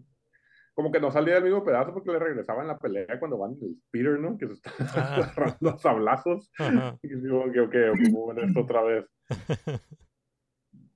como 0.74 0.92
que 0.92 1.00
no 1.00 1.12
salía 1.12 1.36
del 1.36 1.44
mismo 1.44 1.64
pedazo 1.66 1.94
porque 1.94 2.12
le 2.12 2.20
regresaba 2.20 2.62
en 2.62 2.68
la 2.70 2.78
pelea 2.78 3.20
cuando 3.20 3.38
van 3.38 3.58
el 3.62 3.76
Peter, 3.92 4.20
¿no? 4.20 4.38
Que 4.38 4.48
se 4.48 4.54
está 4.54 4.72
Ah. 4.96 5.16
agarrando 5.36 5.70
a 5.72 5.78
sablazos. 5.78 6.52
Ajá. 6.58 6.98
Y 7.02 7.08
digo, 7.16 7.40
ok, 7.46 7.56
ok, 7.68 7.76
ocupo 7.94 8.34
ver 8.34 8.46
esto 8.46 8.62
otra 8.62 8.84
vez. 8.84 9.06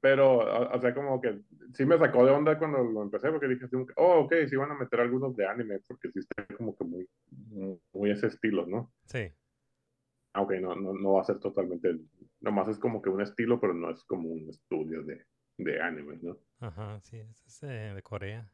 Pero, 0.03 0.39
o, 0.39 0.75
o 0.75 0.81
sea, 0.81 0.93
como 0.93 1.21
que 1.21 1.43
sí 1.73 1.85
me 1.85 1.97
sacó 1.97 2.25
de 2.25 2.31
onda 2.33 2.59
cuando 2.59 2.83
lo 2.83 3.03
empecé, 3.03 3.31
porque 3.31 3.47
dije, 3.47 3.63
así 3.63 3.77
oh, 3.95 4.25
ok, 4.25 4.33
sí 4.49 4.57
van 4.57 4.71
a 4.71 4.77
meter 4.77 4.99
algunos 4.99 5.33
de 5.33 5.47
anime, 5.47 5.79
porque 5.87 6.11
sí 6.11 6.19
está 6.19 6.45
como 6.57 6.75
que 6.75 6.83
muy, 6.83 7.09
muy, 7.93 8.11
ese 8.11 8.27
estilo, 8.27 8.65
¿no? 8.67 8.91
Sí, 9.05 9.31
Aunque 10.33 10.59
no, 10.59 10.75
no, 10.75 10.91
no 10.91 11.13
va 11.13 11.21
a 11.21 11.23
ser 11.23 11.39
totalmente, 11.39 11.97
nomás 12.41 12.67
es 12.67 12.79
como 12.79 13.01
que 13.01 13.09
un 13.09 13.21
estilo, 13.21 13.61
pero 13.61 13.73
no 13.73 13.91
es 13.91 14.03
como 14.03 14.27
un 14.27 14.49
estudio 14.49 15.03
de, 15.03 15.25
de 15.59 15.81
anime, 15.81 16.19
¿no? 16.21 16.37
ajá, 16.59 16.99
sí, 16.99 17.19
es 17.19 17.63
eh, 17.63 17.93
de 17.95 18.01
Corea. 18.03 18.51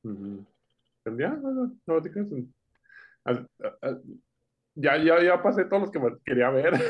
Pues 0.00 1.18
ya, 1.18 1.34
no, 1.34 1.50
no, 1.50 1.76
no, 1.86 2.00
te 2.00 2.10
ya, 4.74 4.96
ya, 4.96 5.22
ya 5.22 5.42
pasé 5.42 5.64
todos 5.66 5.82
los 5.82 5.90
que 5.90 6.00
me 6.00 6.10
quería 6.24 6.50
ver. 6.50 6.74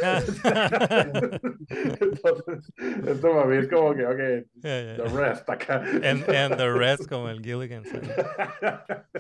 Entonces, 2.01 2.73
esto 3.07 3.31
para 3.33 3.47
mí 3.47 3.57
es 3.57 3.69
como 3.69 3.95
que, 3.95 4.07
ok, 4.07 4.19
Yeah, 4.63 4.83
yeah, 4.83 4.97
the 4.97 5.09
rest 5.17 5.49
acá. 5.49 5.83
And, 6.03 6.23
and 6.29 6.57
the 6.57 6.73
rest 6.73 7.09
como 7.09 7.29
el 7.29 7.41
Gilligan. 7.43 7.85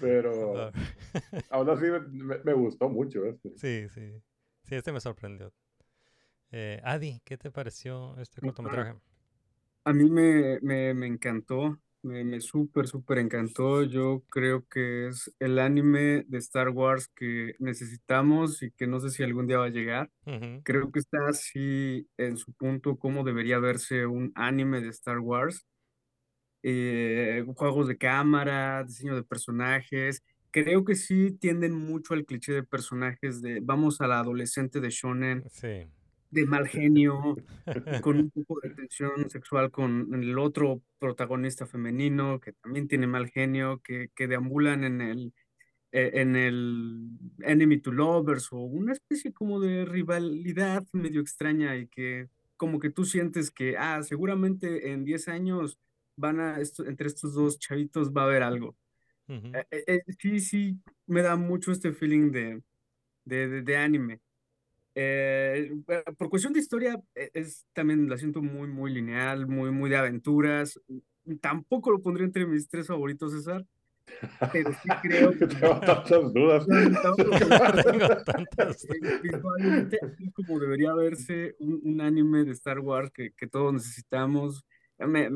Pero 0.00 0.58
Ah, 0.58 0.72
aún 1.50 1.70
así 1.70 1.84
me, 1.84 2.00
me 2.42 2.52
gustó 2.54 2.88
mucho 2.88 3.24
este. 3.26 3.50
sí, 3.56 3.88
sí. 3.88 4.20
Sí, 4.64 4.74
este 4.76 4.92
me 4.92 5.00
sorprendió. 5.00 5.52
Eh, 6.50 6.80
Adi, 6.84 7.20
¿qué 7.24 7.36
te 7.36 7.50
pareció 7.50 8.16
este 8.18 8.40
cortometraje? 8.40 8.94
A 9.84 9.92
mí 9.92 10.08
me, 10.10 10.58
me, 10.62 10.94
me 10.94 11.06
encantó, 11.06 11.78
me, 12.02 12.24
me 12.24 12.40
súper, 12.40 12.86
súper 12.86 13.18
encantó. 13.18 13.82
Yo 13.84 14.22
creo 14.28 14.66
que 14.68 15.08
es 15.08 15.34
el 15.38 15.58
anime 15.58 16.24
de 16.26 16.38
Star 16.38 16.70
Wars 16.70 17.08
que 17.14 17.54
necesitamos 17.58 18.62
y 18.62 18.70
que 18.72 18.86
no 18.86 19.00
sé 19.00 19.10
si 19.10 19.22
algún 19.22 19.46
día 19.46 19.58
va 19.58 19.66
a 19.66 19.70
llegar. 19.70 20.10
Creo 20.62 20.90
que 20.92 20.98
está 20.98 21.18
así 21.28 22.08
en 22.16 22.36
su 22.36 22.52
punto 22.54 22.96
como 22.98 23.24
debería 23.24 23.58
verse 23.58 24.06
un 24.06 24.32
anime 24.34 24.80
de 24.80 24.88
Star 24.88 25.18
Wars. 25.20 25.66
Eh, 26.62 27.44
juegos 27.56 27.88
de 27.88 27.98
cámara, 27.98 28.84
diseño 28.84 29.16
de 29.16 29.24
personajes. 29.24 30.22
Creo 30.50 30.84
que 30.84 30.94
sí 30.94 31.32
tienden 31.32 31.72
mucho 31.72 32.14
al 32.14 32.24
cliché 32.26 32.52
de 32.52 32.62
personajes 32.62 33.40
de 33.42 33.60
vamos 33.62 34.00
a 34.00 34.06
la 34.06 34.20
adolescente 34.20 34.80
de 34.80 34.90
shonen, 34.90 35.44
Sí. 35.50 35.88
De 36.32 36.46
mal 36.46 36.66
genio, 36.66 37.36
con 38.02 38.18
un 38.18 38.30
poco 38.30 38.58
de 38.62 38.70
tensión 38.70 39.28
sexual 39.30 39.70
con 39.70 40.14
el 40.14 40.38
otro 40.38 40.82
protagonista 40.98 41.66
femenino 41.66 42.40
que 42.40 42.54
también 42.54 42.88
tiene 42.88 43.06
mal 43.06 43.28
genio, 43.28 43.80
que, 43.84 44.08
que 44.16 44.26
deambulan 44.26 44.82
en 44.82 45.00
el, 45.02 45.34
eh, 45.92 46.10
en 46.14 46.34
el 46.34 47.10
enemy 47.40 47.78
to 47.80 47.92
lovers 47.92 48.50
o 48.52 48.56
una 48.60 48.94
especie 48.94 49.32
como 49.32 49.60
de 49.60 49.84
rivalidad 49.84 50.84
medio 50.92 51.20
extraña 51.20 51.76
y 51.76 51.86
que 51.86 52.28
como 52.56 52.78
que 52.78 52.90
tú 52.90 53.04
sientes 53.04 53.50
que, 53.50 53.76
ah, 53.76 54.02
seguramente 54.02 54.92
en 54.92 55.04
10 55.04 55.28
años 55.28 55.78
van 56.16 56.40
a, 56.40 56.60
esto, 56.60 56.86
entre 56.86 57.08
estos 57.08 57.34
dos 57.34 57.58
chavitos 57.58 58.10
va 58.10 58.22
a 58.22 58.24
haber 58.24 58.42
algo. 58.42 58.76
Eh, 59.28 59.84
eh, 59.86 60.02
sí, 60.18 60.40
sí, 60.40 60.78
me 61.06 61.22
da 61.22 61.36
mucho 61.36 61.72
este 61.72 61.92
feeling 61.92 62.30
de, 62.30 62.62
de, 63.24 63.48
de, 63.48 63.62
de 63.62 63.76
anime. 63.76 64.20
Eh, 64.94 65.72
eh, 65.88 66.02
por 66.18 66.28
cuestión 66.28 66.52
de 66.52 66.60
historia, 66.60 67.00
eh, 67.14 67.30
es 67.34 67.66
también 67.72 68.08
la 68.08 68.18
siento 68.18 68.42
muy, 68.42 68.68
muy 68.68 68.92
lineal, 68.92 69.46
muy, 69.46 69.70
muy 69.70 69.88
de 69.90 69.96
aventuras. 69.96 70.78
Tampoco 71.40 71.90
lo 71.90 72.00
pondría 72.00 72.26
entre 72.26 72.46
mis 72.46 72.68
tres 72.68 72.86
favoritos, 72.88 73.32
César, 73.32 73.64
pero 74.52 74.72
sí 74.72 74.88
creo 75.02 75.30
que 75.32 75.46
Tengo 75.46 75.80
tantas 75.80 76.32
dudas. 76.34 76.66
Tengo 76.66 78.08
tantas. 78.24 78.84
eh, 78.90 79.20
visualmente 79.22 79.98
como 80.34 80.58
debería 80.60 80.92
verse 80.94 81.54
un, 81.58 81.80
un 81.84 82.00
anime 82.00 82.44
de 82.44 82.52
Star 82.52 82.80
Wars 82.80 83.10
que, 83.12 83.32
que 83.32 83.46
todos 83.46 83.72
necesitamos. 83.72 84.64
Me- 84.98 85.30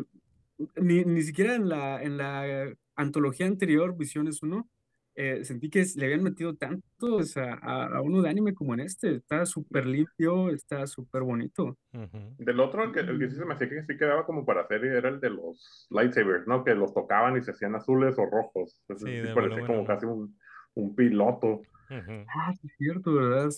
ni, 0.80 1.04
ni 1.04 1.22
siquiera 1.22 1.54
en 1.54 1.68
la, 1.68 2.02
en 2.02 2.16
la 2.16 2.72
antología 2.94 3.46
anterior, 3.46 3.96
Visiones 3.96 4.42
1, 4.42 4.68
eh, 5.16 5.44
sentí 5.44 5.68
que 5.70 5.84
le 5.96 6.04
habían 6.04 6.22
metido 6.22 6.54
tantos 6.54 7.36
a, 7.36 7.54
a, 7.54 7.86
a 7.96 8.00
uno 8.02 8.22
de 8.22 8.28
anime 8.30 8.54
como 8.54 8.74
en 8.74 8.80
este. 8.80 9.16
Está 9.16 9.44
súper 9.46 9.86
limpio, 9.86 10.50
está 10.50 10.86
súper 10.86 11.22
bonito. 11.22 11.76
Ujú. 11.92 12.34
Del 12.38 12.60
otro, 12.60 12.84
el 12.84 12.92
que, 12.92 13.00
el 13.00 13.18
que 13.18 13.28
sí 13.30 13.36
se 13.36 13.44
me 13.44 13.54
hacía 13.54 13.68
que 13.68 13.82
sí 13.82 13.96
quedaba 13.96 14.24
como 14.26 14.44
para 14.44 14.66
serie 14.68 14.96
era 14.96 15.08
el 15.08 15.18
de 15.20 15.30
los 15.30 15.86
lightsabers, 15.90 16.46
¿no? 16.46 16.62
Que 16.64 16.74
los 16.74 16.92
tocaban 16.94 17.36
y 17.36 17.42
se 17.42 17.50
hacían 17.52 17.74
azules 17.74 18.18
o 18.18 18.26
rojos. 18.26 18.80
Entonces, 18.88 19.08
Sí, 19.08 19.26
sí 19.28 19.34
parecía 19.34 19.56
volumen 19.58 19.66
como 19.66 19.84
casi 19.86 20.06
un, 20.06 20.38
un 20.74 20.94
piloto. 20.94 21.62
Ujú. 21.90 22.24
Ah, 22.34 22.52
sí, 22.60 22.66
es 22.68 22.74
cierto, 22.76 23.14
¿verdad? 23.14 23.48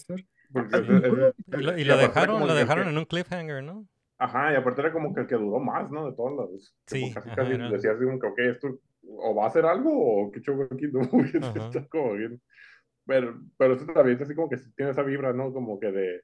Porque 0.53 0.77
Ah, 0.77 0.79
ese- 0.79 0.97
ese- 0.97 1.81
Y 1.81 1.85
lo, 1.85 1.97
dejaron, 1.97 2.47
lo 2.47 2.55
dejaron 2.55 2.85
que- 2.85 2.91
en 2.91 2.99
un 2.99 3.05
cliffhanger, 3.05 3.63
¿no? 3.65 3.87
Ajá, 4.21 4.53
y 4.53 4.57
aparte 4.57 4.81
era 4.81 4.93
como 4.93 5.15
que 5.15 5.21
el 5.21 5.27
que 5.27 5.37
duró 5.37 5.61
más, 5.61 5.91
¿no? 5.91 6.07
De 6.11 6.17
todos 6.17 6.33
los. 6.35 6.75
Sí, 6.87 7.01
Como 7.03 7.15
casi, 7.15 7.29
ajá, 7.29 7.37
casi 7.37 7.53
era- 7.55 7.71
decía 7.71 7.93
así 7.93 8.05
como 8.05 8.19
que, 8.19 8.27
ok, 8.27 8.39
esto 8.39 8.79
o 9.09 9.35
va 9.35 9.45
a 9.45 9.49
hacer 9.49 9.65
algo 9.65 9.91
o 10.27 10.31
qué 10.31 10.41
show 10.41 10.63
aquí, 10.71 10.87
¿no? 10.93 11.01
Está 11.83 11.87
como 11.89 12.15
bien. 12.15 12.41
Pero, 13.07 13.41
pero 13.57 13.75
eso 13.75 13.87
también 13.87 14.17
es 14.17 14.23
así 14.23 14.35
como 14.35 14.49
que 14.51 14.59
tiene 14.77 14.93
esa 14.93 15.03
vibra, 15.03 15.33
¿no? 15.33 15.53
Como 15.53 15.81
que 15.81 15.91
de. 15.91 16.23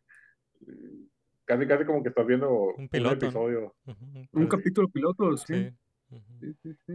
Casi, 1.47 1.67
casi 1.67 1.85
como 1.85 2.03
que 2.03 2.09
estás 2.11 2.27
viendo 2.27 2.75
un, 2.77 2.89
piloto, 2.89 3.15
¿no? 3.17 3.27
episodio. 3.27 3.75
Ujú, 3.87 4.05
Un 4.05 4.27
parece- 4.33 4.49
capítulo 4.49 4.89
piloto, 4.89 5.37
sí. 5.37 5.45
Sí. 5.55 5.71
ujú. 6.11 6.39
Sí, 6.41 6.55
sí, 6.63 6.75
sí. 6.87 6.93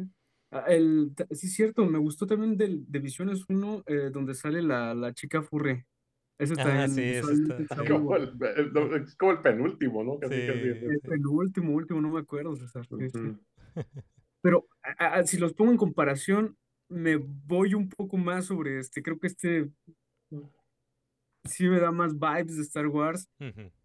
Ah, 0.51 0.65
el, 0.67 1.11
sí, 1.31 1.45
es 1.47 1.53
cierto, 1.53 1.85
me 1.85 1.99
gustó 1.99 2.25
también 2.25 2.57
del, 2.57 2.83
de 2.91 2.99
Visiones 2.99 3.45
1, 3.47 3.83
eh, 3.85 4.09
donde 4.11 4.33
sale 4.33 4.63
la, 4.63 4.95
la 4.95 5.13
chica 5.13 5.43
furry. 5.43 5.83
Ese 6.39 6.55
Ah, 6.57 6.87
sí, 6.87 7.01
ese 7.01 7.19
visualmente 7.31 7.63
está- 7.63 7.75
muy 7.83 7.87
Como 7.89 8.15
el, 8.15 8.33
el- 8.55 9.03
es 9.03 9.15
como 9.15 9.31
el 9.33 9.41
penúltimo, 9.41 10.03
¿no? 10.03 10.19
Casi, 10.19 10.33
Sí, 10.35 10.47
casi. 10.47 10.85
El 10.85 10.99
penúltimo, 11.01 11.73
último, 11.73 12.01
no 12.01 12.09
me 12.09 12.19
acuerdo, 12.19 12.55
César. 12.55 12.85
sí, 12.87 13.09
sí. 13.09 13.35
Pero 14.41 14.67
a- 14.83 15.15
a- 15.19 15.23
si 15.27 15.37
los 15.37 15.53
pongo 15.53 15.71
en 15.71 15.77
comparación, 15.77 16.57
me 16.89 17.17
voy 17.17 17.73
un 17.73 17.89
poco 17.89 18.17
más 18.17 18.45
sobre 18.45 18.79
este. 18.79 19.01
Creo 19.03 19.19
que 19.19 19.27
este 19.27 19.69
sí 21.45 21.67
me 21.67 21.79
da 21.79 21.91
más 21.91 22.13
vibes 22.17 22.57
de 22.57 22.63
Star 22.63 22.87
Wars, 22.87 23.27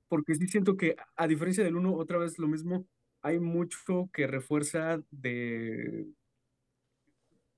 porque 0.09 0.35
sí 0.35 0.47
siento 0.49 0.77
que, 0.77 0.97
a 1.17 1.27
diferencia 1.27 1.65
del 1.65 1.77
uno, 1.77 1.95
otra 1.95 2.19
vez 2.19 2.39
lo 2.39 2.49
mismo, 2.49 2.87
hay 3.23 3.41
mucho 3.41 4.11
que 4.13 4.27
refuerza 4.27 5.03
de 5.11 6.07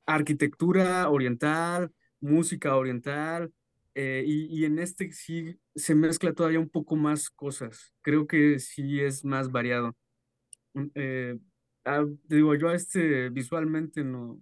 arquitectura 0.07 1.09
oriental, 1.11 1.92
música 2.20 2.76
oriental, 2.76 3.53
eh, 3.94 4.24
y, 4.26 4.47
y 4.61 4.64
en 4.64 4.78
este 4.78 5.11
sí 5.12 5.59
se 5.74 5.94
mezcla 5.94 6.32
todavía 6.32 6.61
un 6.61 6.68
poco 6.68 6.97
más 6.97 7.30
cosas. 7.30 7.94
Creo 8.03 8.26
que 8.26 8.59
sí 8.59 9.01
es 9.01 9.24
más 9.24 9.51
variado. 9.51 9.97
Eh, 10.94 11.38
ah, 11.87 12.05
digo, 12.28 12.55
yo 12.55 12.70
este 12.70 13.30
visualmente 13.30 14.05
no 14.05 14.41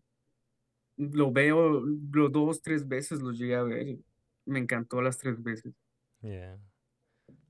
lo 0.96 1.32
veo, 1.32 1.80
lo 1.80 2.28
dos, 2.28 2.62
tres 2.62 2.86
veces 2.86 3.20
lo 3.20 3.32
llegué 3.32 3.56
a 3.56 3.62
ver. 3.62 3.88
y 3.88 4.04
Me 4.46 4.58
encantó 4.58 5.00
las 5.00 5.18
tres 5.18 5.42
veces. 5.42 5.72
Yeah. 6.20 6.58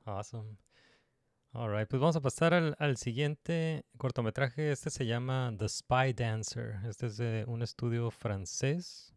Awesome. 0.05 0.59
All 1.53 1.71
right, 1.71 1.89
pues 1.89 2.01
vamos 2.01 2.17
a 2.17 2.21
pasar 2.21 2.53
al, 2.53 2.75
al 2.79 2.97
siguiente 2.97 3.85
cortometraje. 3.97 4.73
Este 4.73 4.91
se 4.91 5.07
llama 5.07 5.55
The 5.57 5.69
Spy 5.69 6.13
Dancer. 6.13 6.81
Este 6.89 7.07
es 7.07 7.17
de 7.17 7.45
un 7.47 7.63
estudio 7.63 8.11
francés 8.11 9.15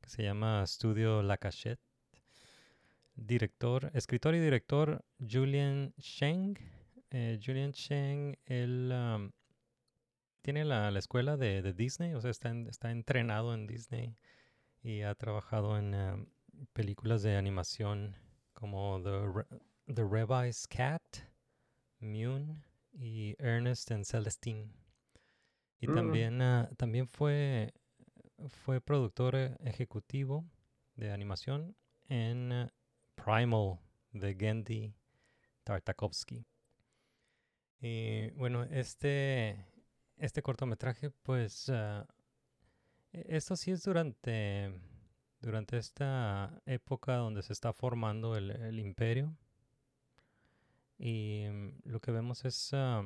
que 0.00 0.08
se 0.08 0.22
llama 0.22 0.62
Estudio 0.62 1.22
La 1.22 1.36
Cachette. 1.36 1.80
Director, 3.16 3.90
escritor 3.94 4.36
y 4.36 4.40
director 4.40 5.04
Julian 5.18 5.92
Sheng. 5.96 6.56
Eh, 7.10 7.40
Julian 7.44 7.72
Sheng, 7.72 8.38
él 8.44 8.92
um, 8.92 9.32
tiene 10.46 10.64
la, 10.64 10.92
la 10.92 11.00
escuela 11.00 11.36
de, 11.36 11.60
de 11.60 11.72
Disney, 11.72 12.14
o 12.14 12.20
sea, 12.20 12.30
está, 12.30 12.50
en- 12.50 12.68
está 12.68 12.92
entrenado 12.92 13.52
en 13.52 13.66
Disney 13.66 14.16
y 14.80 15.02
ha 15.02 15.12
trabajado 15.16 15.76
en 15.76 15.92
um, 15.92 16.26
películas 16.72 17.22
de 17.24 17.34
animación 17.36 18.14
como 18.52 19.02
The, 19.02 19.26
Re- 19.26 19.60
The 19.92 20.04
Rabbi's 20.04 20.68
Cat, 20.68 21.02
Mune 21.98 22.62
y 22.92 23.34
Ernest 23.40 23.90
and 23.90 24.04
Celestine. 24.04 24.70
Y 25.80 25.88
Mm. 25.88 25.94
también, 25.96 26.40
ah, 26.40 26.70
también 26.76 27.08
fue, 27.08 27.74
fue 28.46 28.80
productor 28.80 29.34
eh, 29.34 29.56
ejecutivo 29.64 30.44
de 30.94 31.10
animación 31.10 31.74
en 32.08 32.52
ah, 32.52 32.72
Primal 33.16 33.80
de 34.12 34.32
Gendy 34.38 34.94
Tartakovsky. 35.64 36.46
Y 37.80 38.30
bueno, 38.30 38.62
este, 38.62 39.66
este 40.18 40.42
cortometraje, 40.42 41.10
pues, 41.10 41.68
e- 41.68 43.36
esto 43.36 43.56
sí 43.56 43.70
es 43.72 43.82
durante, 43.82 44.72
durante 45.40 45.78
esta 45.78 46.60
época 46.66 47.16
donde 47.16 47.42
se 47.42 47.52
está 47.52 47.72
formando 47.72 48.36
el, 48.36 48.50
el 48.50 48.78
imperio. 48.78 49.36
Y 50.98 51.46
mm, 51.50 51.80
lo 51.84 52.00
que 52.00 52.10
vemos 52.12 52.44
es 52.44 52.70
ah, 52.72 53.02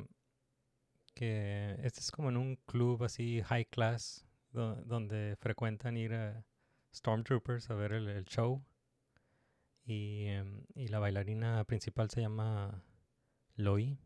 que 1.15 1.77
este 1.83 2.01
es 2.01 2.11
como 2.11 2.29
en 2.31 2.37
un 2.37 2.57
club 2.67 3.05
así 3.05 3.43
high 3.43 3.67
class, 3.67 4.25
do- 4.53 4.77
donde 4.85 5.37
frecuentan 5.39 5.97
ir 5.97 6.13
Stormtroopers 6.95 7.71
a 7.71 7.75
ver 7.75 7.93
el, 7.93 8.25
show. 8.25 8.63
Y, 9.85 10.27
em, 10.27 10.65
y 10.75 10.89
la 10.89 10.99
bailarina 11.01 11.65
principal 11.65 12.11
se 12.11 12.21
llama 12.21 12.83
Loi, 13.57 13.99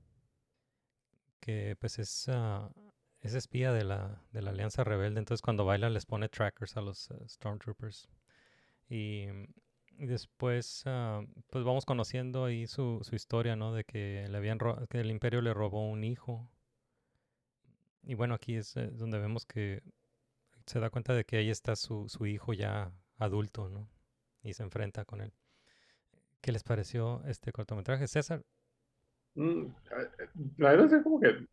que 1.41 1.77
pues 1.79 1.99
es, 1.99 2.29
ah, 2.29 2.71
es 3.25 3.35
espía 3.35 3.73
de 3.73 3.85
la, 3.85 4.23
de 4.33 4.43
la 4.43 4.51
Alianza 4.51 4.85
Rebelde. 4.85 5.19
Entonces 5.19 5.43
cuando 5.43 5.65
baila 5.65 5.89
les 5.89 6.05
pone 6.07 6.29
trackers 6.29 6.77
a 6.77 6.83
los 6.83 7.11
eh, 7.11 7.15
Stormtroopers. 7.27 8.09
Y, 8.89 9.27
mm, 9.33 10.07
después 10.07 10.83
ah, 10.87 11.23
pues 11.51 11.65
vamos 11.65 11.87
conociendo 11.87 12.45
ahí 12.45 12.67
su, 12.67 13.01
su 13.03 13.17
historia, 13.17 13.57
¿no? 13.57 13.73
De 13.75 13.85
que, 13.85 14.27
le 14.29 14.37
habían 14.37 14.59
que 14.91 15.01
el 15.01 15.11
imperio 15.11 15.41
le 15.41 15.55
robó 15.55 15.89
un 15.89 16.05
hijo. 16.05 16.51
Y 18.03 18.15
bueno, 18.15 18.35
aquí 18.35 18.57
es 18.57 18.77
eh, 18.77 18.91
donde 18.93 19.19
vemos 19.19 19.47
que 19.47 19.83
se 20.67 20.79
da 20.81 20.91
cuenta 20.91 21.15
de 21.15 21.25
que 21.25 21.39
ahí 21.39 21.51
está 21.51 21.77
su, 21.77 22.09
su 22.09 22.27
hijo 22.27 22.53
ya 22.53 22.93
adulto, 23.17 23.71
¿no? 23.71 23.89
Y 24.43 24.53
se 24.53 24.63
enfrenta 24.63 25.07
con 25.07 25.23
él. 25.23 25.33
¿Qué 26.43 26.53
les 26.53 26.63
pareció 26.63 27.23
este 27.25 27.53
cortometraje? 27.53 28.07
César, 28.07 28.45
Mm, 29.35 29.67
eh, 29.67 30.29
La 30.59 30.71
verdad 30.71 30.93
es 30.95 31.03
como 31.03 31.21
que 31.21 31.47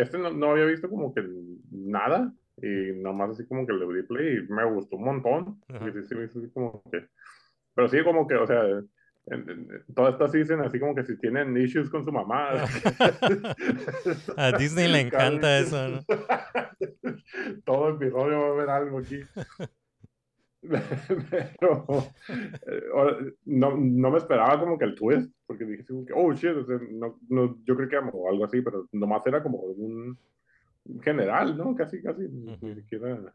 este 0.00 0.18
no, 0.18 0.30
no 0.30 0.50
había 0.52 0.64
visto 0.64 0.88
como 0.88 1.12
que 1.14 1.22
nada 1.70 2.32
y 2.60 2.92
nomás 3.00 3.30
así 3.30 3.46
como 3.46 3.66
que 3.66 3.72
le 3.72 3.86
di 3.94 4.02
play 4.02 4.38
y 4.38 4.52
me 4.52 4.64
gustó 4.64 4.96
un 4.96 5.04
montón. 5.04 5.60
y 5.68 5.92
sí, 5.92 5.98
sí, 6.08 6.14
así 6.24 6.50
como 6.52 6.82
que, 6.90 7.06
pero 7.74 7.88
sí 7.88 8.02
como 8.02 8.26
que, 8.26 8.34
o 8.34 8.46
sea, 8.46 8.62
en, 9.30 9.50
en- 9.50 9.68
todas 9.94 10.14
estas 10.14 10.32
dicen 10.32 10.60
así 10.60 10.80
como 10.80 10.94
que 10.94 11.04
si 11.04 11.16
tienen 11.18 11.56
issues 11.56 11.90
con 11.90 12.04
su 12.04 12.10
mamá. 12.12 12.50
A 14.36 14.52
Disney 14.52 14.88
le 14.90 15.00
encanta 15.06 15.58
eso, 15.58 15.88
¿no? 15.88 16.00
Todo 17.64 17.90
episodio 17.90 18.40
va 18.40 18.46
a 18.46 18.50
haber 18.52 18.70
algo 18.70 18.98
aquí. 19.00 19.20
Pero 21.60 21.86
eh, 22.28 23.32
no, 23.44 23.76
no 23.76 24.10
me 24.10 24.18
esperaba 24.18 24.58
como 24.58 24.78
que 24.78 24.84
el 24.86 24.94
twist, 24.94 25.32
porque 25.46 25.64
dije, 25.64 25.84
oh 26.14 26.32
shit, 26.32 26.50
o 26.50 26.64
sea, 26.66 26.78
no, 26.90 27.18
no, 27.28 27.56
yo 27.64 27.76
creo 27.76 27.88
que 27.88 27.96
como 28.10 28.28
algo 28.28 28.44
así, 28.44 28.60
pero 28.60 28.86
nomás 28.92 29.24
era 29.26 29.42
como 29.42 29.58
un 29.58 30.18
general, 31.02 31.56
¿no? 31.56 31.74
Casi, 31.76 32.02
casi, 32.02 32.22
ni- 32.22 32.56
ni 32.60 32.70
Ujú. 32.72 32.80
siquiera 32.80 33.34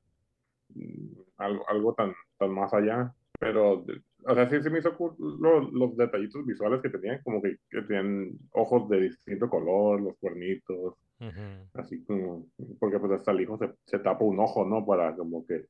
mm, 0.70 1.20
algo, 1.38 1.70
algo 1.70 1.94
tan, 1.94 2.14
tan 2.38 2.52
más 2.52 2.74
allá. 2.74 3.14
Pero, 3.40 3.86
o 4.26 4.34
sea, 4.36 4.50
sí 4.50 4.62
se 4.62 4.70
me 4.70 4.80
hizo 4.80 4.96
cool 4.98 5.16
lo- 5.40 5.70
los 5.72 5.98
detallitos 5.98 6.46
visuales 6.46 6.82
que 6.82 6.90
tenían, 6.90 7.22
como 7.24 7.42
que, 7.42 7.58
que 7.70 7.82
tenían 7.84 8.32
ojos 8.52 8.88
de 8.90 9.02
distinto 9.02 9.50
color, 9.50 10.02
los 10.02 10.18
cuernitos, 10.18 10.96
Ujú. 11.20 11.68
así 11.74 12.04
como, 12.06 12.48
porque 12.80 13.00
pues 13.00 13.12
hasta 13.14 13.32
el 13.32 13.42
hijo 13.42 13.58
se, 13.58 13.74
se 13.86 14.00
tapa 14.00 14.24
un 14.24 14.40
ojo, 14.40 14.66
¿no? 14.66 14.86
Para 14.86 15.16
como 15.16 15.46
que, 15.46 15.66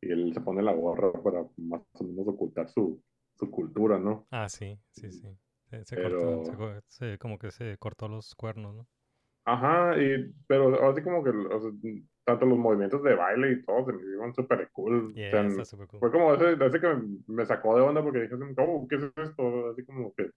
y 0.00 0.10
él 0.12 0.32
se 0.34 0.40
pone 0.40 0.62
la 0.62 0.72
gorra 0.74 1.12
para 1.22 1.44
más 1.56 1.82
o 1.94 2.04
menos 2.04 2.28
ocultar 2.28 2.68
su, 2.68 3.02
su 3.34 3.50
cultura, 3.50 3.98
¿no? 3.98 4.26
Ah, 4.30 4.48
sí, 4.48 4.78
sí, 4.90 5.10
sí. 5.12 5.28
Se, 5.70 5.84
se 5.84 5.96
Pero- 5.96 6.20
cortó, 6.20 6.44
se 6.44 6.56
co- 6.56 6.80
se- 6.88 7.18
como 7.18 7.38
que 7.38 7.50
se 7.50 7.76
cortó 7.78 8.08
los 8.08 8.34
cuernos, 8.34 8.74
¿no? 8.74 8.86
Ajá, 9.44 9.96
y, 10.00 10.32
pero 10.48 10.88
así 10.90 11.02
como 11.02 11.22
que, 11.22 11.30
o 11.30 11.60
sea, 11.60 11.70
tanto 12.24 12.46
los 12.46 12.58
movimientos 12.58 13.00
de 13.04 13.14
baile 13.14 13.52
y 13.52 13.62
todo 13.64 13.86
se 13.86 13.92
me 13.92 14.02
hicieron 14.02 14.34
súper 14.34 14.68
cool. 14.72 15.14
Yeah, 15.14 15.28
O 15.28 15.30
sea, 15.30 15.46
está 15.46 15.64
súper 15.64 15.86
cool. 15.86 16.00
Fue 16.00 16.10
como 16.10 16.34
ese, 16.34 16.52
ese 16.60 16.80
que 16.80 16.88
me, 16.88 17.18
me 17.28 17.46
sacó 17.46 17.76
de 17.76 17.82
onda 17.82 18.02
porque 18.02 18.22
dije, 18.22 18.34
oh, 18.58 18.86
¿qué 18.88 18.96
es 18.96 19.04
esto? 19.16 19.70
Así 19.70 19.84
como 19.84 20.12
que 20.14 20.30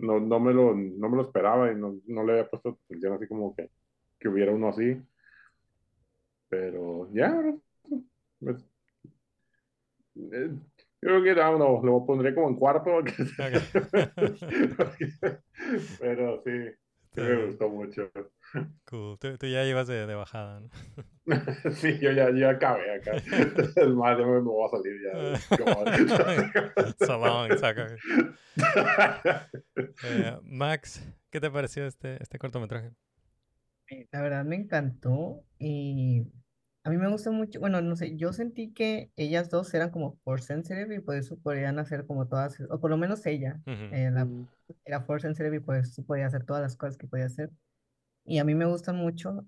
no, 0.00 0.18
no, 0.18 0.40
me, 0.40 0.52
lo, 0.52 0.74
no 0.74 1.08
me 1.08 1.16
lo 1.16 1.22
esperaba 1.22 1.70
y 1.70 1.76
no, 1.76 1.96
no 2.06 2.24
le 2.24 2.32
había 2.32 2.50
puesto 2.50 2.78
atención 2.86 3.12
así 3.14 3.28
como 3.28 3.54
que, 3.54 3.70
que 4.18 4.28
hubiera 4.28 4.52
uno 4.52 4.68
así. 4.70 5.00
Pero 6.48 7.08
ya, 7.12 7.28
eh, 7.40 7.58
yo 8.40 8.58
creo 11.00 11.22
que 11.22 11.30
I 11.30 11.34
don't 11.34 11.56
know, 11.56 11.84
lo 11.84 12.04
pondré 12.04 12.34
como 12.34 12.48
en 12.48 12.56
cuarto. 12.56 12.90
Pero 16.00 16.42
sí, 16.44 16.50
me 17.16 17.46
gustó 17.46 17.68
mucho. 17.68 18.10
Cool. 18.86 19.18
Tú, 19.18 19.36
tú 19.38 19.46
ya 19.46 19.64
ibas 19.64 19.86
de, 19.86 20.06
de 20.06 20.14
bajada, 20.14 20.60
¿no? 20.60 20.70
Sí, 21.74 21.98
yo 22.00 22.10
ya, 22.12 22.30
ya 22.30 22.50
acabé 22.50 22.94
acá. 22.94 23.12
Es 23.16 23.88
más, 23.88 24.18
ya 24.18 24.24
me, 24.24 24.32
me 24.32 24.40
voy 24.40 24.66
a 24.66 24.70
salir 24.70 24.96
ya. 25.04 25.12
So 27.06 27.18
long. 27.18 27.50
Eh, 30.04 30.38
Max, 30.42 31.06
¿qué 31.30 31.40
te 31.40 31.50
pareció 31.50 31.86
este, 31.86 32.22
este 32.22 32.38
cortometraje? 32.38 32.92
Eh, 33.90 34.06
La 34.10 34.22
verdad 34.22 34.44
me 34.44 34.56
encantó 34.56 35.44
y 35.58 36.26
a 36.88 36.90
mí 36.90 36.96
me 36.96 37.08
gustó 37.10 37.32
mucho, 37.32 37.60
bueno, 37.60 37.82
no 37.82 37.96
sé, 37.96 38.16
yo 38.16 38.32
sentí 38.32 38.72
que 38.72 39.12
ellas 39.16 39.50
dos 39.50 39.72
eran 39.74 39.90
como 39.90 40.16
force 40.24 40.46
sensitive 40.46 40.96
y 40.96 41.00
por 41.00 41.16
eso 41.16 41.36
podían 41.36 41.78
hacer 41.78 42.06
como 42.06 42.26
todas, 42.26 42.58
o 42.70 42.80
por 42.80 42.88
lo 42.90 42.96
menos 42.96 43.26
ella, 43.26 43.60
Ujú. 43.66 43.94
eh, 43.94 44.10
la- 44.10 44.26
era 44.86 45.02
force 45.02 45.26
sensitive 45.28 45.56
y 45.56 45.60
por 45.60 45.76
eso 45.76 46.02
podía 46.04 46.26
hacer 46.26 46.44
todas 46.44 46.62
las 46.62 46.76
cosas 46.76 46.96
que 46.96 47.06
podía 47.06 47.26
hacer. 47.26 47.50
Y 48.24 48.38
a 48.38 48.44
mí 48.44 48.54
me 48.54 48.64
gustan 48.66 48.96
mucho 48.96 49.46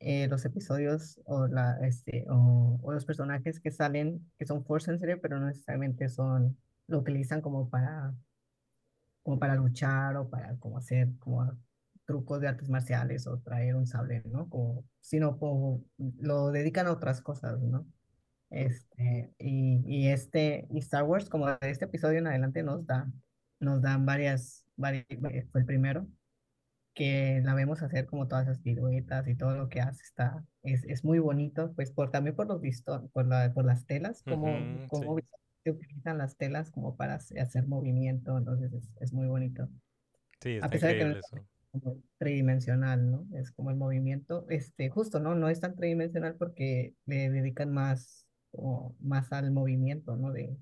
eh, 0.00 0.26
los 0.28 0.44
episodios 0.44 1.20
o, 1.26 1.46
la, 1.46 1.78
este, 1.86 2.24
o, 2.28 2.80
o 2.82 2.92
los 2.92 3.04
personajes 3.04 3.60
que 3.60 3.70
salen, 3.70 4.28
que 4.38 4.46
son 4.46 4.64
force 4.64 4.86
sensitive, 4.86 5.18
pero 5.18 5.38
no 5.38 5.46
necesariamente 5.46 6.08
son, 6.08 6.58
lo 6.88 6.98
utilizan 6.98 7.40
como 7.40 7.70
para, 7.70 8.14
como 9.22 9.38
para 9.38 9.54
luchar 9.54 10.16
o 10.16 10.28
para 10.28 10.56
como 10.58 10.78
hacer 10.78 11.08
como 11.20 11.56
trucos 12.10 12.40
de 12.40 12.48
artes 12.48 12.68
marciales 12.68 13.26
o 13.26 13.38
traer 13.40 13.76
un 13.76 13.86
sable, 13.86 14.22
¿no? 14.26 14.48
Como, 14.50 14.84
sino 15.00 15.38
como 15.38 15.84
lo 15.98 16.50
dedican 16.52 16.86
a 16.88 16.92
otras 16.92 17.22
cosas, 17.22 17.60
¿no? 17.60 17.86
Este, 18.50 19.34
y, 19.38 19.82
y 19.86 20.08
este, 20.08 20.66
y 20.70 20.78
Star 20.80 21.04
Wars, 21.04 21.28
como 21.30 21.48
de 21.48 21.58
este 21.70 21.86
episodio 21.86 22.18
en 22.20 22.28
adelante, 22.28 22.62
nos 22.64 22.86
da, 22.86 23.12
nos 23.60 23.82
dan 23.82 24.06
varias, 24.06 24.66
varias, 24.76 25.06
fue 25.52 25.60
el 25.62 25.66
primero, 25.66 26.08
que 26.94 27.40
la 27.44 27.54
vemos 27.54 27.82
hacer 27.82 28.06
como 28.06 28.28
todas 28.28 28.44
esas 28.48 28.60
piruetas 28.60 29.26
y 29.28 29.36
todo 29.36 29.56
lo 29.56 29.68
que 29.68 29.80
hace 29.80 30.02
está, 30.04 30.44
es, 30.62 30.84
es 30.84 31.04
muy 31.04 31.18
bonito, 31.18 31.72
pues 31.74 31.92
por, 31.92 32.10
también 32.10 32.36
por 32.36 32.46
los 32.48 32.60
vistos, 32.60 33.02
por, 33.12 33.26
la, 33.26 33.52
por 33.54 33.64
las 33.64 33.86
telas, 33.86 34.22
como, 34.24 34.58
Ujú, 34.60 34.88
como 34.88 35.16
sí. 35.16 35.22
se 35.64 35.70
utilizan 35.72 36.18
las 36.18 36.36
telas 36.36 36.70
como 36.70 36.96
para 36.96 37.14
hace- 37.16 37.40
hacer 37.40 37.66
movimiento, 37.66 38.36
entonces 38.38 38.72
es, 38.72 38.90
es 39.00 39.12
muy 39.12 39.28
bonito. 39.28 39.68
Sí, 40.40 40.50
A 40.60 40.70
está 40.70 40.70
pesar 40.70 40.90
de 40.90 40.96
que 40.96 41.04
no 41.06 41.16
eso. 41.18 41.46
Como 41.72 42.02
tridimensional, 42.18 43.10
¿no? 43.10 43.28
Es 43.34 43.52
como 43.52 43.70
el 43.70 43.76
movimiento, 43.76 44.46
este, 44.50 44.90
justo, 44.90 45.20
¿no? 45.20 45.34
No 45.34 45.48
es 45.48 45.60
tan 45.60 45.76
tridimensional 45.76 46.36
porque 46.36 46.94
le 47.06 47.30
dedican 47.30 47.72
más, 47.72 48.26
como 48.50 48.96
más 49.00 49.32
al 49.32 49.50
movimiento, 49.52 50.16
¿no? 50.16 50.32
De, 50.32 50.56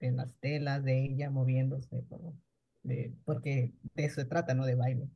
de 0.00 0.12
las 0.12 0.34
telas, 0.40 0.82
de 0.84 1.04
ella 1.04 1.30
moviéndose, 1.30 2.04
como 2.08 2.38
de, 2.82 3.14
porque 3.24 3.74
de 3.94 4.04
eso 4.04 4.20
se 4.22 4.26
trata, 4.26 4.54
¿no? 4.54 4.66
De 4.66 4.74
baile. 4.74 5.08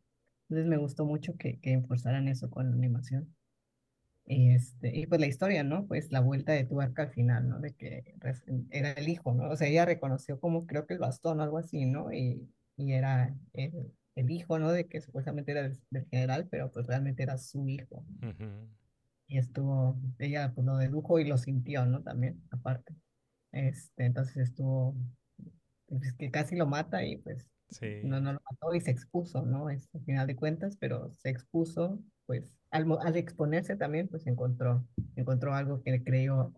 Entonces 0.48 0.68
me 0.68 0.76
gustó 0.78 1.04
mucho 1.06 1.36
que, 1.36 1.60
que 1.60 1.72
enforzaran 1.72 2.28
eso 2.28 2.50
con 2.50 2.70
la 2.70 2.76
animación. 2.76 3.34
Este, 4.26 4.94
y 4.96 5.06
pues 5.06 5.20
la 5.20 5.26
historia, 5.26 5.64
¿no? 5.64 5.86
Pues 5.86 6.12
la 6.12 6.20
vuelta 6.20 6.52
de 6.52 6.64
tuerca 6.64 7.02
al 7.04 7.10
final, 7.12 7.48
¿no? 7.48 7.60
De 7.60 7.74
que 7.74 8.04
era 8.70 8.92
el 8.92 9.08
hijo, 9.08 9.32
¿no? 9.34 9.48
O 9.50 9.56
sea, 9.56 9.68
ella 9.68 9.86
reconoció 9.86 10.38
como 10.40 10.66
creo 10.66 10.86
que 10.86 10.94
el 10.94 11.00
bastón 11.00 11.40
o 11.40 11.42
algo 11.42 11.58
así, 11.58 11.86
¿no? 11.86 12.12
Y, 12.12 12.52
y 12.76 12.92
era 12.92 13.34
el, 13.54 13.92
el 14.18 14.30
hijo, 14.30 14.58
¿no? 14.58 14.72
De 14.72 14.88
que 14.88 15.00
supuestamente 15.00 15.52
era 15.52 15.62
del, 15.62 15.78
del 15.90 16.06
general, 16.10 16.48
pero 16.50 16.70
pues 16.72 16.86
realmente 16.86 17.22
era 17.22 17.38
su 17.38 17.68
hijo. 17.68 18.04
Y 19.28 19.38
estuvo, 19.38 20.00
ella 20.18 20.52
pues 20.54 20.66
lo 20.66 20.76
dedujo 20.76 21.20
y 21.20 21.24
lo 21.24 21.38
sintió, 21.38 21.86
¿no? 21.86 22.02
También, 22.02 22.42
aparte. 22.50 22.94
Este, 23.52 24.06
entonces 24.06 24.36
estuvo, 24.36 24.96
pues 25.86 26.12
que 26.14 26.30
casi 26.30 26.56
lo 26.56 26.66
mata 26.66 27.04
y 27.04 27.18
pues 27.18 27.46
Sí. 27.70 28.00
no, 28.02 28.18
no 28.20 28.32
lo 28.32 28.40
mató 28.50 28.74
y 28.74 28.80
se 28.80 28.90
expuso, 28.90 29.44
¿no? 29.44 29.68
Es, 29.68 29.88
al 29.94 30.02
final 30.04 30.26
de 30.26 30.36
cuentas, 30.36 30.76
pero 30.80 31.12
se 31.12 31.28
expuso, 31.28 32.00
pues 32.24 32.50
al, 32.70 32.86
exponerse 33.16 33.76
también, 33.76 34.08
pues 34.08 34.26
encontró, 34.26 34.86
encontró 35.16 35.54
algo 35.54 35.82
que 35.82 36.02
creyó 36.02 36.54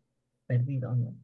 perdido, 0.47 0.95
¿no? 0.95 1.17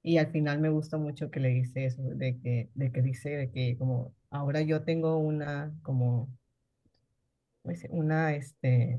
Y 0.00 0.18
al 0.18 0.28
final 0.28 0.60
me 0.60 0.68
gustó 0.68 0.98
mucho 0.98 1.30
que 1.30 1.40
le 1.40 1.48
dice 1.48 1.86
eso, 1.86 2.02
de 2.02 2.38
que, 2.40 2.70
de 2.74 2.92
que 2.92 3.02
dice 3.02 3.30
de 3.30 3.50
que 3.50 3.76
como 3.76 4.14
ahora 4.32 4.60
yo 4.62 4.82
tengo 4.82 5.18
una, 5.18 5.72
como, 5.82 6.28
¿cómo 7.62 7.72
dice? 7.72 7.88
una, 7.90 8.34
este, 8.34 8.98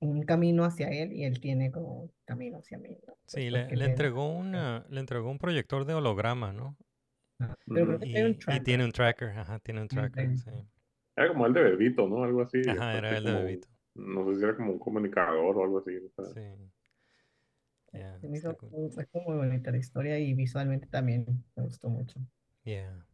un 0.00 0.22
camino 0.24 0.64
hacia 0.64 0.88
él 0.88 1.12
y 1.12 1.24
él 1.24 1.40
tiene 1.40 1.70
como 1.70 2.02
un 2.02 2.12
camino 2.24 2.58
hacia 2.58 2.78
mí, 2.78 2.90
¿no? 3.06 3.14
Pues 3.14 3.18
Sí, 3.26 3.50
le, 3.50 3.60
porque 3.62 3.76
le 3.76 3.84
le- 3.84 3.90
entregó 3.90 4.28
una, 4.28 4.86
le 4.88 5.00
entregó 5.00 5.30
un 5.30 5.38
proyector 5.38 5.84
de 5.84 5.94
holograma, 5.94 6.52
¿no? 6.52 6.76
Pero 7.38 7.86
creo 7.86 7.98
que 7.98 8.08
Y, 8.08 8.12
tiene 8.12 8.26
un 8.26 8.32
y 8.32 8.38
tracker. 8.38 8.64
tiene 8.64 8.84
un 8.84 8.92
tracker, 8.92 9.28
ajá, 9.30 9.58
tiene 9.60 9.82
un 9.82 9.88
tracker, 9.88 10.36
sí. 10.38 10.50
Era 11.16 11.28
como 11.28 11.46
el 11.46 11.52
de 11.54 11.62
Bebito, 11.62 12.08
¿no? 12.08 12.22
Algo 12.24 12.42
así. 12.42 12.60
Ajá, 12.68 12.98
era 12.98 13.08
aparte 13.08 13.16
el 13.18 13.24
de 13.24 13.30
como- 13.32 13.44
Bebito. 13.44 13.68
No 13.94 14.28
sé 14.30 14.36
si 14.38 14.44
era 14.44 14.56
como 14.56 14.72
un 14.72 14.78
comunicador 14.78 15.56
o 15.56 15.64
algo 15.64 15.78
así. 15.78 15.96
o 15.96 16.10
sea. 16.22 16.24
Sí. 16.34 16.70
Yeah, 17.92 18.20
Se 18.20 18.28
me 18.28 18.36
está 18.36 18.50
hizo 18.50 18.58
cool. 18.58 18.70
muy 19.26 19.36
bonita 19.36 19.70
la 19.70 19.78
historia 19.78 20.18
y 20.18 20.34
visualmente 20.34 20.86
también 20.86 21.24
me 21.54 21.62
gustó 21.62 21.88
mucho. 21.88 22.20
Yeah. 22.64 23.05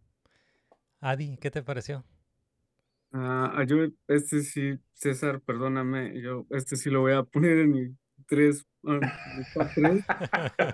Adi, 1.03 1.37
¿qué 1.39 1.51
te 1.51 1.65
pareció? 1.65 2.05
Ah, 3.13 3.65
yo, 3.67 3.89
este 4.07 4.41
sí, 4.43 4.79
César, 4.95 5.41
perdóname, 5.41 6.21
yo 6.23 6.47
este 6.51 6.77
sí 6.77 6.91
lo 6.91 7.01
voy 7.01 7.13
a 7.13 7.25
poner 7.25 7.59
en 7.59 7.71
mi 7.73 7.97
tres, 8.29 8.65
ah. 8.87 9.01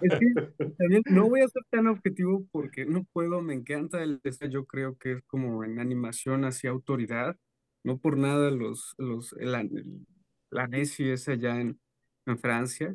Es 0.02 0.18
que 0.20 0.68
también 0.76 1.02
no 1.06 1.30
voy 1.30 1.40
a 1.40 1.48
ser 1.48 1.62
tan 1.70 1.86
objetivo 1.86 2.46
porque 2.52 2.84
no 2.84 3.04
puedo, 3.12 3.40
me 3.40 3.54
encanta 3.54 4.02
el 4.02 4.20
yo 4.50 4.66
creo 4.66 4.98
que 4.98 5.12
es 5.12 5.22
como 5.26 5.64
en 5.64 5.80
animación 5.80 6.44
hacia 6.44 6.70
autoridad, 6.70 7.36
no 7.82 7.98
por 7.98 8.18
nada 8.18 8.50
los, 8.50 8.94
los, 8.98 9.32
la, 9.32 9.66
la 10.50 10.66
Nessie 10.68 11.14
es 11.14 11.26
allá 11.28 11.58
en, 11.58 11.80
en 12.26 12.38
Francia, 12.38 12.94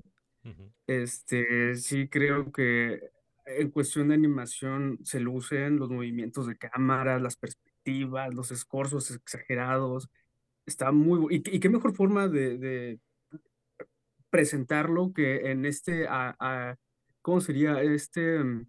este, 0.85 1.75
sí 1.75 2.07
creo 2.07 2.51
que 2.51 3.01
en 3.45 3.69
cuestión 3.71 4.07
de 4.09 4.15
animación 4.15 4.99
se 5.03 5.19
lucen 5.19 5.77
los 5.77 5.89
movimientos 5.89 6.47
de 6.47 6.57
cámara, 6.57 7.19
las 7.19 7.35
perspectivas, 7.35 8.33
los 8.33 8.51
escorzos 8.51 9.11
exagerados. 9.11 10.09
Está 10.65 10.91
muy... 10.91 11.35
Y, 11.35 11.41
qué- 11.41 11.55
y 11.55 11.59
qué 11.59 11.69
mejor 11.69 11.93
forma 11.93 12.27
de, 12.27 12.57
de 12.57 12.99
presentarlo 14.29 15.13
que 15.13 15.51
en 15.51 15.65
este... 15.65 16.07
a- 16.07 16.35
a- 16.39 16.75
¿cómo 17.21 17.41
sería? 17.41 17.81
Este 17.81 18.39
mm, 18.43 18.67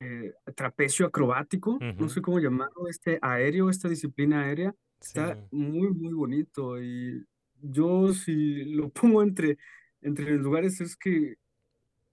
eh, 0.00 0.32
trapecio 0.54 1.06
acrobático, 1.06 1.78
no 1.80 1.90
Ujú. 1.94 2.08
sé 2.08 2.22
cómo 2.22 2.40
llamarlo, 2.40 2.88
este 2.88 3.18
aéreo, 3.22 3.70
esta 3.70 3.88
disciplina 3.88 4.42
aérea. 4.42 4.74
Sí. 5.00 5.18
Está 5.18 5.38
muy, 5.50 5.90
muy 5.90 6.12
bonito 6.12 6.82
y 6.82 7.24
yo 7.60 8.12
si 8.12 8.64
lo 8.64 8.88
pongo 9.18 9.22
entre, 9.22 9.58
entre 10.02 10.32
los 10.36 10.42
lugares 10.42 10.80
es 10.80 10.96
que 10.96 11.36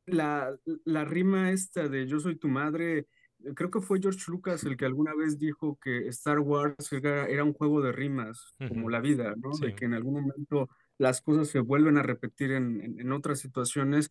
la, 0.05 0.55
la 0.85 1.05
rima 1.05 1.51
esta 1.51 1.87
de 1.87 2.07
Yo 2.07 2.19
soy 2.19 2.35
tu 2.35 2.47
madre, 2.47 3.07
creo 3.55 3.69
que 3.69 3.81
fue 3.81 3.99
George 4.01 4.19
Lucas 4.31 4.63
el 4.63 4.77
que 4.77 4.85
alguna 4.85 5.13
vez 5.13 5.37
dijo 5.39 5.77
que 5.81 6.07
Star 6.09 6.39
Wars 6.39 6.91
era, 6.93 7.27
era 7.27 7.43
un 7.43 7.53
juego 7.53 7.81
de 7.81 7.91
rimas, 7.91 8.55
como 8.67 8.89
la 8.89 9.01
vida, 9.01 9.33
¿no? 9.37 9.49
De 9.59 9.69
Sí. 9.69 9.75
que 9.75 9.85
en 9.85 9.93
algún 9.93 10.21
momento 10.21 10.69
las 10.97 11.21
cosas 11.21 11.47
se 11.49 11.59
vuelven 11.59 11.97
a 11.97 12.03
repetir 12.03 12.51
en, 12.51 12.81
en- 12.81 12.99
en 12.99 13.11
otras 13.11 13.39
situaciones, 13.39 14.09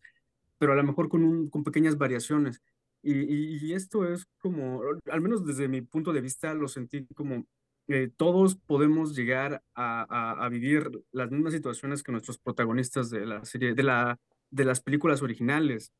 pero 0.57 0.73
a 0.73 0.75
lo 0.75 0.83
mejor 0.83 1.09
con, 1.09 1.23
un, 1.23 1.49
con 1.49 1.63
pequeñas 1.63 1.97
variaciones. 1.97 2.61
Y, 3.01 3.13
y- 3.13 3.57
y 3.65 3.73
esto 3.73 4.05
es 4.11 4.27
como, 4.39 4.81
al 5.11 5.21
menos 5.21 5.45
desde 5.45 5.67
mi 5.67 5.81
punto 5.81 6.13
de 6.13 6.21
vista, 6.21 6.53
lo 6.53 6.67
sentí 6.67 7.05
como 7.15 7.45
eh, 7.87 8.09
todos 8.17 8.55
podemos 8.55 9.15
llegar 9.15 9.61
a, 9.75 10.05
a- 10.09 10.43
a 10.45 10.49
vivir 10.49 10.89
las 11.11 11.29
mismas 11.29 11.53
situaciones 11.53 12.01
que 12.01 12.11
nuestros 12.11 12.39
protagonistas 12.39 13.11
de 13.11 13.25
la 13.27 13.45
serie, 13.45 13.75
de 13.75 13.83
la, 13.83 14.19
de 14.51 14.65
las 14.65 14.81
películas 14.81 15.21
originales. 15.21 15.91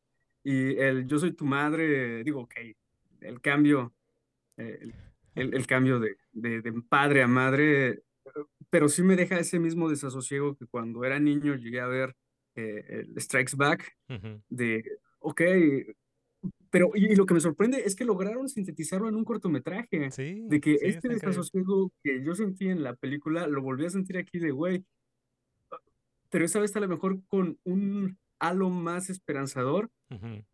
Y 0.43 0.77
el 0.77 1.07
Yo 1.07 1.17
soy 1.19 1.31
tu 1.33 1.45
madre, 1.45 2.23
digo, 2.23 2.41
ok, 2.41 2.53
el 3.21 3.41
cambio, 3.41 3.93
eh, 4.57 4.77
el, 4.81 4.93
el- 5.35 5.53
el 5.55 5.67
cambio 5.67 5.99
de, 5.99 6.17
de, 6.33 6.61
de 6.61 6.71
padre 6.87 7.23
a 7.23 7.27
madre, 7.27 8.03
pero 8.69 8.87
sí 8.89 9.03
me 9.03 9.15
deja 9.15 9.39
ese 9.39 9.59
mismo 9.59 9.89
desasosiego 9.89 10.55
que 10.55 10.65
cuando 10.67 11.03
era 11.03 11.19
niño 11.19 11.55
llegué 11.55 11.79
a 11.81 11.87
ver 11.87 12.15
eh, 12.55 13.05
el 13.13 13.21
Strikes 13.21 13.55
Back, 13.57 13.95
Ujú. 14.09 14.41
de, 14.49 14.83
ok, 15.19 15.41
pero 16.69 16.91
y, 16.93 17.11
y 17.11 17.15
lo 17.15 17.25
que 17.25 17.33
me 17.33 17.39
sorprende 17.39 17.83
es 17.85 17.95
que 17.95 18.05
lograron 18.05 18.47
sintetizarlo 18.49 19.07
en 19.09 19.15
un 19.15 19.25
cortometraje, 19.25 20.11
Sí, 20.11 20.45
de 20.47 20.59
que 20.61 20.71
sí, 20.77 20.85
este 20.85 21.07
increíble. 21.07 21.15
desasosiego 21.15 21.91
que 22.03 22.23
yo 22.23 22.35
sentí 22.35 22.67
en 22.69 22.83
la 22.83 22.95
película 22.95 23.47
lo 23.47 23.61
volví 23.61 23.85
a 23.85 23.89
sentir 23.89 24.17
aquí 24.17 24.39
de, 24.39 24.51
güey, 24.51 24.85
pero 26.29 26.45
esta 26.45 26.59
vez 26.59 26.75
a 26.75 26.79
lo 26.79 26.87
mejor 26.87 27.19
con 27.27 27.57
un 27.63 28.17
halo 28.39 28.69
más 28.69 29.09
esperanzador, 29.09 29.89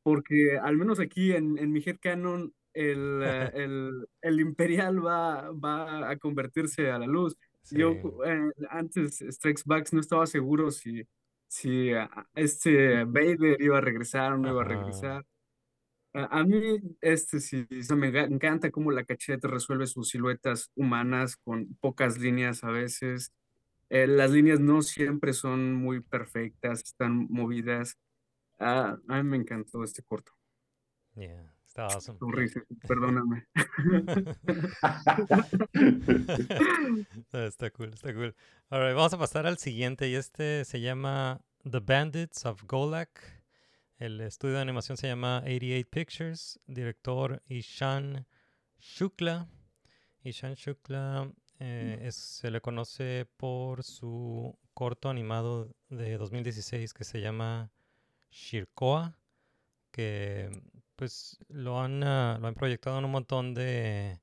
porque 0.04 0.58
al 0.62 0.78
menos 0.78 1.00
aquí 1.00 1.34
en, 1.34 1.58
en 1.58 1.72
mi 1.72 1.82
headcanon 1.86 2.54
el, 2.74 3.22
eh, 3.24 3.52
el, 3.56 4.08
el 4.22 4.40
Imperial 4.40 5.06
va, 5.06 5.52
va 5.52 6.10
a 6.10 6.18
convertirse 6.18 6.90
a 6.92 7.00
la 7.00 7.08
luz. 7.08 7.36
Sí. 7.64 7.78
Yo 7.80 7.92
eh, 8.26 8.52
antes 8.70 9.24
Strikes 9.30 9.64
Back 9.66 9.90
no 9.94 10.00
estaba 10.02 10.26
seguro 10.28 10.72
si, 10.72 11.04
si 11.48 11.94
ah, 11.94 12.28
este 12.36 13.04
Vader 13.06 13.62
iba 13.62 13.78
a 13.78 13.82
regresar 13.82 14.34
o 14.34 14.38
no 14.38 14.50
iba 14.50 14.62
a 14.62 14.66
regresar. 14.66 15.26
A, 16.14 16.40
a 16.40 16.44
mí 16.46 16.80
este 17.02 17.40
sí, 17.40 17.68
sí 17.70 17.96
me 17.96 18.08
encanta 18.10 18.72
cómo 18.72 18.92
la 18.92 19.06
cacheta 19.06 19.48
resuelve 19.48 19.88
sus 19.88 20.10
siluetas 20.10 20.70
humanas 20.76 21.38
con 21.38 21.76
pocas 21.82 22.18
líneas 22.20 22.64
a 22.64 22.72
veces. 22.72 23.32
Eh, 23.94 24.08
las 24.08 24.32
líneas 24.32 24.62
no 24.62 24.82
siempre 24.82 25.34
son 25.34 25.76
muy 25.76 26.00
perfectas, 26.00 26.80
están 26.80 27.28
movidas. 27.30 27.98
Ah, 28.58 28.98
a 29.10 29.22
mí 29.22 29.30
me 29.30 29.36
encantó 29.36 29.84
este 29.84 30.02
corto. 30.02 30.32
Yeah, 31.14 31.54
está 31.68 31.88
awesome. 31.88 32.18
Tu 32.18 32.32
risa, 32.32 32.62
perdóname. 32.88 33.48
Está 37.34 37.70
cool, 37.72 37.94
está 37.94 38.14
cool. 38.14 38.34
Alright, 38.70 38.96
vamos 38.96 39.14
a 39.14 39.18
pasar 39.18 39.46
al 39.46 39.58
siguiente 39.58 40.08
y 40.08 40.16
este 40.16 40.64
se 40.64 40.80
llama 40.80 41.42
The 41.70 41.82
Bandits 41.82 42.46
of 42.46 42.64
Golak. 42.64 43.20
El 43.98 44.22
estudio 44.22 44.56
de 44.56 44.62
animación 44.62 44.96
se 44.96 45.08
llama 45.08 45.42
88 45.44 45.90
Pictures. 45.92 46.62
Director 46.66 47.44
Ishan 47.48 48.26
Shukla. 48.80 49.50
Ishan 50.24 50.54
Shukla 50.54 51.30
eh, 51.62 52.10
se 52.12 52.52
le 52.52 52.62
conoce 52.62 53.28
por 53.38 53.84
su 53.84 54.58
corto 54.74 55.10
animado 55.10 55.70
de 55.90 56.18
2016 56.18 56.94
que 56.94 57.06
se 57.06 57.22
llama 57.22 57.72
Shirkoa, 58.32 59.18
que 59.92 60.50
pues 60.96 61.40
lo 61.50 61.82
han, 61.82 62.04
ah, 62.04 62.38
lo 62.42 62.48
han 62.48 62.56
proyectado 62.56 63.00
en 63.00 63.06
un 63.06 63.12
montón 63.12 63.54
de, 63.54 64.22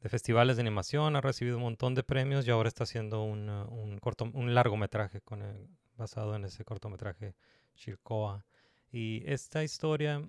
de 0.00 0.08
festivales 0.10 0.56
de 0.56 0.62
animación, 0.62 1.16
ha 1.16 1.20
recibido 1.22 1.56
un 1.58 1.64
montón 1.64 1.94
de 1.94 2.04
premios 2.04 2.46
y 2.46 2.50
ahora 2.52 2.68
está 2.68 2.84
haciendo 2.84 3.22
un, 3.24 3.48
ah, 3.50 3.66
un, 3.70 3.98
corto, 3.98 4.30
un 4.34 4.54
largometraje 4.54 5.20
con 5.22 5.42
el- 5.42 5.68
basado 5.96 6.36
en 6.36 6.44
ese 6.46 6.64
cortometraje 6.64 7.34
Shirkoa. 7.76 8.44
Y 8.92 9.22
esta 9.26 9.64
historia, 9.64 10.22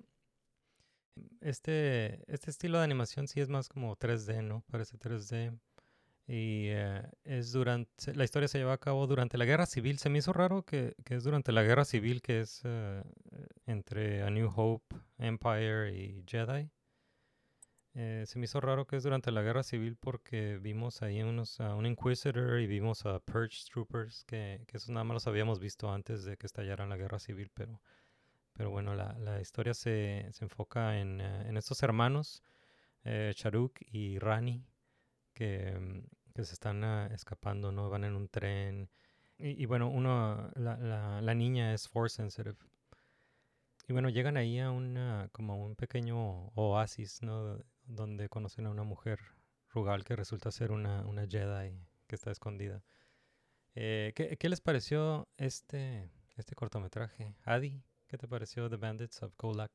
este, 1.40 2.24
este 2.32 2.50
estilo 2.50 2.78
de 2.78 2.84
animación 2.84 3.28
sí 3.28 3.40
es 3.40 3.48
más 3.48 3.68
como 3.68 3.96
3D, 3.96 4.42
¿no? 4.42 4.62
Parece 4.70 4.98
3D. 4.98 5.52
Y 6.26 6.68
eh, 6.68 7.02
es 7.24 7.52
durante, 7.52 8.14
la 8.14 8.24
historia 8.24 8.48
se 8.48 8.58
lleva 8.58 8.72
a 8.72 8.78
cabo 8.78 9.06
durante 9.06 9.36
la 9.36 9.44
guerra 9.44 9.66
civil. 9.66 9.98
Se 9.98 10.08
me 10.08 10.18
hizo 10.18 10.32
raro 10.32 10.62
que, 10.62 10.94
que 11.04 11.16
es 11.16 11.24
durante 11.24 11.52
la 11.52 11.62
guerra 11.62 11.84
civil 11.84 12.22
que 12.22 12.40
es 12.40 12.62
eh, 12.64 13.02
entre 13.66 14.22
A 14.22 14.30
New 14.30 14.50
Hope, 14.54 14.96
Empire 15.18 15.94
y 15.94 16.24
Jedi. 16.26 16.70
Eh, 17.96 18.24
se 18.26 18.38
me 18.38 18.46
hizo 18.46 18.60
raro 18.60 18.86
que 18.86 18.96
es 18.96 19.04
durante 19.04 19.30
la 19.30 19.42
guerra 19.42 19.62
civil 19.62 19.96
porque 19.96 20.58
vimos 20.60 21.02
ahí 21.02 21.22
unos, 21.22 21.60
a 21.60 21.76
un 21.76 21.86
Inquisitor 21.86 22.58
y 22.58 22.66
vimos 22.66 23.06
a 23.06 23.20
Purge 23.20 23.58
Troopers, 23.70 24.24
que, 24.24 24.64
que 24.66 24.78
esos 24.78 24.90
nada 24.90 25.04
más 25.04 25.14
los 25.14 25.26
habíamos 25.28 25.60
visto 25.60 25.92
antes 25.92 26.24
de 26.24 26.36
que 26.36 26.46
estallara 26.46 26.86
la 26.86 26.96
guerra 26.96 27.20
civil, 27.20 27.52
pero, 27.54 27.80
pero 28.52 28.70
bueno, 28.70 28.96
la, 28.96 29.12
la 29.20 29.40
historia 29.40 29.74
se, 29.74 30.26
se 30.32 30.44
enfoca 30.44 30.98
en, 30.98 31.20
en 31.20 31.56
estos 31.56 31.84
hermanos, 31.84 32.42
eh, 33.04 33.30
Charuk 33.32 33.78
y 33.86 34.18
Rani, 34.18 34.64
que, 35.34 35.76
mm, 35.78 36.32
que 36.34 36.44
se 36.44 36.54
están 36.54 36.84
ah, 36.84 37.08
escapando, 37.12 37.72
¿no? 37.72 37.90
Van 37.90 38.04
en 38.04 38.14
un 38.16 38.28
tren. 38.28 38.90
Y, 39.38 39.62
y 39.62 39.66
bueno, 39.66 39.88
uno, 39.90 40.50
la, 40.54 40.76
la, 40.78 41.20
la 41.20 41.34
niña 41.34 41.74
es 41.74 41.88
force 41.88 42.16
sensitive. 42.16 42.56
Y 43.86 43.92
bueno, 43.92 44.08
llegan 44.08 44.36
ahí 44.36 44.58
a 44.60 44.70
una, 44.70 45.28
como 45.32 45.62
un 45.62 45.76
pequeño 45.76 46.46
oasis, 46.54 47.22
¿no? 47.22 47.58
Donde 47.84 48.28
conocen 48.28 48.66
a 48.66 48.70
una 48.70 48.82
mujer 48.84 49.20
rugal 49.68 50.04
que 50.04 50.16
resulta 50.16 50.50
ser 50.50 50.72
una, 50.72 51.04
una 51.06 51.26
Jedi 51.26 51.76
que 52.06 52.14
está 52.14 52.30
escondida. 52.30 52.82
Eh, 53.74 54.12
¿qué, 54.14 54.36
qué 54.38 54.48
les 54.48 54.60
pareció 54.60 55.28
este, 55.36 56.08
este 56.36 56.54
cortometraje? 56.54 57.34
Adi, 57.44 57.82
¿qué 58.06 58.16
te 58.16 58.28
pareció 58.28 58.70
The 58.70 58.76
Bandits 58.76 59.22
of 59.22 59.34
Golak? 59.36 59.72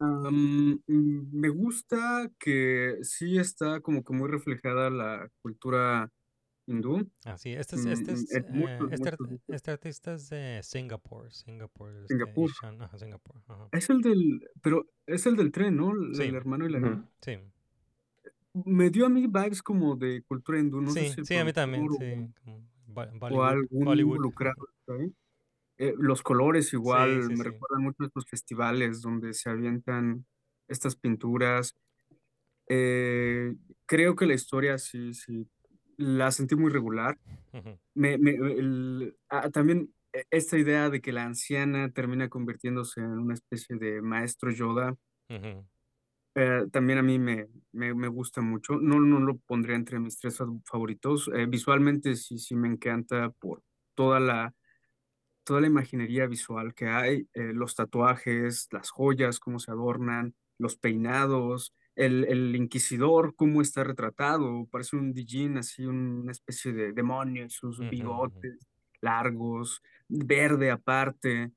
Mm, 0.00 0.76
me 1.32 1.48
gusta 1.50 2.30
que 2.38 2.98
sí 3.02 3.36
está 3.38 3.80
como 3.80 4.02
que 4.02 4.14
muy 4.14 4.28
reflejada 4.30 4.88
la 4.90 5.28
cultura 5.42 6.10
hindú. 6.66 7.10
Ah, 7.26 7.36
sí, 7.36 7.52
este 7.52 7.76
es, 7.76 7.84
este 7.86 8.12
mm, 8.12 8.14
es, 8.14 8.34
en 8.34 8.44
eh, 8.54 8.80
muchos, 8.80 8.92
este, 8.92 9.10
muchos, 9.10 9.30
muchos. 9.30 9.56
este 9.56 9.70
artista 9.70 10.14
es 10.14 10.28
de 10.30 10.60
Singapur, 10.62 11.30
Singapur, 11.32 11.94
este, 12.04 12.08
Singapur. 12.08 12.50
Ishan, 12.50 12.80
ajá, 12.82 12.98
Singapur, 12.98 13.42
ajá. 13.46 13.70
Es 13.72 13.90
el 13.90 14.00
del, 14.00 14.48
pero 14.62 14.86
es 15.06 15.26
el 15.26 15.34
del 15.36 15.50
tren, 15.52 15.76
¿no? 15.76 15.90
El, 15.92 16.14
Sí. 16.16 16.22
el 16.22 16.34
hermano 16.36 16.66
y 16.66 16.70
la 16.70 16.78
niña. 16.80 17.08
Sí, 17.22 17.38
Me 18.52 18.90
dio 18.90 19.06
a 19.06 19.08
mí 19.08 19.26
vibes 19.26 19.62
como 19.62 19.96
de 19.96 20.22
cultura 20.24 20.58
hindú, 20.58 20.80
no 20.80 20.90
sé 20.96 21.04
sí, 21.06 21.14
si 21.14 21.20
el 21.20 21.26
sí, 21.26 21.36
a 21.36 21.44
mí 21.44 21.52
también, 21.52 21.84
productor 21.84 21.98
sí, 21.98 22.04
como 22.44 22.68
Bo- 22.86 23.02
o, 23.28 23.36
o 23.36 23.42
Bollywood, 23.42 23.44
algún 23.44 23.84
Bollywood. 23.84 24.16
involucrado 24.16 24.66
está 24.80 24.94
ahí. 24.94 25.14
Eh, 25.80 25.94
los 25.98 26.22
colores 26.22 26.74
igual 26.74 27.10
sí, 27.20 27.36
me 27.36 27.44
sí. 27.44 27.44
recuerdan 27.44 27.84
mucho 27.84 28.04
a 28.04 28.06
estos 28.08 28.26
festivales 28.28 29.02
donde 29.02 29.34
se 29.34 29.50
avientan 29.50 30.26
estas 30.68 30.96
pinturas. 30.96 31.76
Eh, 32.68 33.54
creo 33.86 34.16
que 34.16 34.26
la 34.26 34.34
historia 34.34 34.78
sí, 34.78 35.14
sí, 35.14 35.48
la 35.96 36.30
sentí 36.32 36.56
muy 36.56 36.70
regular. 36.72 37.18
Me, 37.94 38.18
me- 38.18 38.32
el- 38.36 39.16
ah, 39.30 39.50
también 39.50 39.94
eh, 40.14 40.24
esta 40.30 40.58
idea 40.58 40.90
de 40.90 41.00
que 41.02 41.12
la 41.12 41.24
anciana 41.24 41.90
termina 41.92 42.28
convirtiéndose 42.30 43.00
en 43.00 43.06
una 43.18 43.34
especie 43.34 43.76
de 43.78 44.02
maestro 44.02 44.50
Yoda, 44.52 44.96
eh, 46.34 46.66
también 46.72 46.98
a 46.98 47.02
mí 47.02 47.18
me, 47.18 47.48
me, 47.72 47.94
me 47.94 48.08
gusta 48.08 48.40
mucho. 48.40 48.74
No, 48.76 49.00
no 49.00 49.20
lo 49.20 49.38
pondría 49.38 49.76
entre 49.76 49.98
mis 50.00 50.18
tres 50.18 50.38
fa- 50.38 50.46
favoritos. 50.64 51.28
Eh, 51.34 51.46
visualmente 51.46 52.14
sí, 52.16 52.38
sí 52.38 52.54
me 52.56 52.68
encanta 52.68 53.30
por 53.30 53.62
toda 53.94 54.20
la, 54.20 54.54
toda 55.50 55.62
la 55.62 55.66
imaginería 55.66 56.28
visual 56.28 56.74
que 56.74 56.86
hay, 56.86 57.28
eh, 57.34 57.52
los 57.52 57.74
tatuajes, 57.74 58.68
las 58.70 58.90
joyas, 58.90 59.40
cómo 59.40 59.58
se 59.58 59.72
adornan, 59.72 60.36
los 60.58 60.76
peinados, 60.76 61.74
el, 61.96 62.24
el 62.26 62.54
inquisidor, 62.54 63.34
cómo 63.34 63.60
está 63.60 63.82
retratado, 63.82 64.66
parece 64.70 64.94
un 64.94 65.12
Dijin, 65.12 65.58
así 65.58 65.84
una 65.86 66.30
especie 66.30 66.72
de 66.72 66.92
demonio, 66.92 67.50
sus 67.50 67.80
ujú, 67.80 68.04
ujú. 68.22 68.46
bigotes 68.46 68.58
largos, 69.00 69.82
verde 70.08 70.70
aparte. 70.70 71.50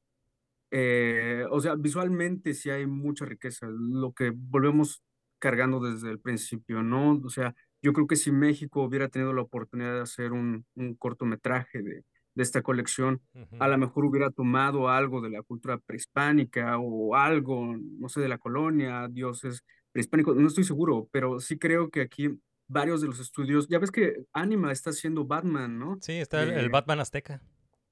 Eh, 0.72 1.46
o 1.52 1.60
sea, 1.62 1.76
visualmente 1.76 2.54
sí 2.56 2.70
hay 2.72 2.88
mucha 2.88 3.26
riqueza, 3.26 3.68
lo 3.70 4.14
que 4.14 4.32
volvemos 4.36 5.04
cargando 5.40 5.80
desde 5.80 6.10
el 6.10 6.20
principio, 6.20 6.82
¿no? 6.84 7.22
O 7.24 7.30
sea, 7.30 7.54
yo 7.84 7.94
creo 7.94 8.08
que 8.08 8.16
si 8.16 8.32
México 8.32 8.84
hubiera 8.84 9.10
tenido 9.10 9.34
la 9.34 9.44
oportunidad 9.44 9.94
de 9.96 10.02
hacer 10.02 10.32
un, 10.34 10.66
un 10.76 10.96
cortometraje 10.96 11.84
de, 11.84 12.04
de 12.36 12.44
esta 12.44 12.62
colección, 12.62 13.22
a 13.60 13.68
lo 13.68 13.78
mejor 13.78 14.06
hubiera 14.06 14.32
tomado 14.32 14.90
algo 14.90 15.22
de 15.22 15.30
la 15.30 15.44
cultura 15.44 15.78
prehispánica 15.78 16.78
o 16.80 17.16
algo, 17.16 17.76
no 17.78 18.10
sé, 18.10 18.22
de 18.22 18.28
la 18.28 18.38
colonia, 18.38 19.08
dioses 19.08 19.64
prehispánicos, 19.92 20.36
no 20.36 20.48
estoy 20.48 20.64
seguro, 20.64 21.08
pero 21.12 21.40
sí 21.40 21.58
creo 21.58 21.90
que 21.90 22.02
aquí 22.02 22.30
varios 22.68 23.02
de 23.02 23.08
los 23.08 23.20
estudios, 23.20 23.68
ya 23.68 23.80
ves 23.80 23.92
que 23.92 24.26
Anima 24.34 24.72
está 24.72 24.90
haciendo 24.90 25.26
Batman, 25.26 25.78
¿no? 25.78 25.98
Sí, 26.02 26.14
está 26.14 26.44
el, 26.44 26.52
el 26.52 26.64
De 26.64 26.70
Batman 26.70 27.00
Azteca. 27.00 27.42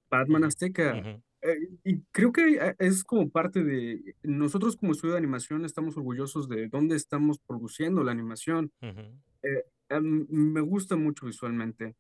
Batman 0.10 0.44
Azteca. 0.44 1.22
Eh, 1.42 1.70
y 1.84 2.02
creo 2.12 2.32
que 2.32 2.56
eh, 2.56 2.76
es 2.80 3.04
como 3.04 3.30
parte 3.30 3.64
de, 3.64 4.16
nosotros 4.22 4.76
como 4.76 4.92
estudio 4.92 5.14
de 5.14 5.20
animación 5.20 5.66
estamos 5.66 5.98
orgullosos 5.98 6.48
de 6.48 6.68
dónde 6.68 6.96
estamos 6.96 7.40
produciendo 7.40 8.04
la 8.04 8.12
animación. 8.12 8.72
Eh, 8.82 9.66
em, 9.90 10.28
me 10.30 10.62
gusta 10.62 10.96
mucho 10.96 11.26
visualmente. 11.26 11.96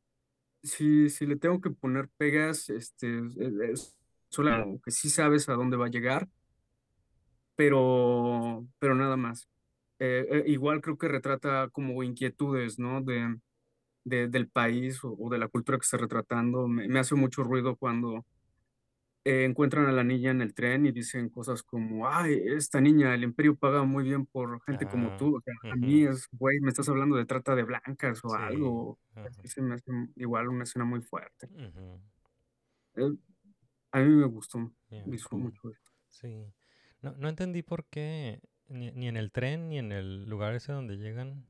Si, 0.64 1.10
si 1.10 1.26
le 1.26 1.38
tengo 1.38 1.60
que 1.62 1.72
poner 1.72 2.10
pegas, 2.18 2.70
este, 2.70 3.22
es, 3.72 3.96
solo 4.30 4.80
que 4.86 4.92
sí 4.92 5.10
sabes 5.10 5.50
a 5.50 5.54
dónde 5.56 5.78
va 5.78 5.88
a 5.88 5.90
llegar, 5.90 6.30
pero, 7.56 8.66
pero 8.80 8.96
nada 8.96 9.18
más. 9.18 9.48
Eh, 10.00 10.26
eh, 10.32 10.44
igual 10.48 10.82
creo 10.82 10.98
que 10.98 11.08
retrata 11.08 11.70
como 11.70 12.02
inquietudes, 12.04 12.80
¿no? 12.80 13.02
De, 13.02 13.38
de- 14.06 14.28
del 14.30 14.50
país 14.50 15.00
o, 15.04 15.30
de 15.32 15.38
la 15.40 15.48
cultura 15.50 15.78
que 15.78 15.84
está 15.86 15.98
retratando. 15.98 16.68
Me 16.68 17.00
hace 17.00 17.16
mucho 17.16 17.44
ruido 17.44 17.76
cuando 17.78 18.26
eh, 19.24 19.46
encuentran 19.46 19.86
a 19.86 19.92
la 19.92 20.04
niña 20.04 20.32
en 20.32 20.42
el 20.42 20.54
tren 20.54 20.86
y 20.86 20.92
dicen 20.92 21.30
cosas 21.30 21.62
como, 21.64 22.08
ay, 22.08 22.42
esta 22.48 22.82
niña, 22.82 23.14
el 23.14 23.24
imperio 23.24 23.56
paga 23.56 23.84
muy 23.84 24.04
bien 24.04 24.26
por 24.26 24.62
gente 24.64 24.88
como 24.88 25.10
Ah, 25.10 25.18
tú. 25.18 25.38
O 25.38 25.42
sea, 25.42 25.54
a 25.72 25.76
mí 25.76 26.04
es, 26.04 26.28
güey, 26.32 26.60
me 26.60 26.70
estás 26.70 26.90
hablando 26.90 27.16
de 27.16 27.26
trata 27.26 27.56
de 27.56 27.64
blancas 27.64 28.20
o 28.24 28.30
Sí, 28.30 28.36
algo. 28.40 29.00
Así 29.16 29.48
se 29.48 29.62
me 29.62 29.76
hace 29.76 29.92
igual 30.16 30.48
una 30.50 30.64
escena 30.64 30.86
muy 30.86 31.02
fuerte. 31.02 31.48
Eh, 32.96 33.12
a 33.92 34.00
mí 34.00 34.10
me 34.10 34.26
gustó 34.28 34.72
yeah, 34.90 35.04
visu- 35.06 35.30
cool. 35.30 35.42
mucho 35.42 35.70
esto. 35.70 35.92
Sí. 36.10 36.46
No, 37.02 37.14
no 37.18 37.30
entendí 37.30 37.62
por 37.64 37.86
qué 37.86 38.42
ni, 38.68 38.92
ni 38.92 39.08
en 39.08 39.18
el 39.18 39.32
tren 39.32 39.70
ni 39.70 39.78
en 39.80 39.92
el 39.92 40.26
lugar 40.30 40.54
ese 40.56 40.72
donde 40.72 40.98
llegan 40.98 41.46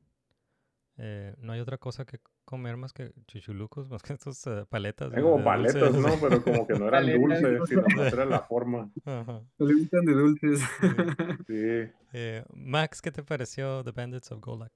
eh, 0.98 1.36
no 1.40 1.54
hay 1.54 1.60
otra 1.60 1.78
cosa 1.78 2.06
que 2.06 2.20
comer 2.52 2.78
más 2.78 2.94
que 2.94 3.14
chuchulucos, 3.28 3.90
más 3.92 4.04
que 4.04 4.14
estos 4.14 4.46
eh, 4.48 4.66
paletas 4.70 5.12
de, 5.12 5.22
como 5.22 5.40
de 5.40 5.44
paletas, 5.44 5.94
dulces. 5.94 6.02
¿no? 6.02 6.20
Pero 6.22 6.44
como 6.44 6.68
que 6.68 6.76
no 6.76 6.88
eran 6.88 7.06
Paletas. 7.06 7.42
dulces, 7.42 7.70
sino 7.70 7.90
más 7.98 8.14
era 8.14 8.26
la 8.26 8.42
forma. 8.48 8.92
Ajá, 9.06 9.44
Se 9.58 9.64
alimentan 9.64 10.06
de 10.06 10.14
dulces. 10.14 10.60
sí. 10.82 10.88
Sí. 11.48 11.92
Eh, 12.14 12.44
Max, 12.54 13.02
¿qué 13.02 13.12
te 13.12 13.24
pareció 13.24 13.84
The 13.84 13.92
Bandits 13.92 14.32
of 14.32 14.42
Golak? 14.42 14.74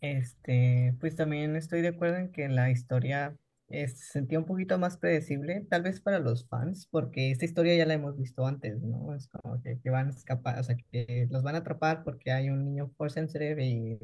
Este, 0.00 0.96
pues 1.00 1.14
también 1.16 1.56
estoy 1.56 1.82
de 1.82 1.88
acuerdo 1.88 2.16
en 2.16 2.32
que 2.32 2.48
la 2.48 2.70
historia 2.70 3.36
eh, 3.68 3.86
se 3.88 4.12
sentía 4.12 4.38
un 4.38 4.46
poquito 4.46 4.78
más 4.78 4.96
predecible, 4.96 5.66
tal 5.68 5.82
vez 5.82 6.00
para 6.00 6.18
los 6.18 6.48
fans, 6.48 6.86
porque 6.90 7.30
esta 7.30 7.44
historia 7.44 7.76
ya 7.76 7.86
la 7.86 7.94
hemos 7.94 8.16
visto 8.18 8.46
antes, 8.46 8.80
¿no? 8.82 9.14
Es 9.14 9.28
como 9.28 9.62
que, 9.62 9.78
que 9.80 9.90
van 9.90 10.08
a 10.08 10.10
escapar, 10.10 10.58
o 10.58 10.62
sea, 10.64 10.76
que 10.90 11.28
los 11.30 11.42
van 11.42 11.54
a 11.54 11.58
atrapar 11.58 12.02
porque 12.04 12.32
hay 12.32 12.50
un 12.50 12.64
niño 12.64 12.88
force 12.96 13.14
sensitive 13.14 13.64
y, 13.64 13.98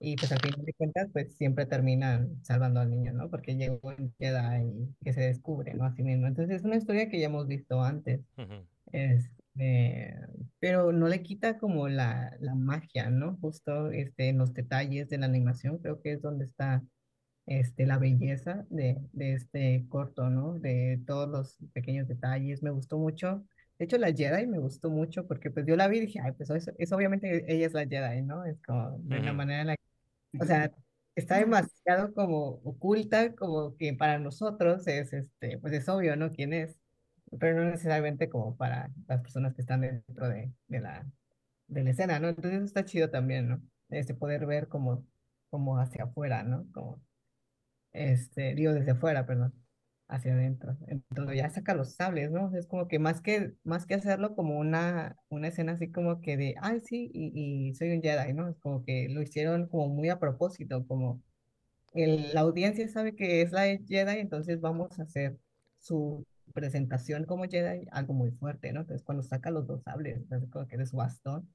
y 0.00 0.16
pues 0.16 0.32
al 0.32 0.40
final 0.40 0.64
de 0.64 0.74
cuentas, 0.74 1.08
pues 1.12 1.36
siempre 1.36 1.66
terminan 1.66 2.42
salvando 2.44 2.80
al 2.80 2.90
niño, 2.90 3.12
¿no? 3.12 3.30
Porque 3.30 3.56
llegó 3.56 3.80
un 3.88 4.14
Jedi 4.18 4.64
y 4.64 4.96
que 5.04 5.12
se 5.12 5.20
descubre, 5.22 5.74
¿no? 5.74 5.84
Así 5.84 6.02
mismo. 6.02 6.26
Entonces 6.26 6.56
es 6.58 6.64
una 6.64 6.76
historia 6.76 7.08
que 7.10 7.20
ya 7.20 7.26
hemos 7.26 7.46
visto 7.48 7.82
antes. 7.82 8.20
Ujú, 8.38 8.68
Este, 8.92 10.16
pero 10.60 10.92
no 10.92 11.08
le 11.08 11.22
quita 11.22 11.58
como 11.58 11.88
la, 11.88 12.36
la 12.40 12.54
magia, 12.54 13.10
¿no? 13.10 13.36
Justo 13.40 13.90
este, 13.90 14.28
en 14.30 14.38
los 14.38 14.54
detalles 14.54 15.08
de 15.08 15.18
la 15.18 15.26
animación, 15.26 15.78
creo 15.78 16.00
que 16.02 16.12
es 16.12 16.22
donde 16.22 16.46
está 16.46 16.84
este, 17.46 17.86
la 17.86 17.98
belleza 17.98 18.66
de, 18.70 18.98
de 19.12 19.34
este 19.34 19.86
corto, 19.88 20.30
¿no? 20.30 20.58
De 20.58 21.02
todos 21.06 21.28
los 21.28 21.58
pequeños 21.72 22.08
detalles, 22.08 22.62
me 22.62 22.70
gustó 22.70 22.98
mucho. 22.98 23.46
De 23.78 23.84
hecho, 23.84 23.98
la 23.98 24.12
Jedi 24.12 24.46
me 24.46 24.58
gustó 24.58 24.90
mucho 24.90 25.26
porque 25.26 25.50
pues 25.50 25.66
yo 25.66 25.76
la 25.76 25.88
vi 25.88 25.98
y 25.98 26.00
dije, 26.02 26.20
ay, 26.22 26.32
pues 26.32 26.50
eso, 26.50 26.72
eso 26.78 26.96
obviamente 26.96 27.44
ella 27.52 27.66
es 27.66 27.72
la 27.74 27.86
Jedi, 27.86 28.22
¿no? 28.22 28.44
Es 28.44 28.60
como 28.62 28.98
de 29.00 29.18
una 29.20 29.32
ujú, 29.32 29.34
manera 29.34 29.60
en 29.62 29.66
la 29.68 29.76
o 30.38 30.44
sea, 30.46 30.72
está 31.14 31.38
demasiado 31.38 32.14
como 32.14 32.60
oculta, 32.64 33.34
como 33.34 33.76
que 33.76 33.94
para 33.94 34.18
nosotros 34.18 34.86
es, 34.86 35.12
este, 35.12 35.58
pues 35.58 35.72
es 35.74 35.88
obvio, 35.88 36.16
¿no? 36.16 36.32
¿Quién 36.32 36.52
es? 36.52 36.78
Pero 37.40 37.58
no 37.64 37.70
necesariamente 37.70 38.28
como 38.30 38.56
para 38.56 38.90
las 39.08 39.20
personas 39.22 39.54
que 39.54 39.60
están 39.62 39.82
dentro 39.82 40.28
de, 40.28 40.52
de 40.68 40.80
la, 40.80 41.06
de 41.68 41.84
la 41.84 41.90
escena, 41.90 42.20
¿no? 42.20 42.28
Entonces 42.30 42.62
está 42.64 42.84
chido 42.84 43.10
también, 43.10 43.48
¿no? 43.48 43.62
Este 43.90 44.14
poder 44.14 44.46
ver 44.46 44.68
como, 44.68 45.06
como 45.50 45.78
hacia 45.80 46.04
afuera, 46.04 46.42
¿no? 46.44 46.66
Como, 46.72 47.02
este, 47.92 48.54
digo, 48.54 48.72
desde 48.74 48.92
afuera, 48.92 49.26
perdón, 49.26 49.54
hacia 50.08 50.32
adentro. 50.32 50.76
Entonces 50.86 51.36
ya 51.36 51.50
saca 51.50 51.74
los 51.74 51.94
sables, 51.94 52.30
¿no? 52.30 52.54
Es 52.56 52.66
como 52.66 52.88
que 52.88 52.98
más 52.98 53.20
que, 53.20 53.54
más 53.64 53.86
que 53.86 53.94
hacerlo 53.94 54.34
como 54.34 54.58
una, 54.58 55.16
una 55.28 55.48
escena 55.48 55.72
así 55.72 55.92
como 55.92 56.20
que 56.20 56.36
de, 56.36 56.54
ay, 56.60 56.80
sí, 56.80 57.10
y, 57.12 57.68
y 57.70 57.74
soy 57.74 57.92
un 57.92 58.02
Jedi, 58.02 58.32
¿no? 58.32 58.48
Es 58.48 58.58
como 58.58 58.84
que 58.84 59.08
lo 59.10 59.22
hicieron 59.22 59.68
como 59.68 59.88
muy 59.88 60.08
a 60.08 60.18
propósito, 60.18 60.86
como 60.86 61.22
el, 61.94 62.32
la 62.34 62.40
audiencia 62.42 62.88
sabe 62.88 63.14
que 63.14 63.42
es 63.42 63.52
la 63.52 63.64
Jedi, 63.64 64.18
entonces 64.20 64.60
vamos 64.60 64.98
a 64.98 65.02
hacer 65.04 65.38
su 65.78 66.26
presentación 66.54 67.24
como 67.24 67.44
Jedi 67.44 67.86
algo 67.92 68.14
muy 68.14 68.30
fuerte, 68.32 68.72
¿no? 68.72 68.80
Entonces 68.80 69.04
cuando 69.04 69.22
saca 69.22 69.50
los 69.50 69.66
dos 69.66 69.82
sables, 69.82 70.16
entonces 70.16 70.50
como 70.50 70.66
que 70.66 70.86
su 70.86 70.96
bastón, 70.96 71.48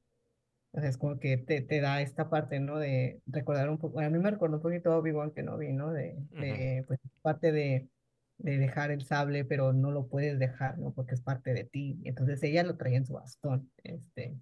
entonces 0.73 0.97
como 0.97 1.19
que 1.19 1.37
te, 1.37 1.61
te 1.61 1.81
da 1.81 2.01
esta 2.01 2.29
parte, 2.29 2.59
¿no? 2.59 2.79
De 2.79 3.21
recordar 3.27 3.69
un 3.69 3.77
poco, 3.77 3.99
a 3.99 4.09
mí 4.09 4.19
me 4.19 4.31
recordó 4.31 4.57
un 4.57 4.63
poquito 4.63 4.91
a 4.91 4.97
Obi-Wan 4.97 5.31
que 5.31 5.43
no 5.43 5.57
vi, 5.57 5.73
¿no? 5.73 5.91
De, 5.91 6.17
de 6.31 6.83
pues 6.87 6.99
parte 7.21 7.51
de, 7.51 7.89
de 8.37 8.57
dejar 8.57 8.91
el 8.91 9.03
sable, 9.03 9.45
pero 9.45 9.73
no 9.73 9.91
lo 9.91 10.07
puedes 10.09 10.39
dejar, 10.39 10.77
¿no? 10.79 10.93
Porque 10.93 11.15
es 11.15 11.21
parte 11.21 11.53
de 11.53 11.63
ti. 11.65 11.99
Entonces 12.05 12.41
ella 12.43 12.63
lo 12.63 12.77
traía 12.77 12.97
en 12.97 13.05
su 13.05 13.13
bastón, 13.13 13.71
este, 13.83 14.37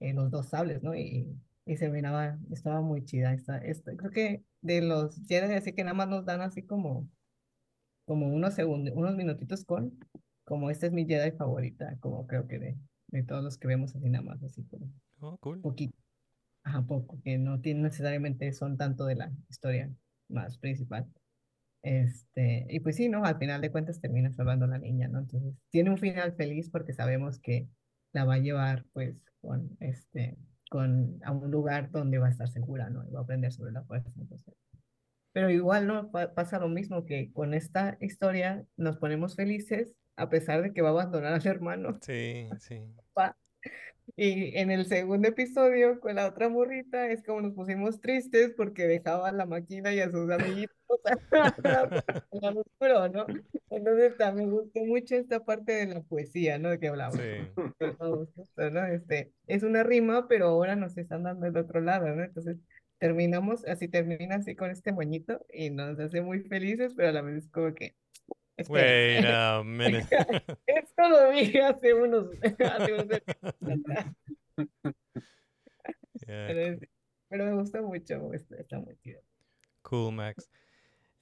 en 0.00 0.16
los 0.16 0.30
dos 0.30 0.48
sables, 0.50 0.82
¿no? 0.82 0.94
Y, 0.94 1.38
y 1.66 1.76
se 1.76 1.88
miraba, 1.90 2.38
estaba 2.52 2.80
muy 2.80 3.04
chida. 3.04 3.32
Esta, 3.34 3.58
esta, 3.58 3.96
creo 3.96 4.10
que 4.10 4.44
de 4.60 4.82
los 4.82 5.16
Jedi, 5.26 5.54
así 5.54 5.72
que 5.74 5.84
nada 5.84 5.94
más 5.94 6.08
nos 6.08 6.24
dan 6.26 6.40
así 6.42 6.62
como, 6.66 7.08
como 8.06 8.28
unos 8.28 8.54
segundos, 8.54 8.94
unos 8.96 9.16
minutitos 9.16 9.64
con, 9.64 9.98
como 10.44 10.70
esta 10.70 10.86
es 10.86 10.92
mi 10.92 11.06
Jedi 11.06 11.32
favorita, 11.36 11.98
como 12.00 12.26
creo 12.26 12.46
que 12.48 12.58
de, 12.58 12.78
de 13.08 13.22
todos 13.24 13.42
los 13.44 13.58
que 13.58 13.68
vemos 13.68 13.94
así 13.96 14.08
nada 14.10 14.24
más, 14.24 14.42
así 14.42 14.64
como 14.64 14.92
Oh, 15.20 15.36
cool. 15.38 15.60
poquito, 15.62 15.98
ajá, 16.64 16.86
poco, 16.86 17.20
que 17.24 17.38
no 17.38 17.60
tienen 17.62 17.84
necesariamente 17.84 18.52
son 18.52 18.76
tanto 18.78 19.06
de 19.06 19.16
la 19.16 19.32
historia 19.48 19.94
más 20.28 20.58
principal. 20.58 21.12
Este, 21.84 22.66
y 22.70 22.80
pues 22.80 22.96
sí, 22.96 23.08
¿no? 23.10 23.24
Al 23.26 23.38
final 23.38 23.62
de 23.62 23.70
cuentas 23.72 24.00
termina 24.00 24.32
salvando 24.32 24.66
a 24.66 24.68
la 24.68 24.78
niña, 24.78 25.08
¿no? 25.08 25.20
Entonces, 25.20 25.54
tiene 25.70 25.90
un 25.90 25.98
final 25.98 26.34
feliz 26.34 26.70
porque 26.70 26.94
sabemos 26.94 27.40
que 27.40 27.68
la 28.12 28.24
va 28.26 28.36
a 28.36 28.38
llevar, 28.38 28.86
pues, 28.94 29.16
con, 29.42 29.76
este, 29.80 30.38
con, 30.70 31.20
a 31.24 31.32
un 31.32 31.50
lugar 31.52 31.90
donde 31.92 32.18
va 32.18 32.28
a 32.28 32.30
estar 32.30 32.48
segura, 32.48 32.90
¿no? 32.90 33.06
Y 33.08 33.12
va 33.12 33.20
a 33.20 33.24
aprender 33.24 33.52
sobre 33.52 33.72
la 33.72 33.84
fuerza, 33.84 34.10
entonces. 34.18 34.54
Pero 35.32 35.50
igual, 35.50 35.86
¿no? 35.86 36.10
Pa- 36.10 36.34
pasa 36.34 36.58
lo 36.60 36.68
mismo 36.68 37.06
que 37.06 37.32
con 37.32 37.54
esta 37.54 37.98
historia 38.00 38.66
nos 38.76 38.98
ponemos 38.98 39.36
felices 39.36 39.94
a 40.16 40.30
pesar 40.30 40.62
de 40.62 40.72
que 40.72 40.82
va 40.82 40.90
a 40.90 40.92
abandonar 40.92 41.34
al 41.34 41.46
hermano. 41.46 41.98
Sí, 42.00 42.56
sí. 42.60 42.80
Y 44.16 44.56
en 44.58 44.70
el 44.70 44.86
segundo 44.86 45.28
episodio 45.28 45.98
con 45.98 46.14
la 46.14 46.28
otra 46.28 46.48
morrita 46.48 47.10
es 47.10 47.22
como 47.22 47.40
nos 47.40 47.54
pusimos 47.54 48.00
tristes 48.00 48.52
porque 48.56 48.86
dejaba 48.86 49.28
a 49.28 49.32
la 49.32 49.46
máquina 49.46 49.92
y 49.92 50.00
a 50.00 50.10
sus 50.10 50.30
amiguitos 50.30 50.76
en 52.30 52.58
oscuro, 52.58 53.08
¿no? 53.08 53.26
Entonces 53.70 54.16
también 54.16 54.50
gustó 54.50 54.84
mucho 54.84 55.16
esta 55.16 55.44
parte 55.44 55.72
de 55.72 55.94
la 55.94 56.02
poesía, 56.02 56.58
¿no? 56.58 56.70
De 56.70 56.78
que 56.78 56.88
hablamos. 56.88 57.16
Sí. 57.16 57.50
¿no? 58.72 58.86
Este, 58.86 59.32
es 59.46 59.62
una 59.62 59.82
rima, 59.82 60.28
pero 60.28 60.46
ahora 60.48 60.76
nos 60.76 60.96
están 60.96 61.24
dando 61.24 61.46
el 61.46 61.56
otro 61.56 61.80
lado, 61.80 62.06
¿no? 62.14 62.22
Entonces 62.22 62.58
terminamos, 62.98 63.64
así 63.66 63.88
termina 63.88 64.36
así 64.36 64.54
con 64.54 64.70
este 64.70 64.92
moñito 64.92 65.44
y 65.52 65.70
nos 65.70 65.98
hace 65.98 66.20
muy 66.20 66.40
felices, 66.40 66.94
pero 66.94 67.08
a 67.08 67.12
la 67.12 67.22
vez 67.22 67.44
es 67.44 67.50
como 67.50 67.74
que, 67.74 67.96
Wait 68.68 69.24
a 69.26 69.62
minute. 69.64 70.06
esto 70.66 71.08
lo 71.08 71.30
vi 71.30 71.56
hace 71.58 71.94
unos, 71.94 72.26
hace 72.42 72.92
unos 72.92 73.06
atrás. 73.10 73.54
Yeah, 76.26 76.46
Pero, 76.46 76.60
es- 76.60 76.88
pero 77.28 77.44
me 77.46 77.54
gusta 77.54 77.82
mucho, 77.82 78.32
está, 78.32 78.56
está 78.56 78.78
muy 78.78 78.96
chido. 78.98 79.20
cool, 79.82 80.14
Max. 80.14 80.48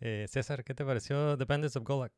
Eh, 0.01 0.27
César, 0.29 0.63
¿qué 0.65 0.75
te 0.75 0.85
pareció 0.85 1.37
The 1.39 1.45
Bandits 1.45 1.77
of 1.77 1.85
Golak? 1.85 2.13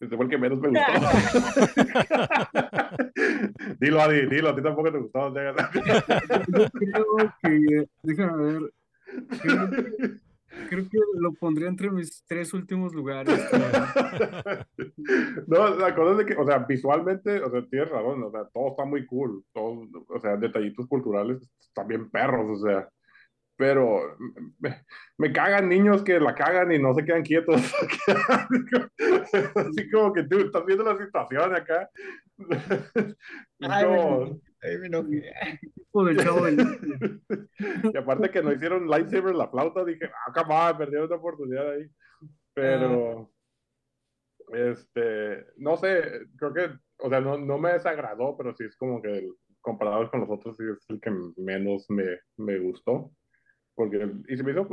Ese 0.00 0.16
fue 0.16 0.24
el 0.24 0.30
que 0.30 0.38
menos 0.38 0.58
me 0.60 0.68
gustó. 0.70 0.84
dilo, 3.80 4.00
Adi, 4.00 4.26
dilo, 4.26 4.48
a 4.50 4.56
ti 4.56 4.62
tampoco 4.62 4.90
te 4.92 4.98
gustó. 4.98 5.34
Yo 5.34 6.70
creo 6.70 7.34
que, 7.42 7.88
déjame 8.02 8.52
ver, 8.52 8.72
creo, 9.40 9.70
que- 9.70 10.18
creo 10.68 10.88
que 10.88 10.98
lo 11.18 11.32
pondría 11.34 11.68
entre 11.68 11.90
mis 11.90 12.24
tres 12.26 12.52
últimos 12.54 12.94
lugares. 12.94 13.40
No, 15.46 15.74
la 15.76 15.94
cosa 15.94 16.12
es 16.12 16.18
de 16.18 16.26
que, 16.26 16.34
o 16.34 16.46
sea, 16.46 16.58
visualmente, 16.58 17.40
o 17.42 17.50
sea, 17.50 17.66
tienes 17.68 17.90
razón, 17.90 18.22
o 18.22 18.30
sea, 18.30 18.44
todo 18.52 18.70
está 18.70 18.84
muy 18.84 19.04
cool, 19.06 19.44
todo, 19.52 19.86
o 20.08 20.20
sea, 20.20 20.36
detallitos 20.36 20.86
culturales 20.86 21.42
están 21.60 21.86
bien 21.86 22.10
perros, 22.10 22.58
o 22.58 22.66
sea, 22.66 22.88
pero 23.56 24.16
me, 24.58 24.84
me 25.18 25.32
cagan 25.32 25.68
niños 25.68 26.02
que 26.02 26.18
la 26.18 26.34
cagan 26.34 26.72
y 26.72 26.78
no 26.78 26.94
se 26.94 27.04
quedan 27.04 27.22
quietos. 27.22 27.60
Así 29.54 29.90
como 29.90 30.12
que 30.12 30.24
tú 30.24 30.38
estás 30.40 30.66
viendo 30.66 30.84
la 30.84 30.98
situación 31.04 31.54
acá. 31.54 31.88
Ay, 33.60 33.86
me 33.86 34.40
ay, 34.64 34.78
me 34.78 34.86
enojé. 34.88 35.32
Y 37.94 37.96
aparte 37.96 38.30
que 38.30 38.42
no 38.42 38.52
hicieron 38.52 38.88
lightsaber 38.88 39.34
la 39.34 39.48
flauta, 39.48 39.84
dije, 39.84 40.10
ah, 40.26 40.70
on, 40.70 40.78
perdieron 40.78 41.06
una 41.06 41.16
oportunidad 41.16 41.70
ahí. 41.70 41.88
Pero, 42.52 43.30
este, 44.52 45.46
no 45.56 45.76
sé, 45.76 46.02
creo 46.36 46.52
que, 46.52 46.70
o 46.98 47.08
sea, 47.08 47.20
no, 47.20 47.38
no 47.38 47.58
me 47.58 47.72
desagradó, 47.72 48.36
pero 48.36 48.54
sí 48.54 48.64
es 48.64 48.76
como 48.76 49.00
que 49.02 49.18
el- 49.18 49.34
comparado 49.60 50.10
con 50.10 50.20
los 50.20 50.30
otros, 50.30 50.56
sí 50.58 50.64
es 50.70 50.84
el 50.90 51.00
que 51.00 51.10
menos 51.36 51.88
me, 51.88 52.18
me 52.36 52.58
gustó. 52.58 53.10
Porque, 53.74 54.10
y 54.28 54.36
se 54.36 54.42
me 54.42 54.52
hizo 54.52 54.68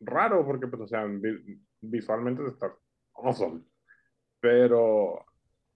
raro, 0.00 0.44
porque, 0.44 0.66
pues, 0.66 0.82
o 0.82 0.88
sea, 0.88 1.04
vi- 1.06 1.60
visualmente 1.80 2.44
está 2.46 2.74
awesome. 3.14 3.62
Pero, 4.40 5.24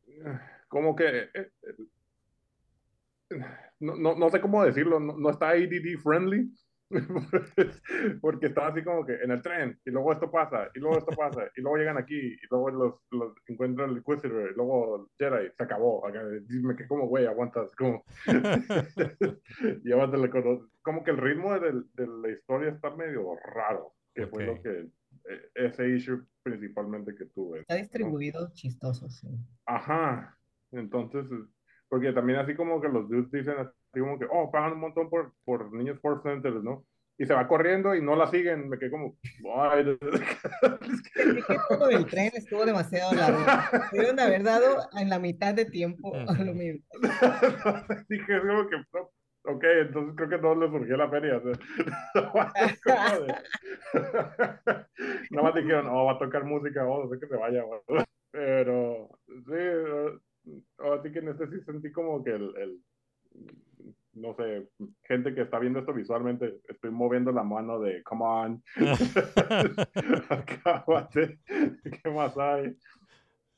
eh, 0.07 0.39
como 0.69 0.95
que, 0.97 1.29
eh, 1.33 1.51
no, 3.81 3.97
no, 3.97 4.15
no 4.17 4.31
sé 4.31 4.41
cómo 4.41 4.65
decirlo, 4.65 5.01
no, 5.01 5.17
no 5.17 5.31
está 5.31 5.51
ADD 5.51 5.99
friendly, 6.03 6.51
porque 8.21 8.47
está 8.47 8.67
así 8.67 8.83
como 8.83 9.07
que 9.07 9.15
en 9.15 9.31
el 9.31 9.41
tren, 9.43 9.79
y 9.85 9.91
luego 9.91 10.13
esto 10.13 10.31
pasa, 10.31 10.69
y 10.75 10.81
luego 10.81 10.99
esto 10.99 11.13
pasa, 11.17 11.49
y 11.57 11.61
luego 11.61 11.77
llegan 11.77 11.99
aquí, 11.99 12.19
y 12.19 12.39
luego 12.51 12.71
los, 12.71 12.95
los 13.13 13.33
encuentran 13.47 13.91
el 13.91 13.99
Inquisitor, 13.99 14.51
y 14.51 14.55
luego 14.57 15.09
Jedi, 15.19 15.51
se 15.57 15.63
acabó. 15.63 16.05
Acá, 16.07 16.23
me 16.49 16.75
quedé 16.77 16.89
como, 16.89 17.07
güey, 17.07 17.27
aguantas, 17.27 17.71
como, 17.77 18.03
llévatele 19.85 20.31
con- 20.31 20.71
como 20.83 21.05
que 21.05 21.11
el 21.13 21.19
ritmo 21.19 21.59
de, 21.59 21.73
de 21.95 22.07
la 22.07 22.29
historia 22.31 22.71
está 22.71 22.95
medio 22.97 23.37
raro, 23.55 23.95
que 24.15 24.27
fue 24.27 24.47
lo 24.47 24.61
que, 24.61 24.89
eh, 25.29 25.51
ese 25.55 25.89
issue 25.91 26.27
principalmente 26.43 27.15
que 27.15 27.27
tuve. 27.27 27.61
Está 27.61 27.77
distribuido 27.77 28.51
chistoso, 28.53 29.09
sí. 29.09 29.29
Ajá. 29.67 30.37
Entonces, 30.73 31.25
porque 31.91 32.13
también 32.13 32.39
así 32.39 32.55
como 32.55 32.81
que 32.81 32.89
los 32.89 33.09
dudes 33.09 33.31
dicen 33.33 33.57
así 33.59 34.01
como 34.01 34.19
que, 34.19 34.27
oh, 34.31 34.51
pagan 34.51 34.75
un 34.75 34.81
montón 34.81 35.11
por, 35.11 35.33
por 35.45 35.73
niños 35.73 35.99
Force 36.01 36.23
Centers, 36.23 36.63
¿no? 36.63 36.87
Y 37.19 37.27
se 37.27 37.35
va 37.35 37.49
corriendo 37.49 37.95
y 37.95 38.01
no 38.01 38.17
la 38.17 38.29
siguen. 38.29 38.69
Me 38.69 38.79
quedé 38.79 38.91
como, 38.93 39.19
ay. 39.57 39.99
Es 40.01 41.03
que 41.47 41.57
todo 41.69 41.91
el 41.91 42.07
tren 42.07 42.31
estuvo 42.33 42.65
demasiado 42.65 43.13
largo. 43.13 43.41
Pudieron 43.91 44.21
haber 44.21 44.43
dado 44.43 44.89
en 44.99 45.11
la 45.11 45.19
mitad 45.19 45.53
de 45.53 45.67
tiempo 45.67 46.15
a 46.15 46.33
lo 46.33 46.55
mismo. 46.55 46.83
Dije, 48.09 48.37
es 48.37 48.41
como 48.41 48.69
que, 48.69 48.77
no, 48.95 49.11
ok, 49.53 49.65
entonces 49.83 50.15
creo 50.17 50.29
que 50.31 50.39
no 50.39 50.55
le 50.55 50.71
surgió 50.71 50.97
la 50.97 51.11
feria. 51.11 51.39
o 51.39 51.43
sea, 52.85 53.19
Nada 55.31 55.43
más 55.43 55.55
dijeron, 55.55 55.89
oh, 55.89 56.07
va 56.07 56.13
a 56.13 56.19
tocar 56.19 56.45
música, 56.45 56.87
oh, 56.87 57.05
no 57.05 57.11
sé 57.11 57.21
que 57.21 57.27
se 57.27 57.37
vaya. 57.37 57.63
güey. 57.65 57.81
Pero, 58.31 59.11
sí, 59.27 60.21
así 60.79 61.13
que 61.13 61.19
en 61.21 61.29
este 61.29 61.47
sí 61.49 61.61
sentí 61.65 61.93
como 61.93 62.23
que 62.25 62.31
el, 62.31 62.57
el- 62.57 62.81
no 64.13 64.35
sé, 64.35 64.69
gente 65.05 65.35
que 65.35 65.43
está 65.43 65.59
viendo 65.59 65.79
esto 65.79 65.95
visualmente, 65.95 66.61
estoy 66.69 66.91
moviendo 66.91 67.31
la 67.33 67.45
mano 67.45 67.79
de, 67.81 68.03
come 68.03 68.25
on, 68.25 68.63
acábate, 70.29 71.39
¿qué 71.47 72.11
más 72.11 72.37
hay? 72.37 72.77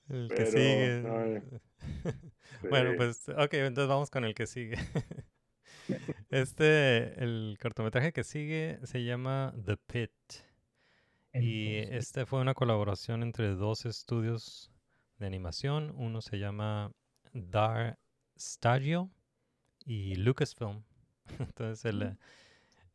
El 0.09 0.29
que 0.29 0.45
Pero, 0.45 0.59
sigue. 0.59 1.03
ay, 1.05 1.43
Bueno, 2.69 2.91
sí. 2.91 2.97
pues, 2.97 3.29
ok, 3.29 3.55
entonces 3.55 3.89
vamos 3.89 4.11
con 4.11 4.25
el 4.25 4.35
que 4.35 4.47
sigue. 4.47 4.77
Este, 6.31 7.23
el 7.23 7.59
cortometraje 7.61 8.13
que 8.13 8.25
sigue 8.25 8.79
se 8.85 9.05
llama 9.05 9.55
The 9.65 9.77
Pit. 9.77 10.11
Y 11.35 11.77
este 11.79 12.27
fue 12.27 12.41
una 12.41 12.55
colaboración 12.55 13.23
entre 13.23 13.55
dos 13.55 13.87
estudios 13.87 14.72
de 15.23 15.29
animación. 15.29 15.93
Uno 15.97 16.21
se 16.21 16.39
llama 16.39 16.93
Dar 17.33 17.99
Stadio 18.39 19.11
y 19.85 20.15
Lucasfilm. 20.17 20.85
Entonces, 21.39 21.85
el, 21.85 22.03
eh, 22.03 22.17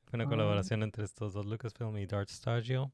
Fue 0.06 0.18
una 0.18 0.26
Ah. 0.26 0.30
colaboración 0.30 0.84
entre 0.84 1.04
estos 1.04 1.34
dos, 1.34 1.46
Lucasfilm 1.46 1.98
y 1.98 2.06
Dart 2.06 2.30
Stagio. 2.30 2.92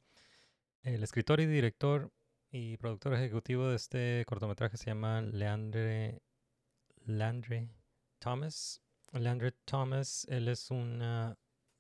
El 0.81 1.03
escritor 1.03 1.39
y 1.39 1.45
director 1.45 2.11
y 2.51 2.77
productor 2.77 3.13
ejecutivo 3.13 3.67
de 3.67 3.75
este 3.75 4.23
cortometraje 4.27 4.77
se 4.77 4.85
llama 4.87 5.21
Leandre, 5.21 6.21
Leandre 7.05 7.69
Thomas. 8.19 8.81
Leandre 9.11 9.51
Thomas, 9.65 10.25
él 10.29 10.47
es 10.47 10.71
un 10.71 11.01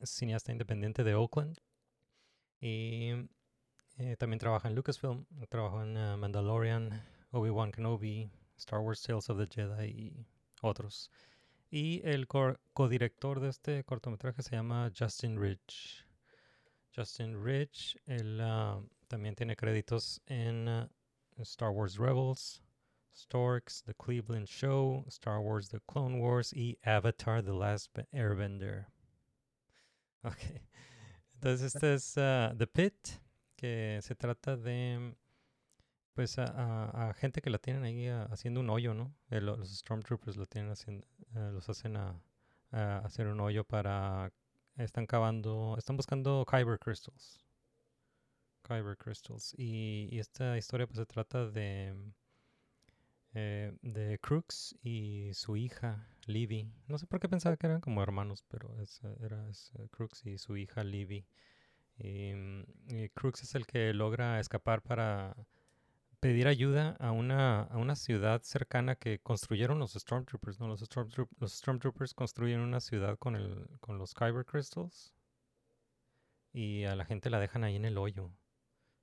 cineasta 0.03 0.51
independiente 0.51 1.03
de 1.03 1.15
Oakland. 1.15 1.57
Y 2.61 3.11
eh, 3.97 4.15
también 4.17 4.39
trabaja 4.39 4.67
en 4.67 4.75
Lucasfilm, 4.75 5.25
trabajó 5.49 5.83
en 5.83 5.97
ah, 5.97 6.15
Mandalorian, 6.17 7.03
Obi-Wan 7.33 7.71
Kenobi, 7.71 8.29
Star 8.57 8.81
Wars 8.81 9.01
Tales 9.01 9.29
of 9.29 9.37
the 9.37 9.47
Jedi 9.47 9.89
y 9.89 10.25
otros. 10.61 11.09
Y 11.71 12.01
el 12.03 12.27
codirector 12.27 13.39
de 13.39 13.49
este 13.49 13.83
cortometraje 13.83 14.43
se 14.43 14.55
llama 14.55 14.91
Justin 14.97 15.39
Rich. 15.39 16.05
Justin 16.95 17.43
Rich, 17.43 17.97
él 18.05 18.39
ah, 18.39 18.79
también 19.07 19.35
tiene 19.35 19.55
créditos 19.55 20.21
en 20.27 20.67
ah, 20.69 20.89
Star 21.39 21.71
Wars 21.71 21.97
Rebels, 21.97 22.61
Storks, 23.15 23.81
The 23.83 23.95
Cleveland 23.95 24.47
Show, 24.47 25.03
Star 25.07 25.39
Wars 25.39 25.69
The 25.69 25.79
Clone 25.87 26.19
Wars 26.19 26.53
y 26.53 26.77
Avatar 26.83 27.41
The 27.43 27.53
Last 27.53 27.91
Be- 27.95 28.07
Airbender. 28.13 28.85
Ok. 30.23 30.37
Entonces 31.33 31.73
este 31.73 31.95
es 31.95 32.17
ah, 32.17 32.53
The 32.55 32.67
Pit, 32.67 33.09
que 33.55 33.99
se 34.03 34.13
trata 34.15 34.55
de 34.55 35.15
pues 36.13 36.37
a, 36.39 36.45
a- 37.09 37.13
gente 37.13 37.41
que 37.41 37.49
la 37.49 37.57
tienen 37.59 37.83
ahí 37.83 38.07
ah, 38.07 38.27
haciendo 38.31 38.59
un 38.61 38.69
hoyo, 38.69 38.93
¿no? 38.93 39.13
Eh, 39.29 39.41
lo- 39.41 39.57
los 39.57 39.69
Stormtroopers 39.77 40.37
lo 40.37 40.45
tienen 40.45 40.71
haciendo, 40.71 41.07
eh, 41.35 41.49
los 41.53 41.69
hacen 41.69 41.97
a, 41.97 42.21
hacer 42.71 43.27
un 43.27 43.39
hoyo 43.39 43.63
para 43.65 44.31
están 44.77 45.05
cavando, 45.05 45.75
están 45.77 45.95
buscando 45.97 46.45
Kyber 46.49 46.79
Crystals. 46.79 47.39
Kyber 48.63 48.95
Crystals. 48.97 49.53
Y, 49.57 50.09
y 50.11 50.19
esta 50.19 50.57
historia 50.57 50.87
pues 50.87 50.97
se 50.97 51.05
trata 51.05 51.47
de 51.49 51.93
eh, 53.33 53.73
de 53.81 54.19
Crooks 54.19 54.75
y 54.83 55.31
su 55.33 55.57
hija 55.57 56.07
Livy. 56.27 56.71
No 56.87 56.97
sé 56.97 57.07
por 57.07 57.19
qué 57.19 57.27
pensaba 57.29 57.57
que 57.57 57.67
eran 57.67 57.81
como 57.81 58.01
hermanos, 58.03 58.43
pero 58.47 58.79
es, 58.79 59.01
era 59.21 59.49
eh, 59.49 59.87
Crooks 59.91 60.25
y 60.25 60.37
su 60.37 60.55
hija 60.57 60.83
Livy. 60.83 61.25
Y, 61.97 62.33
mm, 62.33 62.63
y 62.89 63.09
Crooks 63.09 63.43
es 63.43 63.55
el 63.55 63.67
que 63.67 63.93
logra 63.93 64.39
escapar 64.39 64.81
para 64.83 65.35
pedir 66.23 66.47
ayuda 66.47 66.95
a 66.99 67.11
una, 67.11 67.63
a 67.63 67.77
una 67.77 67.95
ciudad 67.95 68.41
cercana 68.43 68.95
que 68.95 69.19
construyeron 69.19 69.77
los 69.77 69.91
Stormtroopers, 69.93 70.59
¿no? 70.59 70.67
Los, 70.69 70.81
Stormtroop- 70.81 71.27
los 71.39 71.53
Stormtroopers 71.57 72.13
construyen 72.13 72.61
una 72.61 72.79
ciudad 72.79 73.17
con, 73.17 73.35
el, 73.35 73.67
con 73.81 73.97
los 73.97 74.13
Kyber 74.13 74.45
Crystals 74.45 75.13
y 76.53 76.85
a 76.85 76.95
la 76.95 77.03
gente 77.05 77.29
la 77.29 77.39
dejan 77.39 77.63
ahí 77.63 77.75
en 77.75 77.85
el 77.85 77.97
hoyo. 77.97 78.31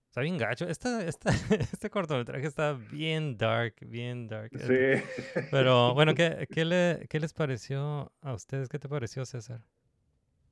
Está 0.09 0.23
bien 0.23 0.39
gacho. 0.39 0.67
Esta, 0.67 1.05
esta, 1.05 1.31
este 1.73 1.91
cortometraje 1.91 2.47
está 2.47 2.73
bien 2.73 3.37
dark, 3.37 3.75
bien 3.87 4.27
dark. 4.27 4.51
Sí. 4.59 5.03
Pero 5.51 5.93
bueno, 5.95 6.15
¿qué, 6.15 6.47
qué, 6.51 6.65
le- 6.65 7.07
qué 7.09 7.21
les 7.21 7.33
pareció 7.33 8.13
a 8.23 8.33
ustedes? 8.35 8.69
¿Qué 8.69 8.79
te 8.79 8.89
pareció, 8.89 9.25
César? 9.27 9.61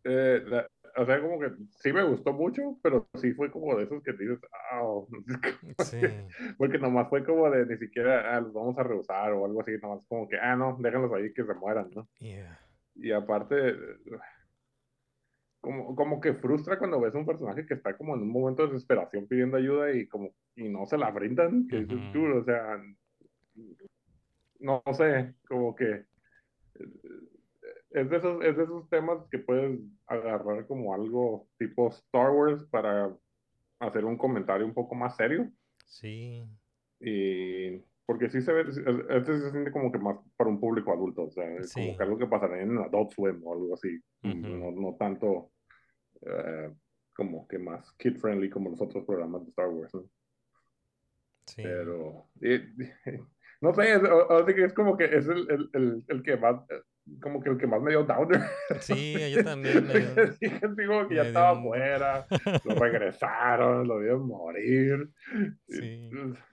Eh, 0.05 0.43
la- 0.47 0.69
o 0.99 1.07
sea, 1.07 1.21
como 1.21 1.39
que 1.39 1.51
sí 1.71 1.93
me 1.93 2.03
gustó 2.05 2.33
mucho, 2.33 2.79
pero 2.83 3.09
sí 3.15 3.33
fue 3.35 3.51
como 3.51 3.77
de 3.77 3.85
esos 3.85 4.03
que 4.03 4.13
dices, 4.13 4.39
"Au", 4.73 5.07
Sí. 5.79 5.99
porque 6.59 6.79
nomás 6.79 7.09
fue 7.09 7.25
como 7.25 7.49
de 7.51 7.67
ni 7.67 7.77
siquiera, 7.79 8.37
ah, 8.37 8.41
los 8.41 8.53
vamos 8.53 8.77
a 8.79 8.83
rehusar 8.83 9.33
o 9.33 9.45
algo 9.47 9.61
así, 9.61 9.73
nomás 9.81 10.05
como 10.09 10.29
que, 10.29 10.37
ah, 10.39 10.57
no, 10.57 10.77
déjenlos 10.81 11.13
ahí 11.13 11.33
que 11.33 11.45
se 11.45 11.55
mueran, 11.55 11.91
¿no? 11.95 12.09
Yeah. 12.19 12.59
Y 12.97 13.13
aparte, 13.13 13.75
como, 15.61 15.95
como 15.95 16.21
que 16.21 16.35
frustra 16.35 16.79
cuando 16.79 17.01
ves 17.01 17.15
un 17.15 17.27
personaje 17.27 17.67
que 17.67 17.75
está 17.75 17.97
como 17.97 18.15
en 18.15 18.23
un 18.23 18.31
momento 18.33 18.63
de 18.67 18.73
desesperación 18.73 19.27
pidiendo 19.27 19.57
ayuda 19.57 19.93
y 19.93 20.07
como, 20.09 20.35
y 20.57 20.69
no 20.69 20.87
se 20.87 20.99
la 20.99 21.11
brindan, 21.11 21.67
que 21.69 21.81
dices, 21.81 21.99
Ujú. 21.99 22.13
"Dude, 22.13 22.39
o 22.39 22.45
sea, 22.45 22.77
no, 24.61 24.83
no 24.87 24.95
sé, 24.95 25.35
como 25.49 25.75
que 25.75 26.07
es 27.91 28.11
de 28.11 28.17
esos, 28.17 28.45
es 28.45 28.57
de 28.57 28.65
esos 28.65 28.89
temas 28.91 29.19
que 29.31 29.39
puedes 29.39 29.81
agarrar 30.07 30.67
como 30.67 30.95
algo 30.95 31.49
tipo 31.59 31.89
Star 31.89 32.31
Wars 32.31 32.65
para 32.71 33.15
hacer 33.81 34.05
un 34.05 34.17
comentario 34.19 34.67
un 34.67 34.75
poco 34.75 34.95
más 34.95 35.17
serio. 35.17 35.51
Sí. 35.87 36.45
Y 37.01 37.79
porque 38.07 38.29
sí 38.31 38.41
se 38.41 38.53
ve, 38.53 38.63
este 38.63 39.39
se 39.39 39.51
siente 39.51 39.71
como 39.71 39.93
que 39.93 39.99
más 39.99 40.17
para 40.37 40.51
un 40.51 40.59
público 40.61 40.93
adulto, 40.93 41.25
o 41.25 41.31
sea, 41.31 41.45
es 41.57 41.71
Sí. 41.71 41.81
como 41.81 41.97
que 41.97 42.03
algo 42.05 42.19
que 42.19 42.27
pasaría 42.27 42.63
en 42.63 42.79
Adult 42.79 43.11
Swim 43.13 43.41
o 43.45 43.53
algo 43.53 43.75
así, 43.75 44.01
Ujú. 44.25 44.35
no, 44.35 44.71
no 44.73 44.97
tanto 44.99 45.51
eh, 46.23 46.73
como 47.15 47.47
que 47.47 47.59
más 47.59 47.93
kid 47.93 48.17
friendly 48.17 48.49
como 48.51 48.71
los 48.71 48.81
otros 48.81 49.05
programas 49.05 49.43
de 49.45 49.51
Star 49.51 49.69
Wars, 49.69 49.95
¿no? 49.95 50.05
Sí. 51.47 51.63
Pero, 51.63 52.27
y- 52.41 52.61
no 53.61 53.73
sé, 53.75 53.93
es, 53.93 54.03
o- 54.03 54.27
o 54.29 54.45
sea 54.47 54.65
es 54.67 54.73
como 54.75 54.97
que 54.97 55.05
es 55.05 55.27
el, 55.29 55.51
el, 55.51 55.71
el, 55.75 56.05
el 56.09 56.23
que 56.23 56.37
más, 56.37 56.63
como 57.21 57.41
que 57.43 57.51
el 57.51 57.59
que 57.59 57.67
más 57.67 57.81
me 57.81 57.91
dio 57.91 58.05
downer. 58.05 58.41
Sí, 58.81 59.15
yo 59.35 59.43
también. 59.45 59.87
me 59.87 59.95
dio- 60.01 60.33
Sí, 60.35 60.51
como 60.87 61.09
que 61.09 61.15
ya 61.17 61.23
me 61.23 61.29
estaba 61.29 61.51
afuera, 61.51 62.27
lo 62.65 62.75
regresaron, 62.75 63.87
lo 63.89 63.99
vieron 63.99 64.27
morir. 64.27 65.11
Sí. 65.69 66.11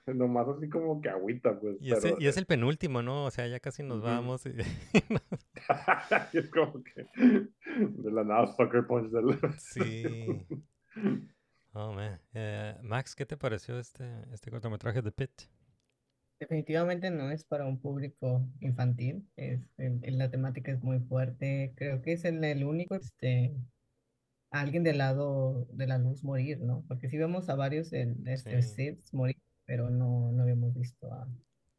Y, 0.08 0.12
nomás 0.14 0.48
así 0.48 0.70
como 0.70 1.02
que 1.02 1.10
agüita, 1.10 1.60
pues. 1.60 1.78
Y, 1.80 1.92
ese- 1.92 2.10
pero, 2.10 2.22
y 2.22 2.28
es 2.28 2.38
el 2.38 2.46
penúltimo, 2.46 3.02
¿no? 3.02 3.26
O 3.26 3.32
sea, 3.32 3.48
ya 3.48 3.60
casi 3.60 3.84
nos 3.84 4.02
vamos. 4.02 4.46
y- 4.46 4.50
y 6.34 6.38
es 6.38 6.50
como 6.50 6.84
que 6.84 7.08
de 7.68 8.12
la 8.12 8.24
nada 8.24 8.48
sucker 8.48 8.86
punch 8.88 9.12
del... 9.12 9.38
Sí. 9.58 10.46
Oh, 11.74 11.92
man. 11.94 12.20
Eh, 12.34 12.76
Max, 12.84 13.16
¿qué 13.16 13.26
te 13.26 13.36
pareció 13.36 13.78
este, 13.80 14.06
este 14.32 14.50
cortometraje 14.50 15.02
de 15.02 15.12
Pit? 15.12 15.32
Definitivamente 16.40 17.12
no 17.12 17.32
es 17.32 17.46
para 17.46 17.66
un 17.66 17.80
público 17.80 18.46
infantil, 18.60 19.26
es, 19.38 19.62
el- 19.78 20.00
el- 20.04 20.18
la 20.18 20.30
temática 20.30 20.72
es 20.72 20.82
muy 20.84 21.00
fuerte, 21.00 21.74
creo 21.78 22.02
que 22.02 22.14
es 22.14 22.26
el, 22.26 22.44
el 22.44 22.66
único, 22.66 22.96
este, 22.96 23.56
alguien 24.52 24.84
del 24.84 24.98
lado 24.98 25.68
de 25.72 25.88
la 25.88 25.98
luz 25.98 26.24
morir, 26.24 26.60
¿no? 26.60 26.84
Porque 26.88 27.10
sí 27.10 27.18
vemos 27.18 27.48
a 27.50 27.56
varios 27.56 27.94
en, 27.94 28.28
este, 28.28 28.62
Sí. 28.62 28.70
Siths 28.76 29.14
morir, 29.14 29.38
pero 29.66 29.90
no, 29.90 30.32
no 30.32 30.44
habíamos 30.44 30.74
visto 30.74 31.12
a, 31.12 31.24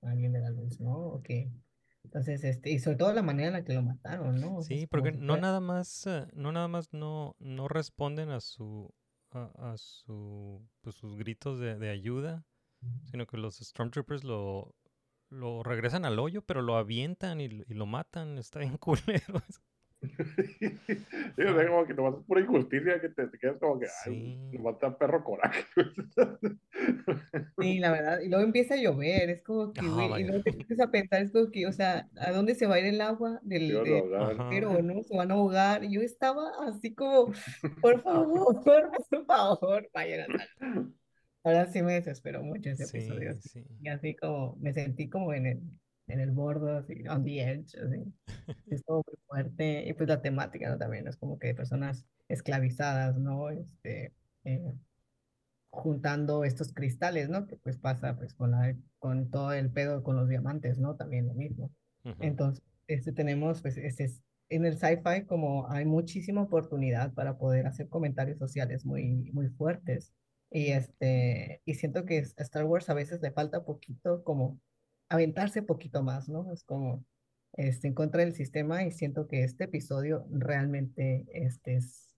a 0.03 0.11
alguien 0.11 0.33
de 0.33 0.41
la 0.41 0.51
luz, 0.51 0.81
¿no? 0.81 0.97
Ok. 1.09 1.31
Entonces, 2.05 2.45
este, 2.45 2.71
y 2.71 2.79
sobre 2.79 2.97
todo 2.97 3.13
la 3.13 3.23
manera 3.23 3.49
en 3.49 3.55
la 3.55 3.65
que 3.65 3.75
lo 3.75 3.83
mataron, 3.83 4.41
¿no? 4.41 4.57
O 4.57 4.63
sea, 4.63 4.77
Sí, 4.77 4.83
es 4.85 4.89
como 4.89 5.03
porque 5.03 5.13
si 5.13 5.21
no 5.21 5.27
fuera- 5.35 5.43
nada 5.43 5.61
más, 5.61 6.07
eh, 6.07 6.27
no 6.35 6.53
nada 6.53 6.69
más 6.69 6.93
no, 6.93 7.35
no 7.39 7.69
responden 7.69 8.31
a 8.31 8.41
su 8.41 8.95
a, 9.33 9.73
a 9.73 9.77
su 9.77 10.63
pues, 10.83 10.95
sus 10.97 11.17
gritos 11.17 11.59
de, 11.59 11.77
de 11.79 11.91
ayuda, 11.91 12.45
sino 13.11 13.27
que 13.27 13.37
los 13.37 13.57
Stormtroopers 13.59 14.25
lo, 14.25 14.75
lo 15.31 15.63
regresan 15.63 16.05
al 16.05 16.19
hoyo, 16.19 16.43
pero 16.43 16.63
lo 16.63 16.77
avientan 16.77 17.41
y, 17.41 17.45
y 17.45 17.75
lo 17.75 17.87
matan. 17.87 18.39
Está 18.39 18.61
bien 18.61 18.77
culero. 18.79 19.41
eso. 19.49 19.61
Sí, 21.37 21.43
o 21.43 21.55
sea, 21.55 21.69
como 21.69 21.87
que 21.87 21.95
nomás 21.95 22.21
es 22.21 22.27
pura 22.27 22.41
injusticia 22.43 23.01
que 23.01 23.09
te, 23.09 23.27
te 23.29 23.39
quedas 23.39 23.57
como 23.59 23.79
que, 23.81 23.87
ay, 23.87 24.13
Sí. 24.51 24.57
nomás 24.59 24.75
está 24.75 24.97
perro 24.97 25.25
coraje. 25.25 25.65
Sí, 27.59 27.79
la 27.79 27.91
verdad, 27.91 28.21
y 28.21 28.29
luego 28.29 28.45
empieza 28.45 28.75
a 28.75 28.77
llover, 28.77 29.31
es 29.31 29.43
como 29.43 29.73
que, 29.73 29.81
Ah, 29.81 29.89
güey, 29.91 30.07
y 30.07 30.11
vaya. 30.11 30.27
luego 30.27 30.43
te 30.43 30.51
empiezas 30.51 30.81
a 30.87 30.91
pensar, 30.91 31.23
es 31.23 31.33
como 31.33 31.51
que, 31.51 31.67
o 31.67 31.73
sea, 31.73 32.09
¿a 32.21 32.31
dónde 32.33 32.55
se 32.55 32.67
va 32.67 32.77
a 32.77 32.81
ir 32.81 32.87
el 32.87 33.01
agua 33.01 33.41
del, 33.43 33.73
pero 34.51 34.83
no, 34.83 35.03
se 35.03 35.17
van 35.17 35.31
a 35.31 35.35
ahogar. 35.35 35.83
Y 35.85 35.95
yo 35.95 36.03
estaba 36.03 36.51
así 36.69 36.95
como, 36.95 37.33
por 37.83 38.03
favor, 38.03 38.63
por 38.65 39.27
favor, 39.27 39.91
vayan 39.95 40.31
a. 40.33 40.87
Ahora 41.47 41.67
sí 41.67 41.81
me 41.83 41.95
desesperó 41.95 42.43
mucho 42.43 42.71
ese 42.71 42.85
Sí, 42.87 42.99
episodio. 42.99 43.31
así, 43.31 43.49
sí. 43.49 43.65
Y 43.81 43.89
así 43.89 44.17
como 44.17 44.57
me 44.57 44.73
sentí 44.73 45.09
como 45.09 45.33
en 45.33 45.47
el, 45.47 45.63
en 46.09 46.21
el 46.21 46.33
borde, 46.33 46.77
así, 46.79 47.07
on 47.09 47.25
the 47.25 47.41
edge, 47.41 47.77
así. 47.79 48.13
Estuvo 48.71 49.05
muy 49.07 49.17
fuerte. 49.27 49.89
Y 49.89 49.93
pues 49.93 50.09
la 50.09 50.21
temática, 50.23 50.69
¿no? 50.69 50.77
También 50.79 51.07
es 51.07 51.17
como 51.17 51.39
que 51.39 51.55
personas 51.55 52.05
esclavizadas, 52.29 53.17
¿no? 53.17 53.51
Este, 53.51 54.13
eh, 54.45 54.73
juntando 55.71 56.45
estos 56.45 56.73
cristales, 56.73 57.29
¿no? 57.29 57.47
Que 57.47 57.57
pues 57.57 57.77
pasa 57.79 58.17
pues 58.17 58.35
con 58.35 58.51
la, 58.53 58.77
con 58.99 59.31
todo 59.31 59.53
el 59.53 59.71
pedo 59.73 60.03
con 60.03 60.17
los 60.17 60.29
diamantes, 60.29 60.79
¿no? 60.79 60.97
También 60.97 61.27
lo 61.29 61.35
mismo. 61.35 61.73
Ujú. 62.05 62.17
Entonces, 62.19 62.65
este 62.89 63.13
tenemos, 63.13 63.63
pues, 63.63 63.77
este 63.77 64.05
es- 64.05 64.23
en 64.49 64.65
el 64.65 64.79
sci-fi 64.79 65.25
como 65.27 65.69
hay 65.71 65.85
muchísima 65.85 66.43
oportunidad 66.43 67.15
para 67.15 67.37
poder 67.39 67.67
hacer 67.67 67.89
comentarios 67.89 68.39
sociales 68.39 68.87
muy, 68.87 69.31
muy 69.33 69.49
fuertes. 69.49 70.15
Y 70.51 70.69
este, 70.69 71.63
y 71.65 71.75
siento 71.75 72.05
que 72.05 72.19
a 72.19 72.43
Star 72.43 72.65
Wars 72.65 72.89
a 72.89 72.95
veces 72.95 73.21
le 73.21 73.33
falta 73.33 73.65
poquito 73.65 74.23
como 74.25 74.61
aventarse 75.09 75.63
poquito 75.63 76.03
más, 76.03 76.29
¿no? 76.29 76.53
Es 76.53 76.65
como 76.65 77.05
este, 77.53 77.89
en 77.89 77.95
contra 77.95 78.23
del 78.23 78.35
sistema 78.35 78.85
y 78.85 78.93
siento 78.93 79.27
que 79.29 79.43
este 79.43 79.65
episodio 79.65 80.27
realmente 80.31 81.27
este 81.33 81.77
es, 81.77 82.17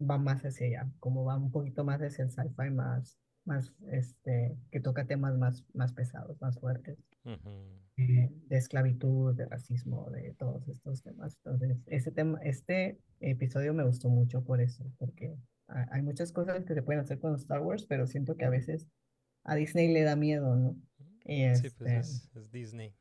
va 0.00 0.18
más 0.18 0.44
hacia 0.44 0.66
allá, 0.66 0.92
como 1.00 1.24
va 1.24 1.36
un 1.36 1.50
poquito 1.50 1.84
más 1.84 2.00
hacia 2.02 2.24
el 2.24 2.30
sci-fi 2.30 2.70
más, 2.70 3.18
más, 3.44 3.72
este, 3.90 4.56
que 4.70 4.80
toca 4.80 5.06
temas 5.06 5.36
más, 5.38 5.64
más 5.72 5.92
pesados, 5.92 6.40
más 6.40 6.58
fuertes, 6.58 6.98
Ujú. 7.24 7.86
eh, 7.96 8.30
de 8.30 8.56
esclavitud, 8.56 9.34
de 9.34 9.46
racismo, 9.46 10.10
de 10.10 10.34
todos 10.34 10.68
estos 10.68 11.02
temas. 11.02 11.36
Entonces, 11.44 11.78
ese 11.86 12.10
tema, 12.12 12.38
este 12.42 13.00
episodio 13.20 13.72
me 13.74 13.84
gustó 13.84 14.08
mucho 14.08 14.44
por 14.44 14.60
eso, 14.60 14.84
porque 14.98 15.36
hay 15.68 16.02
muchas 16.02 16.32
cosas 16.32 16.64
que 16.64 16.74
se 16.74 16.82
pueden 16.82 17.00
hacer 17.00 17.18
con 17.18 17.34
Star 17.34 17.60
Wars, 17.60 17.86
pero 17.86 18.06
siento 18.06 18.36
que 18.36 18.44
a 18.44 18.50
veces 18.50 18.86
a 19.44 19.54
Disney 19.54 19.92
le 19.92 20.02
da 20.02 20.16
miedo, 20.16 20.56
¿no? 20.56 20.76
Y 21.24 21.54
Sí, 21.54 21.70
pues 21.70 21.92
este, 21.92 21.96
es, 21.98 22.30
es 22.34 22.50
Disney. 22.52 22.94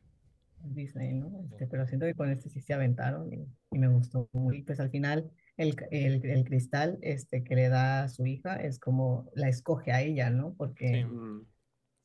Disney, 0.64 1.14
¿no? 1.14 1.46
Este, 1.52 1.68
pero 1.68 1.86
siento 1.86 2.06
que 2.06 2.16
con 2.16 2.30
este 2.32 2.50
sí 2.50 2.62
se 2.62 2.74
aventaron 2.74 3.32
y, 3.32 3.48
y 3.72 3.80
me 3.80 3.88
gustó 3.88 4.30
muy. 4.34 4.64
Pues 4.64 4.80
al 4.80 4.90
final 4.90 5.32
el, 5.58 5.76
el, 5.92 6.26
el 6.26 6.44
cristal 6.44 6.98
este, 7.02 7.44
que 7.44 7.56
le 7.56 7.70
da 7.70 8.04
a 8.04 8.10
su 8.10 8.26
hija 8.26 8.56
es 8.56 8.80
como 8.80 9.30
la 9.36 9.48
escoge 9.50 9.92
a 9.92 10.02
ella, 10.02 10.30
¿no? 10.30 10.56
Porque 10.56 10.88
Sí. 10.88 11.06
Mm, 11.06 11.46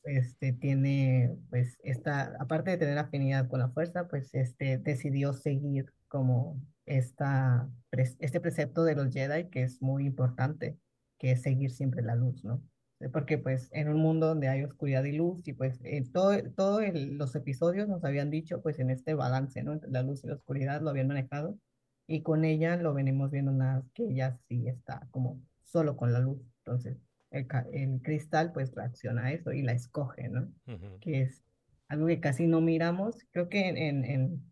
este, 0.03 0.53
tiene, 0.53 1.37
pues, 1.51 1.78
esta, 1.82 2.35
aparte 2.41 2.70
de 2.70 2.78
tener 2.78 2.99
afinidad 2.99 3.49
con 3.49 3.61
la 3.61 3.70
fuerza, 3.70 4.09
pues, 4.09 4.35
este, 4.35 4.78
decidió 4.78 5.32
seguir 5.32 5.93
como 6.09 6.61
esta, 6.91 7.69
este 7.93 8.41
precepto 8.41 8.85
de 8.85 8.95
los 8.95 9.12
Jedi 9.12 9.49
que 9.49 9.62
es 9.62 9.81
muy 9.81 10.07
importante, 10.07 10.79
que 11.19 11.33
es 11.33 11.43
seguir 11.43 11.71
siempre 11.71 12.03
la 12.03 12.15
luz, 12.15 12.45
¿no? 12.45 12.62
Eh, 13.01 13.09
Porque, 13.09 13.39
pues, 13.39 13.69
en 13.73 13.89
un 13.89 14.01
mundo 14.01 14.27
donde 14.27 14.49
hay 14.49 14.65
oscuridad 14.65 15.05
y 15.05 15.12
luz, 15.12 15.47
y 15.47 15.53
pues, 15.53 15.81
en 15.85 16.11
todo, 16.12 16.37
todo 16.55 16.81
los 16.83 17.35
episodios 17.35 17.89
nos 17.89 18.05
habían 18.05 18.31
dicho, 18.31 18.61
pues, 18.61 18.79
en 18.79 18.91
este 18.91 19.15
balance, 19.15 19.62
¿no? 19.62 19.73
Entre 19.73 19.91
la 19.91 20.03
luz 20.03 20.25
y 20.25 20.27
la 20.27 20.35
oscuridad 20.35 20.83
lo 20.83 20.91
habían 20.91 21.09
manejado, 21.09 21.59
y 22.07 22.23
con 22.23 22.45
ella 22.45 22.77
lo 22.77 22.93
venimos 22.93 23.31
viendo 23.31 23.53
nada, 23.53 23.85
que 23.95 24.05
ella 24.05 24.39
sí 24.49 24.67
está 24.67 25.07
como 25.11 25.41
solo 25.62 25.97
con 25.97 26.12
la 26.12 26.19
luz, 26.19 26.41
entonces 26.65 26.99
el, 27.31 27.47
el 27.73 28.03
cristal 28.03 28.53
pues 28.53 28.75
reacciona 28.75 29.27
a 29.27 29.33
eso 29.33 29.53
y 29.53 29.62
la 29.62 29.73
escoge, 29.73 30.29
¿no? 30.29 30.53
Ujú. 30.67 30.99
Que 31.01 31.23
es 31.23 31.45
algo 31.89 32.07
que 32.07 32.21
casi 32.21 32.47
no 32.47 32.61
miramos. 32.61 33.25
Creo 33.31 33.49
que 33.49 33.69
en, 33.69 33.77
en, 33.77 34.05
en, 34.05 34.50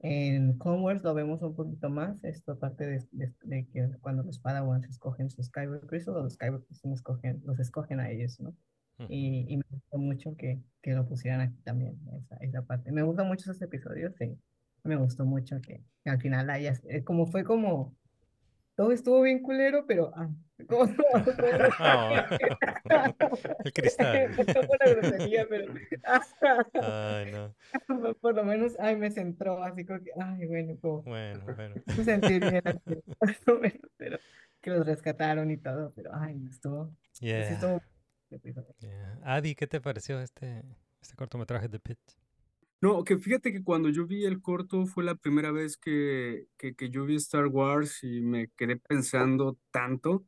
en 0.00 0.58
Wars 0.60 1.02
lo 1.02 1.14
vemos 1.14 1.42
un 1.42 1.54
poquito 1.56 1.90
más, 1.90 2.22
esto 2.24 2.58
parte 2.58 2.86
de, 2.86 3.08
de- 3.12 3.34
de 3.42 3.68
que 3.68 3.88
cuando 4.00 4.22
los 4.22 4.38
Padawans 4.40 4.86
escogen 4.88 5.30
sus 5.30 5.46
Skyward 5.46 5.86
Crystal, 5.86 6.14
los 6.14 6.34
Skyward 6.34 6.64
Crystal 6.66 6.92
escogen, 6.92 7.42
los 7.44 7.58
escogen 7.60 8.00
a 8.00 8.10
ellos, 8.10 8.40
¿no? 8.40 8.56
Y, 9.08 9.46
y 9.52 9.56
me 9.58 9.64
gustó 9.70 9.98
mucho 9.98 10.36
que, 10.36 10.62
que 10.82 10.92
lo 10.94 11.08
pusieran 11.08 11.40
aquí 11.40 11.58
también, 11.62 12.00
esa, 12.18 12.36
esa 12.38 12.62
parte. 12.66 12.92
Me 12.92 13.02
gustan 13.02 13.28
mucho 13.28 13.50
esos 13.50 13.62
episodios, 13.62 14.14
sí. 14.18 14.38
Me 14.84 14.96
gustó 14.96 15.24
mucho 15.26 15.60
que, 15.60 15.84
que 16.04 16.10
al 16.10 16.20
final 16.20 16.50
haya, 16.50 16.74
eh, 16.88 17.04
como 17.04 17.26
fue 17.26 17.44
como, 17.44 17.97
todo 18.78 18.92
estuvo 18.92 19.22
bien 19.22 19.42
culero, 19.42 19.84
pero, 19.88 20.12
ah, 20.14 20.28
¿cómo 20.68 20.86
no? 20.86 20.94
El 23.64 23.72
cristal. 23.72 24.30
Grosería, 24.36 25.48
pero 25.48 25.74
Ay, 26.80 27.32
no. 27.32 27.56
por 28.20 28.36
lo 28.36 28.44
menos, 28.44 28.78
ay, 28.78 28.94
me 28.94 29.10
centró, 29.10 29.60
así 29.64 29.84
como 29.84 29.98
que, 30.00 30.12
ay, 30.20 30.46
bueno, 30.46 30.76
como, 30.80 31.02
Bueno, 31.02 31.44
bueno. 31.56 31.74
me 31.96 32.04
sentí 32.04 32.38
bien, 32.38 32.62
pero 33.96 34.18
que 34.60 34.70
los 34.70 34.86
rescataron 34.86 35.50
y 35.50 35.56
todo, 35.56 35.92
pero, 35.96 36.12
ay, 36.14 36.36
no 36.36 36.48
estuvo, 36.48 36.94
sí 37.10 37.26
Yeah, 37.26 37.50
estuvo, 37.50 37.82
episodio. 38.30 38.72
yeah. 38.78 39.18
Adi, 39.24 39.56
¿qué 39.56 39.66
te 39.66 39.80
pareció 39.80 40.20
este, 40.20 40.62
este 41.02 41.16
cortometraje 41.16 41.66
de 41.66 41.80
Pit? 41.80 41.98
No, 42.80 43.02
que 43.02 43.18
fíjate 43.18 43.52
que 43.52 43.64
cuando 43.64 43.88
yo 43.88 44.06
vi 44.06 44.24
el 44.24 44.40
corto 44.40 44.86
fue 44.86 45.02
la 45.02 45.16
primera 45.16 45.50
vez 45.50 45.76
que, 45.76 46.46
que, 46.56 46.74
que 46.74 46.90
yo 46.90 47.04
vi 47.04 47.16
Star 47.16 47.46
Wars 47.48 48.04
y 48.04 48.20
me 48.20 48.48
quedé 48.56 48.76
pensando 48.76 49.58
tanto. 49.72 50.24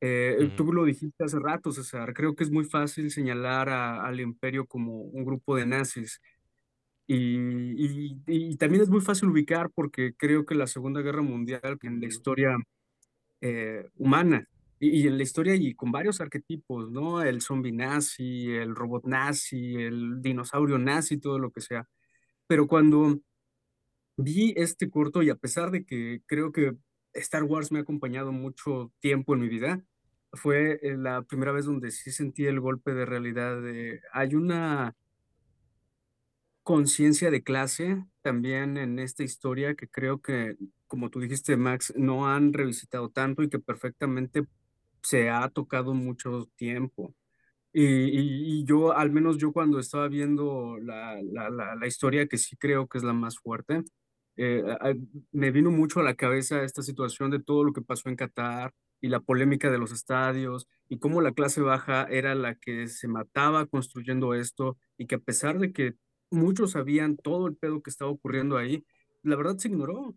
Eh, 0.00 0.50
tú 0.56 0.72
lo 0.72 0.84
dijiste 0.84 1.24
hace 1.24 1.38
rato, 1.38 1.72
César. 1.72 2.14
Creo 2.14 2.34
que 2.34 2.44
es 2.44 2.50
muy 2.50 2.64
fácil 2.64 3.10
señalar 3.10 3.68
a- 3.68 4.06
al 4.06 4.20
imperio 4.20 4.66
como 4.66 5.02
un 5.02 5.24
grupo 5.24 5.56
de 5.56 5.66
nazis. 5.66 6.20
Y, 7.06 7.36
y- 8.16 8.22
y 8.26 8.56
también 8.56 8.82
es 8.82 8.90
muy 8.90 9.00
fácil 9.00 9.28
ubicar 9.30 9.70
porque 9.74 10.14
creo 10.16 10.46
que 10.46 10.54
la 10.54 10.66
Segunda 10.66 11.00
Guerra 11.02 11.22
Mundial, 11.22 11.78
en 11.82 12.00
la 12.00 12.06
historia 12.06 12.56
eh, 13.40 13.88
humana 13.96 14.46
y, 14.80 15.06
en 15.06 15.16
la 15.16 15.22
historia 15.22 15.54
y 15.54 15.74
con 15.74 15.92
varios 15.92 16.20
arquetipos, 16.20 16.90
¿no? 16.90 17.22
El 17.22 17.40
zombie 17.40 17.72
nazi, 17.72 18.50
el 18.50 18.74
robot 18.74 19.04
nazi, 19.06 19.76
el 19.76 20.22
dinosaurio 20.22 20.78
nazi, 20.78 21.18
todo 21.18 21.38
lo 21.38 21.50
que 21.50 21.60
sea. 21.60 21.88
Pero 22.46 22.66
cuando 22.68 23.20
vi 24.16 24.54
este 24.56 24.90
corto 24.90 25.22
y 25.22 25.30
a 25.30 25.36
pesar 25.36 25.70
de 25.70 25.84
que 25.84 26.22
creo 26.26 26.52
que 26.52 26.76
Star 27.14 27.44
Wars 27.44 27.72
me 27.72 27.78
ha 27.80 27.82
acompañado 27.82 28.32
mucho 28.32 28.92
tiempo 29.00 29.34
en 29.34 29.40
mi 29.40 29.48
vida, 29.48 29.82
fue 30.32 30.78
eh, 30.82 30.96
la 30.96 31.22
primera 31.22 31.52
vez 31.52 31.64
donde 31.66 31.90
sí 31.90 32.10
sentí 32.12 32.46
el 32.46 32.60
golpe 32.60 32.94
de 32.94 33.06
realidad 33.06 33.60
de 33.62 34.00
hay 34.12 34.34
una 34.34 34.94
conciencia 36.62 37.30
de 37.30 37.42
clase 37.42 38.04
también 38.20 38.76
en 38.76 38.98
esta 38.98 39.22
historia 39.24 39.74
que 39.74 39.88
creo 39.88 40.20
que, 40.20 40.56
como 40.86 41.08
tú 41.08 41.18
dijiste, 41.20 41.56
Max, 41.56 41.94
no 41.96 42.28
han 42.28 42.52
revisitado 42.52 43.08
tanto 43.08 43.42
y 43.42 43.48
que 43.48 43.58
perfectamente 43.58 44.46
se 45.02 45.30
ha 45.30 45.48
tocado 45.48 45.94
mucho 45.94 46.48
tiempo. 46.56 47.14
Y, 47.72 48.64
yo, 48.64 48.92
al 48.96 49.10
menos 49.12 49.38
yo 49.38 49.52
cuando 49.52 49.78
estaba 49.78 50.08
viendo 50.08 50.78
la, 50.80 51.20
la, 51.22 51.50
la, 51.76 51.86
historia, 51.86 52.26
que 52.26 52.38
sí 52.38 52.56
creo 52.56 52.88
que 52.88 52.98
es 52.98 53.04
la 53.04 53.12
más 53.12 53.38
fuerte, 53.38 53.84
eh, 54.36 54.62
me 55.32 55.50
vino 55.50 55.70
mucho 55.70 56.00
a 56.00 56.02
la 56.02 56.14
cabeza 56.14 56.62
esta 56.62 56.82
situación 56.82 57.30
de 57.30 57.40
todo 57.40 57.64
lo 57.64 57.72
que 57.72 57.82
pasó 57.82 58.08
en 58.08 58.16
Qatar 58.16 58.72
y 59.00 59.08
la 59.08 59.20
polémica 59.20 59.70
de 59.70 59.78
los 59.78 59.92
estadios 59.92 60.68
y 60.88 60.98
cómo 60.98 61.20
la 61.20 61.32
clase 61.32 61.60
baja 61.60 62.04
era 62.10 62.34
la 62.34 62.54
que 62.54 62.88
se 62.88 63.08
mataba 63.08 63.66
construyendo 63.66 64.34
esto 64.34 64.78
y 64.96 65.06
que 65.06 65.16
a 65.16 65.20
pesar 65.20 65.58
de 65.58 65.72
que 65.72 65.94
muchos 66.30 66.72
sabían 66.72 67.16
todo 67.16 67.46
el 67.46 67.56
pedo 67.56 67.82
que 67.82 67.90
estaba 67.90 68.10
ocurriendo 68.10 68.56
ahí, 68.56 68.84
la 69.22 69.36
verdad 69.36 69.58
se 69.58 69.68
ignoró. 69.68 70.16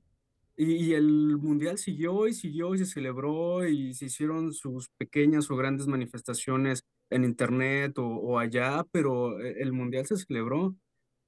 Y, 0.61 0.75
y 0.91 0.93
el 0.93 1.37
mundial 1.37 1.77
siguió 1.79 2.27
y 2.27 2.33
siguió 2.33 2.75
y 2.75 2.79
se 2.79 2.85
celebró 2.85 3.67
y 3.67 3.93
se 3.95 4.05
hicieron 4.05 4.53
sus 4.53 4.89
pequeñas 4.97 5.49
o 5.49 5.55
grandes 5.55 5.87
manifestaciones 5.87 6.83
en 7.09 7.23
internet 7.23 7.97
o, 7.97 8.05
o 8.07 8.37
allá, 8.39 8.85
pero 8.91 9.39
e- 9.41 9.61
el 9.61 9.73
mundial 9.73 10.05
se 10.05 10.17
celebró 10.17 10.75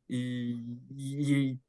y, 0.07 0.55
y- 0.97 1.59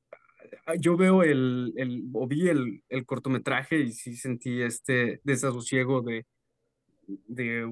ah, 0.67 0.75
yo 0.77 0.97
veo 0.97 1.23
el, 1.25 1.73
el 1.77 2.05
o 2.15 2.27
vi 2.29 2.49
el, 2.49 2.83
el 2.91 3.07
cortometraje 3.07 3.81
y 3.81 3.93
sí 3.93 4.17
sentí 4.17 4.63
este 4.63 5.21
desasosiego 5.25 6.03
de, 6.03 6.27
de 7.07 7.67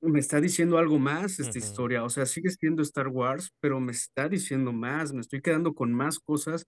me 0.00 0.18
está 0.20 0.40
diciendo 0.40 0.78
algo 0.78 0.98
más 0.98 1.38
esta 1.40 1.58
Ujú. 1.58 1.58
historia, 1.58 2.04
o 2.04 2.08
sea, 2.10 2.24
sigue 2.26 2.50
siendo 2.50 2.82
Star 2.82 3.08
Wars, 3.08 3.52
pero 3.60 3.80
me 3.80 3.92
está 3.92 4.28
diciendo 4.28 4.72
más, 4.72 5.12
me 5.12 5.20
estoy 5.20 5.42
quedando 5.42 5.74
con 5.74 5.92
más 5.92 6.18
cosas 6.18 6.66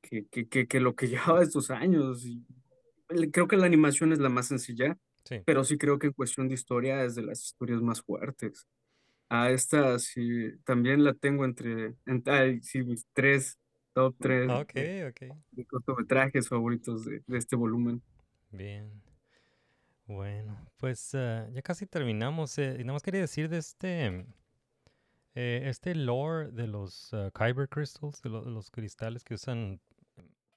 que, 0.00 0.26
que, 0.28 0.48
que, 0.48 0.66
que 0.66 0.80
lo 0.80 0.94
que 0.94 1.08
llevaba 1.08 1.42
estos 1.42 1.70
años. 1.70 2.24
Y 2.26 2.44
creo 3.30 3.48
que 3.48 3.56
la 3.56 3.66
animación 3.66 4.12
es 4.12 4.18
la 4.18 4.28
más 4.28 4.48
sencilla, 4.48 4.96
Sí. 5.24 5.42
pero 5.44 5.62
sí 5.64 5.76
creo 5.76 5.98
que 5.98 6.06
en 6.08 6.12
cuestión 6.14 6.48
de 6.48 6.54
historia 6.54 7.04
es 7.04 7.14
de 7.14 7.22
las 7.22 7.42
historias 7.44 7.82
más 7.82 8.00
fuertes. 8.02 8.66
A 9.28 9.50
esta 9.50 9.98
sí, 9.98 10.52
también 10.64 11.04
la 11.04 11.12
tengo 11.12 11.44
entre, 11.44 11.96
entre 12.06 12.32
ay, 12.32 12.60
sí, 12.62 12.82
mis 12.82 13.06
tres, 13.12 13.58
top 13.92 14.16
tres 14.18 14.48
Ok, 14.50 14.72
de, 14.72 15.06
ok. 15.08 15.36
de 15.50 15.64
cortometrajes 15.66 16.48
favoritos 16.48 17.04
de, 17.04 17.22
de 17.26 17.38
este 17.38 17.56
volumen. 17.56 18.00
Bien. 18.50 18.90
Bueno, 20.06 20.56
pues 20.78 21.14
ah, 21.14 21.46
ya 21.52 21.60
casi 21.60 21.86
terminamos. 21.86 22.56
eh, 22.58 22.76
y 22.80 22.84
nada 22.84 22.94
más 22.94 23.02
quería 23.02 23.20
decir 23.20 23.50
de 23.50 23.58
este, 23.58 24.24
eh, 25.34 25.62
este 25.66 25.94
lore 25.94 26.50
de 26.50 26.66
los 26.66 27.12
ah, 27.12 27.30
Kyber 27.34 27.68
Crystals, 27.68 28.22
de, 28.22 28.30
lo- 28.30 28.44
de 28.44 28.50
los 28.50 28.70
cristales 28.70 29.24
que 29.24 29.34
usan 29.34 29.80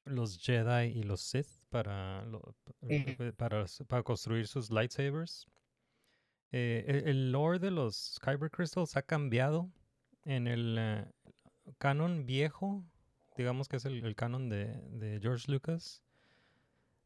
los 0.06 0.38
Jedi 0.40 0.88
y 0.98 1.04
los 1.04 1.22
Sith 1.22 1.48
para, 1.70 2.26
lo- 2.26 2.56
Eh. 2.82 3.34
para, 3.38 3.66
construir 4.04 4.48
sus 4.48 4.70
lightsabers. 4.72 5.48
Eh, 6.52 6.84
el, 6.88 7.08
el 7.08 7.32
lore 7.32 7.60
de 7.60 7.72
los 7.72 8.20
Kyber 8.22 8.50
Crystals 8.52 8.98
ha 8.98 9.02
cambiado 9.04 9.70
en 10.26 10.48
el 10.48 10.76
eh, 10.78 11.06
canon 11.78 12.26
viejo, 12.26 12.84
digamos 13.38 13.68
que 13.70 13.78
es 13.78 13.86
el, 13.86 14.04
el 14.04 14.16
canon 14.16 14.50
de, 14.50 14.66
de 14.90 15.20
George 15.22 15.50
Lucas. 15.52 16.04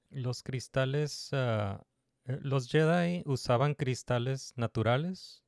Los 0.09 0.41
cristales, 0.43 1.29
ah, 1.33 1.83
eh, 2.25 2.39
los 2.41 2.69
Jedi 2.69 3.21
usaban 3.25 3.75
cristales 3.75 4.53
naturales 4.55 5.43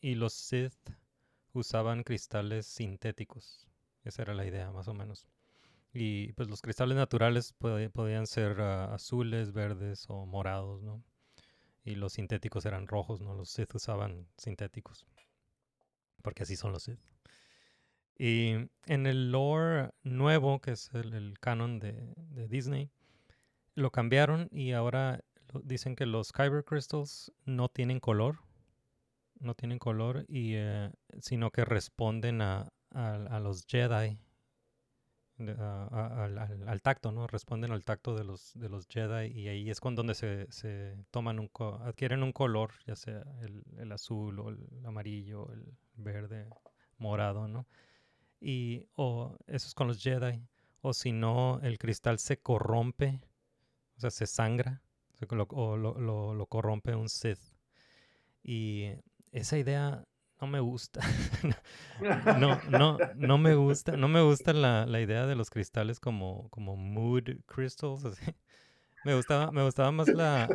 y 0.00 0.14
los 0.14 0.32
Sith 0.32 0.90
usaban 1.52 2.04
cristales 2.04 2.66
sintéticos. 2.66 3.66
Esa 4.04 4.22
era 4.22 4.34
la 4.34 4.46
idea, 4.46 4.70
más 4.72 4.88
o 4.88 4.94
menos. 4.94 5.26
Y 5.92 6.32
pues 6.32 6.48
los 6.48 6.62
cristales 6.62 6.96
naturales 6.96 7.52
podían 7.52 8.26
ser 8.26 8.60
ah, 8.60 8.94
azules, 8.94 9.52
verdes 9.52 10.06
o 10.08 10.24
morados, 10.24 10.82
¿no? 10.82 11.02
Y 11.84 11.96
los 11.96 12.14
sintéticos 12.14 12.64
eran 12.64 12.86
rojos, 12.86 13.20
¿no? 13.20 13.34
Los 13.34 13.50
Sith 13.50 13.74
usaban 13.74 14.26
sintéticos. 14.38 15.06
Porque 16.22 16.44
así 16.44 16.56
son 16.56 16.72
los 16.72 16.84
Sith. 16.84 17.00
Y 18.16 18.52
en 18.86 19.06
el 19.06 19.32
lore 19.32 19.90
nuevo, 20.02 20.60
que 20.60 20.72
es 20.72 20.90
el, 20.94 21.38
canon 21.40 21.78
de, 21.78 22.14
Disney, 22.48 22.90
lo 23.74 23.90
cambiaron 23.90 24.48
y 24.50 24.72
ahora 24.72 25.24
dicen 25.64 25.96
que 25.96 26.06
los 26.06 26.32
Kyber 26.32 26.64
Crystals 26.64 27.32
no 27.44 27.68
tienen 27.68 28.00
color, 28.00 28.38
no 29.40 29.54
tienen 29.54 29.78
color, 29.78 30.24
y, 30.28 30.54
eh, 30.54 30.90
sino 31.20 31.50
que 31.50 31.64
responden 31.64 32.42
a, 32.42 32.68
a 32.92 33.40
los 33.40 33.66
Jedi, 33.66 34.18
a- 35.50 36.24
al, 36.24 36.38
al- 36.38 36.68
al 36.68 36.82
tacto, 36.82 37.12
¿no? 37.12 37.26
Responden 37.26 37.72
al 37.72 37.84
tacto 37.84 38.14
de 38.16 38.24
los, 38.24 38.52
de 38.54 38.68
los 38.68 38.86
Jedi 38.88 39.26
y 39.38 39.48
ahí 39.48 39.70
es 39.70 39.80
cuando 39.80 40.00
donde 40.00 40.14
se, 40.14 40.50
se 40.50 40.96
toman 41.10 41.38
un, 41.38 41.48
co- 41.48 41.76
adquieren 41.82 42.22
un 42.22 42.32
color, 42.32 42.72
ya 42.86 42.96
sea 42.96 43.22
el, 43.42 43.62
el 43.78 43.92
azul 43.92 44.38
o 44.40 44.50
el 44.50 44.58
amarillo, 44.86 45.50
el 45.52 45.64
verde, 45.96 46.48
morado, 46.98 47.48
¿no? 47.48 47.66
Y 48.40 48.86
o 48.96 49.36
eso 49.46 49.68
es 49.68 49.74
con 49.74 49.88
los 49.88 50.02
Jedi, 50.02 50.42
o 50.82 50.92
si 50.94 51.12
no, 51.12 51.60
el 51.62 51.78
cristal 51.78 52.18
se 52.18 52.38
corrompe, 52.38 53.20
o 53.96 54.00
sea, 54.00 54.10
se 54.10 54.26
sangra, 54.26 54.82
co- 55.28 55.36
lo- 55.36 55.48
o 55.50 55.76
lo, 55.76 55.98
lo- 56.00 56.34
lo 56.34 56.46
corrompe 56.46 56.94
un 56.96 57.08
Sith. 57.08 57.40
Y 58.42 58.88
esa 59.32 59.58
idea 59.58 60.04
no 60.42 60.48
me 60.48 60.60
gusta. 60.60 61.00
No, 62.40 62.60
no, 62.68 62.98
no 63.14 63.38
me 63.38 63.54
gusta, 63.54 63.96
no 63.96 64.08
me 64.08 64.22
gusta 64.22 64.52
la, 64.52 64.86
la 64.86 65.00
idea 65.00 65.24
de 65.24 65.36
los 65.36 65.50
cristales 65.50 66.00
como, 66.00 66.48
como 66.50 66.74
mood 66.76 67.22
crystals, 67.46 68.04
así. 68.04 68.24
Me 69.04 69.14
gustaba, 69.14 69.52
me 69.52 69.62
gustaba 69.62 69.92
más 69.92 70.08
la, 70.08 70.48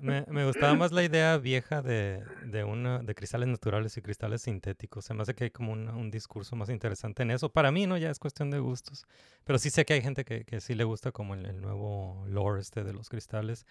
me, 0.00 0.44
gustaba 0.44 0.74
más 0.74 0.90
la 0.90 1.04
idea 1.04 1.38
vieja 1.38 1.80
de, 1.80 2.24
de 2.44 2.64
una, 2.64 2.98
de 3.00 3.14
cristales 3.14 3.48
naturales 3.48 3.96
y 3.96 4.02
cristales 4.02 4.42
sintéticos. 4.42 5.04
Se 5.04 5.14
me 5.14 5.22
hace 5.22 5.34
que 5.34 5.44
hay 5.44 5.50
como 5.50 5.72
un, 5.72 5.88
un 5.88 6.10
discurso 6.10 6.56
más 6.56 6.68
interesante 6.68 7.22
en 7.22 7.30
eso. 7.30 7.48
Para 7.48 7.70
mí, 7.70 7.86
¿no? 7.86 7.96
Ya 7.96 8.10
es 8.10 8.18
cuestión 8.18 8.50
de 8.50 8.58
gustos. 8.58 9.06
Pero 9.44 9.60
sí 9.60 9.70
sé 9.70 9.84
que 9.84 9.94
hay 9.94 10.02
gente 10.02 10.24
que, 10.24 10.44
que 10.44 10.60
sí 10.60 10.74
le 10.74 10.84
gusta 10.84 11.12
como 11.12 11.34
el, 11.34 11.46
el 11.46 11.60
nuevo 11.60 12.24
lore 12.26 12.60
este 12.60 12.82
de 12.82 12.92
los 12.92 13.08
cristales. 13.08 13.64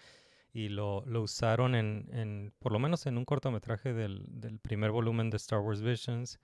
Y 0.56 0.70
lo, 0.70 1.04
lo 1.04 1.20
usaron 1.20 1.74
en, 1.74 2.08
en, 2.12 2.54
por 2.60 2.72
lo 2.72 2.78
menos 2.78 3.04
en 3.04 3.18
un 3.18 3.26
cortometraje 3.26 3.92
del, 3.92 4.24
del 4.26 4.58
primer 4.58 4.90
volumen 4.90 5.28
de 5.28 5.36
Star 5.36 5.60
Wars 5.60 5.82
Visions. 5.82 6.40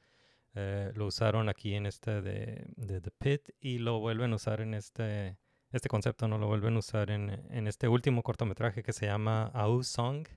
Eh, 0.55 0.93
lo 0.95 1.07
usaron 1.07 1.49
aquí 1.49 1.73
en 1.73 1.87
este 1.87 2.21
de, 2.21 2.67
de 2.77 3.01
The 3.01 3.11
Pit 3.11 3.49
y 3.59 3.79
lo 3.79 4.01
vuelven 4.01 4.35
a 4.35 4.37
usar 4.37 4.61
en 4.61 4.75
este, 4.75 5.39
este 5.71 5.89
concepto, 5.89 6.29
¿no? 6.29 6.37
Lo 6.37 6.47
vuelven 6.47 6.77
a 6.77 6.81
usar 6.81 7.11
en, 7.11 7.31
en 7.51 7.67
este 7.67 7.89
último 7.89 8.23
cortometraje 8.23 8.83
que 8.83 8.93
se 8.93 9.07
llama 9.07 9.47
Au 9.55 9.83
Song. 9.83 10.29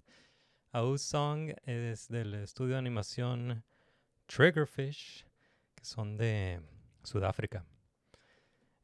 Au 0.72 0.98
Song 0.98 1.52
es 1.66 2.08
del 2.08 2.34
estudio 2.36 2.76
de 2.76 2.80
animación 2.80 3.66
Triggerfish, 4.28 5.26
que 5.76 5.84
son 5.84 6.16
de 6.16 6.62
Sudáfrica. 7.04 7.66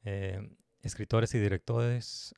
Eh, 0.04 0.50
escritores 0.82 1.34
y 1.34 1.40
directores 1.40 2.36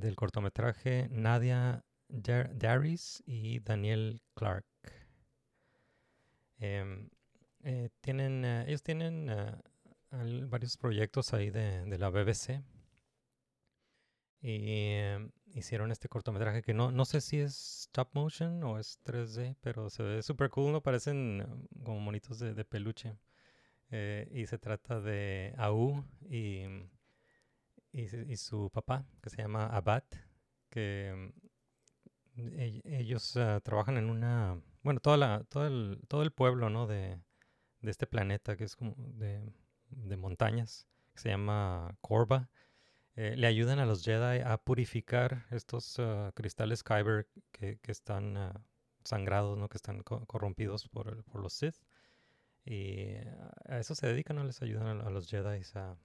del 0.00 0.16
cortometraje 0.16 1.08
Nadia 1.10 1.84
Dar- 2.08 2.56
Daris 2.56 3.22
y 3.26 3.60
Daniel 3.60 4.20
Clark. 4.34 4.66
Em, 6.58 7.08
eh, 7.62 7.90
tienen, 8.00 8.44
eh, 8.44 8.64
ellos 8.68 8.82
tienen 8.82 9.28
eh, 9.30 9.52
varios 10.48 10.76
proyectos 10.76 11.32
ahí 11.34 11.50
de, 11.50 11.84
de 11.84 11.98
la 11.98 12.10
BBC. 12.10 12.62
Y 14.40 14.92
em, 14.98 15.30
hicieron 15.54 15.90
este 15.90 16.08
cortometraje 16.08 16.62
que 16.62 16.74
no, 16.74 16.90
no 16.92 17.04
sé 17.04 17.20
si 17.20 17.40
es 17.40 17.86
stop 17.88 18.10
motion 18.14 18.62
o 18.64 18.78
es 18.78 19.00
3D, 19.04 19.56
pero 19.60 19.88
se 19.90 20.02
ve 20.02 20.22
súper 20.22 20.50
cool, 20.50 20.72
¿no? 20.72 20.82
Parecen 20.82 21.66
como 21.82 22.00
monitos 22.00 22.38
de, 22.38 22.54
de 22.54 22.64
peluche. 22.64 23.16
Y 24.32 24.46
se 24.46 24.58
trata 24.58 25.00
de 25.00 25.54
Au 25.56 26.04
y, 26.28 26.64
y, 27.94 28.32
y 28.32 28.36
su 28.38 28.70
papá, 28.72 29.06
que 29.22 29.30
se 29.30 29.38
llama 29.42 29.66
Abad, 29.68 30.04
que 30.70 31.32
mm, 32.36 32.40
ell- 32.58 32.82
ellos 32.84 33.36
ah, 33.36 33.60
trabajan 33.62 33.96
en 33.96 34.10
una, 34.10 34.60
bueno, 34.82 35.00
toda 35.00 35.16
la, 35.16 35.44
todo, 35.48 35.66
el, 35.66 36.00
todo 36.08 36.22
el 36.22 36.32
pueblo, 36.32 36.70
¿no? 36.70 36.86
De, 36.86 37.20
de 37.82 37.90
este 37.92 38.06
planeta 38.06 38.56
que 38.56 38.64
es 38.64 38.76
como 38.76 38.94
de, 38.98 39.42
de 39.90 40.16
montañas, 40.16 40.88
que 41.14 41.20
se 41.22 41.30
llama 41.30 41.96
Korba. 42.00 42.50
eh, 43.16 43.36
le 43.36 43.46
ayudan 43.48 43.78
a 43.80 43.86
los 43.86 44.04
Jedi 44.04 44.40
a 44.42 44.58
purificar 44.58 45.46
estos 45.52 45.98
ah, 46.00 46.32
cristales 46.36 46.84
Kyber 46.84 47.28
que, 47.52 47.78
que 47.80 47.92
están 47.92 48.36
ah, 48.36 48.62
sangrados, 49.04 49.58
¿no? 49.58 49.68
Que 49.68 49.78
están 49.78 50.02
co- 50.02 50.26
corrompidos 50.26 50.88
por, 50.88 51.08
el- 51.08 51.24
por 51.24 51.42
los 51.42 51.54
Sith. 51.54 51.76
Y 52.64 53.16
a 53.68 53.78
eso 53.78 53.94
se 53.94 54.06
dedican, 54.06 54.36
¿no? 54.36 54.44
Les 54.44 54.62
ayudan 54.62 55.00
a, 55.02 55.06
a 55.06 55.10
los 55.10 55.28
Jedi 55.28 55.62
a, 55.74 55.96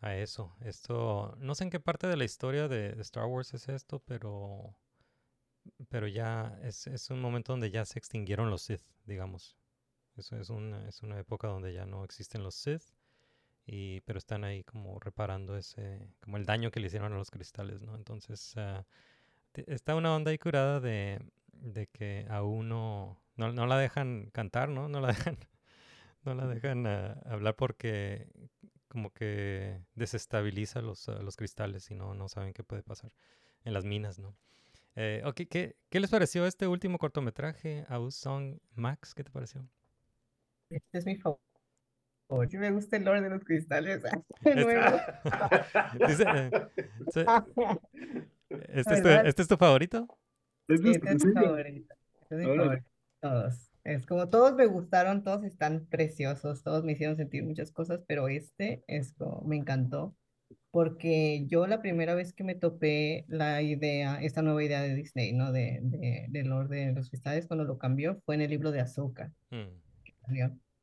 a 0.00 0.16
eso. 0.16 0.54
Esto, 0.60 1.36
no 1.38 1.54
sé 1.54 1.64
en 1.64 1.70
qué 1.70 1.80
parte 1.80 2.06
de 2.06 2.16
la 2.16 2.24
historia 2.24 2.68
de, 2.68 2.92
de 2.92 3.02
Star 3.02 3.26
Wars 3.26 3.54
es 3.54 3.68
esto, 3.68 4.00
pero, 4.00 4.76
pero 5.88 6.06
ya 6.06 6.58
es, 6.62 6.86
es 6.86 7.10
un 7.10 7.20
momento 7.20 7.52
donde 7.52 7.70
ya 7.70 7.84
se 7.84 7.98
extinguieron 7.98 8.50
los 8.50 8.62
Sith, 8.62 8.82
digamos. 9.04 9.56
Eso 10.16 10.36
es 10.36 10.50
una, 10.50 10.88
es 10.88 11.02
una 11.02 11.18
época 11.18 11.48
donde 11.48 11.72
ya 11.72 11.86
no 11.86 12.04
existen 12.04 12.42
los 12.42 12.54
Sith, 12.54 12.82
y, 13.66 14.00
pero 14.02 14.18
están 14.18 14.44
ahí 14.44 14.64
como 14.64 14.98
reparando 14.98 15.56
ese, 15.56 16.08
como 16.20 16.36
el 16.38 16.46
daño 16.46 16.70
que 16.70 16.80
le 16.80 16.86
hicieron 16.86 17.12
a 17.12 17.16
los 17.16 17.30
cristales, 17.30 17.80
¿no? 17.82 17.94
Entonces, 17.94 18.54
ah, 18.56 18.86
está 19.54 19.94
una 19.94 20.14
onda 20.14 20.30
ahí 20.30 20.38
curada 20.38 20.80
de, 20.80 21.20
de 21.52 21.86
que 21.88 22.26
a 22.30 22.42
uno 22.42 23.20
no, 23.36 23.52
no 23.52 23.66
la 23.66 23.78
dejan 23.78 24.30
cantar, 24.32 24.68
¿no? 24.68 24.88
No 24.88 25.00
la 25.00 25.08
dejan, 25.12 25.38
no 26.24 26.34
la 26.34 26.46
dejan 26.46 26.86
ah, 26.86 27.20
hablar 27.26 27.56
porque 27.56 28.28
como 28.88 29.12
que 29.12 29.80
desestabiliza 29.94 30.82
los, 30.82 31.08
ah, 31.08 31.20
los 31.22 31.36
cristales 31.36 31.90
y 31.90 31.94
no, 31.94 32.14
no 32.14 32.28
saben 32.28 32.52
qué 32.52 32.64
puede 32.64 32.82
pasar 32.82 33.12
en 33.64 33.74
las 33.74 33.84
minas, 33.84 34.18
¿no? 34.18 34.34
Eh, 34.96 35.22
¿qué, 35.36 35.76
¿qué 35.90 36.00
les 36.00 36.10
pareció 36.10 36.46
este 36.46 36.66
último 36.66 36.98
cortometraje, 36.98 37.84
Au 37.88 38.10
Song 38.10 38.58
Max? 38.74 39.14
¿Qué 39.14 39.22
te 39.24 39.30
pareció? 39.30 39.64
Este 40.70 40.98
es 40.98 41.06
mi 41.06 41.16
favorito. 41.16 41.42
Sí 42.50 42.58
me 42.58 42.70
gusta 42.72 42.96
el 42.96 43.04
lore 43.04 43.22
de 43.22 43.30
los 43.30 43.44
cristales. 43.44 44.02
De 44.02 44.10
Este- 44.44 44.64
nuevo. 44.64 44.96
Dice, 46.06 46.24
eh, 46.24 46.50
¿este, 48.68 49.02
tu, 49.02 49.08
este 49.08 49.42
es 49.42 49.48
tu 49.48 49.56
favorito? 49.56 50.06
¿Es 50.68 50.80
Sí, 50.80 50.90
este 50.90 51.08
es 51.12 51.24
mi 51.24 51.32
serio? 51.32 51.42
favorito. 51.42 51.94
Este 52.22 52.34
es 52.34 52.40
mi 52.40 52.56
favorito. 52.56 52.86
Todos. 53.20 53.67
Es 53.84 54.06
como 54.06 54.28
todos 54.28 54.54
me 54.54 54.66
gustaron, 54.66 55.24
todos 55.24 55.44
están 55.44 55.86
preciosos, 55.86 56.62
todos 56.62 56.84
me 56.84 56.92
hicieron 56.92 57.16
sentir 57.16 57.44
muchas 57.44 57.72
cosas, 57.72 58.02
pero 58.06 58.28
este 58.28 58.82
es 58.86 59.12
como, 59.14 59.42
me 59.42 59.56
encantó. 59.56 60.16
Porque 60.70 61.44
yo 61.46 61.66
la 61.66 61.80
primera 61.80 62.14
vez 62.14 62.32
que 62.32 62.44
me 62.44 62.54
topé 62.54 63.24
la 63.28 63.62
idea, 63.62 64.20
esta 64.22 64.42
nueva 64.42 64.62
idea 64.62 64.82
de 64.82 64.94
Disney, 64.94 65.32
¿no? 65.32 65.52
De, 65.52 65.80
de, 65.82 66.26
del 66.28 66.48
Lord 66.48 66.68
de 66.68 66.92
los 66.92 67.08
Cristales, 67.08 67.46
cuando 67.46 67.64
lo 67.64 67.78
cambió, 67.78 68.20
fue 68.24 68.34
en 68.34 68.42
el 68.42 68.50
libro 68.50 68.70
de 68.70 68.80
Ahsoka. 68.80 69.32
Mm. 69.50 69.88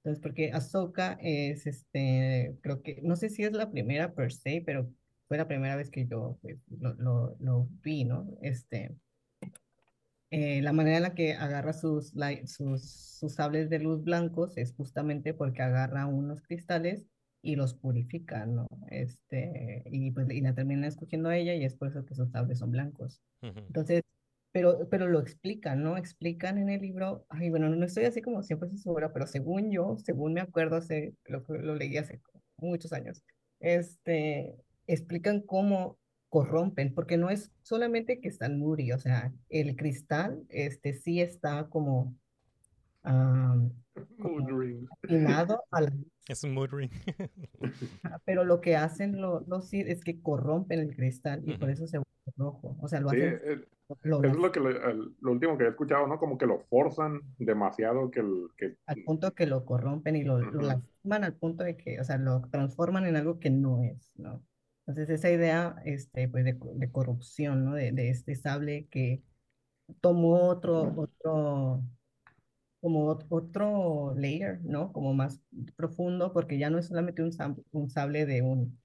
Entonces, 0.05 0.22
porque 0.22 0.51
Ahsoka 0.51 1.17
es, 1.22 1.65
este, 1.67 2.55
creo 2.61 2.81
que, 2.81 2.99
no 3.03 3.15
sé 3.15 3.30
si 3.30 3.43
es 3.43 3.53
la 3.53 3.72
primera 3.72 4.13
per 4.13 4.31
se, 4.34 4.61
pero 4.65 4.91
fue 5.27 5.38
la 5.38 5.47
primera 5.47 5.76
vez 5.76 5.89
que 5.89 6.05
yo 6.05 6.38
pues, 6.41 6.57
lo, 6.80 6.93
lo, 6.95 7.35
lo 7.39 7.67
vi, 7.81 8.05
¿no? 8.05 8.27
Este, 8.41 8.95
eh, 10.31 10.61
la 10.61 10.73
manera 10.73 10.97
en 10.97 11.03
la 11.03 11.14
que 11.14 11.34
agarra 11.34 11.73
sus, 11.73 12.14
sus, 12.45 12.81
sus 12.84 13.34
sables 13.34 13.69
de 13.69 13.80
luz 13.80 14.03
blancos 14.03 14.57
es 14.57 14.73
justamente 14.73 15.34
porque 15.34 15.61
agarra 15.61 16.07
unos 16.07 16.41
cristales 16.41 17.06
y 17.41 17.56
los 17.56 17.76
purifica, 17.76 18.45
¿no? 18.45 18.68
Este, 18.89 19.84
y 19.85 20.11
pues 20.11 20.27
y 20.31 20.41
la 20.41 20.56
termina 20.56 20.88
escogiendo 20.88 21.30
a 21.30 21.38
ella 21.38 21.53
y 21.53 21.64
es 21.64 21.76
por 21.76 21.89
eso 21.89 22.03
que 22.03 22.15
sus 22.15 22.31
sables 22.31 22.60
son 22.60 22.72
blancos. 22.72 23.22
Entonces, 23.41 24.02
pero, 24.52 24.89
pero 24.89 25.07
lo 25.07 25.19
explican, 25.19 25.84
¿no? 25.84 25.95
Explican 25.97 26.57
en 26.57 26.69
el 26.69 26.81
libro, 26.81 27.26
ay, 27.30 27.52
bueno, 27.52 27.69
no 27.69 27.85
estoy 27.85 28.06
así 28.06 28.22
como 28.22 28.41
100% 28.41 28.77
segura, 28.77 29.14
pero 29.14 29.27
según 29.27 29.69
yo, 29.69 29.97
según 30.03 30.34
me 30.34 30.41
acuerdo, 30.41 30.77
hace, 30.77 31.14
lo, 31.26 31.43
lo 31.47 31.76
leí 31.76 31.97
hace 31.97 32.22
muchos 32.57 32.93
años, 32.93 33.23
este, 33.60 34.56
explican 34.88 35.41
cómo 35.41 35.99
corrompen, 36.44 36.94
porque 36.94 37.18
no 37.18 37.30
es 37.30 37.52
solamente 37.62 38.20
que 38.20 38.28
están 38.28 38.60
muri, 38.60 38.91
o 38.91 38.99
sea, 38.99 39.32
el 39.49 39.76
cristal, 39.78 40.44
este, 40.49 40.94
sí 40.94 41.22
está 41.22 41.68
como, 41.70 42.14
afinado 45.03 45.64
a 45.72 45.82
la 45.82 45.94
Es 46.28 46.44
un 46.44 46.53
mood 46.56 46.70
ring. 46.72 46.90
Pero 48.26 48.44
lo 48.44 48.60
que 48.60 48.76
hacen 48.76 49.22
lo- 49.22 49.45
los 49.48 49.70
Sith 49.70 49.88
es 49.88 50.03
que 50.03 50.20
corrompen 50.22 50.80
el 50.80 50.95
cristal 50.95 51.44
y 51.45 51.56
por 51.56 51.70
eso 51.70 51.86
se 51.86 51.99
vuelve 51.99 52.34
rojo. 52.36 52.76
O 52.82 52.88
sea, 52.88 52.99
lo 52.99 53.10
Sí, 53.12 53.18
hacen, 53.22 53.40
eh, 53.44 53.66
lo 54.02 54.24
eso 54.24 54.34
es 54.34 54.36
lo, 54.38 54.52
que 54.52 54.60
le- 54.60 54.90
el- 54.90 55.16
lo 55.22 55.32
último 55.32 55.56
que 55.57 55.66
he 55.66 55.68
escuchado, 55.70 56.07
¿no? 56.07 56.18
Como 56.18 56.38
que 56.38 56.48
lo 56.48 56.60
forzan 56.62 57.22
demasiado, 57.38 58.10
que, 58.10 58.22
el, 58.22 58.48
que 58.57 58.76
al 58.88 59.03
punto 59.03 59.32
que 59.36 59.45
lo 59.45 59.64
corrompen 59.66 60.16
y 60.16 60.24
lo, 60.24 60.40
lo 60.40 60.62
lastiman 60.64 61.24
al 61.24 61.36
punto 61.36 61.64
de 61.64 61.78
que, 61.78 62.02
o 62.02 62.03
sea, 62.03 62.18
lo 62.18 62.41
transforman 62.49 63.06
en 63.06 63.16
algo 63.18 63.40
que 63.40 63.52
no 63.52 63.84
es, 63.84 64.12
¿no? 64.18 64.41
Entonces 64.88 65.10
esa 65.10 65.32
idea, 65.32 65.76
este, 65.86 66.28
pues, 66.30 66.45
de, 66.45 66.57
de 66.76 66.91
corrupción, 66.91 67.66
¿no? 67.66 67.74
De, 67.76 67.91
de 67.91 68.10
este 68.10 68.36
sable 68.36 68.88
que 68.90 69.24
tomó 70.02 70.49
otro, 70.49 70.94
otro, 70.95 71.84
como 72.82 73.12
ot- 73.14 73.26
otro 73.30 74.14
layer, 74.16 74.62
¿no? 74.64 74.91
Como 74.94 75.14
más 75.14 75.41
profundo, 75.76 76.34
porque 76.34 76.57
ya 76.60 76.70
no 76.70 76.78
es 76.80 76.88
solamente 76.88 77.24
un, 77.24 77.32
sam- 77.32 77.64
un 77.72 77.90
sable 77.90 78.26
de 78.26 78.41
un, 78.41 78.80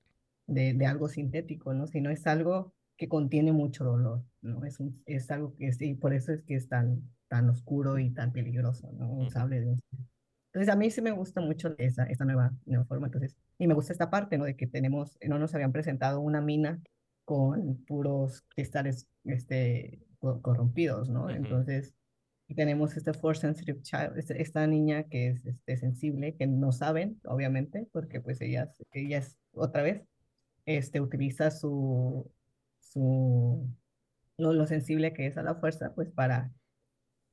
de, 0.47 0.75
de 0.75 0.87
algo 0.87 1.09
sintético, 1.09 1.75
¿no? 1.75 1.87
Sino 1.87 2.11
es 2.11 2.27
algo 2.27 2.75
que 2.97 3.09
contiene 3.09 3.53
mucho 3.53 3.85
dolor, 3.85 4.25
¿no? 4.43 4.65
Es, 4.65 4.81
un, 4.81 5.03
es 5.07 5.31
algo 5.31 5.55
que 5.57 5.69
es, 5.69 5.81
y 5.83 5.95
por 5.95 6.15
eso 6.15 6.33
es 6.33 6.43
que 6.45 6.57
es 6.57 6.69
tan, 6.69 7.11
tan 7.29 7.49
oscuro 7.51 7.99
y 7.99 8.11
tan 8.13 8.33
peligroso, 8.33 8.91
¿no? 8.93 9.11
Un 9.11 9.29
sable 9.31 9.61
de 9.61 9.69
un... 9.69 9.81
Entonces 10.53 10.73
a 10.73 10.77
mí 10.77 10.91
sí 10.91 11.01
me 11.01 11.13
gusta 11.13 11.41
mucho 11.41 11.75
esa, 11.79 12.05
esta 12.05 12.25
nueva, 12.25 12.53
nueva 12.67 12.85
forma, 12.85 13.07
entonces, 13.07 13.37
y 13.57 13.69
me 13.69 13.75
gusta 13.75 13.93
esta 13.93 14.11
parte, 14.11 14.37
¿no? 14.37 14.45
De 14.45 14.57
que 14.57 14.67
tenemos, 14.67 15.17
no 15.27 15.39
nos 15.39 15.55
habían 15.55 15.71
presentado 15.73 16.21
una 16.21 16.41
mina 16.41 16.83
con 17.25 17.77
puros 17.85 18.43
cristales, 18.49 19.07
este, 19.25 20.01
corrompidos, 20.19 21.09
¿no? 21.09 21.31
Entonces, 21.31 21.95
tenemos 22.55 22.97
este 22.97 23.13
Force 23.13 23.43
Sensitive 23.43 23.81
Child, 23.83 24.19
este, 24.19 24.43
esta 24.43 24.67
niña 24.67 25.05
que 25.05 25.29
es 25.29 25.47
este, 25.47 25.77
sensible, 25.77 26.35
que 26.35 26.49
no 26.49 26.73
saben, 26.73 27.21
obviamente, 27.25 27.87
porque 27.93 28.21
pues 28.21 28.41
ella, 28.41 28.73
ella 28.93 29.19
es, 29.19 29.39
otra 29.53 29.83
vez, 29.83 30.03
este, 30.67 31.01
utiliza 31.01 31.53
su, 31.53 32.29
su, 32.81 33.69
lo, 34.37 34.53
lo 34.53 34.67
sensible 34.67 35.13
que 35.13 35.27
es 35.27 35.37
a 35.37 35.43
la 35.43 35.55
fuerza, 35.55 35.95
pues 35.95 36.11
para, 36.11 36.51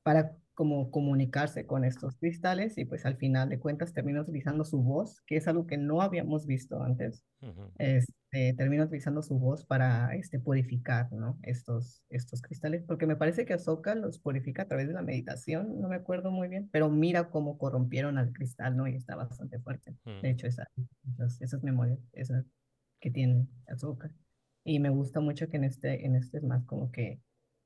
para 0.02 0.36
como 0.58 0.90
comunicarse 0.90 1.66
con 1.66 1.84
estos 1.84 2.16
cristales 2.16 2.78
y 2.78 2.84
pues 2.84 3.06
al 3.06 3.16
final 3.16 3.48
de 3.48 3.60
cuentas 3.60 3.92
termina 3.92 4.22
utilizando 4.22 4.64
su 4.64 4.82
voz, 4.82 5.20
que 5.24 5.36
es 5.36 5.46
algo 5.46 5.68
que 5.68 5.76
no 5.78 6.02
habíamos 6.02 6.46
visto 6.46 6.82
antes. 6.82 7.24
este, 7.78 8.54
termina 8.54 8.82
utilizando 8.82 9.22
su 9.22 9.38
voz 9.38 9.64
para 9.64 10.16
este, 10.16 10.40
purificar 10.40 11.12
¿no? 11.12 11.38
estos, 11.44 12.02
estos 12.08 12.42
cristales, 12.42 12.82
porque 12.82 13.06
me 13.06 13.14
parece 13.14 13.46
que 13.46 13.52
Ahsoka 13.52 13.94
los 13.94 14.18
purifica 14.18 14.62
a 14.62 14.66
través 14.66 14.88
de 14.88 14.94
la 14.94 15.02
meditación, 15.02 15.80
no 15.80 15.86
me 15.86 15.94
acuerdo 15.94 16.32
muy 16.32 16.48
bien, 16.48 16.68
pero 16.72 16.90
mira 16.90 17.30
cómo 17.30 17.56
corrompieron 17.56 18.18
al 18.18 18.32
cristal, 18.32 18.76
¿no? 18.76 18.88
Y 18.88 18.96
está 18.96 19.14
bastante 19.14 19.60
fuerte. 19.60 19.94
De 20.22 20.28
hecho, 20.28 20.48
esa, 20.48 20.66
esas, 21.08 21.40
esas 21.40 21.62
memorias 21.62 22.00
esas 22.14 22.44
que 22.98 23.12
tiene 23.12 23.46
Ahsoka. 23.68 24.10
Y 24.64 24.80
me 24.80 24.90
gusta 24.90 25.20
mucho 25.20 25.48
que 25.48 25.58
en 25.58 25.62
este, 25.62 26.04
en 26.04 26.16
este 26.16 26.38
es 26.38 26.42
más 26.42 26.64
como 26.64 26.90
que 26.90 27.20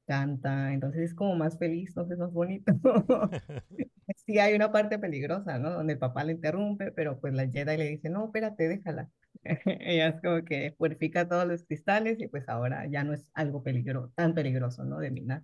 canta, 0.06 0.72
entonces 0.72 1.02
es 1.10 1.14
como 1.14 1.34
más 1.36 1.58
feliz, 1.58 1.90
entonces 1.90 2.18
más 2.18 2.32
bonito. 2.32 2.72
sí 4.26 4.38
hay 4.38 4.54
una 4.54 4.72
parte 4.72 4.98
peligrosa, 4.98 5.58
¿no? 5.58 5.70
Donde 5.70 5.94
el 5.94 5.98
papá 5.98 6.24
le 6.24 6.32
interrumpe, 6.32 6.92
pero 6.92 7.20
pues 7.20 7.34
la 7.34 7.48
Jedi 7.48 7.76
le 7.76 7.88
dice, 7.88 8.08
no, 8.10 8.26
espérate, 8.26 8.68
déjala. 8.68 9.08
Ella 9.64 10.08
es 10.08 10.20
como 10.20 10.44
que 10.44 10.74
purifica 10.76 11.28
todos 11.28 11.46
los 11.46 11.64
cristales 11.64 12.20
y 12.20 12.28
pues 12.28 12.48
ahora 12.48 12.86
ya 12.86 13.04
no 13.04 13.14
es 13.14 13.26
algo 13.34 13.62
peligro, 13.62 14.12
tan 14.14 14.34
peligroso, 14.34 14.84
¿no? 14.84 14.98
De 14.98 15.10
minar. 15.10 15.42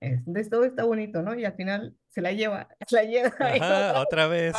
Entonces 0.00 0.48
todo 0.48 0.64
está 0.64 0.84
bonito, 0.84 1.22
¿no? 1.22 1.34
Y 1.34 1.44
al 1.44 1.54
final 1.54 1.96
se 2.08 2.22
la 2.22 2.30
lleva, 2.30 2.68
se 2.86 2.96
la 2.96 3.02
lleva. 3.02 3.34
Ajá, 3.40 4.00
otra 4.00 4.28
vez. 4.28 4.54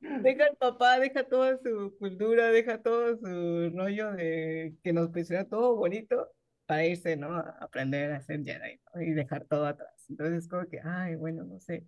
deja 0.00 0.46
el 0.46 0.56
papá, 0.56 0.98
deja 0.98 1.22
toda 1.28 1.58
su 1.58 1.96
cultura, 1.96 2.48
deja 2.48 2.82
todo 2.82 3.16
su 3.18 3.70
rollo 3.72 4.10
de 4.12 4.74
que 4.82 4.92
nos 4.92 5.10
presiona 5.10 5.44
todo 5.44 5.76
bonito 5.76 6.28
para 6.66 6.84
irse, 6.84 7.16
¿no? 7.16 7.34
A 7.34 7.56
aprender 7.60 8.12
a 8.12 8.20
ser 8.20 8.42
Jedi 8.44 8.80
¿no? 8.94 9.02
y 9.02 9.12
dejar 9.12 9.44
todo 9.44 9.66
atrás. 9.66 10.04
Entonces 10.08 10.44
es 10.44 10.48
como 10.48 10.66
que, 10.66 10.80
ay, 10.82 11.14
bueno, 11.14 11.44
no 11.44 11.58
sé. 11.60 11.86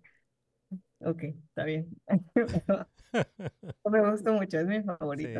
Ok, 0.99 1.23
está 1.23 1.63
bien. 1.63 1.89
me 3.85 4.11
gustó 4.11 4.33
mucho, 4.33 4.59
es 4.59 4.67
mi 4.67 4.81
favorito. 4.83 5.39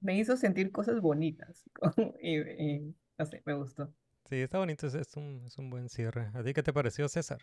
me 0.00 0.18
hizo 0.18 0.36
sentir 0.36 0.70
cosas 0.72 1.00
bonitas 1.00 1.64
y, 2.20 2.38
y, 2.38 2.94
no 3.18 3.26
sé, 3.26 3.42
me 3.44 3.54
gustó. 3.54 3.92
Sí, 4.28 4.36
está 4.40 4.58
bonito, 4.58 4.86
es, 4.86 4.94
es, 4.94 5.16
un, 5.16 5.42
es 5.46 5.58
un 5.58 5.70
buen 5.70 5.88
cierre. 5.88 6.30
¿A 6.34 6.42
ti 6.42 6.54
qué 6.54 6.62
te 6.62 6.72
pareció, 6.72 7.08
César? 7.08 7.38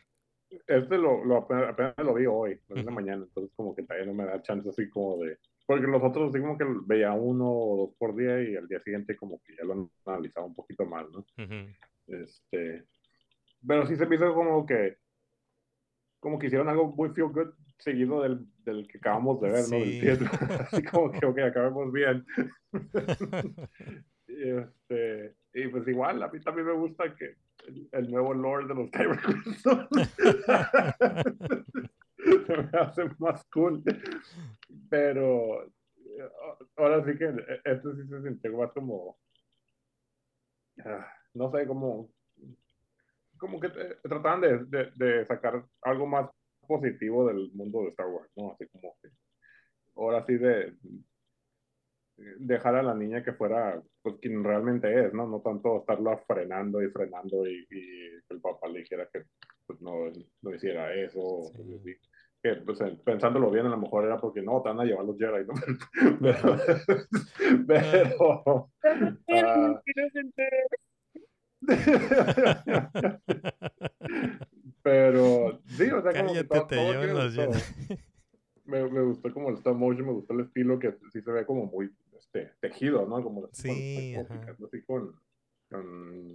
Este 0.65 0.97
lo, 0.97 1.23
lo 1.23 1.37
apenas, 1.37 1.93
lo 1.97 2.13
vi 2.15 2.25
hoy, 2.25 2.59
en 2.69 2.85
la 2.85 2.91
mañana, 2.91 3.23
entonces 3.23 3.51
como 3.55 3.75
que 3.75 3.83
todavía 3.83 4.07
no 4.07 4.15
me 4.15 4.25
da 4.25 4.41
chance 4.41 4.67
así 4.67 4.89
como 4.89 5.17
de, 5.17 5.37
porque 5.69 5.85
los 5.85 6.01
otros 6.01 6.33
digo 6.33 6.57
que 6.57 6.65
veía 6.87 7.13
uno 7.13 7.47
o 7.47 7.77
dos 7.77 7.91
por 7.99 8.15
día 8.15 8.41
y 8.41 8.55
al 8.55 8.67
día 8.67 8.79
siguiente 8.79 9.15
como 9.15 9.39
que 9.43 9.55
ya 9.55 9.63
lo 9.65 9.73
han 9.73 9.87
analizado 10.03 10.47
un 10.47 10.55
poquito 10.55 10.83
más, 10.83 11.05
¿no? 11.11 11.23
Este, 12.07 12.85
pero 13.67 13.85
sí 13.85 13.95
se 13.95 14.07
me 14.07 14.15
hizo 14.15 14.33
como 14.33 14.65
que 14.65 14.97
como 16.19 16.39
que 16.39 16.47
hicieron 16.47 16.69
algo 16.69 16.91
muy 16.95 17.09
feel 17.09 17.27
good 17.27 17.53
seguido 17.77 18.23
del, 18.23 18.47
del 18.65 18.87
que 18.87 18.97
acabamos 18.97 19.39
de 19.41 19.51
ver, 19.51 19.65
¿no? 19.69 19.77
Del 19.77 20.27
Así 20.71 20.81
como 20.81 21.11
que, 21.11 21.23
ok, 21.23 21.37
acabemos 21.37 21.93
bien. 21.93 22.25
y, 24.27 24.49
este, 24.49 25.35
y 25.53 25.67
pues 25.67 25.87
igual, 25.87 26.23
a 26.23 26.29
mí 26.29 26.39
también 26.39 26.65
me 26.65 26.73
gusta 26.73 27.15
que 27.15 27.35
el, 27.91 28.09
nuevo 28.09 28.33
Lord 28.33 28.69
de 28.69 28.73
los 28.73 28.89
Kyber 28.89 29.19
se 32.47 32.57
me 32.57 32.79
hace 32.79 33.03
más 33.17 33.43
cool. 33.51 33.83
Pero 34.89 35.63
eh, 35.63 36.29
ahora 36.77 37.03
sí 37.05 37.17
que 37.17 37.25
eh, 37.25 37.61
esto 37.63 37.95
sí 37.95 38.07
se 38.07 38.21
siente 38.21 38.49
más 38.49 38.71
como, 38.71 39.17
ah, 40.85 41.07
no 41.33 41.51
sé, 41.51 41.67
como, 41.67 42.11
como 43.37 43.59
que 43.59 43.69
trataban 44.03 44.41
de, 44.41 44.91
de, 44.95 45.25
sacar 45.25 45.63
algo 45.81 46.07
más 46.07 46.29
positivo 46.67 47.27
del 47.27 47.51
mundo 47.53 47.81
de 47.81 47.89
Star 47.89 48.07
Wars, 48.07 48.29
¿no? 48.35 48.51
Así 48.51 48.67
como 48.67 48.95
que 49.01 49.09
ahora 49.95 50.25
sí 50.25 50.37
de 50.37 50.75
dejar 52.37 52.75
a 52.75 52.83
la 52.83 52.93
niña 52.93 53.23
que 53.23 53.33
fuera 53.33 53.81
pues 54.01 54.15
quien 54.21 54.43
realmente 54.43 55.05
es, 55.05 55.13
¿no? 55.13 55.27
No 55.27 55.41
tanto 55.41 55.79
estarla 55.79 56.17
frenando 56.27 56.81
y 56.81 56.89
frenando 56.89 57.47
y, 57.47 57.67
y 57.69 58.09
el 58.29 58.41
papá 58.41 58.67
le 58.67 58.79
dijera 58.79 59.07
que 59.11 59.23
pues, 59.65 59.81
no, 59.81 60.11
no 60.41 60.55
hiciera 60.55 60.93
eso 60.93 61.51
que 62.41 62.55
pues, 62.65 62.79
pensándolo 63.03 63.51
bien, 63.51 63.65
a 63.65 63.69
lo 63.69 63.77
mejor 63.77 64.05
era 64.05 64.17
porque 64.17 64.41
no, 64.41 64.61
te 64.61 64.69
van 64.69 64.79
a 64.79 64.85
llevar 64.85 65.03
los 65.05 65.17
Jedi, 65.17 65.45
¿no? 65.45 65.53
pero. 67.67 68.71
pero 69.27 69.81
pero 74.81 75.61
sí, 75.67 75.91
o 75.91 76.01
sea, 76.01 76.21
como 76.21 76.33
que 76.33 76.45
todo, 76.45 76.67
todo 76.67 76.93
me, 78.65 78.89
me, 78.89 79.01
gustó 79.01 79.33
como 79.33 79.49
el 79.49 79.55
stop 79.55 79.75
motion, 79.75 80.05
me 80.05 80.13
gustó 80.13 80.33
el 80.33 80.39
estilo 80.41 80.79
que 80.79 80.95
sí 81.11 81.21
se 81.21 81.31
ve 81.31 81.45
como 81.45 81.65
muy 81.65 81.93
este, 82.17 82.53
tejido, 82.61 83.05
¿no? 83.05 83.21
Como 83.21 83.49
sí, 83.51 84.15
así 84.15 84.81
con, 84.83 85.19
con, 85.69 86.33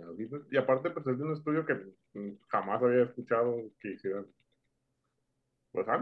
y 0.50 0.56
aparte 0.56 0.90
pues 0.90 1.06
es 1.06 1.18
de 1.18 1.24
un 1.24 1.32
estudio 1.32 1.64
que 1.64 1.80
jamás 2.48 2.82
había 2.82 3.04
escuchado 3.04 3.56
que 3.80 3.92
hicieran 3.92 4.26
pues 5.74 5.88
ah, 5.88 6.00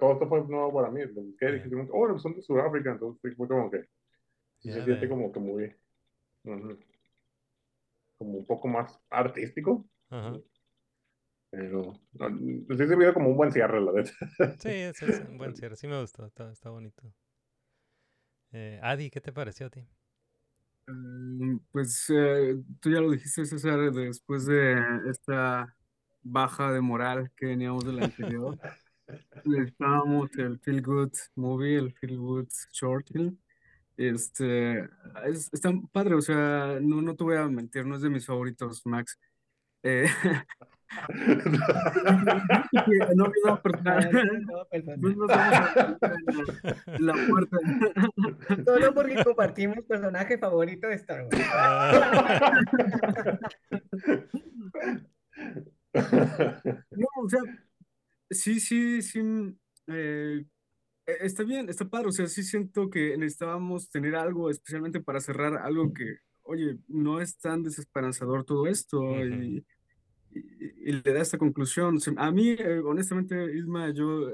todo 0.00 0.14
esto 0.14 0.26
fue 0.26 0.40
nuevo 0.48 0.72
para 0.72 0.90
mí. 0.90 1.04
Busqué 1.04 1.50
y 1.50 1.52
dije, 1.68 1.88
oh, 1.92 2.18
son 2.18 2.34
de 2.34 2.40
Sudáfrica, 2.40 2.92
entonces 2.92 3.36
fue 3.36 3.46
como 3.46 3.70
que 3.70 3.84
se 4.60 4.82
siente 4.82 5.10
como 5.10 5.30
que 5.30 5.38
muy, 5.38 5.76
como 8.16 8.38
un 8.38 8.46
poco 8.46 8.66
más 8.66 8.98
artístico. 9.10 9.86
Pero 11.50 11.92
sí 12.12 12.76
se 12.76 12.96
ve 12.96 13.12
como 13.12 13.28
un 13.28 13.36
buen 13.36 13.52
cierre, 13.52 13.78
la 13.82 13.92
verdad. 13.92 14.10
Sí, 14.58 14.70
es, 14.70 15.02
es, 15.02 15.20
un 15.28 15.36
buen 15.36 15.54
cierre, 15.54 15.76
sí 15.76 15.86
me 15.86 16.00
gustó, 16.00 16.24
está, 16.24 16.50
está 16.50 16.70
bonito. 16.70 17.02
Eh, 18.52 18.80
Adi, 18.82 19.10
¿qué 19.10 19.20
te 19.20 19.32
pareció 19.32 19.66
a 19.66 19.70
ti? 19.70 19.86
Mm, 20.86 21.58
pues 21.70 22.06
eh, 22.08 22.56
tú 22.80 22.90
ya 22.90 23.02
lo 23.02 23.10
dijiste, 23.10 23.44
César, 23.44 23.92
después 23.92 24.46
de 24.46 24.80
esta 25.10 25.76
baja 26.22 26.72
de 26.72 26.80
moral 26.80 27.30
que 27.36 27.46
veníamos 27.46 27.84
del 27.84 28.02
anterior. 28.02 28.58
Estábamos 29.66 30.30
el 30.38 30.58
Feel 30.60 30.82
Good 30.82 31.12
Movie, 31.34 31.78
el 31.78 31.92
Feel 31.92 32.18
Good 32.18 32.48
Short 32.72 33.06
Film. 33.12 33.36
Este, 33.96 34.80
es, 35.26 35.50
está 35.52 35.72
padre, 35.92 36.14
o 36.14 36.22
sea, 36.22 36.78
no, 36.80 37.02
no 37.02 37.14
te 37.14 37.24
voy 37.24 37.36
a 37.36 37.46
mentir, 37.48 37.84
no 37.84 37.96
es 37.96 38.02
de 38.02 38.10
mis 38.10 38.24
favoritos, 38.24 38.86
Max. 38.86 39.18
Eh, 39.82 40.06
no, 43.14 43.26
no, 43.26 43.28
no, 43.28 43.30
no, 43.44 43.60
la, 46.98 47.14
puerta. 47.28 47.58
Solo 48.64 48.94
porque 48.94 49.22
compartimos 49.22 49.84
personaje 49.84 50.38
favorito 50.38 50.88
de 50.88 50.94
Star 50.94 51.22
Wars. 51.22 51.38
no, 56.90 57.06
o 57.22 57.28
sea, 57.28 57.40
Sí, 58.30 58.60
sí, 58.60 59.02
sí. 59.02 59.22
Mm, 59.22 59.58
eh, 59.88 60.44
e, 61.06 61.12
está 61.26 61.42
bien, 61.44 61.68
está 61.68 61.88
padre. 61.88 62.08
O 62.08 62.12
sea, 62.12 62.26
sí 62.28 62.42
siento 62.44 62.90
que 62.90 63.16
necesitábamos 63.18 63.90
tener 63.90 64.16
algo, 64.16 64.50
especialmente 64.50 65.00
para 65.00 65.20
cerrar 65.20 65.56
algo 65.58 65.92
que, 65.92 66.18
oye, 66.42 66.78
no 66.88 67.20
es 67.20 67.38
tan 67.38 67.62
desesperanzador 67.62 68.44
todo 68.44 68.66
esto 68.66 69.02
y, 69.26 69.64
y- 70.30 70.92
le 70.92 71.12
da 71.12 71.20
esta 71.22 71.38
conclusión. 71.38 71.98
a 72.18 72.30
mí, 72.32 72.50
eh, 72.50 72.80
honestamente, 72.84 73.56
Isma, 73.56 73.90
yo, 73.92 74.30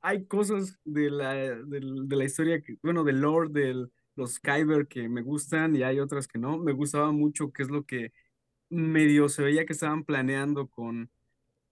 hay 0.00 0.26
cosas 0.26 0.78
de 0.84 1.10
la, 1.10 1.34
de 1.34 2.16
la 2.16 2.24
historia, 2.24 2.60
que, 2.62 2.76
bueno, 2.82 3.04
del 3.04 3.20
lore 3.20 3.50
de 3.50 3.88
los 4.16 4.40
Kyber 4.40 4.86
que 4.88 5.08
me 5.08 5.22
gustan 5.22 5.76
y 5.76 5.82
hay 5.82 6.00
otras 6.00 6.28
que 6.28 6.38
no. 6.38 6.58
Me 6.58 6.72
gustaba 6.72 7.12
mucho 7.12 7.52
qué 7.52 7.62
es 7.62 7.70
lo 7.70 7.84
que 7.84 8.12
medio 8.70 9.28
se 9.28 9.42
veía 9.42 9.66
que 9.66 9.72
estaban 9.74 10.04
planeando 10.04 10.68
con 10.68 11.10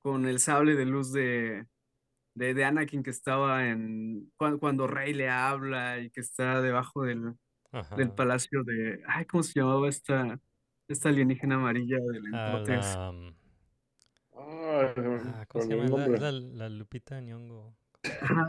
con 0.02 0.27
el 0.27 0.39
sable 0.40 0.74
de 0.74 0.86
luz 0.86 1.12
de, 1.12 1.66
de, 2.35 2.64
Anakin 2.64 3.02
que 3.02 3.10
estaba 3.10 3.68
en 3.68 4.32
cuando, 4.36 4.86
Rey 4.86 5.14
le 5.14 5.28
habla 5.28 5.98
y 5.98 6.10
que 6.10 6.20
está 6.20 6.60
debajo 6.60 7.02
del 7.02 7.35
del 7.97 8.10
palacio 8.10 8.64
de, 8.64 9.01
ay, 9.06 9.24
¿cómo 9.27 9.43
se 9.43 9.60
llamaba 9.60 9.89
esta, 9.89 10.40
esta 10.89 11.09
alienígena 11.09 11.55
amarilla 11.55 11.98
del 11.98 12.35
A 12.35 12.47
Entrotes? 12.47 12.97
la, 12.97 13.12
mm, 13.12 13.35
ah, 14.35 15.44
¿cómo 15.47 15.64
se 15.64 15.77
llama? 15.77 16.31
la 16.31 16.68
Lupita 16.68 17.20
Nyong'o. 17.20 17.77
Ajá, 18.02 18.47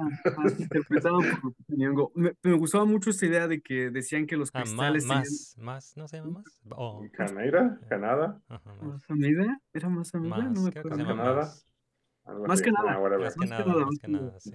interpretado 0.57 1.19
por. 1.19 1.53
Me, 2.15 2.33
me 2.43 2.53
gustaba 2.57 2.85
mucho 2.85 3.09
esta 3.09 3.25
idea 3.25 3.47
de 3.47 3.61
que 3.61 3.89
decían 3.89 4.25
que 4.25 4.37
los 4.37 4.49
Ah, 4.53 4.61
cristales 4.61 5.03
tenían 5.03 5.19
más, 5.19 5.55
más, 5.57 5.97
¿no 5.97 6.07
se 6.07 6.17
llama 6.17 6.41
más? 6.43 6.59
Oh, 6.71 7.05
Caneira, 7.13 7.79
Canadá, 7.89 8.41
más. 8.81 9.01
amiga, 9.09 9.59
era 9.73 9.89
más 9.89 10.13
amiga, 10.15 10.37
no 10.37 10.63
me 10.63 10.71
que 10.71 10.79
acuerdo. 10.79 10.97
se 10.97 11.03
llama 11.03 11.15
Canadá. 11.17 11.35
más. 11.41 11.65
algo 12.25 12.47
Más 12.47 12.61
así. 12.61 12.63
que 12.63 12.71
nada. 12.71 12.93
Ah. 12.93 12.99
Más 13.19 13.33
que 13.35 13.39
Más 13.39 13.49
que 13.49 13.65
nada, 13.65 13.85
más 13.85 13.99
que 13.99 14.07
nada, 14.07 14.39
sí. 14.39 14.51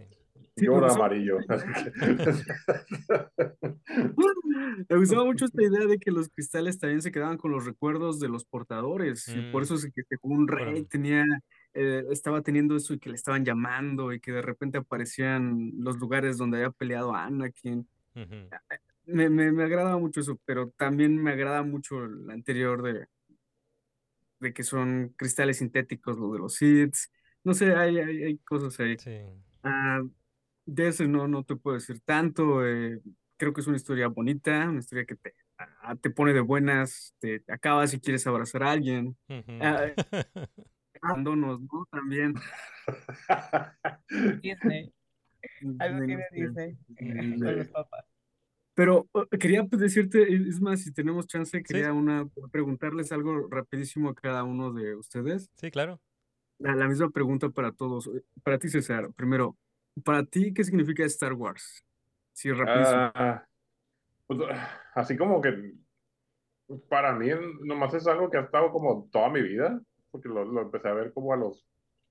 Sí, 0.57 0.67
gustaba, 0.67 0.95
amarillo. 0.95 1.37
me 4.89 4.97
gustaba 4.97 5.25
mucho 5.27 5.45
esta 5.45 5.63
idea 5.63 5.87
de 5.87 5.99
que 5.99 6.11
los 6.11 6.31
cristales 6.31 6.79
también 6.79 7.03
se 7.03 7.13
quedaban 7.13 7.37
con 7.37 7.51
los 7.53 7.67
recuerdos 7.67 8.19
de 8.21 8.29
los 8.29 8.47
portadores 8.47 9.29
y 9.29 9.43
por 9.53 9.61
Mm, 9.61 9.65
eso 9.65 9.75
es 9.75 9.85
que, 9.95 10.03
que 10.09 10.17
un 10.23 10.47
Bueno. 10.47 10.65
rey 10.73 10.83
tenía, 10.85 11.25
eh, 11.77 12.05
estaba 12.11 12.43
teniendo 12.43 12.77
eso 12.77 12.95
y 12.95 12.99
que 12.99 13.11
le 13.11 13.17
estaban 13.17 13.45
llamando 13.45 14.13
y 14.13 14.21
que 14.21 14.33
de 14.33 14.43
repente 14.43 14.79
aparecían 14.79 15.73
los 15.79 15.99
lugares 15.99 16.39
donde 16.39 16.59
había 16.59 16.71
peleado 16.71 17.15
a 17.15 17.25
Anakin. 17.27 17.89
ujú. 18.17 18.49
Me, 19.07 19.29
me, 19.31 19.53
me 19.53 19.63
agrada 19.65 19.97
mucho 19.99 20.21
eso, 20.21 20.41
pero 20.45 20.71
también 20.77 21.17
me 21.23 21.31
agrada 21.31 21.63
mucho 21.63 22.05
el 22.05 22.29
anterior 22.31 22.83
de, 22.83 23.07
de 24.41 24.53
que 24.53 24.63
son 24.63 25.15
cristales 25.17 25.59
sintéticos, 25.59 26.19
lo 26.19 26.33
de 26.33 26.39
los 26.41 26.55
Sith. 26.55 26.95
No 27.45 27.55
sé, 27.55 27.75
hay, 27.75 27.99
hay, 27.99 28.23
hay 28.25 28.39
cosas 28.39 28.79
ahí. 28.81 28.97
Sí. 28.99 29.19
Ah, 29.63 30.03
de 30.67 30.89
ese 30.89 31.07
no, 31.09 31.29
no 31.29 31.45
te 31.45 31.57
puedo 31.57 31.75
decir 31.77 32.01
tanto. 32.01 32.67
eh, 32.67 33.01
creo 33.37 33.53
que 33.53 33.61
es 33.61 33.67
una 33.67 33.77
historia 33.77 34.09
bonita, 34.09 34.69
una 34.69 34.81
historia 34.81 35.05
que 35.05 35.17
te, 35.17 35.35
ah, 35.59 35.95
te 35.97 36.11
pone 36.11 36.33
de 36.33 36.41
buenas, 36.41 37.15
te, 37.19 37.41
te 37.41 37.53
acabas 37.53 37.95
y 37.95 38.01
quieres 38.01 38.27
abrazar 38.27 38.63
a 38.65 38.73
alguien. 38.73 39.17
Ah, 39.61 39.87
abandonos, 41.11 41.61
¿no? 41.61 41.87
También. 41.91 42.35
Disney. 44.43 44.93
Algo 45.79 46.05
tiene 46.07 46.25
Disney 46.33 46.77
de- 46.89 47.39
con 47.39 47.57
los 47.59 47.69
papás. 47.69 48.05
Pero 48.75 49.09
quería 49.41 49.65
pues, 49.65 49.81
decirte, 49.81 50.31
es 50.35 50.61
más, 50.61 50.83
si 50.83 50.93
tenemos 50.93 51.27
chance, 51.27 51.57
Sí. 51.57 51.63
quería 51.63 51.93
una, 51.93 52.29
preguntarles 52.51 53.11
algo 53.11 53.49
rapidísimo 53.49 54.11
a 54.11 54.15
cada 54.15 54.45
uno 54.45 54.73
de 54.73 54.95
ustedes. 54.95 55.51
Sí, 55.57 55.71
claro. 55.71 55.99
La, 56.59 56.75
la 56.75 56.87
misma 56.87 57.09
pregunta 57.11 57.49
para 57.49 57.73
todos. 57.73 58.11
Para 58.43 58.59
ti, 58.59 58.69
César, 58.69 59.11
primero, 59.15 59.57
para 60.05 60.25
ti, 60.25 60.53
¿qué 60.53 60.63
significa 60.63 61.05
Star 61.05 61.33
Wars? 61.33 61.85
Sí, 62.33 62.53
rapidísimo. 62.53 63.11
Ah, 63.15 63.47
pues, 64.27 64.41
así 64.95 65.17
como 65.17 65.41
que 65.41 65.73
para 66.91 67.15
mí 67.15 67.29
nomás 67.63 67.95
es 67.95 68.07
algo 68.07 68.29
que 68.29 68.37
ha 68.37 68.43
estado 68.43 68.71
como 68.73 69.09
toda 69.11 69.31
mi 69.31 69.41
vida, 69.41 69.81
porque 70.11 70.29
lo, 70.29 70.45
lo 70.45 70.63
empecé 70.63 70.89
a 70.89 70.95
ver 70.95 71.13
como 71.13 71.33
a 71.33 71.37
los 71.37 71.67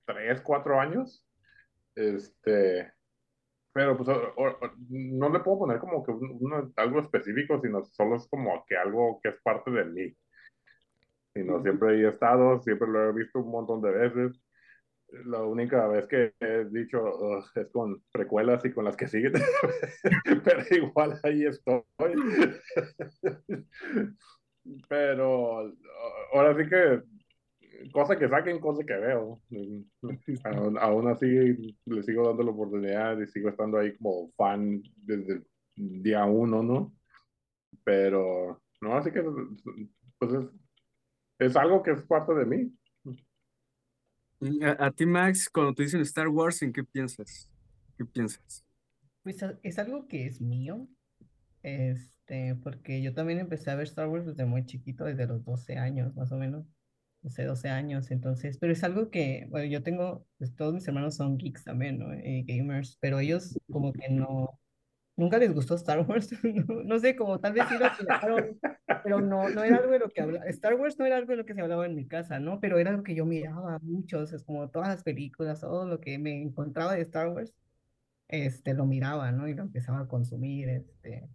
3, 0.06 0.40
4 0.42 0.80
años. 0.80 1.26
Este, 1.94 2.92
pero 3.72 3.96
pues 3.96 4.08
o- 4.08 4.32
o- 4.36 4.58
no 4.88 5.28
le 5.28 5.40
puedo 5.40 5.60
poner 5.60 5.78
como 5.78 6.04
que 6.04 6.10
un- 6.12 6.38
una- 6.40 6.70
algo 6.76 7.00
específico, 7.00 7.60
sino 7.60 7.84
solo 7.84 8.16
es 8.16 8.26
como 8.28 8.64
que 8.66 8.76
algo 8.76 9.20
que 9.22 9.30
es 9.30 9.36
parte 9.42 9.70
de 9.70 9.84
mí. 9.84 10.16
Sino 11.34 11.62
siempre 11.62 12.00
he 12.00 12.08
estado, 12.08 12.60
siempre 12.62 12.88
lo 12.88 13.10
he 13.10 13.12
visto 13.12 13.40
un 13.40 13.50
montón 13.50 13.82
de 13.82 13.90
veces. 13.90 14.40
La 15.26 15.42
única 15.42 15.86
vez 15.86 16.06
que 16.08 16.34
he 16.40 16.64
dicho 16.64 17.00
"Ugh", 17.02 17.44
es 17.54 17.68
con 17.70 18.02
precuelas 18.10 18.64
y 18.64 18.72
con 18.72 18.84
las 18.84 18.96
que 18.96 19.06
siguen, 19.06 19.32
pero 20.44 20.62
igual 20.70 21.20
ahí 21.22 21.44
estoy. 21.46 21.82
Pero 24.88 25.72
ahora 26.32 26.56
sí 26.56 26.68
que 26.68 27.02
cosa 27.92 28.18
que 28.18 28.28
saquen, 28.28 28.60
cosa 28.60 28.84
que 28.84 28.96
veo. 28.96 29.40
Aún, 30.44 30.78
aún 30.78 31.08
así 31.08 31.26
le 31.26 32.02
sigo 32.02 32.26
dando 32.26 32.42
la 32.42 32.50
oportunidad 32.50 33.18
y 33.18 33.26
sigo 33.26 33.48
estando 33.48 33.78
ahí 33.78 33.96
como 33.96 34.30
fan 34.36 34.82
desde 34.96 35.44
el 35.76 36.02
día 36.02 36.24
uno, 36.24 36.62
¿no? 36.62 36.94
Pero, 37.84 38.62
no, 38.80 38.96
así 38.96 39.10
que 39.10 39.22
pues 40.18 40.32
es, 40.32 40.44
es 41.38 41.56
algo 41.56 41.82
que 41.82 41.92
es 41.92 42.02
parte 42.02 42.34
de 42.34 42.46
mí. 42.46 42.72
A, 44.62 44.86
a 44.86 44.90
ti, 44.90 45.06
Max, 45.06 45.48
cuando 45.48 45.74
te 45.74 45.84
dicen 45.84 46.00
Star 46.02 46.28
Wars, 46.28 46.62
¿en 46.62 46.72
qué 46.72 46.84
piensas? 46.84 47.50
¿Qué 47.96 48.04
piensas? 48.04 48.64
Pues 49.22 49.42
es 49.62 49.78
algo 49.78 50.06
que 50.06 50.26
es 50.26 50.40
mío, 50.40 50.88
este, 51.62 52.54
porque 52.62 53.02
yo 53.02 53.12
también 53.12 53.40
empecé 53.40 53.70
a 53.70 53.74
ver 53.74 53.86
Star 53.86 54.08
Wars 54.08 54.26
desde 54.26 54.44
muy 54.44 54.64
chiquito, 54.64 55.04
desde 55.04 55.26
los 55.26 55.44
12 55.44 55.78
años, 55.78 56.14
más 56.14 56.30
o 56.32 56.36
menos, 56.36 56.75
no 57.22 57.30
sé, 57.30 57.44
12 57.44 57.68
años, 57.68 58.10
entonces, 58.10 58.58
pero 58.58 58.72
es 58.72 58.84
algo 58.84 59.10
que, 59.10 59.46
bueno, 59.50 59.66
yo 59.66 59.82
tengo, 59.82 60.26
pues 60.38 60.54
todos 60.54 60.74
mis 60.74 60.86
hermanos 60.86 61.16
son 61.16 61.38
geeks 61.38 61.64
también, 61.64 61.98
¿no? 61.98 62.14
Y 62.14 62.44
gamers, 62.44 62.98
pero 63.00 63.18
ellos 63.18 63.58
como 63.70 63.92
que 63.92 64.08
no, 64.08 64.60
nunca 65.16 65.38
les 65.38 65.52
gustó 65.52 65.74
Star 65.74 66.00
Wars, 66.00 66.30
no, 66.44 66.82
no 66.84 66.98
sé, 66.98 67.16
como 67.16 67.40
tal 67.40 67.52
vez 67.54 67.64
sí 67.68 67.74
lo 67.78 67.90
miraron, 67.98 68.58
pero 69.02 69.20
no, 69.20 69.48
no 69.48 69.64
era 69.64 69.78
algo 69.78 69.92
de 69.92 69.98
lo 69.98 70.08
que 70.08 70.22
hablaba, 70.22 70.46
Star 70.46 70.74
Wars 70.74 70.98
no 70.98 71.06
era 71.06 71.16
algo 71.16 71.30
de 71.30 71.36
lo 71.38 71.44
que 71.44 71.54
se 71.54 71.60
hablaba 71.60 71.86
en 71.86 71.96
mi 71.96 72.06
casa, 72.06 72.38
¿no? 72.38 72.60
Pero 72.60 72.78
era 72.78 72.90
algo 72.90 73.02
que 73.02 73.14
yo 73.14 73.26
miraba 73.26 73.78
mucho, 73.80 74.20
o 74.20 74.26
sea, 74.26 74.36
es 74.36 74.44
como 74.44 74.68
todas 74.70 74.88
las 74.88 75.02
películas, 75.02 75.60
todo 75.60 75.86
lo 75.86 76.00
que 76.00 76.18
me 76.18 76.40
encontraba 76.42 76.94
de 76.94 77.02
Star 77.02 77.28
Wars 77.28 77.54
este, 78.28 78.74
lo 78.74 78.86
miraba, 78.86 79.32
¿no? 79.32 79.48
Y 79.48 79.54
lo 79.54 79.62
empezaba 79.62 80.00
a 80.00 80.08
consumir, 80.08 80.68
este, 80.68 81.28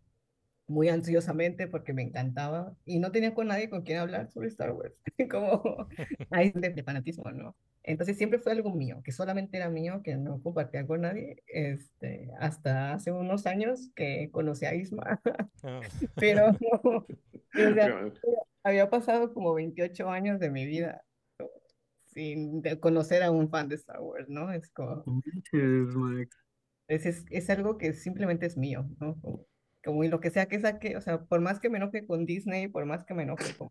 muy 0.72 0.90
ansiosamente 0.90 1.68
porque 1.68 1.94
me 1.94 2.02
encantaba 2.04 2.76
y 2.86 3.00
no 3.00 3.12
tenía 3.12 3.34
con 3.34 3.48
nadie 3.48 3.70
con 3.70 3.84
quien 3.84 4.00
hablar 4.00 4.32
sobre 4.32 4.48
Star 4.48 4.72
Wars, 4.72 4.94
como 5.30 5.88
hay 6.32 6.52
de, 6.52 6.70
de 6.70 6.84
fanatismo, 6.84 7.30
¿no? 7.32 7.56
Entonces 7.84 8.18
siempre 8.18 8.40
fue 8.40 8.52
algo 8.52 8.74
mío, 8.76 9.02
que 9.04 9.12
solamente 9.12 9.58
era 9.58 9.70
mío, 9.70 10.02
que 10.04 10.16
no 10.16 10.42
compartía 10.42 10.86
con 10.86 11.02
nadie, 11.02 11.44
este, 11.48 12.30
hasta 12.40 12.94
hace 12.94 13.12
unos 13.12 13.48
años 13.48 13.90
que 13.96 14.30
conocí 14.32 14.66
a 14.66 14.76
Isma, 14.76 15.20
Ah. 15.64 15.82
pero, 16.16 16.58
pero, 17.52 17.72
o 17.72 17.74
sea, 17.74 18.12
había 18.64 18.90
pasado 18.90 19.34
como 19.34 19.54
28 19.54 20.10
años 20.10 20.40
de 20.40 20.50
mi 20.50 20.66
vida 20.66 21.04
sin 22.14 22.62
conocer 22.80 23.24
a 23.24 23.32
un 23.32 23.50
fan 23.50 23.70
de 23.70 23.76
Star 23.76 24.02
Wars, 24.02 24.28
¿no? 24.30 24.52
Es 24.52 24.70
como... 24.70 25.04
Es, 26.88 27.06
es, 27.06 27.26
es 27.30 27.50
algo 27.50 27.78
que 27.78 27.94
simplemente 27.94 28.46
es 28.46 28.58
mío, 28.58 28.90
¿no? 29.00 29.18
Como, 29.84 30.04
y 30.04 30.10
lo 30.10 30.20
que 30.20 30.30
sea 30.30 30.48
que 30.48 30.60
saque, 30.60 30.96
o 30.98 31.02
sea, 31.02 31.24
por 31.24 31.42
más 31.42 31.60
que 31.60 31.70
me 31.70 31.78
enoje 31.78 32.06
con 32.06 32.26
Disney, 32.26 32.68
por 32.68 32.86
más 32.86 33.04
que 33.04 33.14
me 33.14 33.24
enoje 33.24 33.56
con 33.56 33.70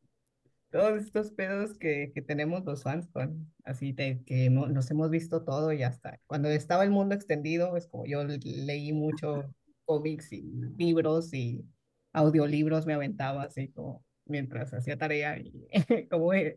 todos 0.70 1.02
estos 1.02 1.32
pedos 1.32 1.76
que, 1.78 2.12
que 2.14 2.22
tenemos 2.22 2.64
los 2.64 2.82
fans, 2.82 3.08
con, 3.12 3.52
así 3.64 3.92
de 3.92 4.22
que 4.24 4.50
no- 4.50 4.66
nos 4.68 4.90
hemos 4.90 5.10
visto 5.10 5.42
todo 5.44 5.72
y 5.72 5.82
hasta 5.82 6.18
cuando 6.26 6.48
estaba 6.48 6.84
el 6.84 6.90
mundo 6.90 7.14
extendido, 7.14 7.76
es 7.76 7.86
como 7.86 8.06
yo 8.06 8.24
le- 8.24 8.38
leí 8.38 8.92
mucho 8.92 9.44
cómics 9.84 10.32
y 10.32 10.42
libros 10.78 11.32
y 11.34 11.64
audiolibros 12.12 12.86
me 12.86 12.94
aventaba 12.94 13.42
así 13.44 13.68
como 13.68 14.04
mientras 14.26 14.72
hacía 14.72 14.96
tarea 14.96 15.38
y 15.38 15.66
como, 16.10 16.32
eh, 16.34 16.56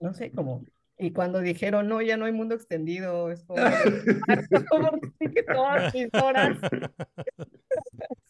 no 0.00 0.12
sé, 0.12 0.30
como, 0.30 0.64
y 0.98 1.12
cuando 1.12 1.40
dijeron, 1.40 1.88
no, 1.88 2.02
ya 2.02 2.16
no 2.18 2.26
hay 2.26 2.32
mundo 2.32 2.54
extendido, 2.54 3.30
es 3.30 3.44
como, 3.44 3.62
como 4.68 4.90
que 5.20 5.42
todas 5.42 5.94
mis 5.94 6.08
horas 6.14 6.58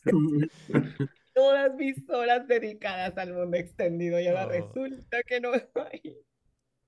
todas 1.35 1.75
mis 1.75 2.09
horas 2.09 2.47
dedicadas 2.47 3.17
al 3.19 3.33
mundo 3.33 3.57
extendido 3.57 4.21
y 4.21 4.27
ahora 4.29 4.47
Oh. 4.47 4.51
resulta 4.51 5.23
que 5.25 5.41
no 5.41 5.53
hay. 5.53 6.17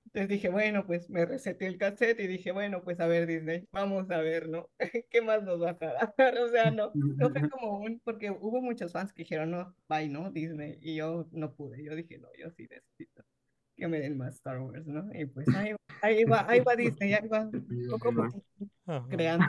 Entonces 0.05 0.29
dije, 0.29 0.49
bueno, 0.49 0.85
pues 0.87 1.09
me 1.09 1.25
reseté 1.25 1.67
el 1.67 1.77
cassette 1.77 2.19
y 2.21 2.27
dije, 2.27 2.51
bueno, 2.51 2.81
pues 2.81 2.99
a 3.01 3.07
ver 3.07 3.27
Disney, 3.27 3.67
vamos 3.71 4.09
a 4.09 4.17
ver, 4.21 4.47
¿no? 4.47 4.69
¿Qué 5.09 5.21
más 5.21 5.43
nos 5.43 5.59
vas 5.59 5.75
a 5.81 5.93
dar? 6.17 6.37
O 6.39 6.49
sea, 6.49 6.71
no, 6.71 6.91
no 6.95 7.29
fue 7.29 7.41
como 7.51 7.79
un, 7.79 7.99
porque 7.99 8.31
hubo 8.31 8.61
muchos 8.61 8.93
fans 8.93 9.11
que 9.13 9.23
dijeron, 9.23 9.51
no, 9.51 9.75
bye, 9.89 10.07
¿no? 10.07 10.31
Disney, 10.31 10.77
y 10.81 10.95
yo 10.95 11.27
no 11.31 11.53
pude, 11.53 11.83
yo 11.83 11.93
dije, 11.95 12.17
no, 12.19 12.29
yo 12.39 12.49
sí 12.51 12.67
necesito 12.69 13.23
que 13.75 13.87
me 13.87 13.99
den 13.99 14.17
más 14.17 14.35
Star 14.35 14.59
Wars, 14.59 14.87
¿no? 14.87 15.07
Y 15.13 15.25
pues 15.25 15.47
ahí, 15.49 15.75
ahí 16.01 16.23
va, 16.23 16.49
ahí 16.49 16.61
va 16.61 16.75
Disney, 16.75 17.13
ahí 17.13 17.27
va, 17.27 17.47
poco 17.91 18.09
a 18.09 18.11
poco, 18.13 19.07
creando. 19.09 19.45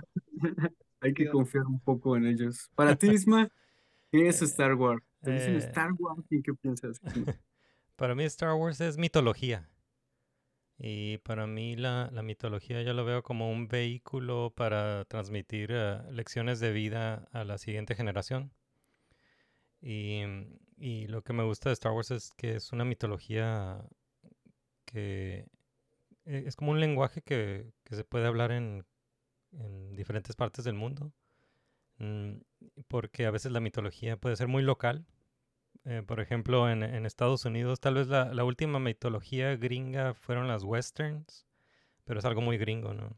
Hay 1.01 1.15
que 1.15 1.29
confiar 1.29 1.67
un 1.67 1.81
poco 1.81 2.17
en 2.17 2.27
ellos. 2.27 2.71
Para 2.75 2.97
ti, 2.97 3.09
Isma, 3.13 3.49
¿qué 4.11 4.29
es 4.29 4.43
Star 4.43 4.75
Wars? 4.75 5.03
Te 5.21 5.33
dicen 5.33 5.55
eh, 5.55 5.59
Star 5.59 5.93
Wars, 5.99 6.25
¿y 6.31 6.43
qué 6.43 6.55
piensas? 6.55 7.01
Para 7.97 8.15
mí 8.15 8.25
Star 8.25 8.55
Wars 8.55 8.81
es 8.81 8.97
mitología. 8.97 9.69
Y 10.81 11.19
para 11.19 11.49
mí 11.49 11.75
la, 11.75 12.09
la 12.13 12.23
mitología 12.23 12.83
yo 12.83 12.93
lo 12.93 13.05
veo 13.05 13.25
como 13.25 13.51
un 13.51 13.67
vehículo 13.67 14.53
para 14.55 15.05
transmitir 15.07 15.71
eh, 15.73 15.99
lecciones 16.13 16.61
de 16.61 16.71
vida 16.71 17.29
a 17.33 17.43
la 17.43 17.59
siguiente 17.59 17.97
generación. 17.97 18.53
Y, 19.81 20.21
y 20.77 21.09
lo 21.09 21.23
que 21.23 21.33
me 21.33 21.43
gusta 21.43 21.71
de 21.71 21.73
Star 21.73 21.91
Wars 21.91 22.13
es 22.13 22.31
que 22.37 22.55
es 22.55 22.73
una 22.73 22.85
mitología 22.85 23.85
que 24.85 25.49
eh, 26.25 26.45
es 26.47 26.55
como 26.55 26.71
un 26.71 26.81
lenguaje 26.81 27.23
que, 27.23 27.73
que 27.83 27.97
se 27.97 28.05
puede 28.05 28.27
hablar 28.27 28.53
en, 28.53 28.85
en 29.53 29.97
diferentes 29.97 30.37
partes 30.37 30.65
del 30.65 30.75
mundo. 30.75 31.13
Mm, 31.99 32.39
Porque 32.89 33.27
a 33.27 33.31
veces 33.31 33.53
la 33.53 33.61
mitología 33.61 34.17
puede 34.17 34.37
ser 34.37 34.49
muy 34.49 34.63
local 34.63 35.07
eh, 35.85 36.03
por 36.07 36.21
ejemplo, 36.21 36.69
en, 36.71 36.83
en 36.83 37.07
Estados 37.07 37.45
Unidos, 37.45 37.81
tal 37.81 37.95
vez 37.95 38.09
la, 38.09 38.33
la 38.35 38.45
última 38.45 38.79
mitología 38.79 39.57
gringa 39.57 40.15
fueron 40.15 40.47
las 40.49 40.63
westerns, 40.63 41.47
pero 42.05 42.19
es 42.19 42.25
algo 42.27 42.41
muy 42.43 42.59
gringo, 42.59 42.95
¿no? 42.95 43.17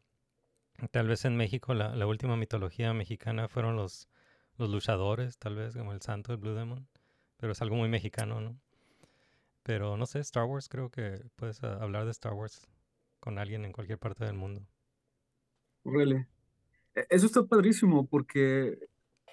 Tal 0.91 1.09
vez 1.09 1.25
en 1.25 1.37
México 1.37 1.75
la, 1.75 1.95
la 1.97 2.07
última 2.07 2.37
mitología 2.37 2.93
mexicana 2.95 3.49
fueron 3.49 3.77
los, 3.77 4.09
los 4.57 4.71
luchadores, 4.71 5.39
tal 5.39 5.57
vez, 5.57 5.77
como 5.77 5.93
el 5.93 6.01
santo, 6.03 6.33
el 6.33 6.39
Blue 6.39 6.55
Demon, 6.55 6.89
pero 7.39 7.53
es 7.53 7.63
algo 7.63 7.77
muy 7.77 7.89
mexicano, 7.89 8.41
¿no? 8.41 8.61
Pero 9.63 9.97
no 9.97 10.07
sé, 10.07 10.21
Star 10.21 10.45
Wars, 10.45 10.69
creo 10.69 10.91
que 10.91 11.25
puedes 11.37 11.63
ah, 11.65 11.79
hablar 11.81 12.05
de 12.05 12.13
Star 12.13 12.35
Wars 12.35 12.69
con 13.21 13.39
alguien 13.39 13.65
en 13.65 13.73
cualquier 13.73 13.99
parte 13.99 14.25
del 14.25 14.35
mundo. 14.35 14.67
Really. 15.85 16.27
E- 16.95 17.07
Eso 17.11 17.27
está 17.27 17.45
padrísimo 17.45 18.07
porque 18.09 18.79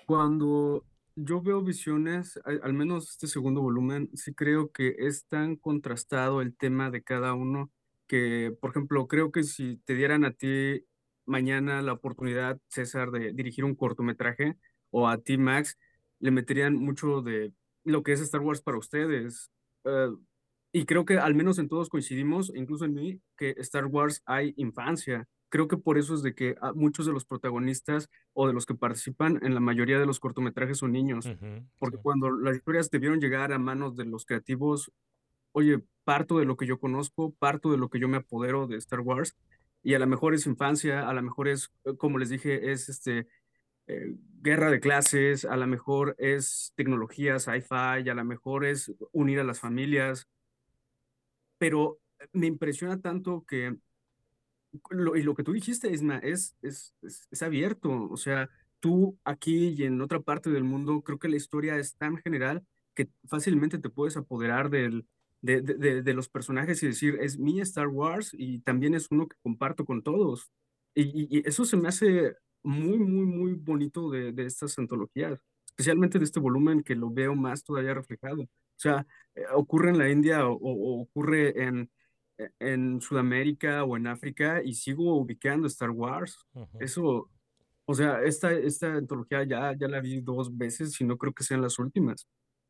cuando 0.06 0.86
yo 1.16 1.42
veo 1.42 1.62
visiones, 1.64 2.40
al, 2.46 2.62
al 2.64 2.74
menos 2.74 3.12
este 3.12 3.28
segundo 3.28 3.62
volumen, 3.62 4.10
sí 4.16 4.34
creo 4.34 4.72
que 4.72 4.96
es 5.00 5.26
tan 5.28 5.56
contrastado 5.58 6.42
el 6.42 6.56
tema 6.58 6.92
de 6.92 7.04
cada 7.04 7.34
uno 7.34 7.72
que, 8.08 8.56
por 8.62 8.72
ejemplo, 8.72 9.08
creo 9.08 9.32
que 9.32 9.44
si 9.44 9.78
te 9.86 9.96
dieran 9.96 10.26
a 10.26 10.34
ti 10.34 10.86
mañana 11.26 11.82
la 11.82 11.94
oportunidad, 11.94 12.60
César, 12.70 13.12
de 13.12 13.34
dirigir 13.34 13.66
un 13.66 13.76
cortometraje, 13.76 14.58
o 14.92 15.08
a 15.10 15.18
ti, 15.20 15.38
Max, 15.38 15.78
le 16.20 16.32
meterían 16.32 16.76
mucho 16.76 17.22
de 17.22 17.54
lo 17.84 18.04
que 18.04 18.14
es 18.14 18.22
Star 18.22 18.42
Wars 18.42 18.62
para 18.62 18.78
ustedes. 18.78 19.52
Eh, 19.86 20.10
y 20.72 20.86
creo 20.86 21.06
que 21.06 21.18
al 21.20 21.36
menos 21.36 21.60
en 21.60 21.70
todos 21.70 21.90
coincidimos, 21.90 22.52
incluso 22.56 22.86
en 22.86 22.94
mí, 22.94 23.22
que 23.38 23.52
Star 23.60 23.86
Wars 23.88 24.22
hay 24.26 24.54
infancia. 24.58 25.28
Creo 25.50 25.68
que 25.68 25.78
por 25.78 25.98
eso 25.98 26.14
es 26.14 26.24
de 26.24 26.36
que 26.36 26.56
ah, 26.62 26.74
muchos 26.74 27.06
de 27.06 27.14
los 27.14 27.26
protagonistas 27.26 28.10
o 28.34 28.48
de 28.48 28.54
los 28.54 28.66
que 28.66 28.76
participan 28.76 29.40
en 29.44 29.54
la 29.54 29.60
mayoría 29.60 30.00
de 30.00 30.06
los 30.06 30.20
cortometrajes 30.20 30.80
son 30.80 30.92
niños. 30.92 31.30
Porque 31.80 31.98
sí. 31.98 32.04
cuando 32.04 32.32
las 32.32 32.58
historias 32.58 32.90
debieron 32.90 33.20
llegar 33.20 33.54
a 33.54 33.60
manos 33.60 33.96
de 33.96 34.06
los 34.06 34.26
creativos, 34.26 34.92
oye, 35.52 35.82
parto 36.04 36.40
de 36.40 36.46
lo 36.46 36.58
que 36.58 36.66
yo 36.66 36.80
conozco, 36.80 37.34
parto 37.40 37.72
de 37.72 37.78
lo 37.78 37.90
que 37.90 38.00
yo 38.00 38.08
me 38.08 38.18
apodero 38.18 38.68
de 38.68 38.78
Star 38.78 39.00
Wars, 39.00 39.36
y 39.84 39.94
a 39.94 40.00
lo 40.00 40.08
mejor 40.08 40.34
es 40.34 40.46
infancia, 40.46 41.08
a 41.08 41.14
lo 41.14 41.22
mejor 41.22 41.48
es, 41.48 41.72
eh, 41.86 41.96
como 41.98 42.18
les 42.18 42.30
dije, 42.30 42.72
es 42.72 42.90
este, 42.90 43.28
eh, 43.88 44.16
guerra 44.42 44.70
de 44.70 44.82
clases, 44.82 45.46
a 45.46 45.56
lo 45.56 45.66
mejor 45.66 46.16
es 46.20 46.74
tecnología, 46.76 47.40
sci-fi, 47.40 48.10
a 48.10 48.14
lo 48.14 48.26
mejor 48.26 48.66
es 48.66 48.92
unir 49.14 49.40
a 49.40 49.46
las 49.46 49.62
familias, 49.62 50.28
pero 51.58 52.00
me 52.34 52.48
impresiona 52.48 53.00
tanto 53.00 53.46
que, 53.48 53.78
lo, 54.90 55.16
y 55.16 55.24
lo 55.24 55.36
que 55.36 55.44
tú 55.44 55.54
dijiste, 55.54 55.92
Isma, 55.92 56.18
es, 56.20 56.56
es, 56.62 56.94
es, 57.02 57.28
es 57.32 57.42
abierto, 57.44 58.08
o 58.10 58.18
sea, 58.18 58.50
tú 58.80 59.18
aquí 59.24 59.70
y 59.78 59.84
en 59.84 60.02
otra 60.02 60.20
parte 60.22 60.50
del 60.50 60.64
mundo, 60.64 61.02
creo 61.02 61.20
que 61.20 61.30
la 61.30 61.38
historia 61.38 61.78
es 61.78 61.96
tan 61.96 62.18
general 62.18 62.64
que 62.96 63.10
fácilmente 63.28 63.78
te 63.80 63.90
puedes 63.90 64.18
apoderar 64.18 64.70
del, 64.70 65.08
de, 65.42 65.62
de, 65.62 65.76
de, 65.76 66.02
de 66.04 66.14
los 66.14 66.30
personajes 66.30 66.82
y 66.84 66.88
decir, 66.88 67.18
es 67.22 67.38
mi 67.38 67.60
Star 67.62 67.88
Wars 67.88 68.32
y 68.34 68.60
también 68.60 68.94
es 68.96 69.08
uno 69.12 69.28
que 69.28 69.36
comparto 69.44 69.86
con 69.86 70.02
todos. 70.04 70.50
Y, 70.96 71.38
y- 71.40 71.48
eso 71.48 71.66
se 71.66 71.78
me 71.78 71.88
hace 71.90 72.36
muy, 72.64 72.98
muy, 73.00 73.26
muy 73.26 73.54
bonito 73.54 74.10
de, 74.10 74.32
de 74.34 74.46
estas 74.46 74.78
antologías, 74.80 75.40
especialmente 75.68 76.18
de 76.20 76.26
este 76.26 76.40
volumen 76.40 76.84
que 76.84 76.96
lo 76.96 77.10
veo 77.12 77.36
más 77.36 77.64
todavía 77.64 77.94
reflejado. 77.94 78.44
O 78.44 78.50
sea, 78.80 79.06
eh, 79.36 79.44
ocurre 79.54 79.90
en 79.92 79.98
la 80.00 80.10
India 80.10 80.48
o, 80.48 80.54
o 80.56 81.02
ocurre 81.02 81.64
en, 81.64 81.90
en 82.60 83.02
Sudamérica 83.02 83.84
o 83.84 83.98
en 83.98 84.08
África 84.08 84.62
y 84.64 84.74
sigo 84.74 85.16
ubicando 85.16 85.68
Star 85.68 85.92
Wars. 85.92 86.38
Ujú. 86.54 86.78
Eso, 86.80 87.30
o 87.86 87.94
sea, 87.94 88.22
esta, 88.24 88.52
esta 88.52 88.94
antología 88.94 89.44
ya, 89.44 89.76
ya 89.78 89.88
la 89.88 90.00
vi 90.00 90.22
dos 90.22 90.56
veces 90.56 91.00
y 91.02 91.04
no 91.04 91.18
creo 91.18 91.34
que 91.34 91.44
sean 91.44 91.62
las 91.62 91.80
últimas. 91.80 92.28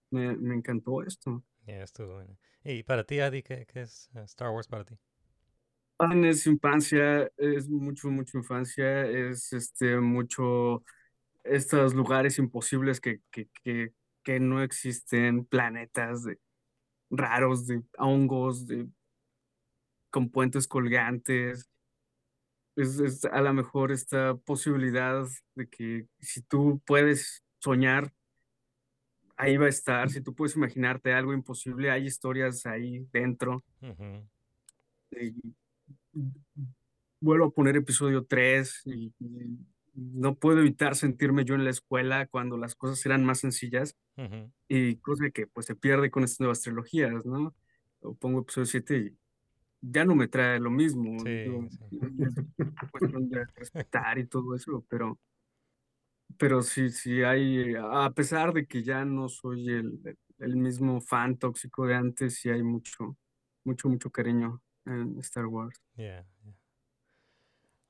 Me, 0.10 0.36
me 0.38 0.56
encantó 0.56 1.04
esto. 1.04 1.44
Ya 1.66 1.84
estuvo 1.84 2.16
bueno. 2.16 2.38
Y 2.64 2.84
para 2.84 3.04
ti, 3.04 3.20
Adi, 3.20 3.44
¿qué, 3.44 3.66
qué 3.66 3.82
es 3.82 4.10
eh, 4.16 4.24
Star 4.24 4.50
Wars 4.50 4.68
para 4.68 4.86
ti? 4.86 4.96
Es 6.24 6.46
infancia, 6.46 7.30
es 7.38 7.68
mucho, 7.68 8.10
mucho 8.10 8.38
infancia, 8.38 9.06
es 9.08 9.52
este, 9.52 10.00
mucho 10.00 10.84
estos 11.44 11.96
lugares 11.96 12.38
imposibles 12.38 13.02
que, 13.02 13.22
que, 13.32 13.50
que, 13.64 13.94
que 14.22 14.40
no 14.40 14.62
existen, 14.62 15.46
planetas 15.46 16.24
de, 16.24 16.40
raros, 17.10 17.66
de 17.68 17.82
hongos, 17.98 18.68
de, 18.68 18.88
con 20.10 20.30
puentes 20.30 20.68
colgantes. 20.68 21.70
Es, 22.76 23.00
es 23.00 23.26
a 23.26 23.42
lo 23.42 23.54
mejor 23.54 23.92
esta 23.92 24.36
posibilidad 24.36 25.26
de 25.56 25.68
que 25.68 26.08
si 26.20 26.42
tú 26.42 26.82
puedes 26.86 27.44
soñar, 27.60 28.14
ahí 29.36 29.58
va 29.58 29.66
a 29.66 29.70
estar. 29.70 30.10
Si 30.10 30.22
tú 30.22 30.34
puedes 30.34 30.56
imaginarte 30.56 31.14
algo 31.14 31.34
imposible, 31.34 31.92
hay 31.92 32.06
historias 32.06 32.66
ahí 32.66 33.08
dentro. 33.12 33.64
Y 35.12 35.56
vuelvo 37.20 37.46
a 37.46 37.52
poner 37.52 37.78
episodio 37.78 38.26
3 38.26 38.82
y, 38.86 39.14
y 39.20 39.58
no 39.98 40.36
puedo 40.36 40.60
evitar 40.60 40.96
sentirme 40.96 41.44
yo 41.44 41.56
en 41.56 41.64
la 41.64 41.72
escuela 41.72 42.28
cuando 42.28 42.58
las 42.58 42.76
cosas 42.76 43.04
eran 43.06 43.26
más 43.26 43.40
sencillas 43.40 43.96
y 44.68 44.98
cosa 44.98 45.30
que 45.32 45.48
pues 45.48 45.66
se 45.66 45.76
pierde 45.76 46.12
con 46.12 46.24
estas 46.24 46.40
nuevas 46.40 46.62
trilogías, 46.62 47.26
¿no? 47.26 47.56
O 48.02 48.14
pongo 48.14 48.42
episodio 48.42 48.66
7 48.68 48.98
y 48.98 49.18
ya 49.82 50.06
no 50.06 50.16
me 50.16 50.28
trae 50.28 50.60
lo 50.60 50.70
mismo. 50.70 51.20
Sí, 51.20 51.46
sí. 51.70 52.00
es 52.20 52.36
cuestión 52.92 53.30
de 53.30 53.46
respetar 53.56 54.18
y 54.18 54.26
todo 54.28 54.56
eso, 54.56 54.86
pero, 54.90 55.20
pero 56.38 56.62
sí, 56.62 56.90
sí 56.90 57.24
hay, 57.24 57.76
a 57.76 58.12
pesar 58.12 58.54
de 58.54 58.66
que 58.66 58.84
ya 58.84 59.06
no 59.06 59.30
soy 59.30 59.70
el, 59.70 60.18
el 60.40 60.56
mismo 60.56 61.02
fan 61.02 61.38
tóxico 61.38 61.86
de 61.86 61.96
antes, 61.96 62.36
sí 62.36 62.50
hay 62.50 62.64
mucho, 62.64 63.18
mucho, 63.64 63.90
mucho 63.90 64.10
cariño 64.12 64.62
en 64.86 65.18
Star 65.20 65.46
Wars. 65.48 65.82
Yeah, 65.96 66.26
yeah. 66.44 66.54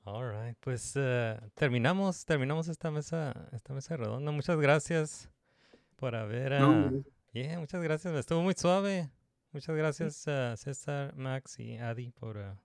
All 0.04 0.32
right, 0.32 0.58
pues 0.62 0.94
eh, 0.96 1.38
terminamos, 1.54 2.24
terminamos 2.24 2.70
esta 2.70 2.90
mesa, 2.92 3.50
esta 3.52 3.74
mesa 3.74 3.98
redonda. 3.98 4.32
Muchas 4.32 4.58
gracias 4.58 5.30
por 5.98 6.16
haber, 6.16 6.52
No, 6.52 6.58
ah, 6.58 6.68
hombre. 6.68 7.04
yeah, 7.34 7.60
muchas 7.60 7.84
gracias. 7.84 8.16
Estuvo 8.16 8.42
muy 8.42 8.54
suave. 8.54 9.10
Muchas 9.58 9.76
gracias 9.76 10.28
a 10.28 10.56
César, 10.56 11.16
Max 11.16 11.60
y 11.60 11.78
Adi 11.78 12.12
por, 12.12 12.38
ah, 12.38 12.62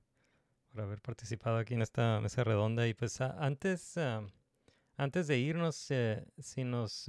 por 0.71 0.83
haber 0.83 1.01
participado 1.01 1.57
aquí 1.57 1.73
en 1.73 1.81
esta 1.81 2.21
mesa 2.21 2.45
redonda. 2.45 2.87
Y 2.87 2.93
pues 2.93 3.19
antes, 3.23 3.97
ah, 3.97 4.21
antes 4.99 5.27
de 5.27 5.39
irnos, 5.39 5.91
eh, 5.91 6.23
si 6.39 6.65
nos, 6.65 7.09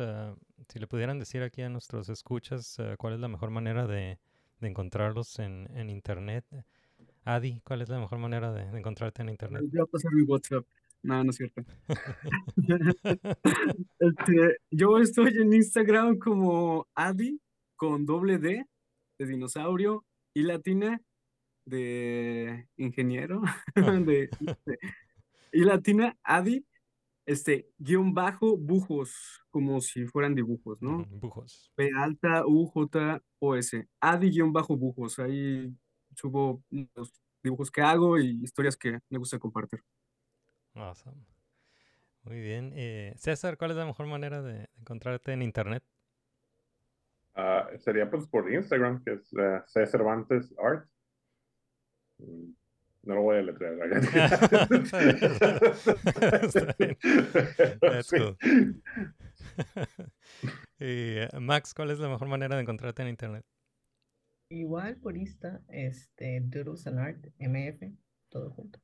si 0.69 0.79
le 0.79 0.87
pudieran 0.87 1.19
decir 1.19 1.43
aquí 1.43 1.63
a 1.63 1.67
nuestros 1.67 2.07
escuchas 2.07 2.77
cuál 2.97 3.15
es 3.15 3.19
la 3.19 3.27
mejor 3.27 3.49
manera 3.49 3.85
de, 3.85 4.19
de 4.61 4.67
encontrarlos 4.69 5.37
en, 5.39 5.67
en 5.75 5.89
internet. 5.89 6.45
Adi, 7.25 7.59
¿cuál 7.65 7.81
es 7.81 7.89
la 7.89 7.99
mejor 7.99 8.19
manera 8.19 8.53
de, 8.53 8.71
de 8.71 8.79
encontrarte 8.79 9.21
en 9.21 9.27
internet? 9.27 9.63
A 9.81 9.85
pasar 9.85 10.13
mi 10.13 10.21
WhatsApp. 10.21 10.65
No, 11.01 11.25
no 11.25 11.29
es 11.29 11.35
cierto. 11.35 11.61
Este, 13.99 14.57
yo 14.71 14.97
estoy 14.99 15.33
en 15.41 15.51
Instagram 15.51 16.19
como 16.19 16.87
Adi 16.95 17.41
con 17.75 18.05
doble 18.05 18.37
D 18.37 18.65
de 19.25 19.31
dinosaurio 19.31 20.05
y 20.33 20.43
latina 20.43 21.01
de 21.65 22.67
ingeniero 22.77 23.41
de, 23.75 24.29
de- 24.65 24.79
y 25.51 25.63
latina 25.63 26.17
Adi 26.23 26.65
este 27.25 27.69
guion 27.77 28.13
bajo 28.13 28.57
bujos 28.57 29.41
como 29.49 29.79
si 29.79 30.05
fueran 30.05 30.35
dibujos, 30.35 30.81
¿no? 30.81 31.05
Bujos. 31.05 31.71
P 31.75 31.89
alta 31.95 32.45
U 32.45 32.65
J 32.67 33.21
O 33.39 33.55
S 33.55 33.87
Adi 34.01 34.29
guion 34.29 34.51
bajo 34.51 34.75
bujos 34.75 35.19
ahí 35.19 35.73
subo 36.15 36.63
los 36.95 37.13
dibujos 37.41 37.71
que 37.71 37.81
hago 37.81 38.19
y 38.19 38.43
historias 38.43 38.75
que 38.75 38.99
me 39.09 39.17
gusta 39.17 39.39
compartir. 39.39 39.81
Awesome. 40.73 41.25
Muy 42.23 42.39
bien. 42.39 42.71
Eh, 42.73 43.13
César, 43.17 43.57
¿cuál 43.57 43.71
es 43.71 43.77
la 43.77 43.85
mejor 43.85 44.07
manera 44.07 44.41
de 44.41 44.69
encontrarte 44.79 45.33
en 45.33 45.41
internet? 45.41 45.83
Ah, 47.35 47.67
sería 47.79 48.09
pues 48.09 48.27
por 48.27 48.51
Instagram, 48.51 49.03
que 49.03 49.13
es 49.13 49.33
eh, 49.33 49.61
C. 49.65 49.85
Cervantes 49.87 50.53
Art. 50.63 50.87
Mm, 52.19 52.53
No 53.03 53.15
lo 53.15 53.21
voy 53.23 53.37
a 53.37 53.41
letrear. 53.41 53.77
That's 57.81 58.09
cool. 58.11 58.37
y 60.79 61.19
eh, 61.19 61.29
Max, 61.39 61.73
¿cuál 61.73 61.91
es 61.91 61.99
la 61.99 62.09
mejor 62.09 62.27
manera 62.27 62.55
de 62.55 62.61
encontrarte 62.61 63.01
en 63.01 63.09
internet? 63.09 63.43
Igual 64.49 64.97
por 64.97 65.17
Insta, 65.17 65.61
este, 65.69 66.39
Doodles 66.41 66.85
and 66.87 66.99
Art, 66.99 67.25
MF, 67.39 67.91
todo 68.29 68.51
junto. 68.51 68.79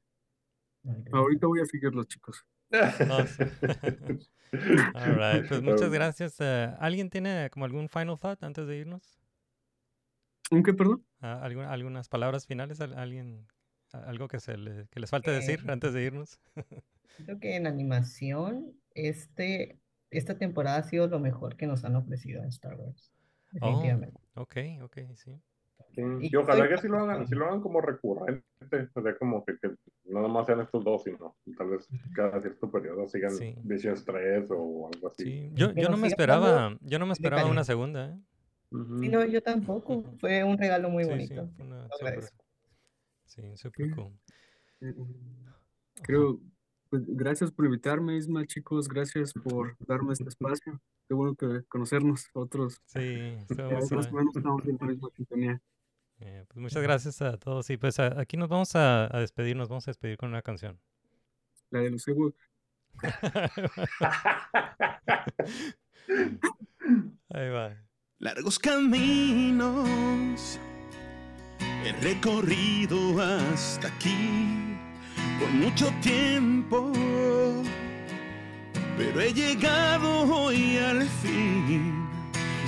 Ahorita 0.84 1.17
Ahorita 1.17 1.47
voy 1.47 1.61
a 1.61 1.65
seguirlos, 1.65 2.07
chicos. 2.07 2.45
Awesome. 4.53 4.91
All 4.93 5.15
right, 5.17 5.47
pues 5.47 5.61
muchas 5.61 5.91
gracias. 5.91 6.35
Eh, 6.39 6.73
¿alguien 6.80 7.09
tiene 7.09 7.49
como 7.51 7.65
algún 7.65 7.89
final 7.89 8.17
thought 8.19 8.43
antes 8.43 8.67
de 8.67 8.77
irnos? 8.77 9.19
¿Un 10.51 10.63
qué, 10.63 10.73
perdón? 10.73 11.05
Ah, 11.21 11.41
¿Algunas 11.43 12.07
palabras 12.09 12.45
finales? 12.45 12.81
¿Al- 12.81 12.97
¿Alguien, 12.97 13.47
algo 13.91 14.27
que, 14.27 14.39
se 14.39 14.57
le- 14.57 14.88
que 14.88 14.99
les 14.99 15.09
falte 15.09 15.31
decir 15.31 15.59
Eh, 15.65 15.71
antes 15.71 15.93
de 15.93 16.03
irnos? 16.03 16.39
Siento 17.15 17.39
que 17.39 17.55
en 17.55 17.67
animación, 17.67 18.73
este, 18.95 19.80
esta 20.09 20.38
temporada 20.38 20.77
ha 20.77 20.84
sido 20.84 21.07
lo 21.07 21.19
mejor 21.19 21.55
que 21.57 21.67
nos 21.67 21.84
han 21.85 21.95
ofrecido 21.95 22.41
en 22.41 22.49
Star 22.49 22.76
Wars. 22.76 23.11
Oh, 23.61 23.61
definitivamente. 23.61 24.19
ok, 24.35 24.57
ok, 24.84 24.97
sí. 25.15 25.41
Sí, 25.94 26.02
Y 26.22 26.36
ojalá 26.36 26.68
que 26.70 26.78
sí 26.78 26.88
lo 26.88 26.99
hagan, 26.99 27.28
sí 27.28 27.36
lo 27.36 27.45
hagan 27.45 27.61
como 27.61 27.82
recurrente, 27.82 28.44
o 28.94 29.02
sea, 29.02 29.18
como 29.18 29.44
que, 29.44 29.57
que 29.57 29.76
no 30.06 30.22
nomás 30.22 30.45
sean 30.45 30.61
estos 30.61 30.84
dos, 30.84 31.03
sino 31.03 31.36
tal 31.57 31.70
vez 31.70 31.88
cada 32.14 32.40
cierto 32.41 32.72
periodo 32.72 33.07
sigan 33.07 33.32
Sí. 33.32 33.56
Visions 33.64 34.06
3 34.06 34.49
o 34.52 34.90
algo 34.94 35.07
así. 35.07 35.24
Sí, 35.24 35.52
yo, 35.53 35.72
no 35.74 35.98
me 35.98 36.07
esperaba, 36.07 36.78
yo 36.82 36.99
no 36.99 37.06
me 37.06 37.14
esperaba 37.14 37.45
una 37.45 37.64
segunda, 37.64 38.10
¿eh? 38.10 38.20
Sí, 38.99 39.10
no, 39.10 39.26
yo 39.26 39.41
tampoco. 39.41 40.03
Fue 40.20 40.44
un 40.44 40.57
regalo 40.57 40.90
muy 40.90 41.03
bonito. 41.03 41.49
una 41.60 41.88
sí, 43.26 43.41
súper 43.56 43.95
cool. 43.95 44.14
Creo, 46.03 46.40
pues, 46.90 47.03
gracias 47.07 47.52
por 47.52 47.66
invitarme, 47.66 48.16
Isma, 48.16 48.45
chicos, 48.45 48.88
gracias 48.88 49.34
por 49.34 49.76
darme 49.80 50.14
este 50.14 50.30
espacio. 50.30 50.80
Qué 51.07 51.16
bueno 51.16 51.36
que 51.36 51.64
conocernos 51.68 52.28
otros. 52.34 52.80
Sí, 52.86 52.99
menos 52.99 54.36
estamos 54.36 54.66
en 54.66 54.78
la 54.80 54.88
misma 54.88 55.10
sintonía. 55.16 55.61
Eh, 56.22 56.44
pues 56.48 56.58
muchas 56.60 56.84
gracias 56.84 57.22
a 57.22 57.38
todos. 57.38 57.70
Y 57.70 57.78
pues 57.78 58.00
a- 58.00 58.20
aquí 58.20 58.36
nos 58.38 58.50
vamos 58.50 58.76
a, 58.76 59.06
a 59.16 59.20
despedir, 59.20 59.56
nos 59.56 59.70
vamos 59.70 59.88
a 59.88 59.91
despedir 59.91 60.18
con 60.18 60.30
una 60.30 60.41
canción. 60.41 60.80
La 61.72 61.80
de 61.82 61.91
los 61.91 62.08
Ewoks. 62.08 62.38
Ahí 67.30 67.50
va. 67.50 67.76
Largos 68.20 68.60
caminos 68.60 70.60
he 71.86 71.91
recorrido 72.02 73.22
hasta 73.22 73.88
aquí 73.88 74.76
por 75.40 75.50
mucho 75.52 75.90
tiempo, 76.02 76.91
pero 78.98 79.22
he 79.22 79.34
llegado 79.34 80.24
hoy 80.24 80.78
al 80.78 81.04
fin 81.04 81.98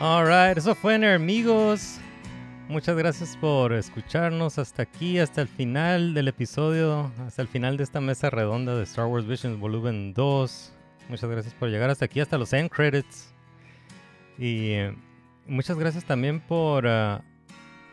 Alright, 0.00 0.56
eso 0.56 0.76
fue 0.76 0.94
Amigos. 1.12 1.98
Muchas 2.68 2.96
gracias 2.96 3.36
por 3.36 3.72
escucharnos 3.72 4.56
hasta 4.56 4.82
aquí, 4.82 5.18
hasta 5.18 5.42
el 5.42 5.48
final 5.48 6.14
del 6.14 6.28
episodio, 6.28 7.10
hasta 7.26 7.42
el 7.42 7.48
final 7.48 7.76
de 7.76 7.82
esta 7.82 8.00
mesa 8.00 8.30
redonda 8.30 8.76
de 8.76 8.84
Star 8.84 9.06
Wars 9.06 9.26
Visions 9.26 9.58
Volumen 9.58 10.14
2. 10.14 10.72
Muchas 11.08 11.28
gracias 11.28 11.52
por 11.54 11.68
llegar 11.68 11.90
hasta 11.90 12.04
aquí, 12.04 12.20
hasta 12.20 12.38
los 12.38 12.52
end 12.52 12.70
credits. 12.70 13.34
Y 14.38 14.70
eh, 14.70 14.96
muchas 15.48 15.76
gracias 15.76 16.04
también 16.04 16.38
por 16.38 16.86
ah, 16.86 17.24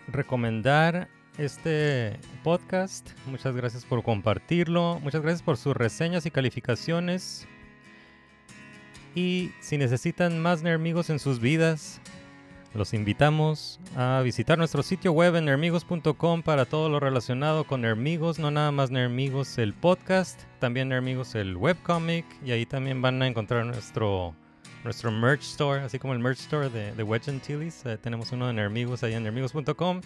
recomendar 0.07 1.07
este 1.40 2.19
podcast. 2.44 3.10
Muchas 3.26 3.56
gracias 3.56 3.84
por 3.84 4.03
compartirlo. 4.03 4.99
Muchas 5.02 5.23
gracias 5.23 5.41
por 5.41 5.57
sus 5.57 5.76
reseñas 5.76 6.27
y 6.27 6.30
calificaciones. 6.30 7.48
Y 9.16 9.52
si 9.62 9.78
necesitan 9.78 10.40
más 10.40 10.62
Nermigos 10.62 11.10
en 11.10 11.20
sus 11.20 11.40
vidas, 11.40 12.02
los 12.74 12.94
invitamos 12.94 13.80
a 13.96 14.22
visitar 14.22 14.58
nuestro 14.58 14.84
sitio 14.84 15.14
web 15.14 15.38
en 15.38 15.46
nermigos.com 15.46 16.42
para 16.42 16.66
todo 16.66 16.90
lo 16.90 17.00
relacionado 17.00 17.64
con 17.64 17.82
Nermigos, 17.82 18.38
no 18.38 18.52
nada 18.52 18.72
más 18.74 18.92
Nermigos 18.92 19.58
el 19.58 19.74
podcast, 19.74 20.42
también 20.60 20.90
Nermigos 20.90 21.36
el 21.36 21.56
webcomic 21.56 22.26
y 22.46 22.52
ahí 22.52 22.66
también 22.66 23.02
van 23.02 23.22
a 23.22 23.28
encontrar 23.28 23.66
nuestro 23.66 24.36
nuestro 24.84 25.10
merch 25.10 25.42
store, 25.42 25.82
así 25.82 25.98
como 25.98 26.14
el 26.14 26.20
merch 26.20 26.42
store 26.42 26.70
de, 26.70 26.94
de 26.94 27.04
Wedge 27.04 27.30
Antilles. 27.30 27.86
Eh, 27.86 27.98
tenemos 27.98 28.32
uno 28.34 28.48
de 28.48 28.54
Nermigos 28.54 29.04
ahí 29.04 29.14
en 29.14 29.24
nermigos.com. 29.24 30.02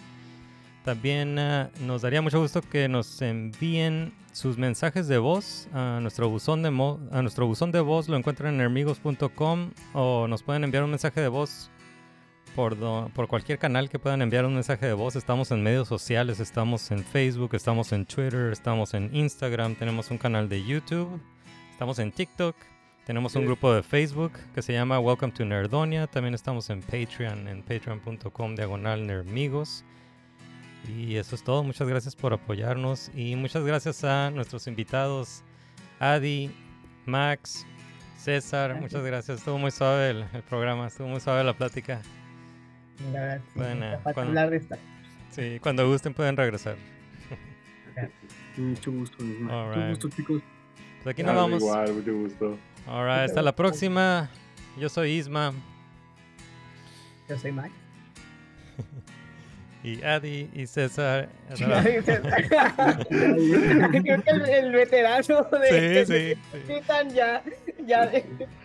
También 0.84 1.36
eh, 1.38 1.68
nos 1.86 2.02
daría 2.02 2.22
mucho 2.22 2.40
gusto 2.40 2.62
que 2.62 2.88
nos 2.88 3.20
envíen 3.20 4.12
sus 4.32 4.56
mensajes 4.56 5.08
de 5.08 5.18
voz 5.18 5.68
a 5.74 5.98
nuestro 6.00 6.28
buzón 6.30 6.62
de, 6.62 6.70
mo- 6.70 7.00
a 7.12 7.20
nuestro 7.22 7.46
buzón 7.46 7.70
de 7.72 7.80
voz. 7.80 8.08
Lo 8.08 8.16
encuentran 8.16 8.52
en 8.54 8.58
nermigos.com 8.58 9.70
o 9.92 10.26
nos 10.28 10.42
pueden 10.42 10.64
enviar 10.64 10.84
un 10.84 10.90
mensaje 10.90 11.20
de 11.20 11.28
voz 11.28 11.70
por, 12.54 12.76
por 13.12 13.28
cualquier 13.28 13.58
canal 13.58 13.90
que 13.90 13.98
puedan 13.98 14.22
enviar 14.22 14.46
un 14.46 14.54
mensaje 14.54 14.86
de 14.86 14.94
voz. 14.94 15.16
Estamos 15.16 15.50
en 15.50 15.62
medios 15.62 15.86
sociales, 15.86 16.40
estamos 16.40 16.90
en 16.90 17.04
Facebook, 17.04 17.54
estamos 17.54 17.92
en 17.92 18.06
Twitter, 18.06 18.50
estamos 18.52 18.94
en 18.94 19.14
Instagram, 19.14 19.74
tenemos 19.74 20.10
un 20.10 20.16
canal 20.18 20.48
de 20.48 20.64
YouTube, 20.64 21.20
estamos 21.72 21.98
en 21.98 22.10
TikTok, 22.10 22.56
tenemos 23.04 23.34
un 23.36 23.44
grupo 23.44 23.72
de 23.74 23.82
Facebook 23.82 24.32
que 24.54 24.62
se 24.62 24.72
llama 24.72 24.98
Welcome 24.98 25.32
to 25.32 25.44
Nerdonia. 25.44 26.06
También 26.06 26.34
estamos 26.34 26.70
en 26.70 26.80
Patreon, 26.80 27.48
en 27.48 27.62
patreon.com 27.62 28.54
diagonal 28.54 29.06
nermigos. 29.06 29.84
Y 30.88 31.16
eso 31.16 31.34
es 31.36 31.42
todo. 31.44 31.62
Muchas 31.62 31.86
gracias 31.88 32.16
por 32.16 32.32
apoyarnos 32.32 33.10
y 33.14 33.36
muchas 33.36 33.64
gracias 33.64 34.02
a 34.04 34.30
nuestros 34.30 34.66
invitados, 34.66 35.42
Adi, 35.98 36.50
Max, 37.06 37.66
César. 38.16 38.80
Muchas 38.80 39.04
gracias. 39.04 39.38
Estuvo 39.38 39.58
muy 39.58 39.70
suave 39.70 40.10
el, 40.10 40.24
el 40.32 40.42
programa, 40.42 40.86
estuvo 40.88 41.08
muy 41.08 41.20
suave 41.20 41.44
la 41.44 41.54
plática. 41.54 42.00
La 43.12 43.20
verdad, 43.20 43.40
sí, 43.46 43.52
Bueno, 43.58 43.86
cuando- 44.02 44.22
hablar 44.22 44.50
de 44.50 44.56
esta. 44.56 44.78
Sí, 45.30 45.58
cuando 45.62 45.88
gusten 45.88 46.12
pueden 46.12 46.36
regresar. 46.36 46.76
Mucho 48.56 48.90
gusto, 48.92 49.22
Mucho 49.22 49.72
right. 49.72 49.88
gusto, 49.90 50.08
chicos. 50.10 50.42
Pues 51.02 51.12
aquí 51.14 51.22
nos 51.22 51.34
vamos. 51.36 51.62
Igual, 51.62 51.94
mucho 51.94 52.12
gusto. 52.14 52.58
Alright, 52.86 53.28
hasta 53.30 53.42
la 53.42 53.54
próxima. 53.54 54.28
Yo 54.78 54.88
soy 54.88 55.12
Isma 55.12 55.52
Yo 57.28 57.38
soy 57.38 57.52
Max. 57.52 57.70
y 59.82 60.02
Adi 60.02 60.50
y 60.54 60.66
César. 60.66 61.28
Creo 61.56 61.82
que 64.22 64.30
el, 64.30 64.42
el 64.48 64.72
veterano 64.72 65.44
de 65.44 66.04
Sí, 66.06 66.12
sí, 66.12 66.34
sí. 66.52 66.58
Titan 66.66 67.10
ya, 67.10 67.42
ya, 67.86 68.10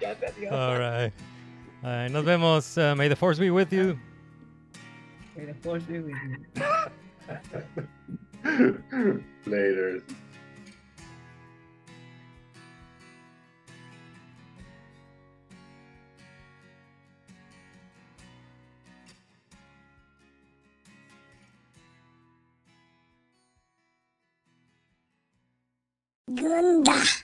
ya 0.02 0.16
salió. 0.20 0.54
Alright. 0.54 1.14
Alright, 1.84 2.12
nos 2.12 2.26
vemos. 2.26 2.78
Uh, 2.78 2.96
may 2.96 3.08
the 3.08 3.16
force 3.16 3.40
be 3.40 3.50
with 3.50 3.72
you. 3.72 3.98
May 5.36 5.46
the 5.46 5.54
force 5.54 5.84
be 5.84 6.00
with 6.00 6.16
you. 6.16 6.66
Later. 9.46 10.02
Gunda. 26.36 27.16